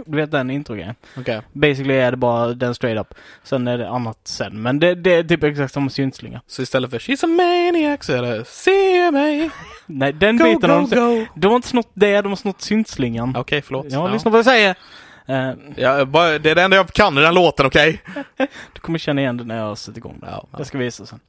Du 0.05 0.17
vet 0.17 0.31
den 0.31 0.49
introgrejen. 0.49 0.95
Okej. 1.17 1.41
Basically 1.53 1.93
är 1.93 2.11
det 2.11 2.17
bara 2.17 2.47
den 2.47 2.75
straight 2.75 2.99
up. 2.99 3.13
Sen 3.43 3.67
är 3.67 3.77
det 3.77 3.89
annat 3.89 4.19
sen. 4.23 4.61
Men 4.61 4.79
det, 4.79 4.95
det 4.95 5.13
är 5.13 5.23
typ 5.23 5.43
exakt 5.43 5.73
samma 5.73 5.89
syntslinga. 5.89 6.41
Så 6.47 6.61
istället 6.61 6.91
för 6.91 6.99
She's 6.99 7.23
a 7.25 7.27
maniac 7.27 8.03
så 8.05 8.13
är 8.13 8.21
det 8.21 8.45
Se 8.45 9.11
mig, 9.11 9.49
Nej, 9.85 10.13
den 10.13 10.37
go, 10.37 10.43
biten 10.43 10.81
go, 10.83 10.87
de... 10.89 10.95
go. 10.95 11.25
De 11.35 11.47
har 11.47 11.55
inte 11.55 11.67
snott 11.67 11.91
det, 11.93 12.21
de 12.21 12.29
har 12.29 12.35
snott 12.35 12.61
syntslingan. 12.61 13.35
Okej, 13.37 13.61
förlåt. 13.61 13.85
Ja, 13.89 14.07
lyssna 14.07 14.23
på 14.23 14.29
vad 14.29 14.39
jag 14.39 14.45
säger. 14.45 14.75
Eh, 15.27 15.51
Ja, 15.75 16.05
bara, 16.05 16.39
det 16.39 16.49
är 16.51 16.55
det 16.55 16.63
enda 16.63 16.77
jag 16.77 16.87
kan 16.87 17.17
i 17.17 17.21
den 17.21 17.33
låten, 17.33 17.65
okej? 17.65 18.01
du 18.73 18.79
kommer 18.81 18.99
känna 18.99 19.21
igen 19.21 19.37
den 19.37 19.47
när 19.47 19.57
jag 19.57 19.77
sätter 19.77 19.97
igång 19.97 20.17
den. 20.21 20.29
Ja, 20.29 20.47
ja. 20.51 20.57
Jag 20.57 20.67
ska 20.67 20.77
visa 20.77 21.05
sen. 21.05 21.19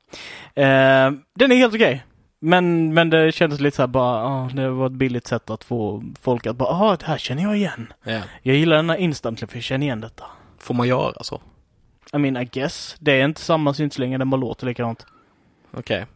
Eh, 0.55 1.12
den 1.34 1.53
är 1.53 1.57
helt 1.57 1.74
okej. 1.74 2.05
Men, 2.40 2.94
men 2.94 3.11
det 3.11 3.32
kändes 3.32 3.61
lite 3.61 3.76
så 3.76 3.82
här 3.82 3.86
bara, 3.86 4.24
ah, 4.24 4.51
det 4.55 4.70
var 4.70 4.86
ett 4.86 4.92
billigt 4.92 5.26
sätt 5.26 5.51
att 5.51 5.64
få 5.64 6.03
folk 6.22 6.46
att 6.46 6.57
bara, 6.57 6.68
ah, 6.68 6.96
det 6.96 7.07
här 7.07 7.18
känner 7.18 7.42
jag 7.42 7.57
igen. 7.57 7.92
Ja. 8.03 8.20
Jag 8.42 8.57
gillar 8.57 8.76
den 8.76 8.90
här 8.90 8.96
instantly 8.96 9.46
för 9.46 9.57
jag 9.57 9.64
känner 9.64 9.86
igen 9.86 10.01
detta. 10.01 10.24
Får 10.59 10.74
man 10.74 10.88
göra 10.88 11.24
så? 11.24 11.40
I 12.12 12.18
mean, 12.18 12.36
I 12.36 12.44
guess. 12.44 12.96
Det 13.01 13.20
är 13.20 13.24
inte 13.24 13.40
samma 13.40 13.74
syntslinga, 13.74 14.18
den 14.18 14.30
bara 14.30 14.36
låter 14.40 14.66
likadant. 14.66 15.07
Okej. 15.70 16.07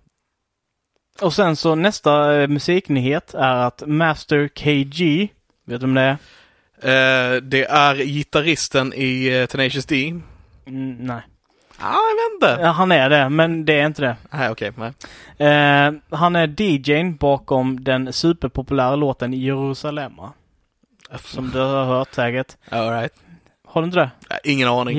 Och 1.20 1.32
sen 1.34 1.56
så 1.56 1.74
nästa 1.74 2.40
eh, 2.42 2.48
musiknyhet 2.48 3.34
är 3.34 3.56
att 3.56 3.82
Master 3.86 4.48
KG, 4.48 5.28
vet 5.66 5.80
du 5.80 5.86
om 5.86 5.94
det 5.94 6.00
är? 6.00 6.16
Eh, 6.82 7.36
det 7.42 7.64
är 7.64 7.94
gitarristen 7.94 8.92
i 8.96 9.40
eh, 9.40 9.46
Tenacious 9.46 9.86
D. 9.86 10.20
Mm, 10.66 10.94
nej. 10.94 11.20
Ah, 11.78 11.94
jag 11.94 12.48
vet 12.48 12.52
inte. 12.56 12.66
Han 12.66 12.92
är 12.92 13.10
det, 13.10 13.28
men 13.28 13.64
det 13.64 13.80
är 13.80 13.86
inte 13.86 14.02
det. 14.02 14.16
Nej, 14.30 14.50
okej. 14.50 14.72
Eh, 15.38 15.92
han 16.10 16.36
är 16.36 16.60
DJn 16.62 17.16
bakom 17.16 17.84
den 17.84 18.12
superpopulära 18.12 18.96
låten 18.96 19.32
Jerusalema. 19.32 20.32
Som 21.24 21.50
du 21.50 21.58
har 21.58 21.84
hört 21.84 22.14
säkert. 22.14 22.56
All 22.70 22.90
right. 22.90 23.12
Har 23.66 23.82
du 23.82 23.84
inte 23.84 23.98
det? 23.98 24.10
Ingen 24.44 24.68
aning. 24.68 24.98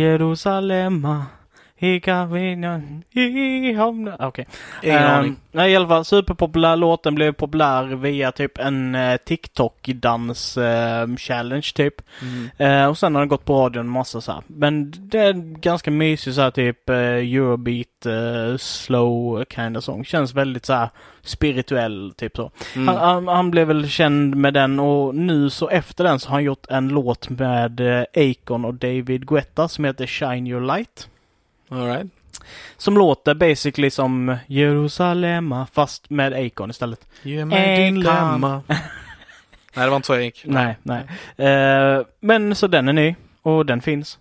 Jerusalema. 3.10 4.16
Okej. 4.20 4.28
Okay. 4.28 4.46
Ingen 4.84 5.04
aning. 5.04 5.36
Nej, 5.52 5.72
i 5.72 5.76
alla 5.76 5.88
fall 5.88 6.06
superpopulär. 6.06 6.76
Låten 6.76 7.16
blev 7.16 7.32
populär 7.32 7.84
via 7.84 8.32
typ 8.32 8.58
en 8.58 8.96
eh, 8.96 9.18
TikTok-dans 9.18 10.58
eh, 10.58 11.16
challenge 11.16 11.72
typ. 11.76 11.94
Mm. 12.22 12.50
Eh, 12.58 12.90
och 12.90 12.98
sen 12.98 13.16
har 13.16 13.22
den 13.22 13.30
gått 13.30 13.46
på 13.46 13.62
radion 13.62 13.90
massa 13.90 14.22
så 14.22 14.32
här. 14.32 14.42
Men 14.48 14.94
det 14.98 15.20
är 15.20 15.34
ganska 15.60 15.92
mysig 15.92 16.34
så 16.34 16.42
här 16.42 16.52
typ 16.52 16.90
eh, 16.90 16.96
Eurobeat, 16.96 18.06
eh, 18.06 18.58
slow 18.58 19.44
kind 19.56 19.78
of 19.78 19.84
song. 19.84 20.06
Känns 20.06 20.34
väldigt 20.34 20.66
så 20.66 20.74
här 20.74 20.90
spirituell 21.22 22.14
typ 22.18 22.36
så. 22.36 22.52
Mm. 22.76 22.88
Han, 22.88 22.98
han, 22.98 23.28
han 23.28 23.52
blev 23.52 23.68
väl 23.68 23.90
känd 23.90 24.36
med 24.36 24.54
den 24.54 24.80
och 24.80 25.16
nu 25.16 25.50
så 25.50 25.70
efter 25.70 26.04
den 26.04 26.20
så 26.20 26.30
har 26.30 26.36
han 26.36 26.44
gjort 26.44 26.66
en 26.70 26.88
låt 26.88 27.30
med 27.30 27.80
eh, 27.80 28.04
Akon 28.16 28.66
och 28.66 28.74
David 28.74 29.28
Guetta 29.28 29.68
som 29.68 29.86
heter 29.86 30.08
Shine 30.08 30.48
Your 30.48 30.62
Light. 30.62 31.10
All 31.74 31.86
right. 31.88 32.08
Som 32.78 32.98
låter 32.98 33.34
basically 33.34 33.90
som 33.90 34.38
Jerusalema 34.48 35.68
fast 35.74 36.10
med 36.10 36.34
Akon 36.34 36.70
istället. 36.70 37.08
Ge 37.22 37.46
mig 37.46 37.76
din 37.78 37.86
England. 37.86 38.16
lamma. 38.16 38.62
Nej, 38.68 39.86
det 39.86 39.90
var 39.90 39.96
inte 39.96 40.06
så 40.06 40.14
jag 40.14 40.24
gick. 40.24 40.44
Nej, 40.46 40.78
nej. 40.84 41.04
Eh, 41.50 42.02
men 42.20 42.56
så 42.56 42.68
den 42.68 42.88
är 42.88 42.94
ny 42.94 43.16
och 43.42 43.66
den 43.66 43.82
finns. 43.82 44.20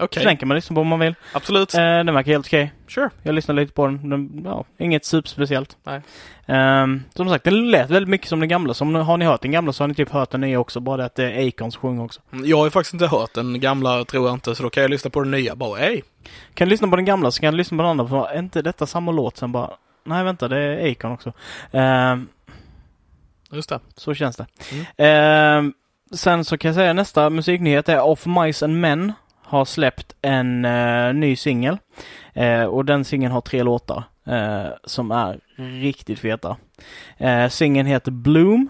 Okej, 0.00 0.22
Så 0.22 0.28
den 0.28 0.36
kan 0.36 0.48
man 0.48 0.54
lyssna 0.54 0.74
på 0.74 0.80
om 0.80 0.86
man 0.86 0.98
vill. 0.98 1.14
absolut. 1.32 1.74
Eh, 1.74 1.80
den 1.80 2.14
verkar 2.14 2.32
helt 2.32 2.46
okej. 2.46 2.72
Sure. 2.88 3.10
Jag 3.22 3.34
lyssnade 3.34 3.60
lite 3.60 3.72
på 3.72 3.86
den. 3.86 4.10
den 4.10 4.42
ja, 4.44 4.64
inget 4.78 5.04
superspeciellt. 5.04 5.76
Nej. 5.82 6.00
Ehm, 6.46 7.02
som 7.14 7.28
sagt, 7.28 7.44
den 7.44 7.70
lät 7.70 7.90
väldigt 7.90 8.08
mycket 8.08 8.28
som 8.28 8.40
den 8.40 8.48
gamla. 8.48 8.74
Så 8.74 8.84
har 8.84 9.16
ni 9.16 9.24
hört 9.24 9.42
den 9.42 9.50
gamla 9.52 9.72
så 9.72 9.82
har 9.82 9.88
ni 9.88 9.94
typ 9.94 10.10
hört 10.10 10.30
den 10.30 10.40
nya 10.40 10.60
också. 10.60 10.80
Bara 10.80 10.96
det 10.96 11.04
att 11.04 11.14
det 11.14 11.32
är 11.32 11.48
Akon 11.48 11.72
som 11.72 11.80
sjunger 11.80 12.04
också. 12.04 12.20
Jag 12.44 12.56
har 12.56 12.64
ju 12.64 12.70
faktiskt 12.70 12.94
inte 12.94 13.06
hört 13.06 13.34
den 13.34 13.60
gamla, 13.60 14.04
tror 14.04 14.26
jag 14.26 14.34
inte, 14.36 14.54
så 14.54 14.62
då 14.62 14.70
kan 14.70 14.82
jag 14.82 14.90
lyssna 14.90 15.10
på 15.10 15.20
den 15.20 15.30
nya. 15.30 15.54
Bara, 15.56 15.78
hej. 15.78 16.02
Kan 16.54 16.68
du 16.68 16.70
lyssna 16.70 16.88
på 16.88 16.96
den 16.96 17.04
gamla 17.04 17.30
så 17.30 17.40
kan 17.40 17.52
du 17.52 17.56
lyssna 17.58 17.76
på 17.76 17.82
den 17.82 17.90
andra. 17.90 18.08
För 18.08 18.26
är 18.28 18.38
inte 18.38 18.62
detta 18.62 18.86
samma 18.86 19.12
låt? 19.12 19.36
Sen 19.36 19.52
bara, 19.52 19.70
nej 20.04 20.24
vänta, 20.24 20.48
det 20.48 20.58
är 20.58 20.90
Akon 20.92 21.12
också. 21.12 21.32
Ehm, 21.72 22.28
Just 23.52 23.68
det. 23.68 23.80
så 23.96 24.14
känns 24.14 24.36
det. 24.36 24.46
Ehm, 24.96 25.72
sen 26.14 26.44
så 26.44 26.58
kan 26.58 26.68
jag 26.68 26.74
säga 26.74 26.92
nästa 26.92 27.30
musiknyhet 27.30 27.88
är 27.88 28.00
Of 28.02 28.26
Mice 28.26 28.64
and 28.64 28.80
Men 28.80 29.12
har 29.50 29.64
släppt 29.64 30.14
en 30.22 30.64
uh, 30.64 31.14
ny 31.14 31.36
singel. 31.36 31.78
Uh, 32.36 32.64
och 32.64 32.84
den 32.84 33.04
singeln 33.04 33.32
har 33.32 33.40
tre 33.40 33.62
låtar 33.62 34.04
uh, 34.28 34.68
som 34.84 35.10
är 35.10 35.40
riktigt 35.56 36.18
feta. 36.18 36.56
Uh, 37.20 37.48
singeln 37.48 37.86
heter 37.86 38.10
Bloom 38.10 38.68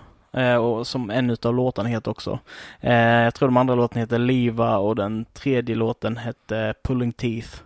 och 0.61 0.87
som 0.87 1.11
en 1.11 1.31
utav 1.31 1.55
låtarna 1.55 1.89
heter 1.89 2.11
också. 2.11 2.39
Jag 2.81 3.35
tror 3.35 3.49
de 3.49 3.57
andra 3.57 3.75
låtarna 3.75 4.01
heter 4.01 4.19
Liva 4.19 4.79
och 4.79 4.97
den 4.97 5.25
tredje 5.33 5.77
låten 5.77 6.17
hette 6.17 6.75
Pulling 6.85 7.13
Teeth. 7.13 7.63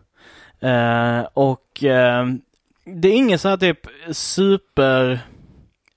Och 1.32 1.68
det 2.84 3.08
är 3.08 3.12
ingen 3.12 3.38
så 3.38 3.48
här 3.48 3.56
typ 3.56 3.86
super 4.12 5.20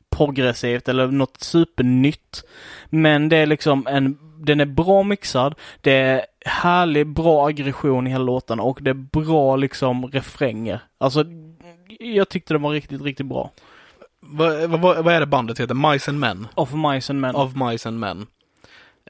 progressivt 0.10 0.90
eller 0.90 1.08
något 1.08 1.42
supernytt. 1.42 2.44
Men 2.90 3.30
det 3.30 3.38
är 3.38 3.46
liksom 3.46 3.88
en, 3.88 4.18
den 4.40 4.60
är 4.62 4.66
bra 4.66 5.04
mixad. 5.04 5.56
Det 5.82 5.92
är 5.92 6.26
härlig, 6.46 7.08
bra 7.08 7.48
aggression 7.48 8.08
i 8.08 8.10
hela 8.10 8.24
låten 8.24 8.60
och 8.60 8.80
det 8.82 8.90
är 8.90 8.94
bra 8.94 9.56
liksom 9.56 10.08
refränger. 10.12 10.80
Alltså, 10.98 11.26
jag 12.00 12.30
tyckte 12.30 12.54
den 12.54 12.62
var 12.62 12.72
riktigt, 12.72 13.02
riktigt 13.02 13.26
bra. 13.26 13.52
Vad, 14.20 14.70
vad, 14.70 15.04
vad 15.04 15.14
är 15.14 15.20
det 15.20 15.26
bandet 15.26 15.60
heter? 15.60 15.92
Mice 15.92 16.12
and 16.12 16.20
Men? 16.20 16.48
Of 16.56 16.74
Mice 16.74 17.14
and 17.14 17.22
Men. 17.22 17.36
Of 17.36 17.52
Mice 17.56 17.90
and 17.90 18.00
Men. 18.00 18.28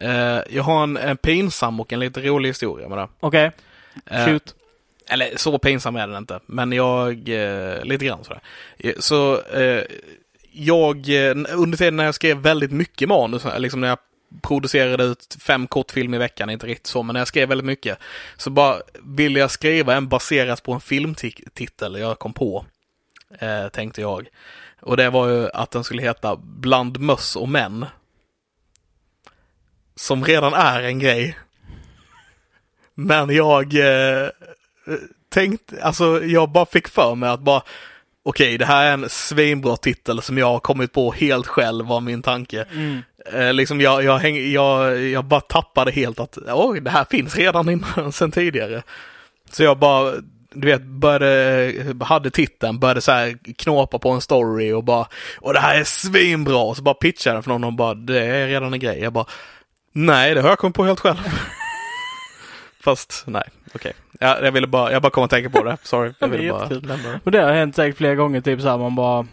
Eh, 0.02 0.40
jag 0.50 0.64
har 0.64 0.84
en, 0.84 0.98
en 0.98 1.18
pinsam 1.18 1.80
och 1.80 1.94
en 1.94 2.00
lite 2.00 2.22
rolig 2.22 2.50
historia 2.50 2.90
med 2.90 2.98
det. 2.98 3.08
Okej, 3.20 3.52
Eh, 4.06 4.26
shoot. 4.26 4.56
Eller 5.10 5.28
så 5.38 5.58
pinsam 5.58 5.96
är 5.96 6.08
den 6.08 6.18
inte, 6.18 6.40
men 6.46 6.72
jag, 6.72 7.30
eh, 7.30 7.84
lite 7.84 8.06
grann 8.06 8.24
sådär. 8.24 8.42
Eh, 8.78 8.94
Så 9.00 9.42
eh, 9.42 9.84
jag, 10.52 10.98
under 11.54 11.78
tiden 11.78 11.96
när 11.96 12.04
jag 12.06 12.16
skrev 12.16 12.38
väldigt 12.38 12.72
mycket 12.72 13.10
manus, 13.10 13.44
liksom 13.58 13.82
när 13.82 13.88
jag 13.88 13.98
producerade 14.42 15.04
ut 15.04 15.38
fem 15.40 15.68
kortfilmer 15.68 16.18
i 16.18 16.20
veckan, 16.20 16.50
inte 16.50 16.68
riktigt 16.68 16.88
så, 16.88 17.04
men 17.04 17.14
när 17.14 17.20
jag 17.20 17.28
skrev 17.28 17.50
väldigt 17.50 17.66
mycket, 17.66 17.98
så 18.38 18.50
bara 18.50 18.82
ville 19.04 19.40
jag 19.40 19.52
skriva 19.52 19.96
en 19.96 20.08
baserat 20.08 20.64
på 20.64 20.74
en 20.74 20.82
filmtitel 20.82 22.00
jag 22.00 22.20
kom 22.20 22.34
på, 22.34 22.66
eh, 23.40 23.68
tänkte 23.68 24.02
jag. 24.02 24.28
Och 24.82 24.98
det 24.98 25.10
var 25.10 25.28
ju 25.28 25.50
att 25.50 25.72
den 25.72 25.84
skulle 25.84 26.02
heta 26.02 26.36
Bland 26.36 27.00
möss 27.00 27.36
och 27.36 27.50
män. 27.50 27.86
Som 29.96 30.26
redan 30.26 30.54
är 30.54 30.84
en 30.84 31.00
grej. 31.00 31.38
Men 32.94 33.30
jag 33.30 33.74
eh, 33.74 34.30
tänkte, 35.30 35.84
alltså 35.84 36.24
jag 36.24 36.50
bara 36.50 36.66
fick 36.66 36.88
för 36.88 37.16
mig 37.16 37.30
att 37.30 37.40
bara 37.40 37.64
okej, 38.24 38.58
det 38.58 38.66
här 38.66 38.86
är 38.86 38.94
en 38.94 39.10
svinbra 39.10 39.78
titel 39.78 40.22
som 40.22 40.38
jag 40.38 40.48
har 40.48 40.60
kommit 40.60 40.94
på 40.94 41.12
helt 41.12 41.48
själv 41.48 41.86
var 41.86 42.02
min 42.02 42.22
tanke. 42.22 42.66
Mm. 42.72 43.02
Eh, 43.34 43.54
liksom 43.54 43.82
jag, 43.82 44.04
jag, 44.04 44.18
häng, 44.18 44.52
jag, 44.52 45.04
jag 45.04 45.26
bara 45.26 45.42
tappade 45.42 45.92
helt 45.92 46.20
att 46.20 46.38
oj, 46.38 46.82
det 46.82 46.90
här 46.90 47.06
finns 47.10 47.36
redan 47.36 47.70
innan, 47.70 48.12
sen 48.12 48.32
tidigare. 48.32 48.84
Så 49.52 49.64
jag 49.64 49.80
bara, 49.80 50.14
du 50.54 50.68
vet, 50.68 50.84
började, 50.84 52.06
hade 52.06 52.30
titeln, 52.30 52.80
började 52.80 53.02
så 53.02 53.12
här 53.12 53.38
knåpa 53.58 54.00
på 54.00 54.10
en 54.10 54.22
story 54.22 54.72
och 54.72 54.84
bara, 54.84 55.08
och 55.38 55.54
det 55.54 55.60
här 55.60 55.80
är 55.80 55.84
svinbra, 55.84 56.58
och 56.58 56.78
så 56.78 56.84
bara 56.84 56.96
pitchade 56.96 57.36
den 57.36 57.44
för 57.44 57.50
någon 57.50 57.64
och 57.64 57.74
bara, 57.74 57.94
det 57.94 58.26
är 58.26 58.48
redan 58.48 58.74
en 58.74 58.80
grej. 58.80 59.00
Jag 59.00 59.14
bara, 59.14 59.26
nej, 59.92 60.36
det 60.36 60.42
har 60.42 60.50
jag 60.50 60.60
kommit 60.60 60.76
på 60.76 60.86
helt 60.86 61.00
själv. 61.00 61.18
Fast, 62.84 63.24
nej, 63.28 63.44
okej. 63.76 63.94
Ja, 64.20 64.40
jag 64.42 64.52
ville 64.52 64.68
bara, 64.68 64.92
jag 64.92 65.02
bara 65.02 65.10
kom 65.10 65.24
att 65.24 65.30
tänka 65.30 65.50
på 65.50 65.64
det, 65.64 65.78
sorry. 65.84 66.14
Jag 66.20 66.28
ville 66.28 66.52
bara 66.52 66.70
lämna 66.70 66.96
det. 66.96 67.20
Och 67.24 67.32
det 67.32 67.42
har 67.42 67.54
hänt 67.54 67.76
säkert 67.76 67.98
flera 67.98 68.16
gånger, 68.16 68.42
typ 68.42 68.62
såhär 68.62 68.78
man 68.78 68.96
bara 68.96 69.28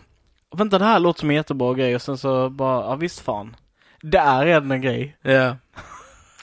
Vänta 0.57 0.79
det 0.79 0.85
här 0.85 0.99
låter 1.01 1.21
som 1.21 1.31
en 1.31 1.37
jättebra 1.37 1.75
grej 1.75 1.95
och 1.95 2.03
sen 2.03 2.19
så 2.19 2.51
bara, 2.51 2.81
ja 2.81 2.95
visst 2.95 3.21
fan. 3.21 3.57
Det 4.11 4.19
är 4.19 4.45
redan 4.45 4.71
en 4.71 4.83
grej. 4.83 5.17
Ja. 5.23 5.57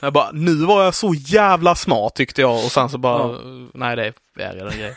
Jag 0.02 0.14
bara, 0.14 0.32
nu 0.32 0.66
var 0.66 0.84
jag 0.84 0.94
så 0.96 1.14
jävla 1.14 1.76
smart 1.76 2.16
tyckte 2.16 2.42
jag 2.42 2.54
och 2.54 2.72
sen 2.72 2.90
så 2.90 2.98
bara, 2.98 3.22
Ja. 3.32 3.38
nej 3.74 3.96
det 3.96 4.04
är 4.44 4.54
redan 4.54 4.72
en 4.72 4.78
grej. 4.80 4.96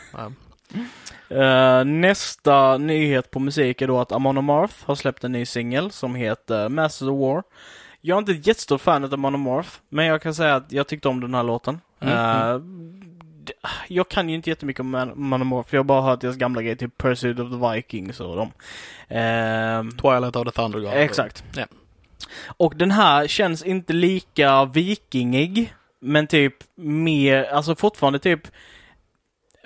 Eh, 1.29 1.83
nästa 1.85 2.77
nyhet 2.77 3.31
på 3.31 3.39
musik 3.39 3.81
är 3.81 3.87
då 3.87 3.99
att 3.99 4.11
Amon 4.11 4.37
Amarth 4.37 4.73
har 4.85 4.95
släppt 4.95 5.23
en 5.23 5.31
ny 5.31 5.45
singel 5.45 5.91
som 5.91 6.15
heter 6.15 6.69
Masters 6.69 7.07
of 7.07 7.19
War. 7.19 7.43
Jag 8.01 8.15
är 8.15 8.19
inte 8.19 8.31
ett 8.31 8.47
jättestort 8.47 8.81
fan 8.81 9.03
av 9.03 9.13
Amon 9.13 9.35
Amarth, 9.35 9.69
men 9.89 10.05
jag 10.05 10.21
kan 10.21 10.35
säga 10.35 10.55
att 10.55 10.71
jag 10.71 10.87
tyckte 10.87 11.07
om 11.07 11.21
den 11.21 11.33
här 11.33 11.43
låten. 11.43 11.81
Mm, 12.01 12.61
d- 13.45 13.53
jag 13.87 14.09
kan 14.09 14.29
ju 14.29 14.35
inte 14.35 14.49
jättemycket 14.49 14.79
om 14.79 14.89
Man- 15.15 15.63
för 15.63 15.77
jag 15.77 15.79
har 15.79 15.83
bara 15.83 16.01
hört 16.01 16.21
deras 16.21 16.35
gamla 16.35 16.61
grejer, 16.61 16.75
typ 16.75 16.97
Pursuit 16.97 17.39
of 17.39 17.49
the 17.49 17.75
Vikings 17.75 18.19
och 18.19 18.35
dem. 18.35 18.51
Ehm, 19.07 19.91
Twilight 19.91 20.35
of 20.35 20.45
the 20.45 20.51
Thunder 20.51 20.79
God. 20.79 20.93
Exakt. 20.93 21.43
Ja. 21.55 21.65
Och 22.57 22.75
den 22.75 22.91
här 22.91 23.27
känns 23.27 23.63
inte 23.63 23.93
lika 23.93 24.65
vikingig, 24.65 25.73
men 25.99 26.27
typ 26.27 26.55
mer, 26.75 27.43
alltså 27.43 27.75
fortfarande 27.75 28.19
typ 28.19 28.47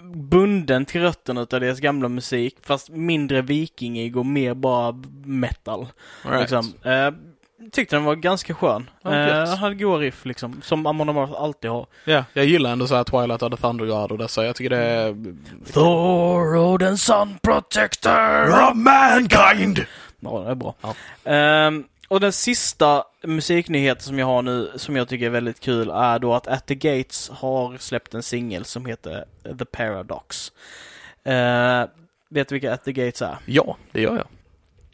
bunden 0.03 0.86
till 0.86 1.01
rötterna 1.01 1.41
utav 1.41 1.60
deras 1.60 1.80
gamla 1.80 2.10
musik, 2.10 2.57
fast 2.62 2.89
mindre 2.89 3.41
vikingig 3.41 4.18
och 4.18 4.26
mer 4.26 4.53
bara 4.53 5.03
metal. 5.26 5.88
Right. 6.24 6.41
Liksom. 6.41 6.74
Eh, 6.84 7.12
tyckte 7.72 7.95
den 7.95 8.03
var 8.03 8.16
ganska 8.16 8.53
skön. 8.53 8.89
Ja, 9.01 9.14
eh, 9.14 9.55
hade 9.55 9.76
goa 9.76 9.97
riff 9.97 10.26
liksom, 10.26 10.62
som 10.64 10.86
Amon 10.86 11.10
Amarth 11.10 11.34
alltid 11.41 11.72
har. 11.72 11.88
Ja, 12.05 12.24
jag 12.34 12.45
gillar 12.45 12.72
ändå 12.72 12.88
så 12.88 12.95
här 12.95 13.03
Twilight 13.03 13.41
of 13.41 13.51
the 13.51 13.57
Thunder 13.57 13.86
God 13.86 14.12
och 14.12 14.18
dessa. 14.18 14.45
Jag 14.45 14.55
tycker 14.55 14.70
det 14.70 14.78
är... 14.78 15.16
Thor, 15.74 16.57
Odin 16.57 16.97
Sun 16.97 17.39
Protector! 17.41 18.49
Of 18.49 18.76
mankind! 18.76 19.86
Ja, 20.20 20.39
det 20.39 20.51
är 20.51 20.55
bra. 20.55 20.76
Ja. 20.82 20.95
Ehm, 21.32 21.84
och 22.10 22.20
den 22.20 22.32
sista 22.34 23.03
musiknyheten 23.24 24.03
som 24.03 24.20
jag 24.20 24.26
har 24.26 24.41
nu, 24.41 24.72
som 24.76 24.95
jag 24.95 25.07
tycker 25.07 25.26
är 25.26 25.30
väldigt 25.30 25.60
kul, 25.60 25.89
är 25.89 26.20
då 26.20 26.34
att 26.34 26.47
At 26.47 26.66
the 26.68 26.76
Gates 26.76 27.30
har 27.30 27.78
släppt 27.78 28.14
en 28.14 28.24
singel 28.24 28.66
som 28.66 28.86
heter 28.86 29.26
The 29.60 29.66
Paradox. 29.66 30.51
Uh, 31.28 31.86
vet 32.30 32.47
du 32.49 32.55
vilka 32.55 32.74
At 32.74 32.84
the 32.86 32.91
Gates 32.93 33.22
är? 33.22 33.38
Ja, 33.45 33.78
det 33.91 34.01
gör 34.01 34.16
jag. 34.16 34.28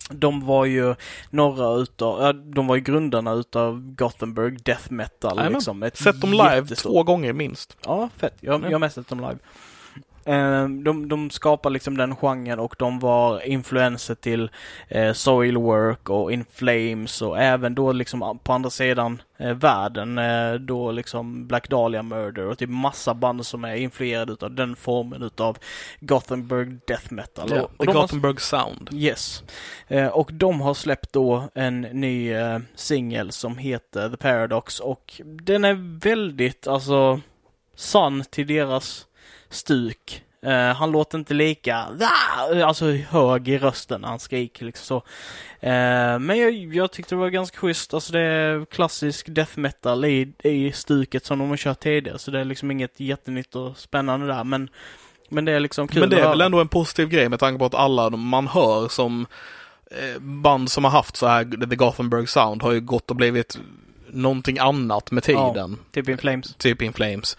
De 0.09 0.45
var 0.45 0.65
ju 0.65 0.95
några 1.29 1.81
utav, 1.81 2.21
ja, 2.21 2.33
de 2.33 2.67
var 2.67 2.75
ju 2.75 2.81
grundarna 2.81 3.33
utav 3.33 3.81
Gothenburg 3.95 4.63
Death 4.63 4.91
Metal 4.91 5.53
liksom. 5.53 5.83
Ett 5.83 5.97
Sett 5.97 6.21
dem 6.21 6.31
live 6.31 6.55
jättestort- 6.55 6.81
två 6.91 7.03
gånger 7.03 7.33
minst. 7.33 7.77
Ja, 7.85 8.09
fett. 8.17 8.33
Jag, 8.39 8.63
jag 8.63 8.71
har 8.71 8.79
mest 8.79 8.95
sett 8.95 9.07
dem 9.07 9.19
live. 9.19 9.37
Eh, 10.27 10.67
de, 10.69 11.07
de 11.09 11.29
skapar 11.29 11.69
liksom 11.69 11.97
den 11.97 12.15
genren 12.15 12.59
och 12.59 12.75
de 12.77 12.99
var 12.99 13.45
influenser 13.47 14.15
till 14.15 14.49
eh, 14.87 15.13
Soilwork 15.13 16.09
och 16.09 16.31
In 16.31 16.45
Flames 16.53 17.21
och 17.21 17.39
även 17.39 17.75
då 17.75 17.91
liksom 17.91 18.39
på 18.43 18.53
andra 18.53 18.69
sidan 18.69 19.21
eh, 19.37 19.53
världen 19.53 20.19
då 20.65 20.91
liksom 20.91 21.47
Black 21.47 21.69
Dahlia 21.69 22.03
Murder 22.03 22.45
och 22.47 22.57
typ 22.57 22.69
massa 22.69 23.13
band 23.13 23.45
som 23.45 23.63
är 23.63 23.75
influerade 23.75 24.33
utav 24.33 24.51
den 24.55 24.75
formen 24.75 25.23
utav 25.23 25.57
Gothenburg 25.99 26.79
Death 26.87 27.13
Metal. 27.13 27.49
Ja, 27.51 27.61
och, 27.61 27.69
The 27.77 27.85
de 27.85 27.95
har- 27.95 28.01
Gothenburg 28.01 28.41
Sound. 28.41 28.89
Yes. 28.93 29.43
Och 30.11 30.29
de 30.33 30.61
har 30.61 30.73
släppt 30.73 31.13
då 31.13 31.49
en 31.55 31.81
ny 31.81 32.33
singel 32.75 33.31
som 33.31 33.57
heter 33.57 34.09
The 34.09 34.17
Paradox 34.17 34.79
och 34.79 35.21
den 35.25 35.65
är 35.65 35.99
väldigt, 35.99 36.67
alltså, 36.67 37.21
sann 37.75 38.23
till 38.29 38.47
deras 38.47 39.07
stuk. 39.49 40.21
Eh, 40.45 40.73
han 40.75 40.91
låter 40.91 41.17
inte 41.17 41.33
lika, 41.33 41.77
"Ah!" 42.01 42.63
alltså 42.65 42.91
hög 42.91 43.47
i 43.47 43.57
rösten 43.57 44.01
när 44.01 44.07
han 44.07 44.19
skriker 44.19 44.65
liksom 44.65 44.85
så. 44.85 44.95
Eh, 45.67 46.19
men 46.19 46.37
jag, 46.39 46.53
jag 46.75 46.91
tyckte 46.91 47.15
det 47.15 47.19
var 47.19 47.29
ganska 47.29 47.57
schysst, 47.57 47.93
alltså 47.93 48.13
det 48.13 48.19
är 48.21 48.65
klassisk 48.65 49.25
death 49.29 49.59
metal 49.59 50.05
i, 50.05 50.33
i 50.43 50.71
stuket 50.71 51.25
som 51.25 51.39
de 51.39 51.49
har 51.49 51.57
kört 51.57 51.79
tidigare, 51.79 52.19
så 52.19 52.31
det 52.31 52.39
är 52.39 52.45
liksom 52.45 52.71
inget 52.71 52.99
jättenytt 52.99 53.55
och 53.55 53.77
spännande 53.77 54.27
där, 54.27 54.43
men 54.43 54.69
men 55.29 55.45
det 55.45 55.51
är 55.51 55.59
liksom 55.59 55.87
kul 55.87 55.99
Men 55.99 56.09
det 56.09 56.19
är 56.19 56.29
väl 56.29 56.41
ändå 56.41 56.61
en 56.61 56.67
positiv 56.67 57.09
grej 57.09 57.29
med 57.29 57.39
tanke 57.39 57.59
på 57.59 57.65
att 57.65 57.75
alla 57.75 58.09
man 58.09 58.47
hör 58.47 58.87
som 58.87 59.25
eh, 59.91 60.19
band 60.21 60.71
som 60.71 60.83
har 60.83 60.91
haft 60.91 61.15
så 61.15 61.27
här 61.27 61.65
The 61.69 61.75
Gothenburg 61.75 62.29
Sound 62.29 62.63
har 62.63 62.71
ju 62.71 62.81
gått 62.81 63.09
och 63.09 63.15
blivit 63.15 63.57
någonting 64.07 64.59
annat 64.59 65.11
med 65.11 65.23
Ja. 65.29 65.51
tiden. 65.53 65.77
Typ 65.91 66.09
In 66.09 66.17
Flames. 66.17 66.55
Typ 66.55 66.81
In 66.81 66.93
Flames. 66.93 67.37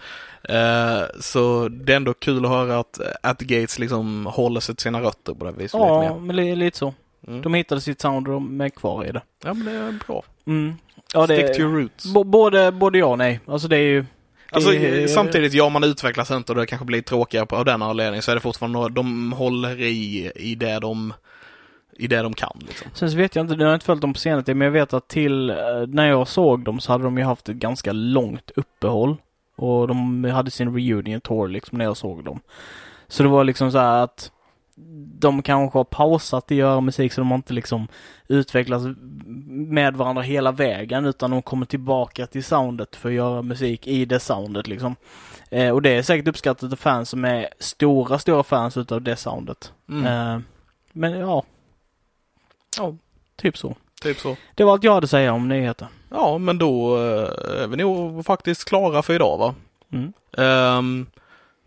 Eh, 0.49 1.03
så 1.21 1.69
det 1.69 1.93
är 1.93 1.97
ändå 1.97 2.15
kul 2.15 2.45
att 2.45 2.51
höra 2.51 2.79
att 2.79 3.01
eh, 3.01 3.07
At 3.23 3.39
the 3.39 3.45
Gates 3.45 3.79
liksom 3.79 4.27
håller 4.27 4.61
sig 4.61 4.75
till 4.75 4.83
sina 4.83 5.01
rötter 5.01 5.35
på 5.35 5.45
det 5.45 5.53
viset. 5.53 5.63
lite 5.63 5.77
Ja, 5.87 6.01
mer. 6.01 6.21
men 6.21 6.37
li, 6.37 6.57
lite 6.57 6.79
så. 6.79 6.95
Mm. 7.29 7.43
De 7.43 7.55
hittade 7.55 7.81
sitt 7.81 8.01
sound 8.01 8.29
och 8.29 8.35
de 8.35 8.61
är 8.61 8.69
kvar 8.69 9.05
i 9.05 9.13
det. 9.13 9.23
ja, 9.45 9.55
men 9.55 9.65
det 9.65 9.73
är 9.81 9.99
bra. 10.07 10.23
Mm. 10.47 10.75
Ja, 11.15 11.27
det 11.27 11.37
Stick 11.37 11.57
to 11.57 11.61
your 11.63 11.81
roots. 11.81 12.13
Både, 12.25 12.73
både 12.73 12.99
ja 12.99 13.07
och 13.07 13.19
nej. 13.19 13.41
Alltså 13.47 13.69
det 13.69 13.77
är 13.77 13.81
ju... 13.81 14.05
Alltså, 14.51 14.71
det 14.71 15.03
är- 15.03 15.07
samtidigt, 15.09 15.53
ja 15.55 15.69
man 15.69 15.85
utvecklas 15.85 16.31
inte 16.31 16.53
och 16.53 16.59
det 16.59 16.67
kanske 16.67 16.85
blir 16.87 17.03
tråkigare 17.03 17.47
av 17.51 17.65
den 17.65 17.83
anledningen 17.83 18.23
så 18.23 18.31
är 18.31 18.35
det 18.35 18.41
fortfarande, 18.41 18.89
de 18.89 19.33
håller 19.33 19.81
i, 19.81 20.33
i 20.37 20.55
det 20.55 20.79
de, 20.79 21.13
i 21.99 22.07
det 22.07 22.23
de 22.23 22.35
kan 22.35 22.57
liksom. 22.67 22.91
Sen 22.95 23.11
så 23.11 23.17
vet 23.17 23.37
jag 23.37 23.43
inte, 23.45 23.55
jag 23.55 23.67
har 23.67 23.75
inte 23.75 23.87
följt 23.87 24.01
dem 24.01 24.13
på 24.13 24.19
senare 24.21 24.55
men 24.55 24.65
jag 24.65 24.73
vet 24.73 24.93
att 24.93 25.09
till 25.09 25.51
eh, 25.51 25.57
när 25.89 26.09
jag 26.09 26.29
såg 26.29 26.65
dem 26.65 26.81
så 26.81 26.93
hade 26.93 27.05
de 27.05 27.19
ju 27.19 27.25
haft 27.25 27.49
ett 27.49 27.57
ganska 27.57 27.93
långt 27.93 28.51
uppehåll. 28.57 29.17
Och 29.57 29.89
de 29.89 30.25
hade 30.25 30.51
sin 30.51 30.75
reunion 30.75 31.21
tour 31.21 31.49
liksom 31.49 31.79
när 31.79 31.85
jag 31.85 31.97
såg 31.97 32.25
dem. 32.25 32.41
Så 33.09 33.23
det 33.23 33.29
var 33.29 33.45
liksom 33.45 33.73
så 33.73 33.79
att 33.79 34.31
de 35.19 35.43
kanske 35.43 35.79
har 35.79 35.85
pausat 35.85 36.45
att 36.45 36.57
göra 36.57 36.81
musik 36.81 37.13
så 37.13 37.21
de 37.21 37.31
har 37.31 37.37
inte 37.37 37.53
liksom 37.53 37.89
utvecklats 38.29 38.85
med 39.47 39.97
varandra 39.97 40.23
hela 40.23 40.53
vägen 40.53 41.07
utan 41.07 41.31
de 41.31 41.43
kommer 41.43 41.67
tillbaka 41.67 42.27
till 42.27 42.45
soundet 42.45 42.97
för 42.97 43.09
att 43.09 43.15
göra 43.15 43.43
musik 43.43 43.87
i 43.87 44.05
det 44.05 44.21
soundet 44.21 44.67
liksom. 44.67 44.97
Eh, 45.51 45.71
och 45.71 45.83
det 45.83 45.91
är 45.91 46.03
säkert 46.03 46.29
uppskattat 46.29 46.73
av 46.73 46.77
fans 46.77 47.11
som 47.11 47.25
är 47.25 47.49
stora, 47.59 48.19
stora 48.19 48.43
fans 48.43 48.77
utav 48.77 49.03
det 49.03 49.17
soundet. 49.17 49.73
Mm. 49.89 50.07
Eh, 50.07 50.41
men 50.93 51.13
ja. 51.13 51.45
Ja, 52.79 52.97
typ 53.37 53.59
så. 53.59 53.75
Typ 54.03 54.19
så. 54.19 54.37
Det 54.55 54.65
var 54.65 54.73
allt 54.73 54.85
jag 54.85 54.95
hade 54.95 55.05
att 55.05 55.11
säga 55.11 55.33
om 55.33 55.49
nyheter. 55.49 55.89
Ja, 56.11 56.39
men 56.39 56.59
då 56.59 56.97
eh, 56.97 57.63
är 57.63 57.67
vi 57.67 57.77
nog 57.77 58.27
faktiskt 58.27 58.69
klara 58.69 59.03
för 59.03 59.15
idag 59.15 59.39
va? 59.39 59.55
Mm. 59.93 60.13
Ehm, 60.37 61.07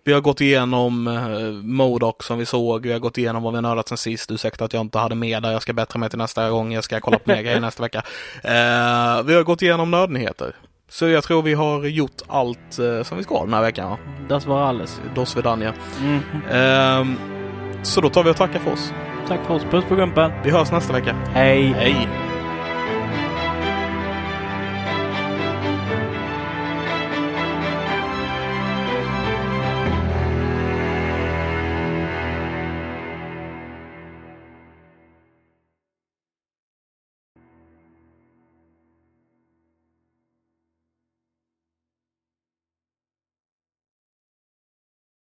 vi 0.03 0.14
har 0.14 0.22
gått 0.22 0.41
igenom 0.41 1.07
uh, 1.07 1.52
Modoc 1.64 2.16
som 2.20 2.38
vi 2.38 2.45
såg, 2.45 2.86
vi 2.86 2.91
har 2.91 2.99
gått 2.99 3.18
igenom 3.18 3.44
vad 3.44 3.53
vi 3.53 3.61
nördat 3.61 3.88
sen 3.88 3.98
sist. 3.98 4.32
Ursäkta 4.32 4.66
att 4.66 4.74
jag 4.74 4.82
inte 4.82 4.99
hade 4.99 5.16
med 5.16 5.44
där, 5.44 5.52
jag 5.52 5.61
ska 5.61 5.74
bättra 5.74 5.99
mig 5.99 6.10
till 6.10 6.18
nästa 6.18 6.49
gång, 6.49 6.74
jag 6.74 6.84
ska 6.84 6.99
kolla 6.99 7.20
på 7.20 7.32
mer 7.32 7.41
grejer 7.41 7.60
nästa 7.60 7.84
vecka. 7.84 8.03
Eh, 8.44 9.24
vi 9.24 9.36
har 9.36 9.44
gått 9.44 9.61
igenom 9.61 9.91
nördnyheter. 9.91 10.56
Så 10.90 11.07
jag 11.07 11.24
tror 11.24 11.41
vi 11.41 11.53
har 11.53 11.86
gjort 11.86 12.22
allt 12.28 12.80
eh, 12.80 13.03
som 13.03 13.18
vi 13.18 13.24
ska 13.24 13.40
den 13.40 13.53
här 13.53 13.61
veckan. 13.61 13.90
va? 13.90 13.98
Das 14.30 14.45
var 14.45 14.61
alles. 14.61 15.02
Dos 15.16 15.38
Vidania. 15.38 15.74
Mm. 15.99 16.22
Ehm, 16.52 17.16
så 17.84 18.02
då 18.02 18.10
tar 18.10 18.24
vi 18.24 18.32
och 18.32 18.38
tackar 18.38 18.60
för 18.60 18.72
oss. 18.72 18.94
Tack 19.28 19.45
för 19.48 19.53
oss. 19.53 19.64
Puss 19.64 19.86
på 19.86 19.95
gumpen. 19.95 20.32
Vi 20.44 20.52
hörs 20.52 20.72
nästa 20.72 20.94
vecka. 20.94 21.16
Hej. 21.34 21.74
Hej! 21.78 22.10